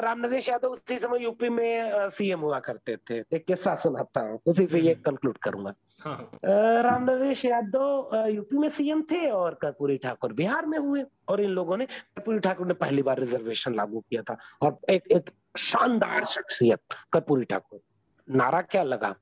राम 0.00 0.20
नरेश 0.20 0.48
यादव 0.48 0.68
उसी 0.68 0.98
समय 0.98 1.22
यूपी 1.22 1.48
में 1.48 2.08
सीएम 2.10 2.40
हुआ 2.40 2.58
करते 2.60 2.96
थे। 3.10 3.18
एक 3.36 3.44
किस्सा 3.46 3.74
सुनाता 3.74 4.20
हूँ 4.20 4.40
उसी 4.46 4.66
से 4.66 4.80
ये 4.80 4.94
कंक्लूड 4.94 5.36
हम्म। 5.36 5.50
करूँगा। 5.50 5.74
हाँ। 6.04 6.82
राम 6.82 7.04
नरेश 7.04 7.44
यादव 7.44 8.26
यूपी 8.28 8.58
में 8.58 8.68
सीएम 8.68 9.02
थे 9.10 9.28
और 9.30 9.58
कर्पूरी 9.62 9.96
ठाकुर 9.98 10.32
बिहार 10.32 10.66
में 10.66 10.78
हुए। 10.78 11.04
और 11.28 11.40
इन 11.40 11.50
लोगों 11.50 11.76
ने 11.76 11.86
कर्पूरी 11.86 12.38
ठाकुर 12.38 12.66
ने 12.66 12.74
पहली 12.74 13.02
बार 13.02 13.18
रिजर्वेशन 13.20 13.74
लागू 13.74 14.00
किया 14.00 14.22
था। 14.22 14.36
और 14.62 14.78
एक 14.90 15.12
एक 15.12 15.30
शानदार 15.58 16.24
शख्सियत 16.24 16.80
कर्पूरी 17.12 17.44
ठाकुर। 17.44 17.80
नारा 18.28 18.60
क्या 18.62 18.82
लगा? 18.82 19.14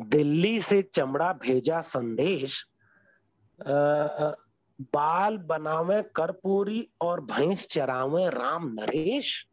दिल्ली 0.00 0.60
से 0.60 0.80
चमड़ा 0.94 1.32
भेजा 1.32 1.80
संदेश 1.80 2.64
बाल 3.58 5.36
बनावे 5.48 6.00
करपूरी 6.16 6.88
और 7.00 7.20
भैंस 7.24 7.66
चरावे 7.68 8.28
राम 8.30 8.68
नरेश। 8.70 9.46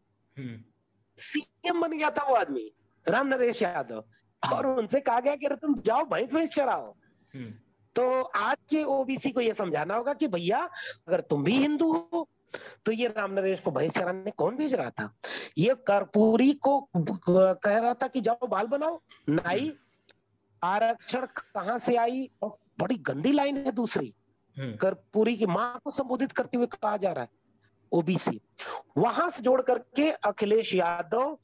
सीएम 1.17 1.81
बन 1.81 1.91
गया 1.91 2.09
था 2.09 2.23
वो 2.29 2.35
आदमी 2.35 2.71
राम 3.05 3.27
नरेश 3.27 3.61
यादव। 3.61 4.03
और 4.43 4.65
उनसे 4.67 4.99
कहा 5.01 5.19
गया 5.19 5.35
कि 5.35 5.47
तुम 5.55 5.75
जाओ 5.79 6.05
भैंस 6.05 6.33
भैंस 6.33 6.53
चराओ। 6.55 6.93
तो 7.95 8.21
आज 8.21 8.57
के 8.69 8.83
ओबीसी 8.83 9.31
को 9.31 9.41
यह 9.41 9.53
समझाना 9.53 9.95
होगा 9.95 10.13
कि 10.13 10.27
भैया 10.27 10.59
अगर 11.07 11.21
तुम 11.21 11.43
भी 11.43 11.57
हिंदू 11.57 11.91
हो 11.93 12.27
तो 12.85 12.91
ये 12.91 13.07
राम 13.07 13.33
नरेश 13.33 13.59
को 13.59 13.71
भैंस 13.71 13.93
चराने 13.93 14.31
कौन 14.31 14.55
भेज 14.57 14.73
रहा 14.73 14.89
था? 14.89 15.13
ये 15.57 15.75
कर्पूरी 15.87 16.51
को 16.53 16.79
कह 16.97 17.77
रहा 17.77 17.93
था 17.93 18.07
कि 18.07 18.21
जाओ 18.21 18.47
बाल 18.47 18.67
बनाओ। 18.67 18.99
नाई 19.29 19.71
आरक्षण 20.61 21.25
कहाँ 21.35 21.77
से 21.79 21.95
आई 21.97 22.29
और 22.41 22.57
बड़ी 22.79 22.95
गंदी 22.97 23.31
लाइन 23.31 23.57
है 23.57 23.71
दूसरी। 23.71 24.13
हम्म। 24.57 24.75
कर्पूरी 24.75 25.35
की 25.37 25.45
माँ 25.45 25.79
को 25.83 25.91
संबोधित 25.91 26.31
करते 26.31 26.57
हुए 26.57 26.65
कहा 26.67 26.97
जा 26.97 27.11
रहा 27.11 27.23
है 27.23 27.29
ओबीसी। 27.91 28.39
वहाँ 28.97 29.29
से 29.29 29.43
जोड़ 29.43 29.61
करके 29.61 30.09
अखिलेश 30.11 30.73
यादव 30.73 31.37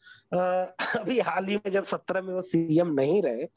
अभी 0.99 1.19
हाल 1.19 1.45
ही 1.45 1.55
में 1.55 1.71
जब 1.71 1.83
सत्रह 1.83 2.21
में 2.21 2.33
वो 2.33 2.41
सीएम 2.41 2.93
नहीं 2.93 3.21
रहे 3.23 3.47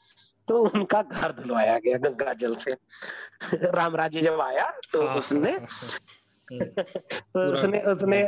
तो 0.48 0.62
उनका 0.68 1.02
घर 1.02 1.32
धुलवाया 1.32 1.78
गया 1.78 1.98
गंगा 1.98 2.32
जल 2.32 2.54
से। 2.56 2.76
राम 3.54 3.96
राज्य 3.96 4.20
जब 4.20 4.40
आया 4.40 4.70
तो 4.92 5.06
हाँ, 5.06 5.16
उसने 5.16 5.50
हाँ, 6.52 7.46
उसने 7.46 7.80
उसने 7.80 8.22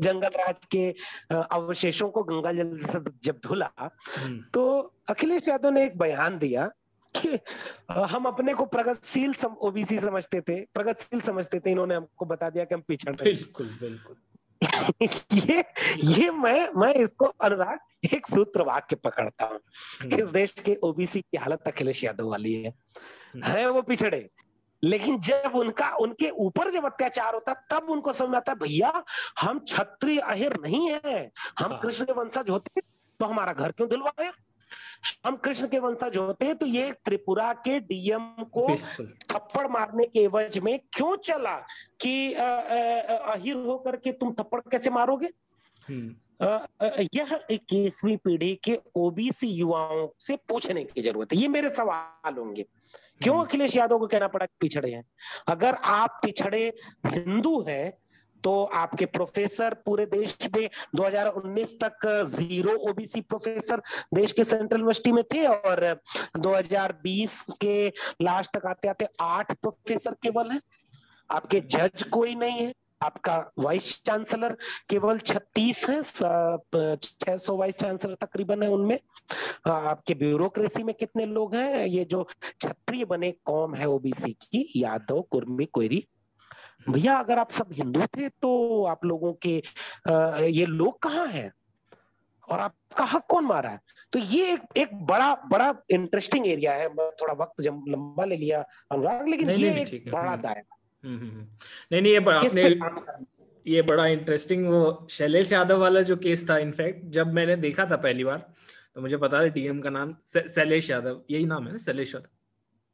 जंगल 0.00 0.30
राज 0.36 0.64
के 0.70 0.88
अवशेषों 1.32 2.08
को 2.10 2.22
गंगा 2.22 2.52
जल 2.52 2.76
से 2.76 3.00
जब 3.24 3.40
धुला 3.44 3.70
हम्म। 3.78 4.40
तो 4.54 4.94
अखिलेश 5.10 5.48
यादव 5.48 5.70
ने 5.70 5.84
एक 5.84 5.98
बयान 5.98 6.38
दिया 6.38 6.70
कि 7.16 7.38
हम 7.92 8.24
अपने 8.24 8.54
को 8.54 8.64
प्रगतिशील 8.64 9.34
सम, 9.34 9.54
ओबीसी 9.60 9.98
समझते 9.98 10.40
थे। 10.40 10.60
प्रगतिशील 10.74 11.20
समझते 11.20 11.60
थे 11.60 11.70
इन्होंने 11.70 11.94
हमको 11.94 12.24
बता 12.24 12.50
दिया 12.50 12.64
कि 12.64 12.74
हम 12.74 12.80
पिछड़ 12.80 13.12
बिल्कुल 13.12 13.66
बिल्कुल। 13.80 14.16
ये 15.32 15.64
ये 16.04 16.30
मैं 16.30 16.68
मैं 16.76 16.94
इसको 16.94 17.24
अनुराग 17.24 18.14
एक 18.14 18.26
सूत्र 18.26 18.62
वाक्य 18.62 18.96
पकड़ता 18.96 19.44
हूँ 19.44 19.60
हम्म। 20.02 20.14
इस 20.14 20.24
देश 20.24 20.52
के 20.52 20.78
ओबीसी 20.82 21.20
की 21.20 21.36
हालत 21.36 21.62
अखिलेश 21.66 22.04
यादव 22.04 22.30
वाली 22.30 22.54
है। 22.54 22.70
हम्म। 22.70 23.44
है 23.44 23.70
वो 23.70 23.82
पिछड़े। 23.82 24.28
लेकिन 24.84 25.18
जब 25.20 25.52
उनका 25.54 25.88
उनके 25.96 26.30
ऊपर 26.30 26.70
जब 26.70 26.84
अत्याचार 26.84 27.34
होता 27.34 27.54
तब 27.70 27.90
उनको 27.90 28.12
समझ 28.12 28.34
आता 28.34 28.54
भैया 28.54 29.04
हम 29.40 29.60
छत्री 29.66 30.18
अहिर 30.18 30.56
नहीं 30.60 30.90
है। 30.90 31.30
हम 31.58 31.70
हाँ। 31.72 31.80
कृष्ण 31.80 32.12
वंशज 32.12 32.50
होते 32.50 32.80
तो 33.20 33.26
हमारा 33.26 33.52
घर 33.52 33.72
क्यों 33.72 33.88
दिलवाया 33.88 34.32
हम 35.26 35.36
कृष्ण 35.36 35.68
के 35.68 35.78
वंशज 35.78 36.16
होते 36.16 36.46
हैं 36.46 36.56
तो 36.56 36.66
ये 36.66 36.92
त्रिपुरा 36.92 37.52
के 37.52 37.80
डीएम 37.80 38.26
को 38.44 38.76
थप्पड़ 39.32 39.66
मारने 39.68 40.06
के 40.06 40.20
एवज 40.20 40.58
में 40.58 40.80
क्यों 40.92 41.16
चला 41.16 41.56
कि 42.00 42.32
अहिर 42.34 43.56
होकर 43.56 43.96
के 43.96 44.12
तुम 44.12 44.32
थप्पड़ 44.32 44.60
कैसे 44.60 44.90
मारोगे? 44.90 45.30
हम्म। 45.88 46.16
यह 47.14 47.40
इक्कीसवीं 47.50 48.16
पीढ़ी 48.16 48.54
के 48.64 48.78
ओबीसी 48.96 49.48
युवाओं 49.48 50.08
से 50.20 50.36
पूछने 50.36 50.84
की 50.84 51.02
ज़रूरत 51.02 51.32
है। 51.32 51.38
ये 51.38 51.48
मेरे 51.48 51.70
सवाल 51.70 52.34
होंगे। 52.34 52.62
क्यों 53.22 53.36
हम्म। 53.36 53.46
अखिलेश 53.46 53.76
यादव 53.76 53.98
को 53.98 54.06
कहना 54.06 54.28
पड़ा 54.28 54.46
पिछड़े 54.60 54.90
हैं? 54.90 55.04
अगर 55.48 55.74
आप 55.74 56.20
पिछड़े 56.24 56.72
हिंदू 57.06 57.60
हैं 57.68 57.92
तो 58.44 58.62
आपके 58.64 59.06
प्रोफेसर 59.06 59.74
पूरे 59.86 60.06
देश 60.06 60.36
में 60.56 60.68
2019 60.96 61.74
तक 61.82 62.06
ज़ीरो 62.28 62.76
ओबीसी 62.90 63.20
प्रोफेसर 63.20 63.82
देश 64.14 64.32
के 64.32 64.44
सेंट्रल 64.44 64.78
यूनिवर्सिटी 64.78 65.12
में 65.12 65.22
थे 65.24 65.46
और 65.46 65.84
2020 66.36 67.44
के 67.60 67.88
लास्ट 68.22 68.56
तक 68.56 68.66
आते 68.66 68.88
आते 68.88 69.06
आठ 69.20 69.52
प्रोफेसर 69.52 70.14
केवल 70.22 70.50
है। 70.50 70.60
आपके 71.30 71.60
जज 71.60 72.02
कोई 72.02 72.34
नहीं 72.34 72.60
है। 72.60 72.72
आपका 73.02 73.36
वाइस 73.58 74.02
चांसलर 74.06 74.56
केवल 74.88 75.18
36 75.18 75.86
है। 75.88 76.96
छह 76.96 77.36
सौ 77.36 77.56
वाइस 77.56 77.78
चांसलर 77.78 78.14
तकरीबन 78.14 78.62
है 78.62 78.68
उनमें। 78.68 78.98
आपके 79.66 80.14
ब्यूरोक्रेसी 80.14 80.82
में 80.82 80.94
कितने 80.94 81.26
लोग 81.26 81.54
हैं? 81.54 81.86
ये 81.86 82.04
जो 82.04 82.22
क्षत्रिय 82.24 83.04
बने 83.04 83.30
कौम 83.44 83.74
है 83.74 83.88
ओबीसी 83.88 84.32
की, 84.32 84.72
यादव, 84.76 85.20
कुर्मी, 85.30 85.64
कोयरी 85.64 86.04
भैया 86.88 87.16
अगर 87.18 87.38
आप 87.38 87.50
सब 87.50 87.72
हिंदू 87.72 88.06
थे 88.16 88.28
तो 88.28 88.84
आप 88.84 89.04
लोगों 89.04 89.32
के 89.46 89.62
आ, 90.08 90.36
ये 90.38 90.66
लोग 90.66 90.98
कहाँ 91.02 91.26
हैं? 91.26 91.50
और 92.48 92.60
आपका 92.60 93.04
हक 93.04 93.24
कौन 93.28 93.44
मारा 93.44 93.70
है? 93.70 93.80
तो 94.12 94.18
ये 94.18 94.52
एक 94.52 94.62
एक 94.76 94.94
बड़ा 95.06 95.34
बड़ा 95.52 95.74
इंटरेस्टिंग 95.90 96.46
एरिया 96.46 96.72
है। 96.72 96.88
थोड़ा 96.88 97.34
वक्त 97.34 97.62
जब 97.62 97.84
लंबा 97.88 98.24
ले 98.24 98.36
लिया 98.36 98.64
अनुराग 98.92 99.28
लेकिन 99.28 99.46
नहीं, 99.46 99.64
ये 99.64 99.74
नहीं, 99.74 99.86
एक 99.86 100.10
बड़ा 100.10 100.30
हम्म। 100.30 100.42
दायरा 100.42 100.76
हम्म, 101.04 101.18
हम्म, 101.18 101.46
नहीं 101.92 102.02
नहीं 102.02 102.12
ये 102.12 102.18
आपने 102.18 103.24
ये 103.66 103.82
बड़ा 103.82 104.06
इंटरेस्टिंग 104.06 104.66
वो 104.68 105.06
शैलेश 105.10 105.52
यादव 105.52 105.80
वाला 105.80 106.00
जो 106.02 106.16
केस 106.16 106.48
था 106.50 106.58
इनफैक्ट 106.58 107.04
जब 107.10 107.32
मैंने 107.32 107.56
देखा 107.56 107.84
था 107.90 107.96
पहली 107.96 108.24
बार 108.24 108.38
तो 108.94 109.00
मुझे 109.00 109.16
पता 109.16 109.38
है 109.40 109.50
डीएम 109.50 109.80
का 109.80 109.90
नाम 109.90 110.14
शैलेश 110.32 110.90
यादव 110.90 111.20
यही 111.30 111.44
नाम 111.46 111.66
है 111.66 111.72
ना 111.72 111.78
शैलेश 111.78 112.14
यादव? 112.14 112.28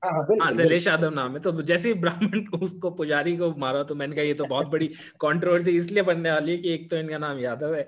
हाँ, 0.03 0.11
हाँ, 0.13 0.37
हाँ 0.39 0.51
शैलेश 0.53 0.87
यादव 0.87 1.11
नाम 1.11 1.33
है। 1.35 1.41
तो 1.43 1.63
जैसे 1.63 1.89
ही 1.89 1.95
ब्राह्मण 1.97 2.45
उसको 2.63 2.91
पुजारी 2.93 3.37
को 3.37 3.51
मारा 3.57 3.83
तो 3.85 3.95
मैंने 3.95 4.15
कहा 4.17 4.25
ये 4.25 4.35
तो 4.35 4.45
बहुत 4.47 4.67
बड़ी 4.69 4.87
कंट्रोवर्सी 5.21 5.77
इसलिए 5.77 6.03
बनने 6.03 6.31
वाली 6.31 6.53
है 6.53 6.59
कि 6.59 6.73
एक 6.75 6.89
तो 6.91 6.97
इनका 6.97 7.19
नाम 7.19 7.39
यादव 7.39 7.75
है। 7.75 7.83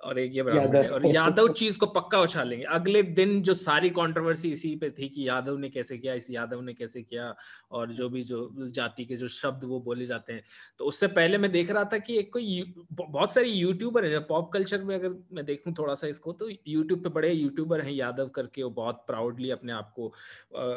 और 0.00 0.18
एक 0.18 0.32
ये 0.34 0.42
है 0.42 0.88
और 0.90 1.06
यादव 1.06 1.52
चीज़ 1.52 1.78
को 1.78 1.86
पक्का 1.88 2.20
उछालेंगे। 2.20 2.64
अगले 2.66 3.02
दिन 3.02 3.40
जो 3.42 3.54
सारी 3.54 3.90
कंट्रोवर्सी 3.90 4.50
इसी 4.52 4.74
पे 4.76 4.90
थी 4.90 5.08
कि 5.08 5.28
यादव 5.28 5.56
ने 5.58 5.68
कैसे 5.70 5.98
किया 5.98 6.14
इस 6.14 6.30
यादव 6.30 6.60
ने 6.60 6.74
कैसे 6.74 7.02
किया 7.02 7.34
और 7.70 7.92
जो 7.92 8.08
भी 8.08 8.22
जो 8.22 8.68
जाति 8.70 9.04
के 9.04 9.16
जो 9.16 9.28
शब्द 9.28 9.64
वो 9.64 9.80
बोले 9.80 10.06
जाते 10.06 10.32
हैं। 10.32 10.42
तो 10.78 10.84
उससे 10.84 11.06
पहले 11.08 11.38
मैं 11.38 11.50
देख 11.52 11.70
रहा 11.70 11.84
था 11.84 11.98
कि 11.98 12.18
एक 12.18 12.32
कोई 12.32 12.74
बहुत 12.92 13.34
सारे 13.34 13.48
यूट्यूबर 13.48 14.04
है। 14.04 14.18
पॉप 14.26 14.50
कल्चर 14.52 14.82
में 14.84 14.94
अगर 14.94 15.14
मैं 15.32 15.44
देखूँ 15.44 15.74
थोड़ा 15.78 15.94
सा 15.94 16.06
इसको 16.06 16.32
तो 16.32 16.48
यूट्यूब 16.68 17.02
पे 17.02 17.08
बड़े 17.10 17.32
यूट्यूबर 17.32 17.80
हैं 17.80 17.92
यादव 17.92 18.28
करके 18.36 18.62
वो 18.62 18.70
बहुत 18.72 19.04
प्राउडली 19.06 19.50
अपने 19.50 19.72
आप 19.72 19.92
को 19.96 20.12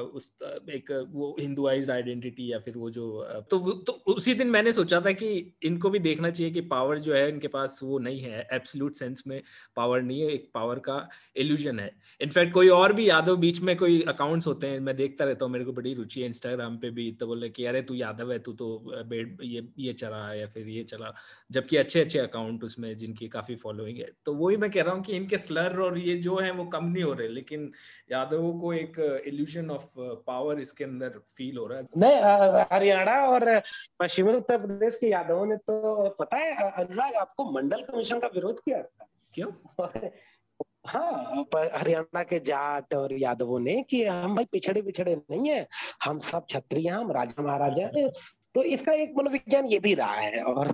उस 0.09 0.31
एक 0.73 0.91
वो 1.09 1.35
हिंदुआइज 1.39 1.89
आइडेंटिटी 1.89 2.51
या 2.51 2.59
फिर 2.59 2.77
वो 2.77 2.89
जो 2.89 3.07
तो 3.51 3.59
तो 3.81 3.93
उसी 4.13 4.33
दिन 4.33 4.49
मैंने 4.49 4.73
सोचा 4.73 5.01
था 5.01 5.11
कि 5.11 5.29
इनको 5.63 5.89
भी 5.89 5.99
देखना 5.99 6.29
चाहिए 6.29 6.53
कि 6.53 6.61
पावर 6.69 6.99
जो 6.99 7.13
है 7.13 7.27
इनके 7.29 7.47
पास 7.49 7.79
वो 7.83 7.99
नहीं 7.99 8.19
है 8.21 8.47
एब्सोल्यूट 8.53 8.97
सेंस 9.09 9.23
में 9.27 9.41
पावर 9.75 10.01
नहीं 10.01 10.21
है, 10.21 10.27
एक 10.29 10.49
पावर 10.53 10.79
का 10.79 11.07
इल्यूजन 11.35 11.79
है। 11.79 11.91
इनफैक्ट 12.21 12.53
कोई 12.53 12.69
और 12.69 12.93
भी 12.93 13.09
यादव 13.09 13.35
बीच 13.37 13.59
में 13.61 13.75
कोई 13.77 14.01
अकाउंट्स 14.07 14.47
होते 14.47 14.67
हैं, 14.67 14.79
मैं 14.79 14.95
देखता 14.95 15.25
रहता 15.25 15.45
हूँ, 15.45 15.51
मेरे 15.53 15.65
को 15.65 15.73
बड़ी 15.73 15.93
रुचि 15.93 16.21
है 16.21 16.27
इंस्टाग्राम 16.27 16.77
पे 16.77 16.89
भी 16.91 17.11
तो 17.19 17.27
बोले 17.27 17.49
कि 17.49 17.65
अरे 17.65 17.81
तू 17.81 17.93
यादव 17.95 18.31
है, 18.31 18.39
तू 18.39 18.53
तो 18.53 18.67
ये 19.43 19.67
ये 19.79 19.93
चला 19.93 20.33
या 20.33 20.47
फिर 20.47 20.67
ये 20.69 20.83
चला। 20.83 21.13
जबकि 21.51 21.77
अच्छे 21.77 22.01
अच्छे 22.01 22.19
अकाउंट 22.19 22.63
उसमें 22.63 22.97
जिनकी 22.97 23.27
काफ़ी 23.29 23.55
फॉलोइंग 23.55 23.97
है। 23.97 24.09
तो 24.25 24.33
वही 24.35 24.57
मैं 24.57 24.69
कह 24.71 24.83
रहा 24.83 24.93
हूँ 24.93 25.03
कि 25.03 25.15
इनके 25.15 25.37
स्लर 25.37 25.79
और 25.81 25.97
ये 25.97 26.15
जो 26.19 26.37
है, 26.37 26.51
वो 26.51 26.65
कम 26.67 26.85
नहीं 26.85 27.03
हो 27.03 27.13
रहे, 27.13 27.27
लेकिन 27.29 27.71
यादवों 28.11 28.53
को 28.59 28.73
एक 28.73 28.99
इल्यूजन 29.27 29.69
ऑफ़ 29.71 29.99
पावर 30.27 30.59
इसके 30.59 30.83
अंदर 30.83 31.19
फील 31.37 31.57
हो 31.57 31.67
रहा 31.67 31.79
है। 31.79 31.87
नहीं 31.97 32.65
हरियाणा 32.71 33.19
और 33.27 33.59
पश्चिमी 33.99 34.33
उत्तर 34.33 34.57
प्रदेश 34.57 34.97
के 34.97 35.07
यादवों 35.07 35.45
ने 35.45 35.55
तो 35.57 36.09
पता 36.19 36.37
है 36.37 36.71
अनुराग, 36.71 37.13
आपको 37.15 37.51
मंडल 37.51 37.81
कमीशन 37.81 38.19
का 38.19 38.27
विरोध 38.27 38.59
किया? 38.59 38.83
क्यों? 39.33 39.51
हाँ 40.87 41.45
हरियाणा 41.55 42.23
के 42.23 42.39
जाट 42.39 42.93
और 42.93 43.13
यादवों 43.13 43.59
ने 43.59 43.83
कि 43.89 44.03
हम 44.03 44.35
भाई 44.35 44.45
पिछड़े 44.45 44.81
पिछड़े 44.81 45.15
नहीं 45.15 45.49
है 45.49 45.67
हम 46.03 46.19
सब 46.19 46.45
क्षत्रिय 46.45 46.89
हम 46.89 47.11
राजा 47.11 47.43
महाराजा 47.43 48.09
तो 48.55 48.63
इसका 48.63 48.93
एक 48.93 49.13
मनोविज्ञान 49.17 49.65
ये 49.65 49.79
भी 49.79 49.93
रहा 49.93 50.13
है 50.13 50.43
और 50.43 50.73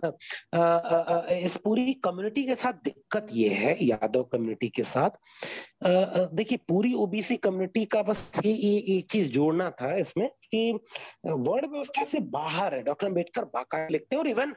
आ, 0.54 0.60
आ, 0.60 0.98
आ, 0.98 1.34
इस 1.34 1.58
पूरी 1.58 1.94
कम्युनिटी 1.94 2.44
के 2.44 2.56
साथ 2.56 2.74
दिक्कत 2.74 3.28
ये 3.34 3.50
है 3.50 3.78
यादव 3.86 4.24
कम्युनिटी 4.24 4.70
के 4.70 4.84
साथ। 4.84 5.10
देखिए 6.34 6.58
पूरी 6.68 6.94
ओबीसी 6.94 7.38
कम्युनिटी 7.38 7.86
का 7.86 8.04
बस 8.04 8.32
ये 8.46 8.98
एक 8.98 9.12
चीज़ 9.12 9.32
जोड़ना 9.32 9.70
था 9.70 9.96
इसमें। 9.98 10.30
कि 10.56 10.72
वर्ण 11.26 11.68
व्यवस्था 11.68 12.04
से 12.04 12.20
बाहर 12.32 12.74
है। 12.76 12.82
डॉक्टर 12.84 13.08
अंबेडकर 13.08 13.46
बाका 13.54 13.88
लिखते 13.92 14.16
हैं 14.16 14.22
और 14.22 14.28
इवन 14.30 14.54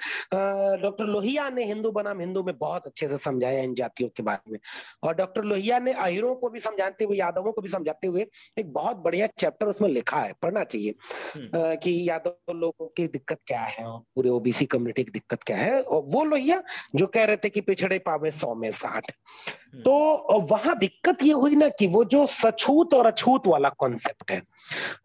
डॉक्टर 0.82 1.04
लोहिया 1.04 1.48
ने 1.50 1.64
हिंदू 1.64 1.90
बनाम 1.90 2.20
हिंदू 2.20 2.42
में 2.42 2.56
बहुत 2.58 2.86
अच्छे 2.86 3.08
से 3.08 3.16
समझाया 3.18 3.62
इन 3.62 3.74
जातियों 3.74 4.08
के 4.16 4.22
बारे 4.22 4.52
में। 4.52 4.58
और 5.02 5.14
डॉक्टर 5.14 5.44
लोहिया 5.44 5.78
ने 5.78 5.92
अहिरों 5.92 6.34
को 6.34 6.48
भी 6.48 6.60
समझाते 6.60 7.04
हुए 7.04 7.16
यादवों 7.16 7.52
को 7.52 7.60
भी 7.60 7.68
समझाते 7.68 8.06
हुए 8.06 8.26
एक 8.58 8.72
बहुत 8.72 8.96
बढ़िया 8.96 9.26
चैप्टर 9.38 9.66
उसमें 9.66 9.88
लिखा 9.88 10.20
है 10.20 10.32
पढ़ना 10.42 10.64
चाहिए। 10.64 10.94
हम्म। 11.34 11.74
कि 11.78 12.08
यादव 12.08 12.52
लोगों 12.54 12.86
की 12.86 13.06
दिक्कत 13.08 13.38
क्या 13.46 13.60
है 13.60 13.84
और 13.84 14.00
पूरे 14.14 14.30
ओबीसी 14.30 14.66
कम्युनिटी 14.66 15.04
की 15.04 15.10
दिक्कत 15.10 15.42
क्या 15.42 15.56
है? 15.56 15.80
और 15.82 16.02
वो 16.06 16.24
लोहिया 16.24 16.62
जो 16.94 17.06
कह 17.06 17.24
रहे 17.24 17.36
थे 17.36 17.48
कि 17.50 17.60
पिछड़े 17.60 17.98
पावे 17.98 18.30
सौ 18.30 18.54
में 18.54 18.70
साठ। 18.72 19.10
हम्म। 19.12 19.82
तो 19.82 20.46
वहाँ 20.52 20.78
दिक्कत 20.78 21.22
ये 21.22 21.32
हुई 21.32 21.56
ना 21.56 21.68
कि 21.68 21.86
वो 21.86 22.04
जो 22.04 22.26
सछूत 22.26 22.94
और 22.94 23.06
अछूत 23.06 23.46
वाला 23.46 23.68
कॉन्सेप्ट 23.78 24.30
है 24.30 24.42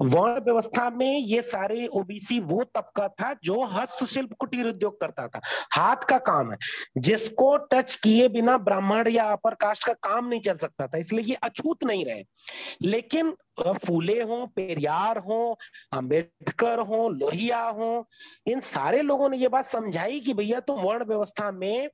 वर्ण 0.02 0.40
व्यवस्था 0.40 0.90
में 0.90 1.18
ये 1.18 1.42
सारे 1.42 1.86
ओबीसी 1.88 2.40
वो 2.40 2.64
तबका 2.76 3.08
था 3.08 3.34
जो 3.44 3.64
हस्तशिल्प 3.64 4.34
कुटीर 4.40 4.68
उद्योग 4.68 5.00
करता 5.02 5.28
था। 5.28 5.42
हाथ 5.74 6.04
का 6.10 6.18
काम 6.18 6.52
है। 6.52 6.58
जिसको 6.98 7.56
टच 7.72 7.96
किए 7.96 8.28
बिना 8.30 8.58
ब्राह्मण 8.58 9.08
या 9.08 9.24
अपर 9.32 9.56
कास्ट 9.56 9.86
का 9.86 9.94
काम 10.04 10.28
नहीं 10.28 10.42
चल 10.42 10.58
सकता 10.58 10.88
था 10.88 10.98
इसलिए 10.98 11.26
ये 11.26 11.36
अछूत 11.44 11.84
नहीं 11.84 12.06
रहे। 12.06 12.24
लेकिन 12.82 13.36
फूले 13.62 14.22
हो 14.22 14.46
पेरियार 14.56 15.18
हो 15.18 15.58
अंबेडकर 15.94 16.80
हो 16.80 17.08
लोहिया 17.10 17.62
हो 17.70 18.08
इन 18.48 18.60
सारे 18.60 19.02
लोगों 19.02 19.30
ने 19.30 19.38
ये 19.38 19.48
बात 19.48 19.66
समझाई 19.66 20.20
कि 20.20 20.34
भैया 20.34 20.60
तुम 20.60 20.82
वर्ण 20.82 21.06
व्यवस्था 21.06 21.52
में 21.52 21.90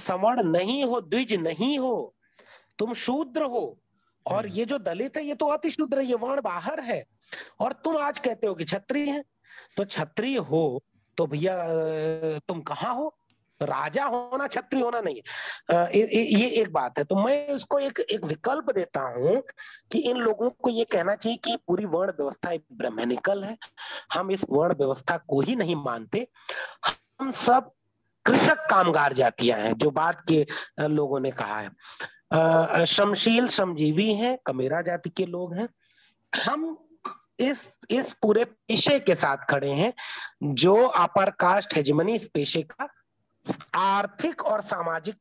सवर्ण 0.00 0.42
नहीं 0.42 0.84
हो 0.84 1.00
द्विज 1.00 1.34
नहीं 1.34 1.78
हो 1.78 2.14
तुम 2.78 2.92
शूद्र 2.94 3.42
हो। 3.44 3.78
और 4.26 4.46
ये 4.48 4.64
जो 4.64 4.78
दलित 4.78 5.16
है 5.16 5.24
ये 5.24 5.34
तो 5.34 5.46
अति 5.46 5.70
शूद्र 5.70 5.98
है 5.98 6.04
ये 6.04 6.14
वर्ण 6.14 6.40
बाहर 6.42 6.80
है। 6.80 7.02
और 7.60 7.72
तुम 7.84 7.96
आज 7.96 8.18
कहते 8.18 8.46
हो 8.46 8.54
कि 8.54 8.64
छत्री 8.64 9.08
है 9.08 9.22
तो 9.76 9.84
छत्री 9.84 10.34
हो 10.34 10.82
तो 11.16 11.26
भैया 11.26 11.56
तुम 12.48 12.60
कहाँ 12.62 12.94
हो? 12.94 13.16
राजा 13.60 14.04
होना 14.04 14.46
छत्री 14.46 14.80
होना 14.80 15.00
नहीं 15.00 15.16
है। 15.16 15.98
ये 15.98 16.48
एक 16.62 16.72
बात 16.72 16.98
है 16.98 17.04
तो 17.04 17.16
मैं 17.16 17.46
इसको 17.48 17.78
एक 17.78 17.98
एक 18.02 18.24
विकल्प 18.24 18.70
देता 18.74 19.00
हूँ 19.16 19.42
कि 19.92 19.98
इन 20.00 20.16
लोगों 20.16 20.50
को 20.50 20.70
ये 20.70 20.84
कहना 20.84 21.14
चाहिए 21.14 21.38
कि 21.44 21.56
पूरी 21.66 21.84
वर्ण 21.86 22.12
व्यवस्था 22.12 22.54
ब्राह्मणिकल 22.72 23.44
है। 23.44 23.56
हम 24.12 24.30
इस 24.30 24.44
वर्ण 24.50 24.74
व्यवस्था 24.74 25.16
को 25.28 25.40
ही 25.40 25.56
नहीं 25.56 25.76
मानते। 25.76 26.26
हम 27.20 27.30
सब 27.30 27.70
कृषक 28.26 28.66
कामगार 28.70 29.12
जातियाँ 29.12 29.58
हैं, 29.58 29.72
जो 29.74 29.90
बात 29.90 30.20
के 30.30 30.46
लोगों 30.80 31.20
ने 31.20 31.30
कहा 31.30 31.60
है। 31.60 32.84
श्रमशील, 32.86 33.48
श्रमजीवी 33.48 34.12
हैं, 34.14 34.36
कमेरा 34.46 34.80
जाति 34.82 35.10
के 35.10 35.26
लोग 35.26 35.54
हैं। 35.54 35.68
हम 36.32 36.76
इस 37.38 37.78
इस 37.90 38.12
पूरे 38.12 38.44
पेशे 38.44 38.98
के 39.00 39.14
साथ 39.14 39.36
खड़े 39.50 39.72
हैं, 39.72 39.92
जो 40.42 40.74
अपर 40.86 41.30
कास्ट 41.30 41.76
हेजमनी 41.76 42.14
इस 42.14 42.28
पेशे 42.34 42.62
का 42.62 42.88
आर्थिक 43.74 44.44
और 44.44 44.60
सामाजिक 44.62 45.16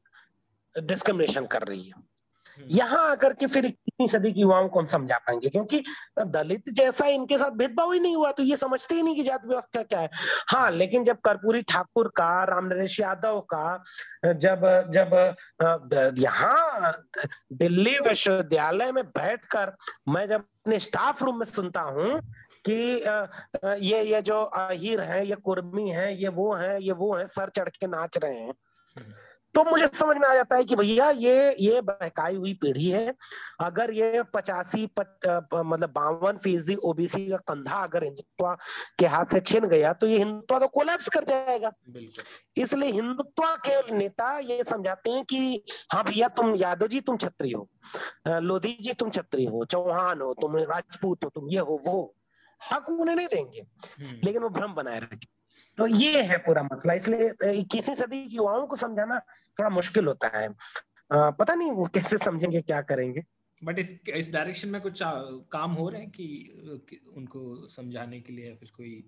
डिस्क्रिमिनेशन 0.75 1.45
कर 1.45 1.61
रही 1.61 1.83
है। 1.83 2.12
यहाँ 2.59 3.09
आकर 3.11 3.33
के 3.33 3.47
फिर 3.47 3.65
इतनी 3.65 4.07
सदी 4.07 4.31
की 4.33 4.41
युवाओं 4.41 4.67
को 4.69 4.79
हम 4.79 4.87
समझा 4.87 5.17
पाएँगे, 5.17 5.49
क्योंकि 5.49 5.83
दलित 6.19 6.69
जैसा 6.69 7.05
इनके 7.07 7.37
साथ 7.37 7.51
भेदभाव 7.57 7.91
ही 7.91 7.99
नहीं 7.99 8.15
हुआ 8.15 8.31
तो 8.31 8.43
ये 8.43 8.57
समझते 8.57 8.95
ही 8.95 9.01
नहीं 9.01 9.15
कि 9.15 9.23
जाति 9.23 9.47
व्यवस्था 9.47 9.83
क्या 9.83 9.99
है। 9.99 10.09
हाँ 10.49 10.69
लेकिन 10.71 11.03
जब 11.03 11.19
कर्पूरी 11.25 11.61
ठाकुर 11.63 12.07
का, 12.15 12.43
राम 12.43 12.65
नरेश 12.67 12.99
यादव 12.99 13.39
का, 13.53 13.83
जब 14.25 14.61
जब 14.93 16.13
यहाँ 16.19 16.93
दिल्ली 17.53 17.97
विश्वविद्यालय 17.99 18.91
में 18.91 19.03
बैठकर 19.07 19.73
मैं 20.09 20.27
जब 20.27 20.39
अपने 20.39 20.79
स्टाफ 20.79 21.23
रूम 21.23 21.39
में 21.39 21.45
सुनता 21.45 21.81
हूँ 21.81 22.19
कि 22.67 22.73
ये 23.85 24.03
ये 24.03 24.21
जो 24.21 24.41
अहिर 24.41 25.01
है, 25.01 25.25
ये 25.27 25.35
कुर्मी 25.35 25.89
है, 25.89 26.15
ये 26.21 26.27
वो 26.29 26.53
है, 26.53 26.83
ये 26.83 26.91
वो 26.93 27.13
है, 27.15 27.25
सर 27.27 27.49
चढ़ 27.49 27.69
के 27.69 27.87
नाच 27.87 28.17
रहे 28.17 28.39
हैं 28.39 28.53
तो 29.55 29.63
मुझे 29.63 29.87
समझ 29.93 30.15
में 30.17 30.27
आ 30.27 30.33
जाता 30.35 30.55
है 30.55 30.63
कि 30.65 30.75
भैया 30.75 31.09
ये 31.11 31.55
ये 31.59 31.81
बहकाई 31.81 32.35
हुई 32.35 32.53
पीढ़ी 32.61 32.87
है। 32.89 33.13
अगर 33.61 33.91
ये 33.93 34.21
पचासी 34.33 34.83
मतलब 34.85 35.89
बावन 35.95 36.37
फ़ीसदी 36.43 36.75
ओबीसी 36.83 37.25
का 37.27 37.37
कंधा 37.47 37.81
अगर 37.83 38.03
हिंदुत्व 38.03 38.45
के 38.99 39.05
हाथ 39.05 39.25
से 39.31 39.39
छिन 39.41 39.67
गया 39.67 39.91
तो 39.93 40.07
ये 40.07 40.17
हिंदुत्व 40.17 40.59
तो 40.59 40.67
कोलैप्स 40.69 41.09
कर 41.09 41.23
जाएगा। 41.23 41.71
इसलिए 42.57 42.91
हिंदुत्व 42.91 43.43
के 43.67 43.95
नेता 43.97 44.37
ये 44.39 44.63
समझाते 44.63 45.11
हैं 45.11 45.23
कि 45.25 45.63
हाँ 45.93 46.03
भैया 46.03 46.27
तुम 46.37 46.55
यादव 46.55 46.87
जी 46.87 47.01
तुम 47.01 47.17
छत्री 47.17 47.51
हो 47.51 47.67
लोधी 48.27 48.77
जी 48.81 48.93
तुम 48.93 49.09
छत्री 49.09 49.45
हो 49.45 49.63
चौहान 49.71 50.21
हो 50.21 50.33
तुम 50.41 50.57
राजपूत 50.57 51.23
हो 51.23 51.29
तुम 51.29 51.49
ये 51.49 51.59
हो 51.59 51.81
वो। 51.85 52.13
हक 52.61 52.89
उन्हें 52.89 53.15
नहीं 53.15 53.27
देंगे 53.27 53.61
हम्म। 53.99 54.19
लेकिन 54.23 54.41
वो 54.41 54.49
भ्रम 54.49 54.73
बनाए 54.73 54.99
रखेंगे 54.99 55.27
तो 55.77 55.87
ये 55.87 56.21
है 56.21 56.37
पूरा 56.37 56.63
मसला 56.63 56.93
इसलिए 56.93 57.29
इक्कीसवीं 57.51 57.95
सदी 57.95 58.23
की 58.23 58.35
युवाओं 58.35 58.65
को 58.67 58.75
समझाना 58.77 59.19
थोड़ा 59.59 59.69
मुश्किल 59.71 60.07
होता 60.07 60.27
है 60.37 60.47
आ, 60.47 61.29
पता 61.31 61.53
नहीं 61.53 61.71
वो 61.71 61.85
कैसे 61.93 62.17
समझेंगे 62.19 62.61
क्या 62.61 62.81
करेंगे 62.83 63.23
बट 63.61 63.79
इस 63.79 63.93
इस 64.11 64.31
डायरेक्शन 64.31 64.69
में 64.69 64.81
कुछ 64.81 64.99
काम 65.03 65.71
हो 65.71 65.89
रहे 65.89 66.01
हैं 66.01 66.09
कि, 66.11 66.27
कि 66.89 66.99
उनको 67.15 67.67
समझाने 67.67 68.19
के 68.19 68.33
लिए 68.33 68.55
फिर 68.55 68.69
कोई 68.77 69.03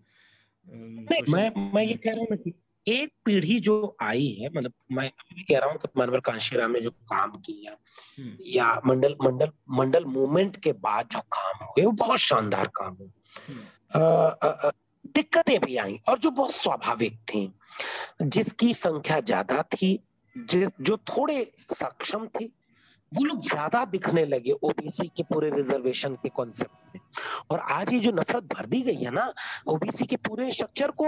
नहीं 0.67 1.33
मैं 1.33 1.71
मैं 1.73 1.83
ये 1.83 1.93
कह 1.95 2.11
रहा 2.11 2.25
हूँ 2.29 2.53
एक 2.85 3.11
पीढ़ी 3.25 3.59
जो 3.59 3.75
आई 4.01 4.27
है 4.39 4.49
मतलब 4.49 4.73
मैं 4.91 5.07
अभी 5.07 5.43
कह 5.43 5.59
रहा 5.59 5.69
हूँ 5.69 5.77
कि 5.77 5.87
मनवर 5.97 6.19
कांशीराम 6.21 6.71
ने 6.71 6.81
जो 6.81 6.89
काम 7.09 7.31
किया 7.37 7.75
हम्म। 8.19 8.35
या 8.47 8.73
मंडल 8.85 9.15
मंडल 9.21 9.51
मंडल 9.71 10.05
मूवमेंट 10.07 10.57
के 10.57 10.73
बाद 10.79 11.07
जो 11.11 11.19
काम 11.33 11.65
हुए 11.65 11.85
वो 11.85 11.91
बहुत 11.99 12.19
शानदार 12.19 12.67
काम 12.75 12.93
हुए 12.93 13.09
हम्म। 13.47 14.71
दिक्कतें 15.15 15.59
भी 15.61 15.77
आई 15.77 15.97
और 16.09 16.19
जो 16.19 16.31
बहुत 16.31 16.53
स्वाभाविक 16.53 17.17
थी, 17.29 17.51
जिसकी 18.23 18.73
संख्या 18.73 19.19
ज़्यादा 19.21 19.61
थी, 19.73 19.99
जिस, 20.35 20.69
जो 20.81 20.97
थोड़े 21.09 21.51
सक्षम 21.73 22.27
थे, 22.39 22.45
वो 23.11 23.23
लोग 23.25 23.41
ज़्यादा 23.43 23.83
दिखने 23.85 24.25
लगे 24.25 24.51
ओबीसी 24.51 25.07
के 25.17 25.23
पूरे 25.23 25.49
रिजर्वेशन 25.49 26.15
के 26.23 26.29
कॉन्सेप्ट 26.29 26.95
में। 26.95 27.01
और 27.51 27.59
आज 27.61 27.91
ये 27.93 27.99
जो 27.99 28.11
नफरत 28.11 28.43
भर 28.53 28.65
दी 28.65 28.81
गई 28.81 29.03
है 29.03 29.11
ना 29.11 29.31
ओबीसी 29.67 30.05
के 30.05 30.15
पूरे 30.17 30.49
स्ट्रक्चर 30.51 30.91
को 30.91 31.05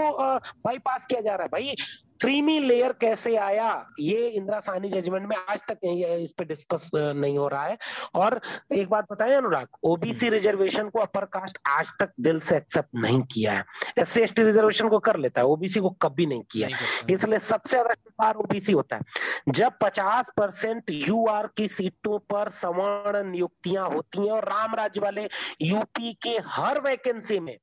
बाईपास 0.64 1.06
किया 1.06 1.20
जा 1.20 1.34
रहा 1.34 1.42
है। 1.42 1.48
भाई 1.52 1.74
क्रीमी 2.20 2.58
लेयर 2.60 2.92
कैसे 3.00 3.34
आया 3.38 3.68
ये 4.00 4.28
इंदिरा 4.28 4.58
सानी 4.60 4.88
जजमेंट 4.90 5.28
में 5.28 5.36
आज 5.38 5.60
तक 5.68 5.78
इस 5.84 6.32
पे 6.38 6.44
डिस्कस 6.44 6.90
नहीं 6.94 7.36
हो 7.38 7.46
रहा 7.48 7.64
है। 7.64 7.76
और 8.14 8.40
एक 8.72 8.88
बात 8.88 9.06
बताए 9.12 9.34
अनुराग 9.34 9.68
ओबीसी 9.84 10.28
रिजर्वेशन 10.30 10.88
को 10.88 11.00
अपर 11.00 11.24
कास्ट 11.34 11.58
आज 11.68 11.92
तक 12.00 12.12
दिल 12.20 12.40
से 12.40 12.56
एक्सेप्ट 12.56 12.88
नहीं 12.96 13.22
किया 13.32 13.52
है। 13.52 13.64
एस 13.98 14.08
सी 14.08 14.24
रिजर्वेशन 14.38 14.88
को 14.88 14.98
कर 15.00 15.16
लेता 15.18 15.40
है 15.40 15.46
ओबीसी 15.46 15.80
को 15.80 15.90
कभी 16.02 16.26
नहीं 16.26 16.42
किया 16.50 16.68
इसलिए 17.10 17.38
सबसे 17.40 17.70
ज़्यादा 17.70 17.94
शिकार 17.94 18.36
ओबीसी 18.36 18.72
होता 18.72 18.96
है। 18.96 19.52
जब 19.52 19.78
पचास 19.82 20.32
परसेंट 20.36 20.90
यू 20.90 21.24
की 21.56 21.68
सीटों 21.68 22.18
पर 22.30 22.48
सवर्ण 22.50 23.30
नियुक्तियाँ 23.30 23.88
होती 23.90 24.18
हैं 24.18 24.30
और 24.32 24.44
राम 24.44 24.74
राज्य 24.74 25.00
वाले 25.00 25.28
यूपी 25.62 26.12
के 26.22 26.36
हर 26.46 26.80
वैकेंसी 26.80 27.38
में 27.40 27.56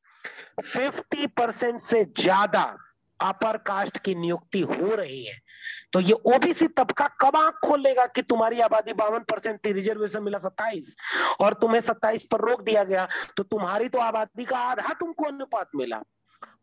फिफ्टी 0.62 1.28
परसेंट 1.30 1.80
से 1.82 2.04
ज़्यादा 2.20 2.64
अपर 3.20 3.58
कास्ट 3.58 3.98
की 3.98 4.16
नियुक्ति 4.16 4.62
हो 4.62 4.96
रही 4.96 5.24
है 5.26 5.40
तो 5.94 6.00
ये 6.00 6.14
ओबीसी 6.28 6.68
तबका 6.68 7.08
कब 7.22 7.36
आँख 7.36 7.60
खोलेगा 7.64 8.06
कि 8.06 8.22
तुम्हारी 8.22 8.60
आबादी 8.62 8.94
बावन 8.94 9.20
परसेंट 9.20 9.60
थी, 9.66 9.72
रिजर्वेशन 9.72 10.24
मिला 10.24 10.38
सत्ताईस 10.38 10.96
और 11.42 11.54
तुम्हें 11.54 11.82
सत्ताईस 11.82 12.28
पर 12.32 12.42
रोक 12.42 12.62
दिया 12.62 12.84
गया 12.84 13.08
तो 13.38 13.44
तुम्हारी 13.44 13.90
तो 13.90 14.00
आबादी 14.00 14.46
का 14.46 14.58
आधा 14.58 14.94
तुमको 14.94 15.26
अनुपात 15.26 15.70
मिला 15.76 16.02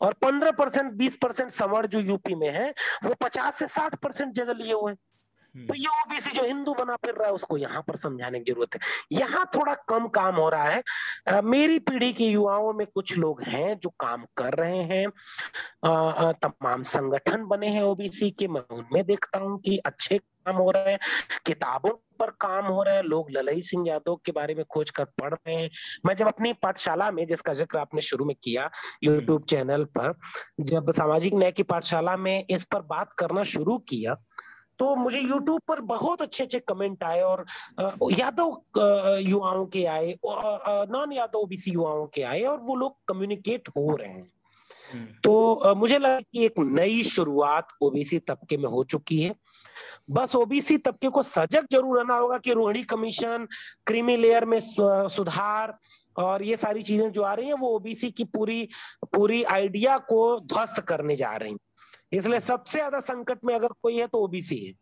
और 0.00 0.12
पंद्रह 0.12 0.50
परसेंट, 0.50 0.92
बीस 0.92 1.16
परसेंट 1.16 1.50
समर्ण 1.50 1.86
जो 1.86 2.00
यूपी 2.00 2.34
में 2.34 2.50
है, 2.50 2.68
वो 3.04 3.14
पचास 3.20 3.58
से 3.58 3.66
साठ 3.68 3.94
परसेंट 3.94 4.32
जगह 4.34 4.52
लिए 4.52 4.72
हुए 4.72 4.92
हम्म। 4.92 4.96
तो 5.54 5.74
ये 5.74 5.88
ओबीसी 6.02 6.30
जो 6.30 6.44
हिंदू 6.44 6.74
बना 6.74 6.94
फिर 6.96 7.14
रहा 7.14 7.26
है 7.28 7.32
उसको 7.34 7.56
यहाँ 7.56 7.82
पर 7.88 7.96
समझाने 7.96 8.40
की 8.40 8.52
ज़रूरत 8.52 8.74
है। 8.74 8.80
यहाँ 9.12 9.44
थोड़ा 9.54 9.74
कम 9.88 10.06
काम 10.08 10.36
हो 10.36 10.48
रहा 10.48 10.68
है। 10.68 10.82
आ, 11.28 11.40
मेरी 11.40 11.78
पीढ़ी 11.78 12.12
के 12.12 12.26
युवाओं 12.26 12.72
में 12.72 12.86
कुछ 12.94 13.16
लोग 13.18 13.42
हैं 13.42 13.78
जो 13.78 13.88
काम 14.00 14.24
कर 14.36 14.54
रहे 14.54 14.82
हैं। 14.82 15.06
आ, 15.86 16.32
तमाम 16.32 16.82
संगठन 16.82 17.44
बने 17.46 17.68
हैं 17.68 17.82
ओबीसी 17.82 18.30
के। 18.30 18.48
मैं 18.48 18.62
उनमें 18.76 19.04
देखता 19.06 19.38
हूँ 19.38 19.58
कि 19.60 19.76
अच्छे 19.86 20.18
काम 20.18 20.56
हो 20.56 20.70
रहे 20.70 20.92
हैं। 20.92 20.98
किताबों 21.46 21.90
पर 22.20 22.30
काम 22.40 22.66
हो 22.66 22.82
रहे 22.82 22.96
हैं। 22.96 23.02
लोग 23.02 23.30
ललई 23.30 23.62
सिंह 23.62 23.86
यादव 23.88 24.16
के 24.26 24.32
बारे 24.32 24.54
में 24.54 24.64
खोज 24.64 24.90
कर 24.90 25.04
पढ़ 25.20 25.32
रहे 25.34 25.54
हैं। 25.54 25.70
मैं 26.06 26.16
जब 26.16 26.26
अपनी 26.28 26.52
पाठशाला 26.62 27.10
में 27.10 27.26
जिसका 27.26 27.54
ज़िक्र 27.54 27.78
आपने 27.78 28.00
शुरू 28.00 28.24
में 28.24 28.34
किया 28.44 28.70
यूट्यूब 29.04 29.44
चैनल 29.44 29.84
पर 29.98 30.12
जब 30.62 30.90
सामाजिक 30.92 31.34
न्याय 31.34 31.52
की 31.52 31.62
पाठशाला 31.64 32.16
में 32.16 32.44
इस 32.50 32.64
पर 32.64 32.82
बात 32.88 33.12
करना 33.18 33.42
शुरू 33.54 33.78
किया 33.88 34.16
तो 34.82 34.94
मुझे 34.96 35.20
YouTube 35.22 35.60
पर 35.68 35.80
बहुत 35.88 36.22
अच्छे 36.22 36.44
अच्छे 36.44 36.58
कमेंट 36.68 37.02
आए 37.04 37.20
और 37.22 37.44
यादव 38.18 39.20
युवाओं 39.28 39.66
के 39.66 39.84
आए 39.86 40.14
नॉन 40.24 41.12
यादव 41.12 41.38
ओबीसी 41.38 41.70
युवाओं 41.70 42.06
के 42.14 42.22
आए 42.22 42.42
और 42.42 42.58
वो 42.60 42.76
लोग 42.76 42.96
कम्युनिकेट 43.08 43.68
हो 43.76 43.94
रहे 43.96 44.08
हैं। 44.08 44.30
हम्म। 44.92 45.06
तो 45.24 45.74
मुझे 45.74 45.98
लगा 45.98 46.18
कि 46.20 46.44
एक 46.46 46.58
नई 46.58 47.02
शुरुआत 47.02 47.68
ओबीसी 47.82 48.18
तबके 48.18 48.56
में 48.56 48.68
हो 48.70 48.82
चुकी 48.84 49.20
है। 49.22 49.34
बस 50.10 50.34
ओबीसी 50.36 50.78
तबके 50.78 51.08
को 51.08 51.22
सजग 51.22 51.66
ज़रूर 51.72 51.98
रहना 51.98 52.16
होगा 52.16 52.38
कि 52.38 52.52
रोहिणी 52.52 52.82
कमीशन 52.84 53.46
क्रीमी 53.86 54.16
लेयर 54.16 54.44
में 54.44 54.58
सुधार 54.60 55.78
और 56.18 56.42
ये 56.42 56.56
सारी 56.56 56.82
चीज़ें 56.82 57.10
जो 57.12 57.22
आ 57.22 57.34
रही 57.34 57.46
हैं 57.46 57.54
वो 57.54 57.68
ओबीसी 57.76 58.10
की 58.10 58.24
पूरी 58.24 58.68
पूरी 59.14 59.42
आइडिया 59.44 59.98
को 60.10 60.40
ध्वस्त 60.40 60.80
करने 60.88 61.16
जा 61.16 61.36
रही 61.36 61.52
हैं। 61.52 61.58
इसलिए 62.12 62.40
सबसे 62.40 62.78
ज़्यादा 62.78 63.00
संकट 63.00 63.44
में 63.44 63.54
अगर 63.54 63.72
कोई 63.82 63.98
है 63.98 64.06
तो 64.06 64.18
ओबीसी 64.24 64.56
है। 64.56 64.72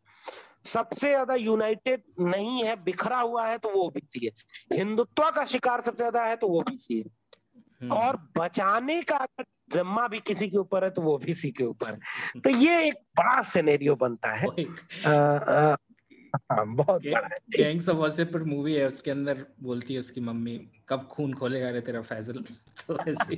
सबसे 0.66 1.08
ज़्यादा 1.08 1.34
यूनाइटेड 1.34 2.02
नहीं 2.20 2.64
है 2.64 2.74
बिखरा 2.84 3.20
हुआ 3.20 3.46
है 3.46 3.58
तो 3.58 3.68
वो 3.68 3.82
ओबीसी 3.82 4.26
है। 4.26 4.76
हिंदुत्व 4.76 5.30
का 5.30 5.44
शिकार 5.44 5.80
सबसे 5.80 5.96
ज़्यादा 5.96 6.24
है 6.24 6.36
तो 6.36 6.48
वो 6.48 6.60
ओबीसी 6.60 6.98
है। 6.98 7.04
हम्म। 7.82 7.92
और 7.92 8.16
बचाने 8.38 9.00
का 9.02 9.16
अगर 9.16 9.44
जम्मा 9.72 10.06
भी 10.08 10.18
किसी 10.20 10.48
के 10.50 10.58
ऊपर 10.58 10.84
है 10.84 10.90
तो 10.90 11.02
वो 11.02 11.14
ओबीसी 11.14 11.50
के 11.50 11.64
ऊपर 11.64 11.90
है। 11.90 12.40
तो 12.40 12.50
ये 12.50 12.82
एक 12.88 12.94
बड़ा 13.18 13.40
सिनेरियो 13.42 13.94
बनता 13.96 14.32
है। 14.32 14.46
आ, 14.46 15.12
आ, 15.12 15.76
हाँ, 16.36 16.74
बहुत 16.74 17.02
गैंग्स 17.56 17.88
ऑफ़ 17.88 17.96
वासेपुर 17.96 18.42
मूवी 18.44 18.74
है 18.74 18.86
उसके 18.86 19.10
अंदर 19.10 19.46
बोलती 19.62 19.94
है 19.94 20.00
उसकी 20.00 20.20
मम्मी 20.20 20.68
कब 20.88 21.08
खून 21.10 21.34
खोलेगा 21.34 21.70
रे 21.70 21.80
तेरा 21.80 22.00
फैजल? 22.00 22.44
तो 22.88 22.98
ऐसे 23.08 23.36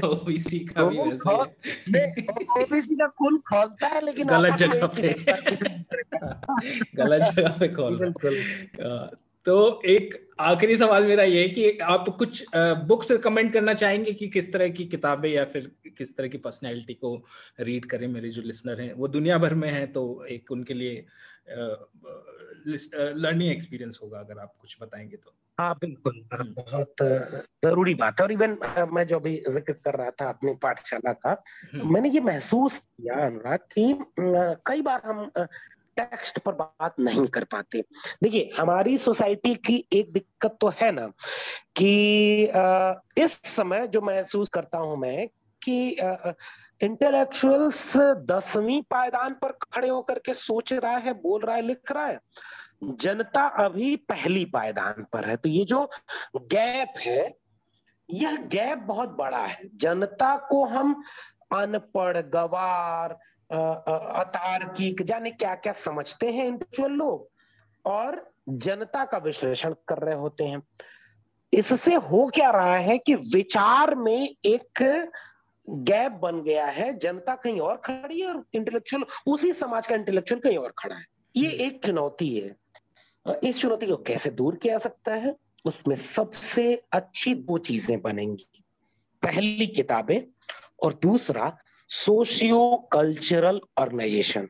ओबीसी 0.00 0.58
का 0.64 0.84
भी 0.84 0.98
वैसे 0.98 2.62
ओबीसी 2.62 2.96
का 2.96 3.06
खून 3.06 3.38
खोलता 3.38 3.86
है 3.86 4.04
लेकिन 4.04 4.26
गलत 4.26 4.54
जगह 4.54 4.86
पे। 4.86 5.12
गलत 6.96 7.22
जगह 7.22 7.48
पे 7.48 7.68
खोल 7.68 8.12
तो 9.46 9.80
एक 9.86 10.14
आखिरी 10.40 10.76
सवाल 10.76 11.04
मेरा 11.04 11.22
ये 11.24 11.42
है 11.42 11.48
कि 11.48 11.78
आप 11.84 12.08
कुछ 12.18 12.44
बुक्स 12.86 13.10
रिकमेंड 13.10 13.52
करना 13.52 13.74
चाहेंगे 13.74 14.12
कि 14.12 14.28
किस 14.28 14.52
तरह 14.52 14.68
की 14.68 14.84
किताबें 14.84 15.28
या 15.30 15.44
फिर 15.44 15.70
किस 15.98 16.16
तरह 16.16 16.28
की 16.28 16.38
पर्सनैलिटी 16.38 16.94
को 16.94 17.14
रीड 17.60 17.84
करें 17.84 18.06
मेरे 18.08 18.30
जो 18.30 18.42
लिसनर 18.42 18.80
हैं 18.80 18.92
वो 18.92 19.08
दुनिया 19.08 19.38
भर 19.38 19.54
में 19.54 19.70
हैं 19.70 19.92
तो 19.92 20.04
एक 20.30 20.52
उनके 20.52 20.74
लिए 20.74 21.06
लर्निंग 22.66 23.50
एक्सपीरियंस 23.50 23.98
होगा 24.02 24.18
अगर 24.18 24.38
आप 24.38 24.54
कुछ 24.60 24.76
बताएँगे 24.80 25.16
तो 25.16 25.34
हाँ 25.58 25.74
बिल्कुल। 25.74 26.22
बहुत 26.32 27.02
ज़रूरी 27.64 27.94
बात 27.94 28.20
है 28.20 28.24
और 28.24 28.32
इवन 28.32 28.56
मैं 28.92 29.06
जो 29.06 29.16
अभी 29.16 29.34
ज़िक्र 29.48 29.72
कर 29.74 29.94
रहा 29.94 30.10
था 30.10 30.28
अपनी 30.28 30.54
पाठशाला 30.62 31.12
का 31.14 31.30
हम्म। 31.74 31.92
मैंने 31.94 32.08
ये 32.08 32.20
महसूस 32.20 32.78
किया 32.78 33.14
अनुराग 33.26 33.58
कि 33.72 33.94
कई 34.66 34.82
बार 34.82 35.02
हम 35.04 35.30
टेक्स्ट 35.98 36.38
पर 36.38 36.52
बात 36.54 37.00
नहीं 37.00 37.26
कर 37.26 37.44
पाते। 37.44 37.80
देखिए, 38.22 38.50
हमारी 38.58 38.98
सोसाइटी 38.98 39.54
की 39.56 39.84
एक 39.92 40.12
दिक्कत 40.12 40.56
तो 40.60 40.72
है 40.76 40.90
ना 40.92 41.06
कि 41.76 42.44
इस 43.18 43.40
समय 43.46 43.86
जो 43.88 44.00
महसूस 44.02 44.48
करता 44.48 44.78
हूँ 44.78 44.96
मैं 44.98 45.28
कि 45.62 45.90
इंटेलेक्चुअल्स 46.82 47.96
दसवीं 48.26 48.80
पायदान 48.90 49.34
पर 49.42 49.52
खड़े 49.64 49.88
होकर 49.88 50.18
के 50.18 50.34
सोच 50.34 50.72
रहा 50.72 50.96
है, 50.96 51.12
बोल 51.14 51.40
रहा 51.42 51.56
है, 51.56 51.62
लिख 51.62 51.92
रहा 51.92 52.06
है। 52.06 52.18
जनता 52.84 53.46
अभी 53.64 53.94
पहली 54.08 54.44
पायदान 54.44 55.06
पर 55.12 55.28
है। 55.28 55.36
तो 55.36 55.48
ये 55.48 55.64
जो 55.64 55.84
गैप 56.36 56.98
है, 56.98 57.34
यह 58.08 58.36
गैप 58.52 58.78
बहुत 58.78 59.16
बड़ा 59.18 59.44
है। 59.46 59.68
जनता 59.74 60.36
को 60.50 60.64
हम 60.66 61.02
अनपढ़, 61.52 62.20
गवार 62.28 63.16
अतार्किक 63.52 65.02
जाने 65.02 65.30
क्या 65.30 65.54
क्या 65.54 65.72
समझते 65.72 66.32
हैं 66.32 66.46
इंडिविजुअल 66.46 66.92
लोग? 66.92 67.28
और 67.84 68.32
जनता 68.48 69.04
का 69.04 69.18
विश्लेषण 69.18 69.74
कर 69.88 69.98
रहे 69.98 70.14
होते 70.14 70.44
हैं। 70.44 70.62
इससे 71.52 71.94
हो 71.94 72.30
क्या 72.34 72.50
रहा 72.50 72.76
है 72.76 72.98
कि 72.98 73.14
विचार 73.14 73.94
में 73.94 74.34
एक 74.44 74.82
गैप 75.70 76.12
बन 76.12 76.42
गया 76.42 76.66
है। 76.66 76.98
जनता 76.98 77.34
कहीं 77.34 77.60
और 77.60 77.76
खड़ी 77.76 78.20
है 78.20 78.28
और 78.28 78.44
इंटेलेक्चुअल 78.54 79.04
उसी 79.26 79.52
समाज 79.52 79.86
का 79.86 79.94
इंटेलेक्चुअल 79.94 80.40
कहीं 80.40 80.56
और 80.56 80.74
खड़ा 80.78 80.96
है। 80.96 81.04
ये 81.36 81.48
हम्म। 81.48 81.60
एक 81.60 81.84
चुनौती 81.84 82.40
है। 82.40 82.56
इस 83.44 83.60
चुनौती 83.60 83.86
को 83.86 83.96
कैसे 83.96 84.30
दूर 84.30 84.56
किया 84.56 84.78
सकता 84.78 85.14
है? 85.14 85.36
उसमें 85.64 85.96
सबसे 85.96 86.82
अच्छी 86.92 87.34
दो 87.34 87.58
चीज़ें 87.58 88.02
बनेंगी। 88.02 88.64
पहली 89.22 89.66
किताबें 89.66 90.22
और 90.82 90.94
दूसरा 90.94 91.56
socio 91.90 92.60
cultural 92.92 93.60
organisation 93.78 94.48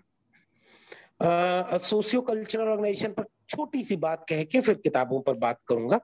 socio 1.80 2.20
cultural 2.22 2.68
organisation 2.68 3.12
पर 3.12 3.24
छोटी 3.50 3.82
सी 3.82 3.96
बात 3.96 4.24
कह 4.28 4.42
के 4.44 4.60
फिर 4.60 4.74
किताबों 4.74 5.20
पर 5.20 5.36
बात 5.38 5.58
करूँगा। 5.68 5.98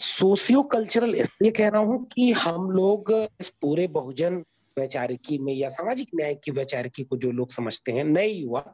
सोशियो 0.00 0.62
कल्चरल 0.72 1.14
इसलिए 1.14 1.50
कह 1.50 1.68
रहा 1.68 1.80
हूँ 1.80 2.04
कि 2.14 2.30
हम 2.34 2.70
लोग 2.70 3.12
इस 3.40 3.48
पूरे 3.62 3.86
बहुजन 3.88 4.42
वैचारिकी 4.76 5.38
में 5.38 5.52
या 5.54 5.68
सामाजिक 5.68 6.08
न्याय 6.16 6.34
की 6.34 6.50
वैचारिकी 6.50 7.04
को 7.04 7.16
जो 7.16 7.30
लोग 7.30 7.50
समझते 7.50 7.92
हैं 7.92 8.04
नए 8.04 8.28
युवा 8.28 8.64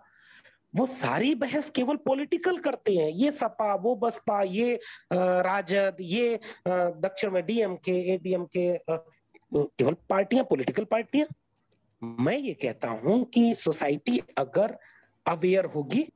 वो 0.74 0.86
सारी 0.86 1.34
बहस 1.34 1.68
केवल 1.70 1.96
पॉलिटिकल 2.04 2.58
करते 2.58 2.94
हैं। 2.96 3.10
ये 3.10 3.30
सपा 3.32 3.74
वो 3.82 3.94
बसपा 3.96 4.42
ये 4.42 4.78
राजद 5.12 5.96
ये 6.00 6.38
दक्षिण 6.66 7.30
में 7.30 7.44
डीएमके 7.46 7.92
एडीएमके 8.14 8.66
केवल 9.54 9.94
पार्टियाँ 10.08 10.44
पॉलिटिकल 10.44 10.84
पार्टियाँ। 10.84 11.26
मैं 12.02 12.36
ये 12.38 12.54
कहता 12.54 12.88
हूँ 12.88 13.24
कि 13.24 13.54
सोसाइटी 13.54 14.20
अगर 14.38 14.76
अवेयर 15.26 15.64
होगी 15.64 16.06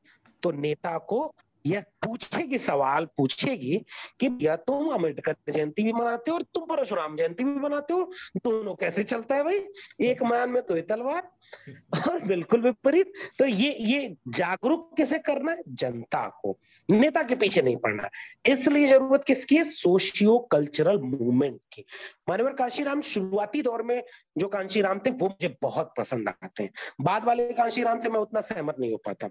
तो 0.42 0.50
नेता 0.50 0.98
को 0.98 1.34
यह 1.66 1.80
पूछेगी 1.80 2.59
सवाल 2.59 3.05
पूछेगी 3.05 3.84
कि 4.20 4.28
भैया 4.28 4.56
तुम 4.56 4.89
अंबेडकर 4.89 5.36
जयंती 5.52 5.82
भी 5.82 5.93
मनाते 5.93 6.30
हो 6.30 6.36
और 6.36 6.43
तुम 6.43 6.64
परशुराम 6.64 7.16
जयंती 7.16 7.44
भी 7.44 7.51
मनाते 7.51 7.94
हो? 7.94 8.12
दोनों 8.36 8.74
कैसे 8.74 9.02
चलता 9.02 9.34
है 9.34 9.44
भाई? 9.44 9.64
एक 10.01 10.22
मान 10.22 10.51
में 10.51 10.62
तो 10.62 10.80
तलवार 10.80 11.28
और 12.10 12.24
बिल्कुल 12.24 12.60
विपरीत। 12.60 13.12
तो 13.39 13.44
ये 13.44 13.72
ये 13.72 14.16
जागरूक 14.28 14.94
कैसे 14.97 15.18
करना 15.18 15.52
है? 15.52 15.59
जनता 15.68 16.28
को। 16.28 16.59
नेता 16.90 17.22
के 17.22 17.36
पीछे 17.36 17.62
नहीं 17.62 17.76
पड़ना। 17.76 18.09
इसलिए 18.47 18.86
ज़रूरत 18.86 19.24
किसकी 19.24 19.56
है? 19.56 19.64
सोशियो 19.64 20.39
कल्चरल 20.39 20.98
मूवमेंट 20.98 21.60
की। 21.72 21.84
मानवर 22.28 22.52
कांशीराम 22.52 23.01
शुरुआती 23.01 23.62
दौर 23.62 23.82
में 23.82 24.02
जो 24.39 24.48
कांशीराम 24.48 24.98
थे 24.98 25.10
वो 25.10 25.28
मुझे 25.28 25.56
बहुत 25.62 25.94
पसंद 25.98 26.28
आते 26.28 26.62
हैं। 26.62 26.70
बाद 27.01 27.24
वाले 27.24 27.52
कांशीराम 27.52 28.01
से 28.01 28.09
मैं 28.09 28.20
उतना 28.20 28.40
सहमत 28.40 28.76
नहीं 28.80 28.90
हो 28.90 28.97
पाता। 28.97 29.30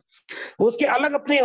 उसके 0.60 0.86
अलग 0.86 1.14
अपने 1.14 1.42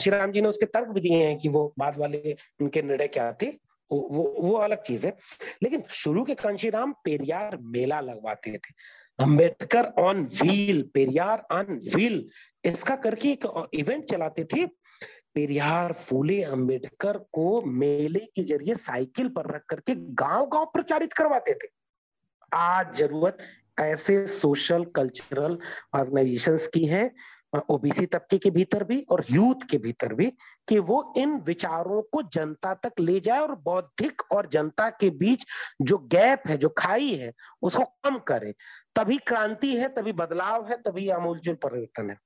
कांशीराम 0.00 0.32
जी 0.32 0.40
ने 0.40 0.48
उसके 0.48 0.66
तर्क 0.66 0.88
भी 0.88 1.00
दिए 1.00 1.16
हैं 1.16 1.36
कि 1.38 1.48
वो 1.48 1.72
बाद 1.78 1.98
वाले 1.98 2.36
उनके 2.60 2.82
निर्णय 2.82 3.08
क्या 3.08 3.32
थे 3.32 3.46
वो, 3.90 4.34
वो 4.40 4.52
अलग 4.56 4.82
चीज़ 4.82 5.06
है। 5.06 5.16
लेकिन 5.62 5.82
शुरू 5.90 6.24
के 6.24 6.34
कांशीराम 6.34 6.92
पेरियार 7.04 7.56
मेला 7.60 8.00
लगवाते 8.00 8.52
थे। 8.52 8.72
Ambedkar 9.18 9.84
on 9.98 10.22
wheel 10.40 10.82
Periyar 10.94 11.42
on 11.52 11.78
wheel 11.94 12.28
इसका 12.64 12.96
करके 12.96 13.30
एक 13.30 13.68
इवेंट 13.74 14.04
चलाते 14.04 14.44
थे। 14.44 14.66
पेरियार 15.34 15.92
फूले 15.92 16.42
अंबेडकर 16.44 17.18
को 17.32 17.60
मेले 17.62 18.18
के 18.18 18.42
ज़रिए 18.42 18.74
साइकिल 18.76 19.28
पर 19.28 19.54
रख 19.54 19.64
करके 19.68 19.94
गाँव 20.14 20.46
गाँव 20.46 20.64
प्रचारित 20.74 21.12
करवाते 21.12 21.54
थे। 21.54 21.68
आज 22.52 22.96
ज़रूरत 22.96 23.38
ऐसे 23.80 24.26
सोशल 24.26 24.84
कल्चरल 24.96 25.58
ऑर्गेनाइजेशंस 25.94 26.66
की 26.66 26.84
है 26.86 27.10
ओबीसी 27.70 28.06
तबके 28.06 28.38
के 28.38 28.50
भीतर 28.50 28.84
भी 28.84 29.00
और 29.10 29.24
यूथ 29.30 29.66
के 29.70 29.78
भीतर 29.78 30.14
भी 30.14 30.26
कि 30.68 30.78
वो 30.78 31.12
इन 31.16 31.34
विचारों 31.36 32.02
को 32.02 32.22
जनता 32.22 32.74
तक 32.74 33.00
ले 33.00 33.18
जाए 33.20 33.40
और 33.40 33.54
बौद्धिक 33.54 34.22
और 34.32 34.46
जनता 34.46 34.88
के 34.90 35.10
बीच 35.10 35.46
जो 35.82 35.98
गैप 35.98 36.42
है, 36.46 36.56
जो 36.56 36.68
खाई 36.68 37.14
है, 37.14 37.32
उसको 37.62 37.84
कम 38.04 38.18
करे। 38.18 38.54
तभी 38.96 39.18
क्रांति 39.18 39.74
है, 39.76 39.88
तभी 39.88 40.12
बदलाव 40.12 40.68
है, 40.68 40.76
तभी 40.76 41.08
अमूलचूल 41.08 41.54
परिवर्तन 41.54 42.10
है। 42.10 42.16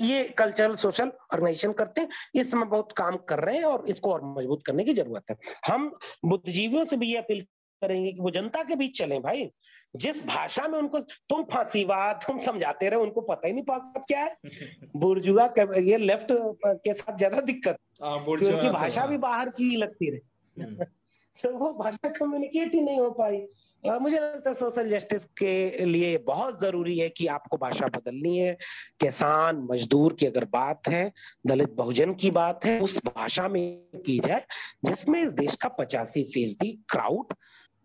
ये 0.00 0.24
कल्चरल, 0.28 0.74
सोशल 0.76 1.08
ऑर्गेनाइजेशन 1.08 1.72
करते 1.72 2.00
हैं, 2.00 2.08
इस 2.34 2.50
समय 2.50 2.66
बहुत 2.66 2.92
काम 2.92 3.16
कर 3.16 3.38
रहे 3.38 3.56
हैं 3.56 3.64
और 3.64 3.84
इसको 3.88 4.12
और 4.12 4.20
मज़बूत 4.24 4.62
करने 4.66 4.84
की 4.84 4.94
ज़रूरत 4.94 5.24
है। 5.30 5.36
हम 5.66 5.88
बुद्धिजीवियों 6.24 6.84
से 6.84 6.96
भी 6.96 7.12
ये 7.12 7.18
अपील 7.18 7.46
करेंगे 7.82 8.12
कि 8.12 8.20
वो 8.20 8.30
जनता 8.30 8.62
के 8.62 8.76
बीच 8.76 8.98
चले 8.98 9.18
भाई। 9.18 9.50
जिस 9.96 10.24
भाषा 10.26 10.68
में 10.68 10.78
उनको 10.78 10.98
तुम 11.00 11.42
फांसीवाद 11.42 12.20
तुम 12.26 12.38
समझाते 12.38 12.88
रहे 12.88 13.00
उनको 13.00 13.20
पता 13.20 13.46
ही 13.46 13.52
नहीं 13.52 13.64
पाता 13.64 14.00
क्या 14.00 14.20
है। 14.20 14.36
बुर्जुआ 14.96 15.48
ये 15.78 15.96
लेफ़्ट 15.96 16.26
के 16.66 16.94
साथ 16.94 17.16
ज़्यादा 17.16 17.40
दिक्कत। 17.40 17.76
हाँ, 18.02 18.24
क्योंकि 18.24 18.66
तो 18.66 18.72
भाषा 18.72 19.06
भी 19.06 19.18
बाहर 19.18 19.48
की 19.48 19.76
लगती 19.76 20.10
रही। 20.10 20.62
हम्म। 20.62 20.84
तो 21.42 21.56
वो 21.58 21.72
भाषा 21.72 22.08
कम्युनिकेट 22.08 22.74
ही 22.74 22.80
नहीं 22.80 22.98
हो 22.98 23.10
पाई। 23.10 23.46
मुझे 23.84 24.16
लगता 24.16 24.50
है 24.50 24.54
सोशल 24.54 24.88
जस्टिस 24.90 25.24
के 25.38 25.84
लिए 25.84 26.18
बहुत 26.18 26.60
ज़रूरी 26.60 26.98
है 26.98 27.08
कि 27.08 27.26
आपको 27.26 27.56
भाषा 27.56 27.86
बदलनी 27.86 28.36
है। 28.38 28.56
किसान 29.00 29.66
मजदूर 29.70 30.14
की 30.14 30.26
अगर 30.26 30.44
बात 30.44 30.88
है 30.88 31.12
दलित 31.46 31.72
बहुजन 31.72 32.14
की 32.14 32.30
बात 32.30 32.64
है 32.64 32.80
उस 32.80 32.98
भाषा 33.06 33.48
में 33.48 33.62
की 34.06 34.18
जाए 34.18 34.44
जिसमें 34.84 35.22
इस 35.22 35.32
देश 35.32 35.54
का 35.54 35.68
पचासी 35.68 36.24
फ़ीसदी 36.24 36.72
क्राउड 36.88 37.34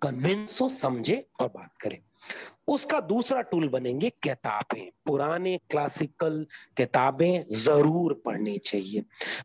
कन्विंस 0.01 0.61
हो, 0.61 0.69
समझे 0.72 1.26
और 1.39 1.47
बात 1.47 1.72
करें। 1.81 1.99
उसका 2.67 2.99
दूसरा 3.01 3.41
टूल 3.41 3.67
बनेंगे 3.69 4.09
किताबें। 4.23 4.89
पुराने 5.05 5.57
क्लासिकल 5.69 6.45
किताबें 6.77 7.43
ज़रूर 7.55 8.13
पढ़नी 8.26 8.57
चाहिए। 8.59 9.03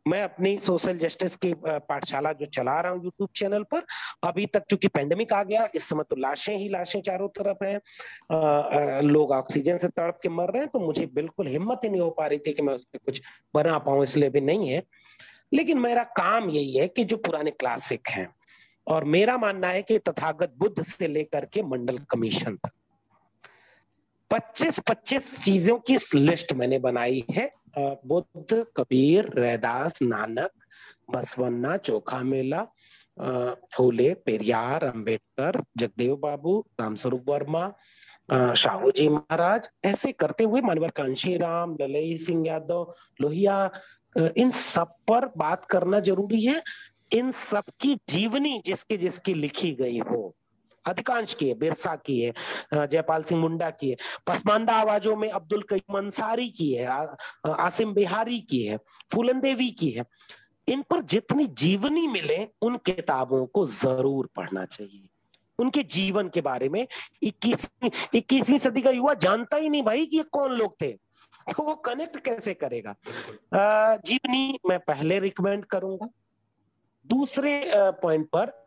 मैं 0.08 0.22
अपनी 0.22 0.56
सोशल 0.58 0.98
जस्टिस 0.98 1.36
की 1.36 1.52
पाठशाला 1.66 2.32
जो 2.32 2.46
चला 2.46 2.80
रहा 2.80 2.92
हूँ 2.92 3.04
यूट्यूब 3.04 3.28
चैनल 3.36 3.62
पर, 3.64 3.84
अभी 4.24 4.46
तक 4.46 4.64
चूँकि 4.70 4.88
पेंडेमिक 4.88 5.32
आ 5.32 5.42
गया, 5.42 5.68
इस 5.74 5.88
समय 5.88 6.04
तो 6.10 6.16
लाशें 6.16 6.56
ही 6.56 6.68
लाशें 6.68 7.00
चारों 7.02 7.28
तरफ़ 7.30 7.64
हैं। 7.64 9.02
लोग 9.02 9.32
ऑक्सीजन 9.32 9.78
से 9.78 9.88
तड़प 9.88 10.18
के 10.22 10.28
मर 10.30 10.52
रहे 10.52 10.62
हैं 10.62 10.70
तो 10.72 10.78
मुझे 10.78 11.06
बिल्कुल 11.14 11.46
हिम्मत 11.48 11.80
ही 11.84 11.90
नहीं 11.90 12.00
हो 12.00 12.10
पा 12.10 12.26
रही 12.26 12.38
थी 12.38 12.52
कि 12.52 12.62
मैं 12.62 12.74
उस 12.74 12.84
पर 12.84 12.98
कुछ 12.98 13.22
बना 13.54 13.78
पाऊँ, 13.78 14.02
इसलिए 14.04 14.30
भी 14.30 14.40
नहीं 14.40 14.68
है। 14.68 14.82
लेकिन 15.54 15.78
मेरा 15.78 16.02
काम 16.16 16.50
यही 16.50 16.76
है 16.76 16.88
कि 16.88 17.04
जो 17.04 17.16
पुराने 17.18 17.50
क्लासिक 17.52 18.08
हैं 18.08 18.28
और 18.90 19.04
मेरा 19.04 19.36
मानना 19.38 19.68
है 19.68 19.82
कि 19.82 19.98
तथागत 19.98 20.54
बुद्ध 20.58 20.82
से 20.82 21.08
लेकर 21.08 21.44
के 21.44 21.62
मंडल 21.62 21.98
कमीशन 22.10 22.56
तक। 22.56 22.70
25-25 24.30 25.42
चीज़ों 25.44 25.78
की 25.80 25.96
लिस्ट 26.16 26.52
मैंने 26.52 26.78
बनाई 26.78 27.24
है। 27.30 27.50
बुद्ध, 27.78 28.64
कबीर, 28.76 29.30
रैदास, 29.34 30.02
नानक, 30.02 30.50
बसवन्ना, 31.10 31.76
चोखा 31.76 32.20
मेला 32.22 32.66
फूले, 33.74 34.12
पेरियार, 34.26 34.84
अंबेडकर, 34.84 35.62
जगदेव 35.78 36.16
बाबू, 36.16 36.58
रामस्वरूप 36.80 37.28
वर्मा 37.28 37.72
शाहू 38.56 38.90
जी 38.90 39.08
महाराज, 39.08 39.68
ऐसे 39.84 40.12
करते 40.12 40.44
हुए 40.44 40.60
मानवर 40.60 40.90
कांशी 40.90 41.36
राम, 41.36 41.76
ललई 41.80 42.16
सिंह 42.18 42.46
यादव, 42.46 42.94
लोहिया 43.20 43.70
इन 44.16 44.50
सब 44.50 44.94
पर 45.08 45.26
बात 45.36 45.64
करना 45.64 46.00
ज़रूरी 46.00 46.44
है। 46.44 46.62
इन 47.12 47.30
सबकी 47.32 47.94
जीवनी 48.08 48.60
जिसकी 48.66 48.96
जिसकी 48.96 49.34
लिखी 49.34 49.72
गई 49.74 49.98
हो। 50.00 50.34
अधिकांश 50.84 51.32
की 51.34 51.48
है, 51.48 51.54
बिरसा 51.54 51.94
की 51.96 52.20
है 52.20 52.86
जयपाल 52.86 53.22
सिंह 53.22 53.40
मुंडा 53.40 53.70
की 53.72 53.90
है 53.90 53.96
पसमानदा 54.26 54.74
आवाजों 54.74 55.16
में 55.16 55.28
अब्दुल 55.30 55.62
कईम 55.70 55.96
अंसारी 55.98 56.48
की 56.50 56.72
है 56.74 56.86
आसिम 57.48 57.92
बिहारी 57.94 58.40
की 58.40 58.62
है 58.62 58.76
फूलन 59.12 59.40
देवी 59.40 59.70
की 59.72 59.90
है। 59.90 60.04
इन 60.68 60.82
पर 60.90 61.00
जितनी 61.02 61.46
जीवनी 61.58 62.06
मिले, 62.06 62.46
उन 62.62 62.76
किताबों 62.76 63.44
को 63.46 63.66
ज़रूर 63.66 64.28
पढ़ना 64.36 64.64
चाहिए। 64.66 65.08
उनके 65.58 65.82
जीवन 65.82 66.28
के 66.28 66.40
बारे 66.40 66.68
में 66.68 66.86
इक्कीसवीं 67.22 67.90
इक्कीसवीं 68.14 68.58
सदी 68.58 68.82
का 68.82 68.90
युवा 68.90 69.14
जानता 69.16 69.56
ही 69.56 69.68
नहीं 69.68 69.82
भाई 69.82 70.06
कि 70.06 70.16
ये 70.16 70.22
कौन 70.32 70.52
लोग 70.52 70.74
थे। 70.82 70.92
तो 71.50 71.62
वो 71.62 71.74
कनेक्ट 71.74 72.20
कैसे 72.20 72.54
करेगा? 72.54 72.94
जीवनी 73.54 74.58
मैं 74.68 74.78
पहले 74.78 75.18
रिकमेंड 75.20 75.64
करूँगा। 75.64 76.08
दूसरे 77.10 77.52
पॉइंट 78.02 78.28
पर 78.36 78.64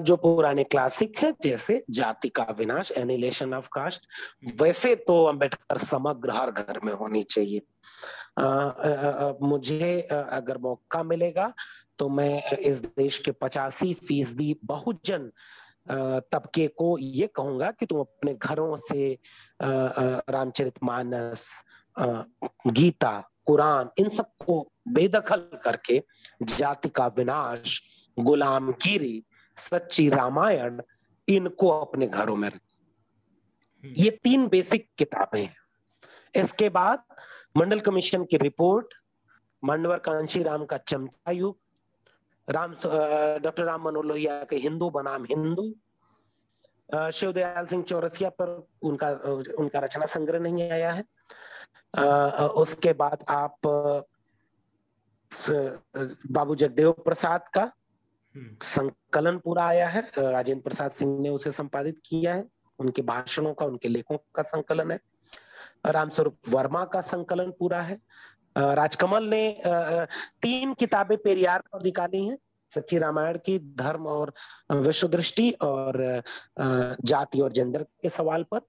जो 0.00 0.16
पुराने 0.16 0.64
क्लासिक 0.64 1.18
है 1.18 1.32
जैसे 1.42 1.84
जाति 1.90 2.28
का 2.28 2.46
विनाश 2.58 2.90
एनिलेशन 2.90 3.54
ऑफ़ 3.54 3.68
कास्ट 3.72 4.06
वैसे 4.60 4.94
तो 4.96 5.24
अंबेडकर 5.24 5.78
समग्र 5.78 6.30
हर 6.30 6.50
घर 6.50 6.80
में 6.84 6.92
होनी 6.92 7.22
चाहिए। 7.22 7.62
आ, 8.38 8.44
आ, 8.44 9.32
मुझे 9.42 10.00
अगर 10.10 10.58
मौका 10.58 11.02
मिलेगा 11.02 11.52
तो 11.98 12.08
मैं 12.08 12.50
इस 12.50 12.80
देश 12.84 13.18
के 13.18 13.30
पचासी 13.30 13.92
फ़ीसदी 13.94 14.56
बहुजन 14.64 15.30
तबके 16.32 16.66
को 16.68 16.98
ये 16.98 17.26
कहूँगा 17.26 17.70
कि 17.70 17.86
तुम 17.86 18.00
अपने 18.00 18.34
घरों 18.34 18.76
से 18.76 19.18
रामचरित 20.30 20.74
मानस 20.82 21.64
गीता 22.66 23.22
कुरान 23.46 23.90
इन 23.98 24.08
सबको 24.08 24.60
बेदखल 24.88 25.48
करके 25.64 26.02
जाति 26.42 26.88
का 26.88 27.06
विनाश 27.16 27.80
गुलामगिरी 28.16 29.24
सच्ची 29.56 30.08
रामायण 30.08 30.80
इनको 31.28 31.68
अपने 31.70 32.06
घरों 32.06 32.36
में 32.36 32.48
रखें। 32.48 33.94
ये 33.96 34.10
तीन 34.24 34.46
बेसिक 34.48 34.88
किताबें 34.98 35.40
हैं। 35.42 35.56
इसके 36.34 36.68
बाद 36.68 37.02
मंडल 37.56 37.80
कमीशन 37.80 38.24
की 38.24 38.36
रिपोर्ट 38.36 38.94
मांडवर 39.62 39.98
कांशी 39.98 40.42
राम 40.42 40.64
का 40.64 40.76
चमचा 40.78 41.30
युग 41.30 41.58
राम 42.48 42.74
डॉक्टर 43.42 43.64
राम 43.64 43.84
मनोहर 43.84 44.06
लोहिया 44.06 44.42
के 44.44 44.56
हिंदू 44.56 44.90
बनाम 44.90 45.24
हिंदू 45.24 45.72
शिवदयाल 47.10 47.66
सिंह 47.66 47.82
चौरसिया 47.82 48.28
पर 48.30 48.48
उनका 48.82 49.08
उनका 49.58 49.78
रचना 49.80 50.06
संग्रह 50.06 50.38
नहीं 50.38 50.70
आया 50.70 50.90
है। 50.92 51.04
उसके 51.94 52.92
बाद 52.92 53.24
आप 53.28 53.56
बाबू 56.30 56.54
जगदेव 56.54 56.92
प्रसाद 56.92 57.48
का 57.54 57.62
हम्म। 58.34 58.56
संकलन 58.62 59.38
पूरा 59.38 59.66
आया 59.66 59.88
है। 59.88 60.10
राजेंद्र 60.18 60.62
प्रसाद 60.62 60.90
सिंह 60.90 61.18
ने 61.20 61.28
उसे 61.28 61.52
संपादित 61.52 62.00
किया 62.06 62.34
है। 62.34 62.44
उनके 62.78 63.02
भाषणों 63.02 63.54
का 63.54 63.66
उनके 63.66 63.88
लेखों 63.88 64.16
का 64.34 64.42
संकलन 64.42 64.90
है। 64.90 64.98
रामस्वरूप 65.86 66.36
वर्मा 66.48 66.84
का 66.84 67.00
संकलन 67.00 67.50
पूरा 67.58 67.80
है। 67.82 67.98
राजकमल 68.58 69.24
ने 69.24 69.62
तीन 70.42 70.74
किताबें 70.74 71.16
पेरियार 71.18 71.62
पर 71.72 71.82
निकाली 71.82 72.26
हैं। 72.26 72.38
सच्ची 72.74 72.98
रामायण 72.98 73.38
की 73.38 73.58
धर्म 73.58 74.06
और 74.06 74.32
विश्व 74.72 75.08
दृष्टि 75.08 75.50
और 75.62 76.22
जाति 76.58 77.40
और 77.40 77.52
जेंडर 77.52 77.82
के 77.82 78.08
सवाल 78.08 78.42
पर। 78.42 78.60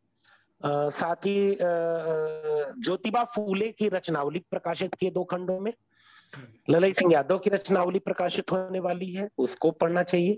साथ 0.62 1.26
ही 1.26 1.58
ज्योतिबा 1.60 3.24
फूले 3.26 3.72
की 3.72 3.90
रचनावली 3.90 4.40
प्रकाशित 4.52 4.96
किए 4.96 5.12
दो 5.12 5.24
खंडों 5.24 5.60
में। 5.60 5.74
ललई 6.70 6.94
सिंह 6.94 7.14
यादव 7.14 7.38
की 7.38 7.50
रचनावली 7.50 8.00
प्रकाशित 8.00 8.52
होने 8.52 8.80
वाली 8.80 9.12
है 9.14 9.28
उसको 9.38 9.72
पढ़ना 9.74 10.04
चाहिए। 10.04 10.34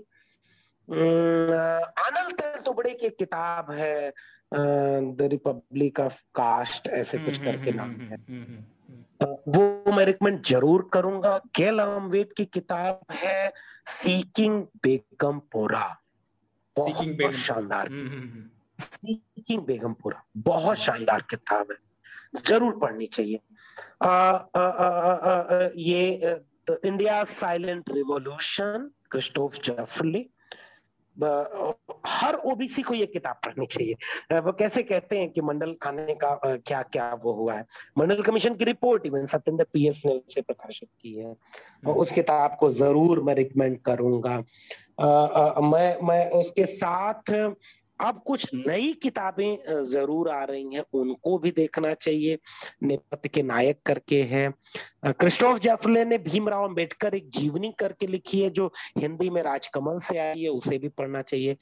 आनंद 0.88 2.32
तेल 2.34 2.94
की 2.94 3.08
किताब 3.10 3.70
है 3.70 4.12
द 4.52 5.28
रिपब्लिक 5.32 6.00
ऑफ़ 6.00 6.20
कास्ट 6.34 6.88
ऐसे 6.88 7.18
कुछ 7.18 7.38
करके 7.38 7.72
नाम 7.72 7.90
है। 8.02 8.16
वो 9.48 9.92
मैं 9.92 10.04
रिकमेंड 10.04 10.42
ज़रूर 10.46 10.88
करूँगा। 10.92 11.36
गेल 11.56 11.78
अमवेद 11.78 12.32
की 12.36 12.44
किताब 12.46 13.00
है 13.12 13.52
सीकिंग 13.88 14.62
बेगमपुरा 14.82 15.86
बहुत 16.76 17.34
शानदार। 17.36 17.88
सीकिंग 18.78 19.62
बेगमपुरा। 19.62 20.22
बहुत 20.36 20.76
शानदार 20.78 21.22
किताब 21.30 21.66
है। 21.70 21.76
ज़रूर 22.48 22.78
पढ़नी 22.78 23.06
चाहिए। 23.06 23.40
आ, 24.02 24.08
आ, 24.08 24.60
आ, 24.60 24.88
आ, 25.12 25.68
ये 25.76 26.40
India 26.68 27.22
silent 27.24 27.90
revolution 27.90 28.90
Christophe 29.10 29.60
Jaffrelot. 29.64 30.28
हर 32.06 32.34
ओबीसी 32.46 32.82
को 32.82 32.94
ये 32.94 33.06
किताब 33.06 33.40
पढ़नी 33.44 33.66
चाहिए। 33.66 34.38
वो 34.40 34.52
कैसे 34.52 34.82
कहते 34.82 35.18
हैं 35.18 35.30
कि 35.30 35.40
मंडल 35.40 35.74
आने 35.86 36.14
का 36.14 36.34
क्या 36.44 36.82
क्या 36.82 37.12
वो 37.22 37.32
हुआ 37.32 37.54
है? 37.54 37.64
मंडल 37.98 38.22
कमीशन 38.22 38.54
की 38.54 38.64
रिपोर्ट 38.64 39.06
इवन 39.06 39.24
सत्येंद्र 39.26 39.64
पीएस 39.72 40.02
ने 40.06 40.12
उसे 40.12 40.40
प्रकाशित 40.40 40.88
की 41.00 41.14
है। 41.14 41.30
हम्म। 41.30 41.92
उस 41.92 42.12
किताब 42.12 42.56
को 42.60 42.70
ज़रूर 42.72 43.22
मैं 43.22 43.34
रिकमेंड 43.34 43.78
करूँगा। 43.82 44.42
आ, 45.00 45.06
आ, 45.06 45.60
मैं 45.60 45.98
मैं 46.02 46.30
उसके 46.30 46.66
साथ 46.66 47.30
अब 48.00 48.22
कुछ 48.26 48.46
नई 48.54 48.92
किताबें 49.02 49.82
ज़रूर 49.84 50.28
आ 50.30 50.42
रही 50.44 50.74
हैं 50.74 50.82
उनको 50.94 51.38
भी 51.38 51.50
देखना 51.50 51.92
चाहिए। 51.94 52.38
नेपथ्य 52.82 53.28
के 53.28 53.42
नायक 53.42 53.80
करके 53.86 54.22
है। 54.22 54.48
क्रिस्टोफ 55.06 55.58
जैफले 55.60 56.04
ने 56.04 56.18
भीमराव 56.18 56.64
अंबेडकर 56.68 57.14
एक 57.14 57.28
जीवनी 57.30 57.72
करके 57.78 58.06
लिखी 58.06 58.40
है 58.40 58.50
जो 58.50 58.66
हिंदी 58.98 59.30
में 59.30 59.42
राजकमल 59.42 59.98
से 60.00 60.18
आई 60.18 60.42
है 60.42 60.48
उसे 60.50 60.78
भी 60.78 60.88
पढ़ना 60.88 61.22
चाहिए। 61.22 61.56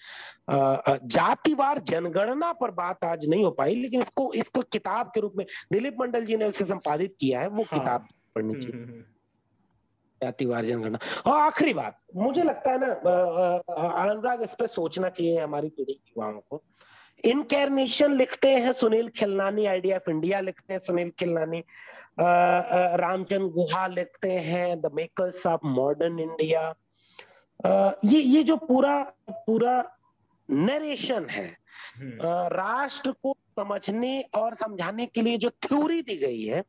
जातिवार 0.51 1.79
जनगणना 1.89 2.53
पर 2.53 2.71
बात 2.73 3.05
आज 3.05 3.27
नहीं 3.29 3.45
हो 3.45 3.51
पाई 3.51 3.75
लेकिन 3.75 4.01
इसको 4.01 4.33
इसको 4.35 4.63
किताब 4.73 5.11
के 5.15 5.21
रूप 5.21 5.33
में 5.37 5.47
दिलीप 5.73 5.97
मंडल 6.01 6.25
जी 6.25 6.37
ने 6.37 6.45
उसे 6.45 6.65
संपादित 6.65 7.17
किया 7.21 7.41
है 7.41 7.49
वो 7.49 7.63
हाँ। 7.63 7.79
किताब 7.79 8.07
पढ़नी 8.35 8.53
हम्म, 8.53 8.63
चाहिए। 8.63 9.05
जातिवार 10.23 10.65
जनगणना 10.65 10.99
और 11.27 11.39
आखिरी 11.39 11.73
बात 11.75 11.99
मुझे 12.17 12.43
लगता 12.43 12.71
है 12.71 12.79
ना 12.81 12.93
अनुराग 14.03 14.43
इस 14.43 14.55
पर 14.61 14.67
सोचना 14.69 15.09
चाहिए 15.09 15.41
हमारी 15.41 15.69
पीढ़ी 15.69 15.93
युवाओं 15.93 16.41
को। 16.41 16.63
इनकैरनेशन 17.25 18.13
लिखते 18.13 18.49
हैं 18.55 18.73
Sunil 18.73 19.09
Khilnani 19.09 19.67
idea 19.67 19.97
of 19.97 20.11
India 20.11 20.41
लिखते 20.41 20.73
हैं 20.73 20.81
सुनील 20.81 21.11
खिलनानी 21.19 21.63
रामचंद्र 22.19 23.49
गुहा 23.53 23.87
लिखते 23.87 24.33
हैं 24.41 24.81
the 24.81 24.91
makers 24.95 25.47
of 25.47 25.67
modern 25.67 26.19
India 26.21 26.63
ये 28.05 28.21
ये 28.21 28.43
जो 28.43 28.57
पूरा 28.57 29.01
पूरा 29.47 29.83
नरेशन 30.49 31.27
है 31.31 31.47
हम्म। 31.97 32.29
राष्ट्र 32.53 33.11
को 33.23 33.37
समझने 33.59 34.21
और 34.37 34.55
समझाने 34.55 35.07
के 35.07 35.23
लिए 35.23 35.39
जो 35.39 35.51
थ्योरी 35.63 36.01
दी 36.03 36.17
गई 36.17 36.43
है 36.43 36.63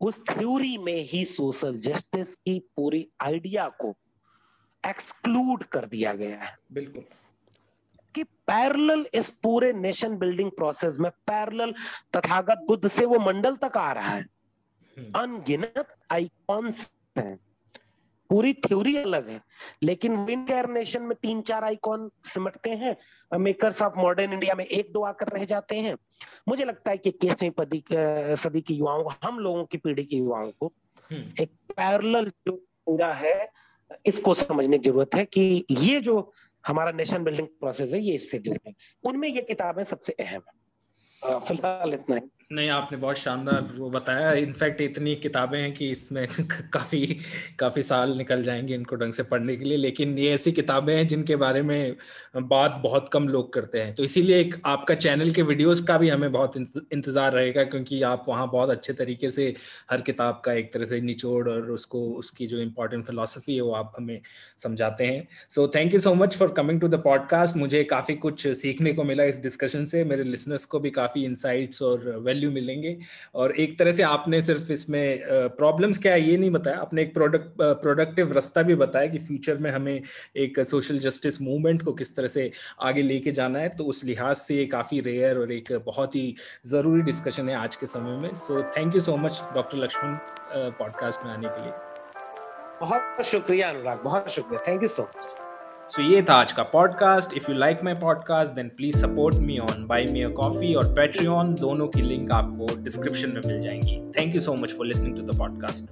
उस 0.00 0.22
थ्योरी 0.30 0.78
में 0.78 1.02
ही 1.02 1.24
सोशल 1.24 1.76
जस्टिस 1.76 2.34
की 2.34 2.58
पूरी 2.76 3.08
आइडिया 3.20 3.68
को 3.68 3.96
एक्सक्लूड 4.86 5.64
कर 5.64 5.86
दिया 5.86 6.12
गया 6.12 6.42
है। 6.42 6.58
बिल्कुल। 6.72 7.04
कि 8.14 8.24
पैरेलल 8.24 9.06
इस 9.14 9.30
पूरे 9.30 9.72
नेशन 9.72 10.16
बिल्डिंग 10.16 10.50
प्रोसेस 10.50 10.96
में 10.98 11.10
पैरेलल 11.10 11.74
तथागत 12.16 12.64
बुद्ध 12.66 12.88
से 12.88 13.04
वो 13.04 13.18
मंडल 13.18 13.56
तक 13.56 13.76
आ 13.76 13.92
रहा 13.92 14.08
है। 14.08 14.22
हम्म। 14.22 15.12
अनगिनत 15.20 15.96
आइकॉन्स 16.12 16.92
हैं। 17.18 17.40
पूरी 18.30 18.52
थ्योरी 18.52 18.96
अलग 18.96 19.28
है। 19.28 19.42
लेकिन 19.82 20.16
विन 20.16 20.46
नेशन 20.50 21.02
में 21.02 21.16
तीन 21.22 21.42
चार 21.42 21.64
आइकॉन 21.64 22.10
सिमटते 22.24 22.70
हैं। 22.70 22.96
मेकर्स 23.38 23.82
ऑफ़ 23.82 23.98
मॉडर्न 23.98 24.32
इंडिया 24.32 24.54
में 24.54 24.64
एक 24.64 24.92
दो 24.92 25.02
आकर 25.02 25.28
रह 25.28 25.44
जाते 25.44 25.80
हैं। 25.80 25.96
मुझे 26.48 26.64
लगता 26.64 26.90
है 26.90 26.98
कि 26.98 27.10
इक्कीसवीं 27.10 27.50
सदी 28.34 28.60
की 28.60 28.74
युवाओं 28.74 29.04
को 29.04 29.12
हम 29.22 29.38
लोगों 29.38 29.64
की 29.64 29.78
पीढ़ी 29.78 30.04
के 30.04 30.16
युवाओं 30.16 30.50
को 30.50 30.72
हम्म। 31.12 31.42
एक 31.42 31.50
पैरल 31.76 32.30
जो 32.46 32.52
पूरा 32.86 33.12
है 33.14 33.50
इसको 34.06 34.34
समझने 34.34 34.78
की 34.78 34.90
ज़रूरत 34.90 35.14
है 35.14 35.24
कि 35.24 35.64
ये 35.70 36.00
जो 36.00 36.32
हमारा 36.66 36.90
नेशन 36.90 37.24
बिल्डिंग 37.24 37.48
प्रोसेस 37.48 37.92
है 37.92 38.00
ये 38.00 38.14
इससे 38.14 38.38
जुड़े 38.38 38.60
हैं। 38.66 38.74
उनमें 39.04 39.28
ये 39.28 39.42
किताबें 39.42 39.84
सबसे 39.84 40.12
अहम 40.12 40.42
है। 40.48 41.40
फ़िलहाल 41.40 41.94
इतना 41.94 42.16
ही। 42.16 42.22
नहीं, 42.52 42.68
आपने 42.68 42.98
बहुत 42.98 43.18
शानदार 43.18 43.68
वो 43.76 43.88
बताया। 43.90 44.30
इनफैक्ट 44.30 44.80
इतनी 44.80 45.14
किताबें 45.16 45.58
हैं 45.58 45.72
कि 45.74 45.90
इसमें 45.90 46.26
काफ़ी 46.72 47.16
काफ़ी 47.58 47.82
साल 47.82 48.16
निकल 48.16 48.42
जाएँगे 48.42 48.74
इनको 48.74 48.96
ढंग 48.96 49.12
से 49.12 49.22
पढ़ने 49.22 49.56
के 49.56 49.64
लिए। 49.64 49.76
लेकिन 49.76 50.18
ये 50.18 50.34
ऐसी 50.34 50.52
किताबें 50.52 50.94
हैं 50.96 51.06
जिनके 51.06 51.36
बारे 51.36 51.62
में 51.62 51.96
बात 52.36 52.80
बहुत 52.82 53.08
कम 53.12 53.28
लोग 53.28 53.52
करते 53.52 53.80
हैं। 53.80 53.94
तो 53.94 54.04
इसीलिए 54.04 54.40
एक 54.40 54.54
आपका 54.66 54.94
चैनल 54.94 55.30
के 55.30 55.42
वीडियोस 55.42 55.80
का 55.80 55.98
भी 55.98 56.08
हमें 56.08 56.32
बहुत 56.32 56.56
इंतज़ार 56.56 57.32
रहेगा 57.32 57.64
क्योंकि 57.64 58.02
आप 58.02 58.24
वहाँ 58.28 58.48
बहुत 58.50 58.70
अच्छे 58.70 58.92
तरीके 58.92 59.30
से 59.30 59.54
हर 59.90 60.00
किताब 60.00 60.42
का 60.44 60.52
एक 60.52 60.72
तरह 60.72 60.84
से 60.84 61.00
निचोड़ 61.00 61.48
और 61.48 61.70
उसको, 61.70 62.08
उसकी 62.10 62.46
जो 62.46 62.58
इम्पोर्टेंट 62.58 63.04
फिलोसफी 63.06 63.54
है 63.54 63.60
वो 63.60 63.72
आप 63.72 63.92
हमें 63.98 64.20
समझाते 64.56 65.04
हैं। 65.04 65.26
So 65.48 65.68
thank 65.68 65.94
you 65.94 66.00
so 66.00 66.14
much 66.14 66.36
for 66.36 66.52
coming 66.52 66.80
to 66.80 66.88
the 66.88 66.94
podcast 66.94 67.56
मुझे 67.56 67.84
काफ़ी 67.84 68.14
कुछ 68.16 68.46
सीखने 68.48 68.92
को 68.92 69.04
मिला 69.04 69.24
इस 69.24 69.42
डिस्कशन 69.42 69.84
से। 69.84 70.04
मेरे 70.04 70.24
लिसनर्स 70.24 70.64
को 70.64 70.80
भी 70.80 70.90
काफ़ी 70.90 71.24
इंसाइट्स 71.24 71.82
और 71.82 72.08
वैल्यू 72.34 72.50
मिलेंगे। 72.50 72.96
और 73.34 73.52
एक 73.56 73.78
तरह 73.78 73.92
से 73.92 74.02
आपने 74.02 74.40
सिर्फ़ 74.42 74.72
इसमें 74.72 75.22
प्रॉब्लम्स 75.56 75.98
क्या 75.98 76.12
है, 76.12 76.22
ये 76.22 76.36
नहीं 76.36 76.50
बताया। 76.50 76.76
आपने 76.78 77.02
एक 77.02 77.12
प्रोडक्ट 77.14 77.62
प्रोडक्टिव 77.82 78.32
रास्ता 78.32 78.62
भी 78.62 78.74
बताया 78.74 79.06
कि 79.06 79.18
फ्यूचर 79.20 79.58
में 79.58 79.70
हमें 79.70 80.00
एक 80.36 80.60
सोशल 80.66 80.98
जस्टिस 80.98 81.40
मूवमेंट 81.42 81.82
को 81.82 81.92
किस 81.92 82.14
तरह 82.16 82.28
से 82.28 82.50
आगे 82.82 83.02
लेके 83.02 83.32
जाना 83.32 83.58
है। 83.58 83.68
तो 83.68 83.84
उस 83.84 84.04
लिहाज 84.04 84.36
से 84.36 84.56
ये 84.56 84.66
काफ़ी 84.66 85.00
रेयर 85.00 85.38
और 85.38 85.52
एक 85.52 85.72
बहुत 85.86 86.14
ही 86.14 86.34
ज़रूरी 86.66 87.02
डिस्कशन 87.02 87.48
है 87.48 87.56
आज 87.56 87.76
के 87.76 87.86
समय 87.86 88.18
में। 88.18 88.32
So 88.34 88.62
thank 88.76 88.94
you 88.94 89.00
so 89.00 89.16
much 89.16 89.42
doctor 89.54 89.78
Lakshman 89.78 90.16
podcast 90.78 91.24
में 91.24 91.32
आने 91.32 91.48
के 91.48 91.62
लिए। 91.62 91.72
बहुत 92.80 93.24
शुक्रिया 93.26 93.68
अनुराग, 93.68 94.02
बहुत 94.04 94.30
शुक्रिया। 94.30 94.62
Thank 94.68 94.82
you 94.82 94.88
so 94.88 95.02
much 95.02 95.43
so 95.88 96.02
ये 96.02 96.22
था 96.22 96.34
आज 96.34 96.52
का 96.52 96.62
podcast 96.62 97.34
if 97.34 97.50
you 97.50 97.56
like 97.56 97.80
my 97.84 97.94
podcast 97.94 98.52
then 98.52 98.68
please 98.68 98.96
support 98.96 99.36
me 99.36 99.58
on 99.58 99.86
buy 99.86 100.06
me 100.06 100.22
a 100.22 100.28
coffee 100.28 100.74
और 100.74 101.26
ऑन 101.26 101.54
दोनों 101.54 101.88
की 101.88 102.02
लिंक 102.02 102.32
आपको 102.32 102.82
डिस्क्रिप्शन 102.82 103.28
में 103.28 103.40
मिल 103.46 103.60
जाएँगी. 103.60 104.12
Thank 104.18 104.34
you 104.34 104.40
so 104.40 104.54
much 104.54 104.72
for 104.72 104.86
listening 104.86 105.16
to 105.16 105.22
the 105.22 105.38
podcast 105.38 105.84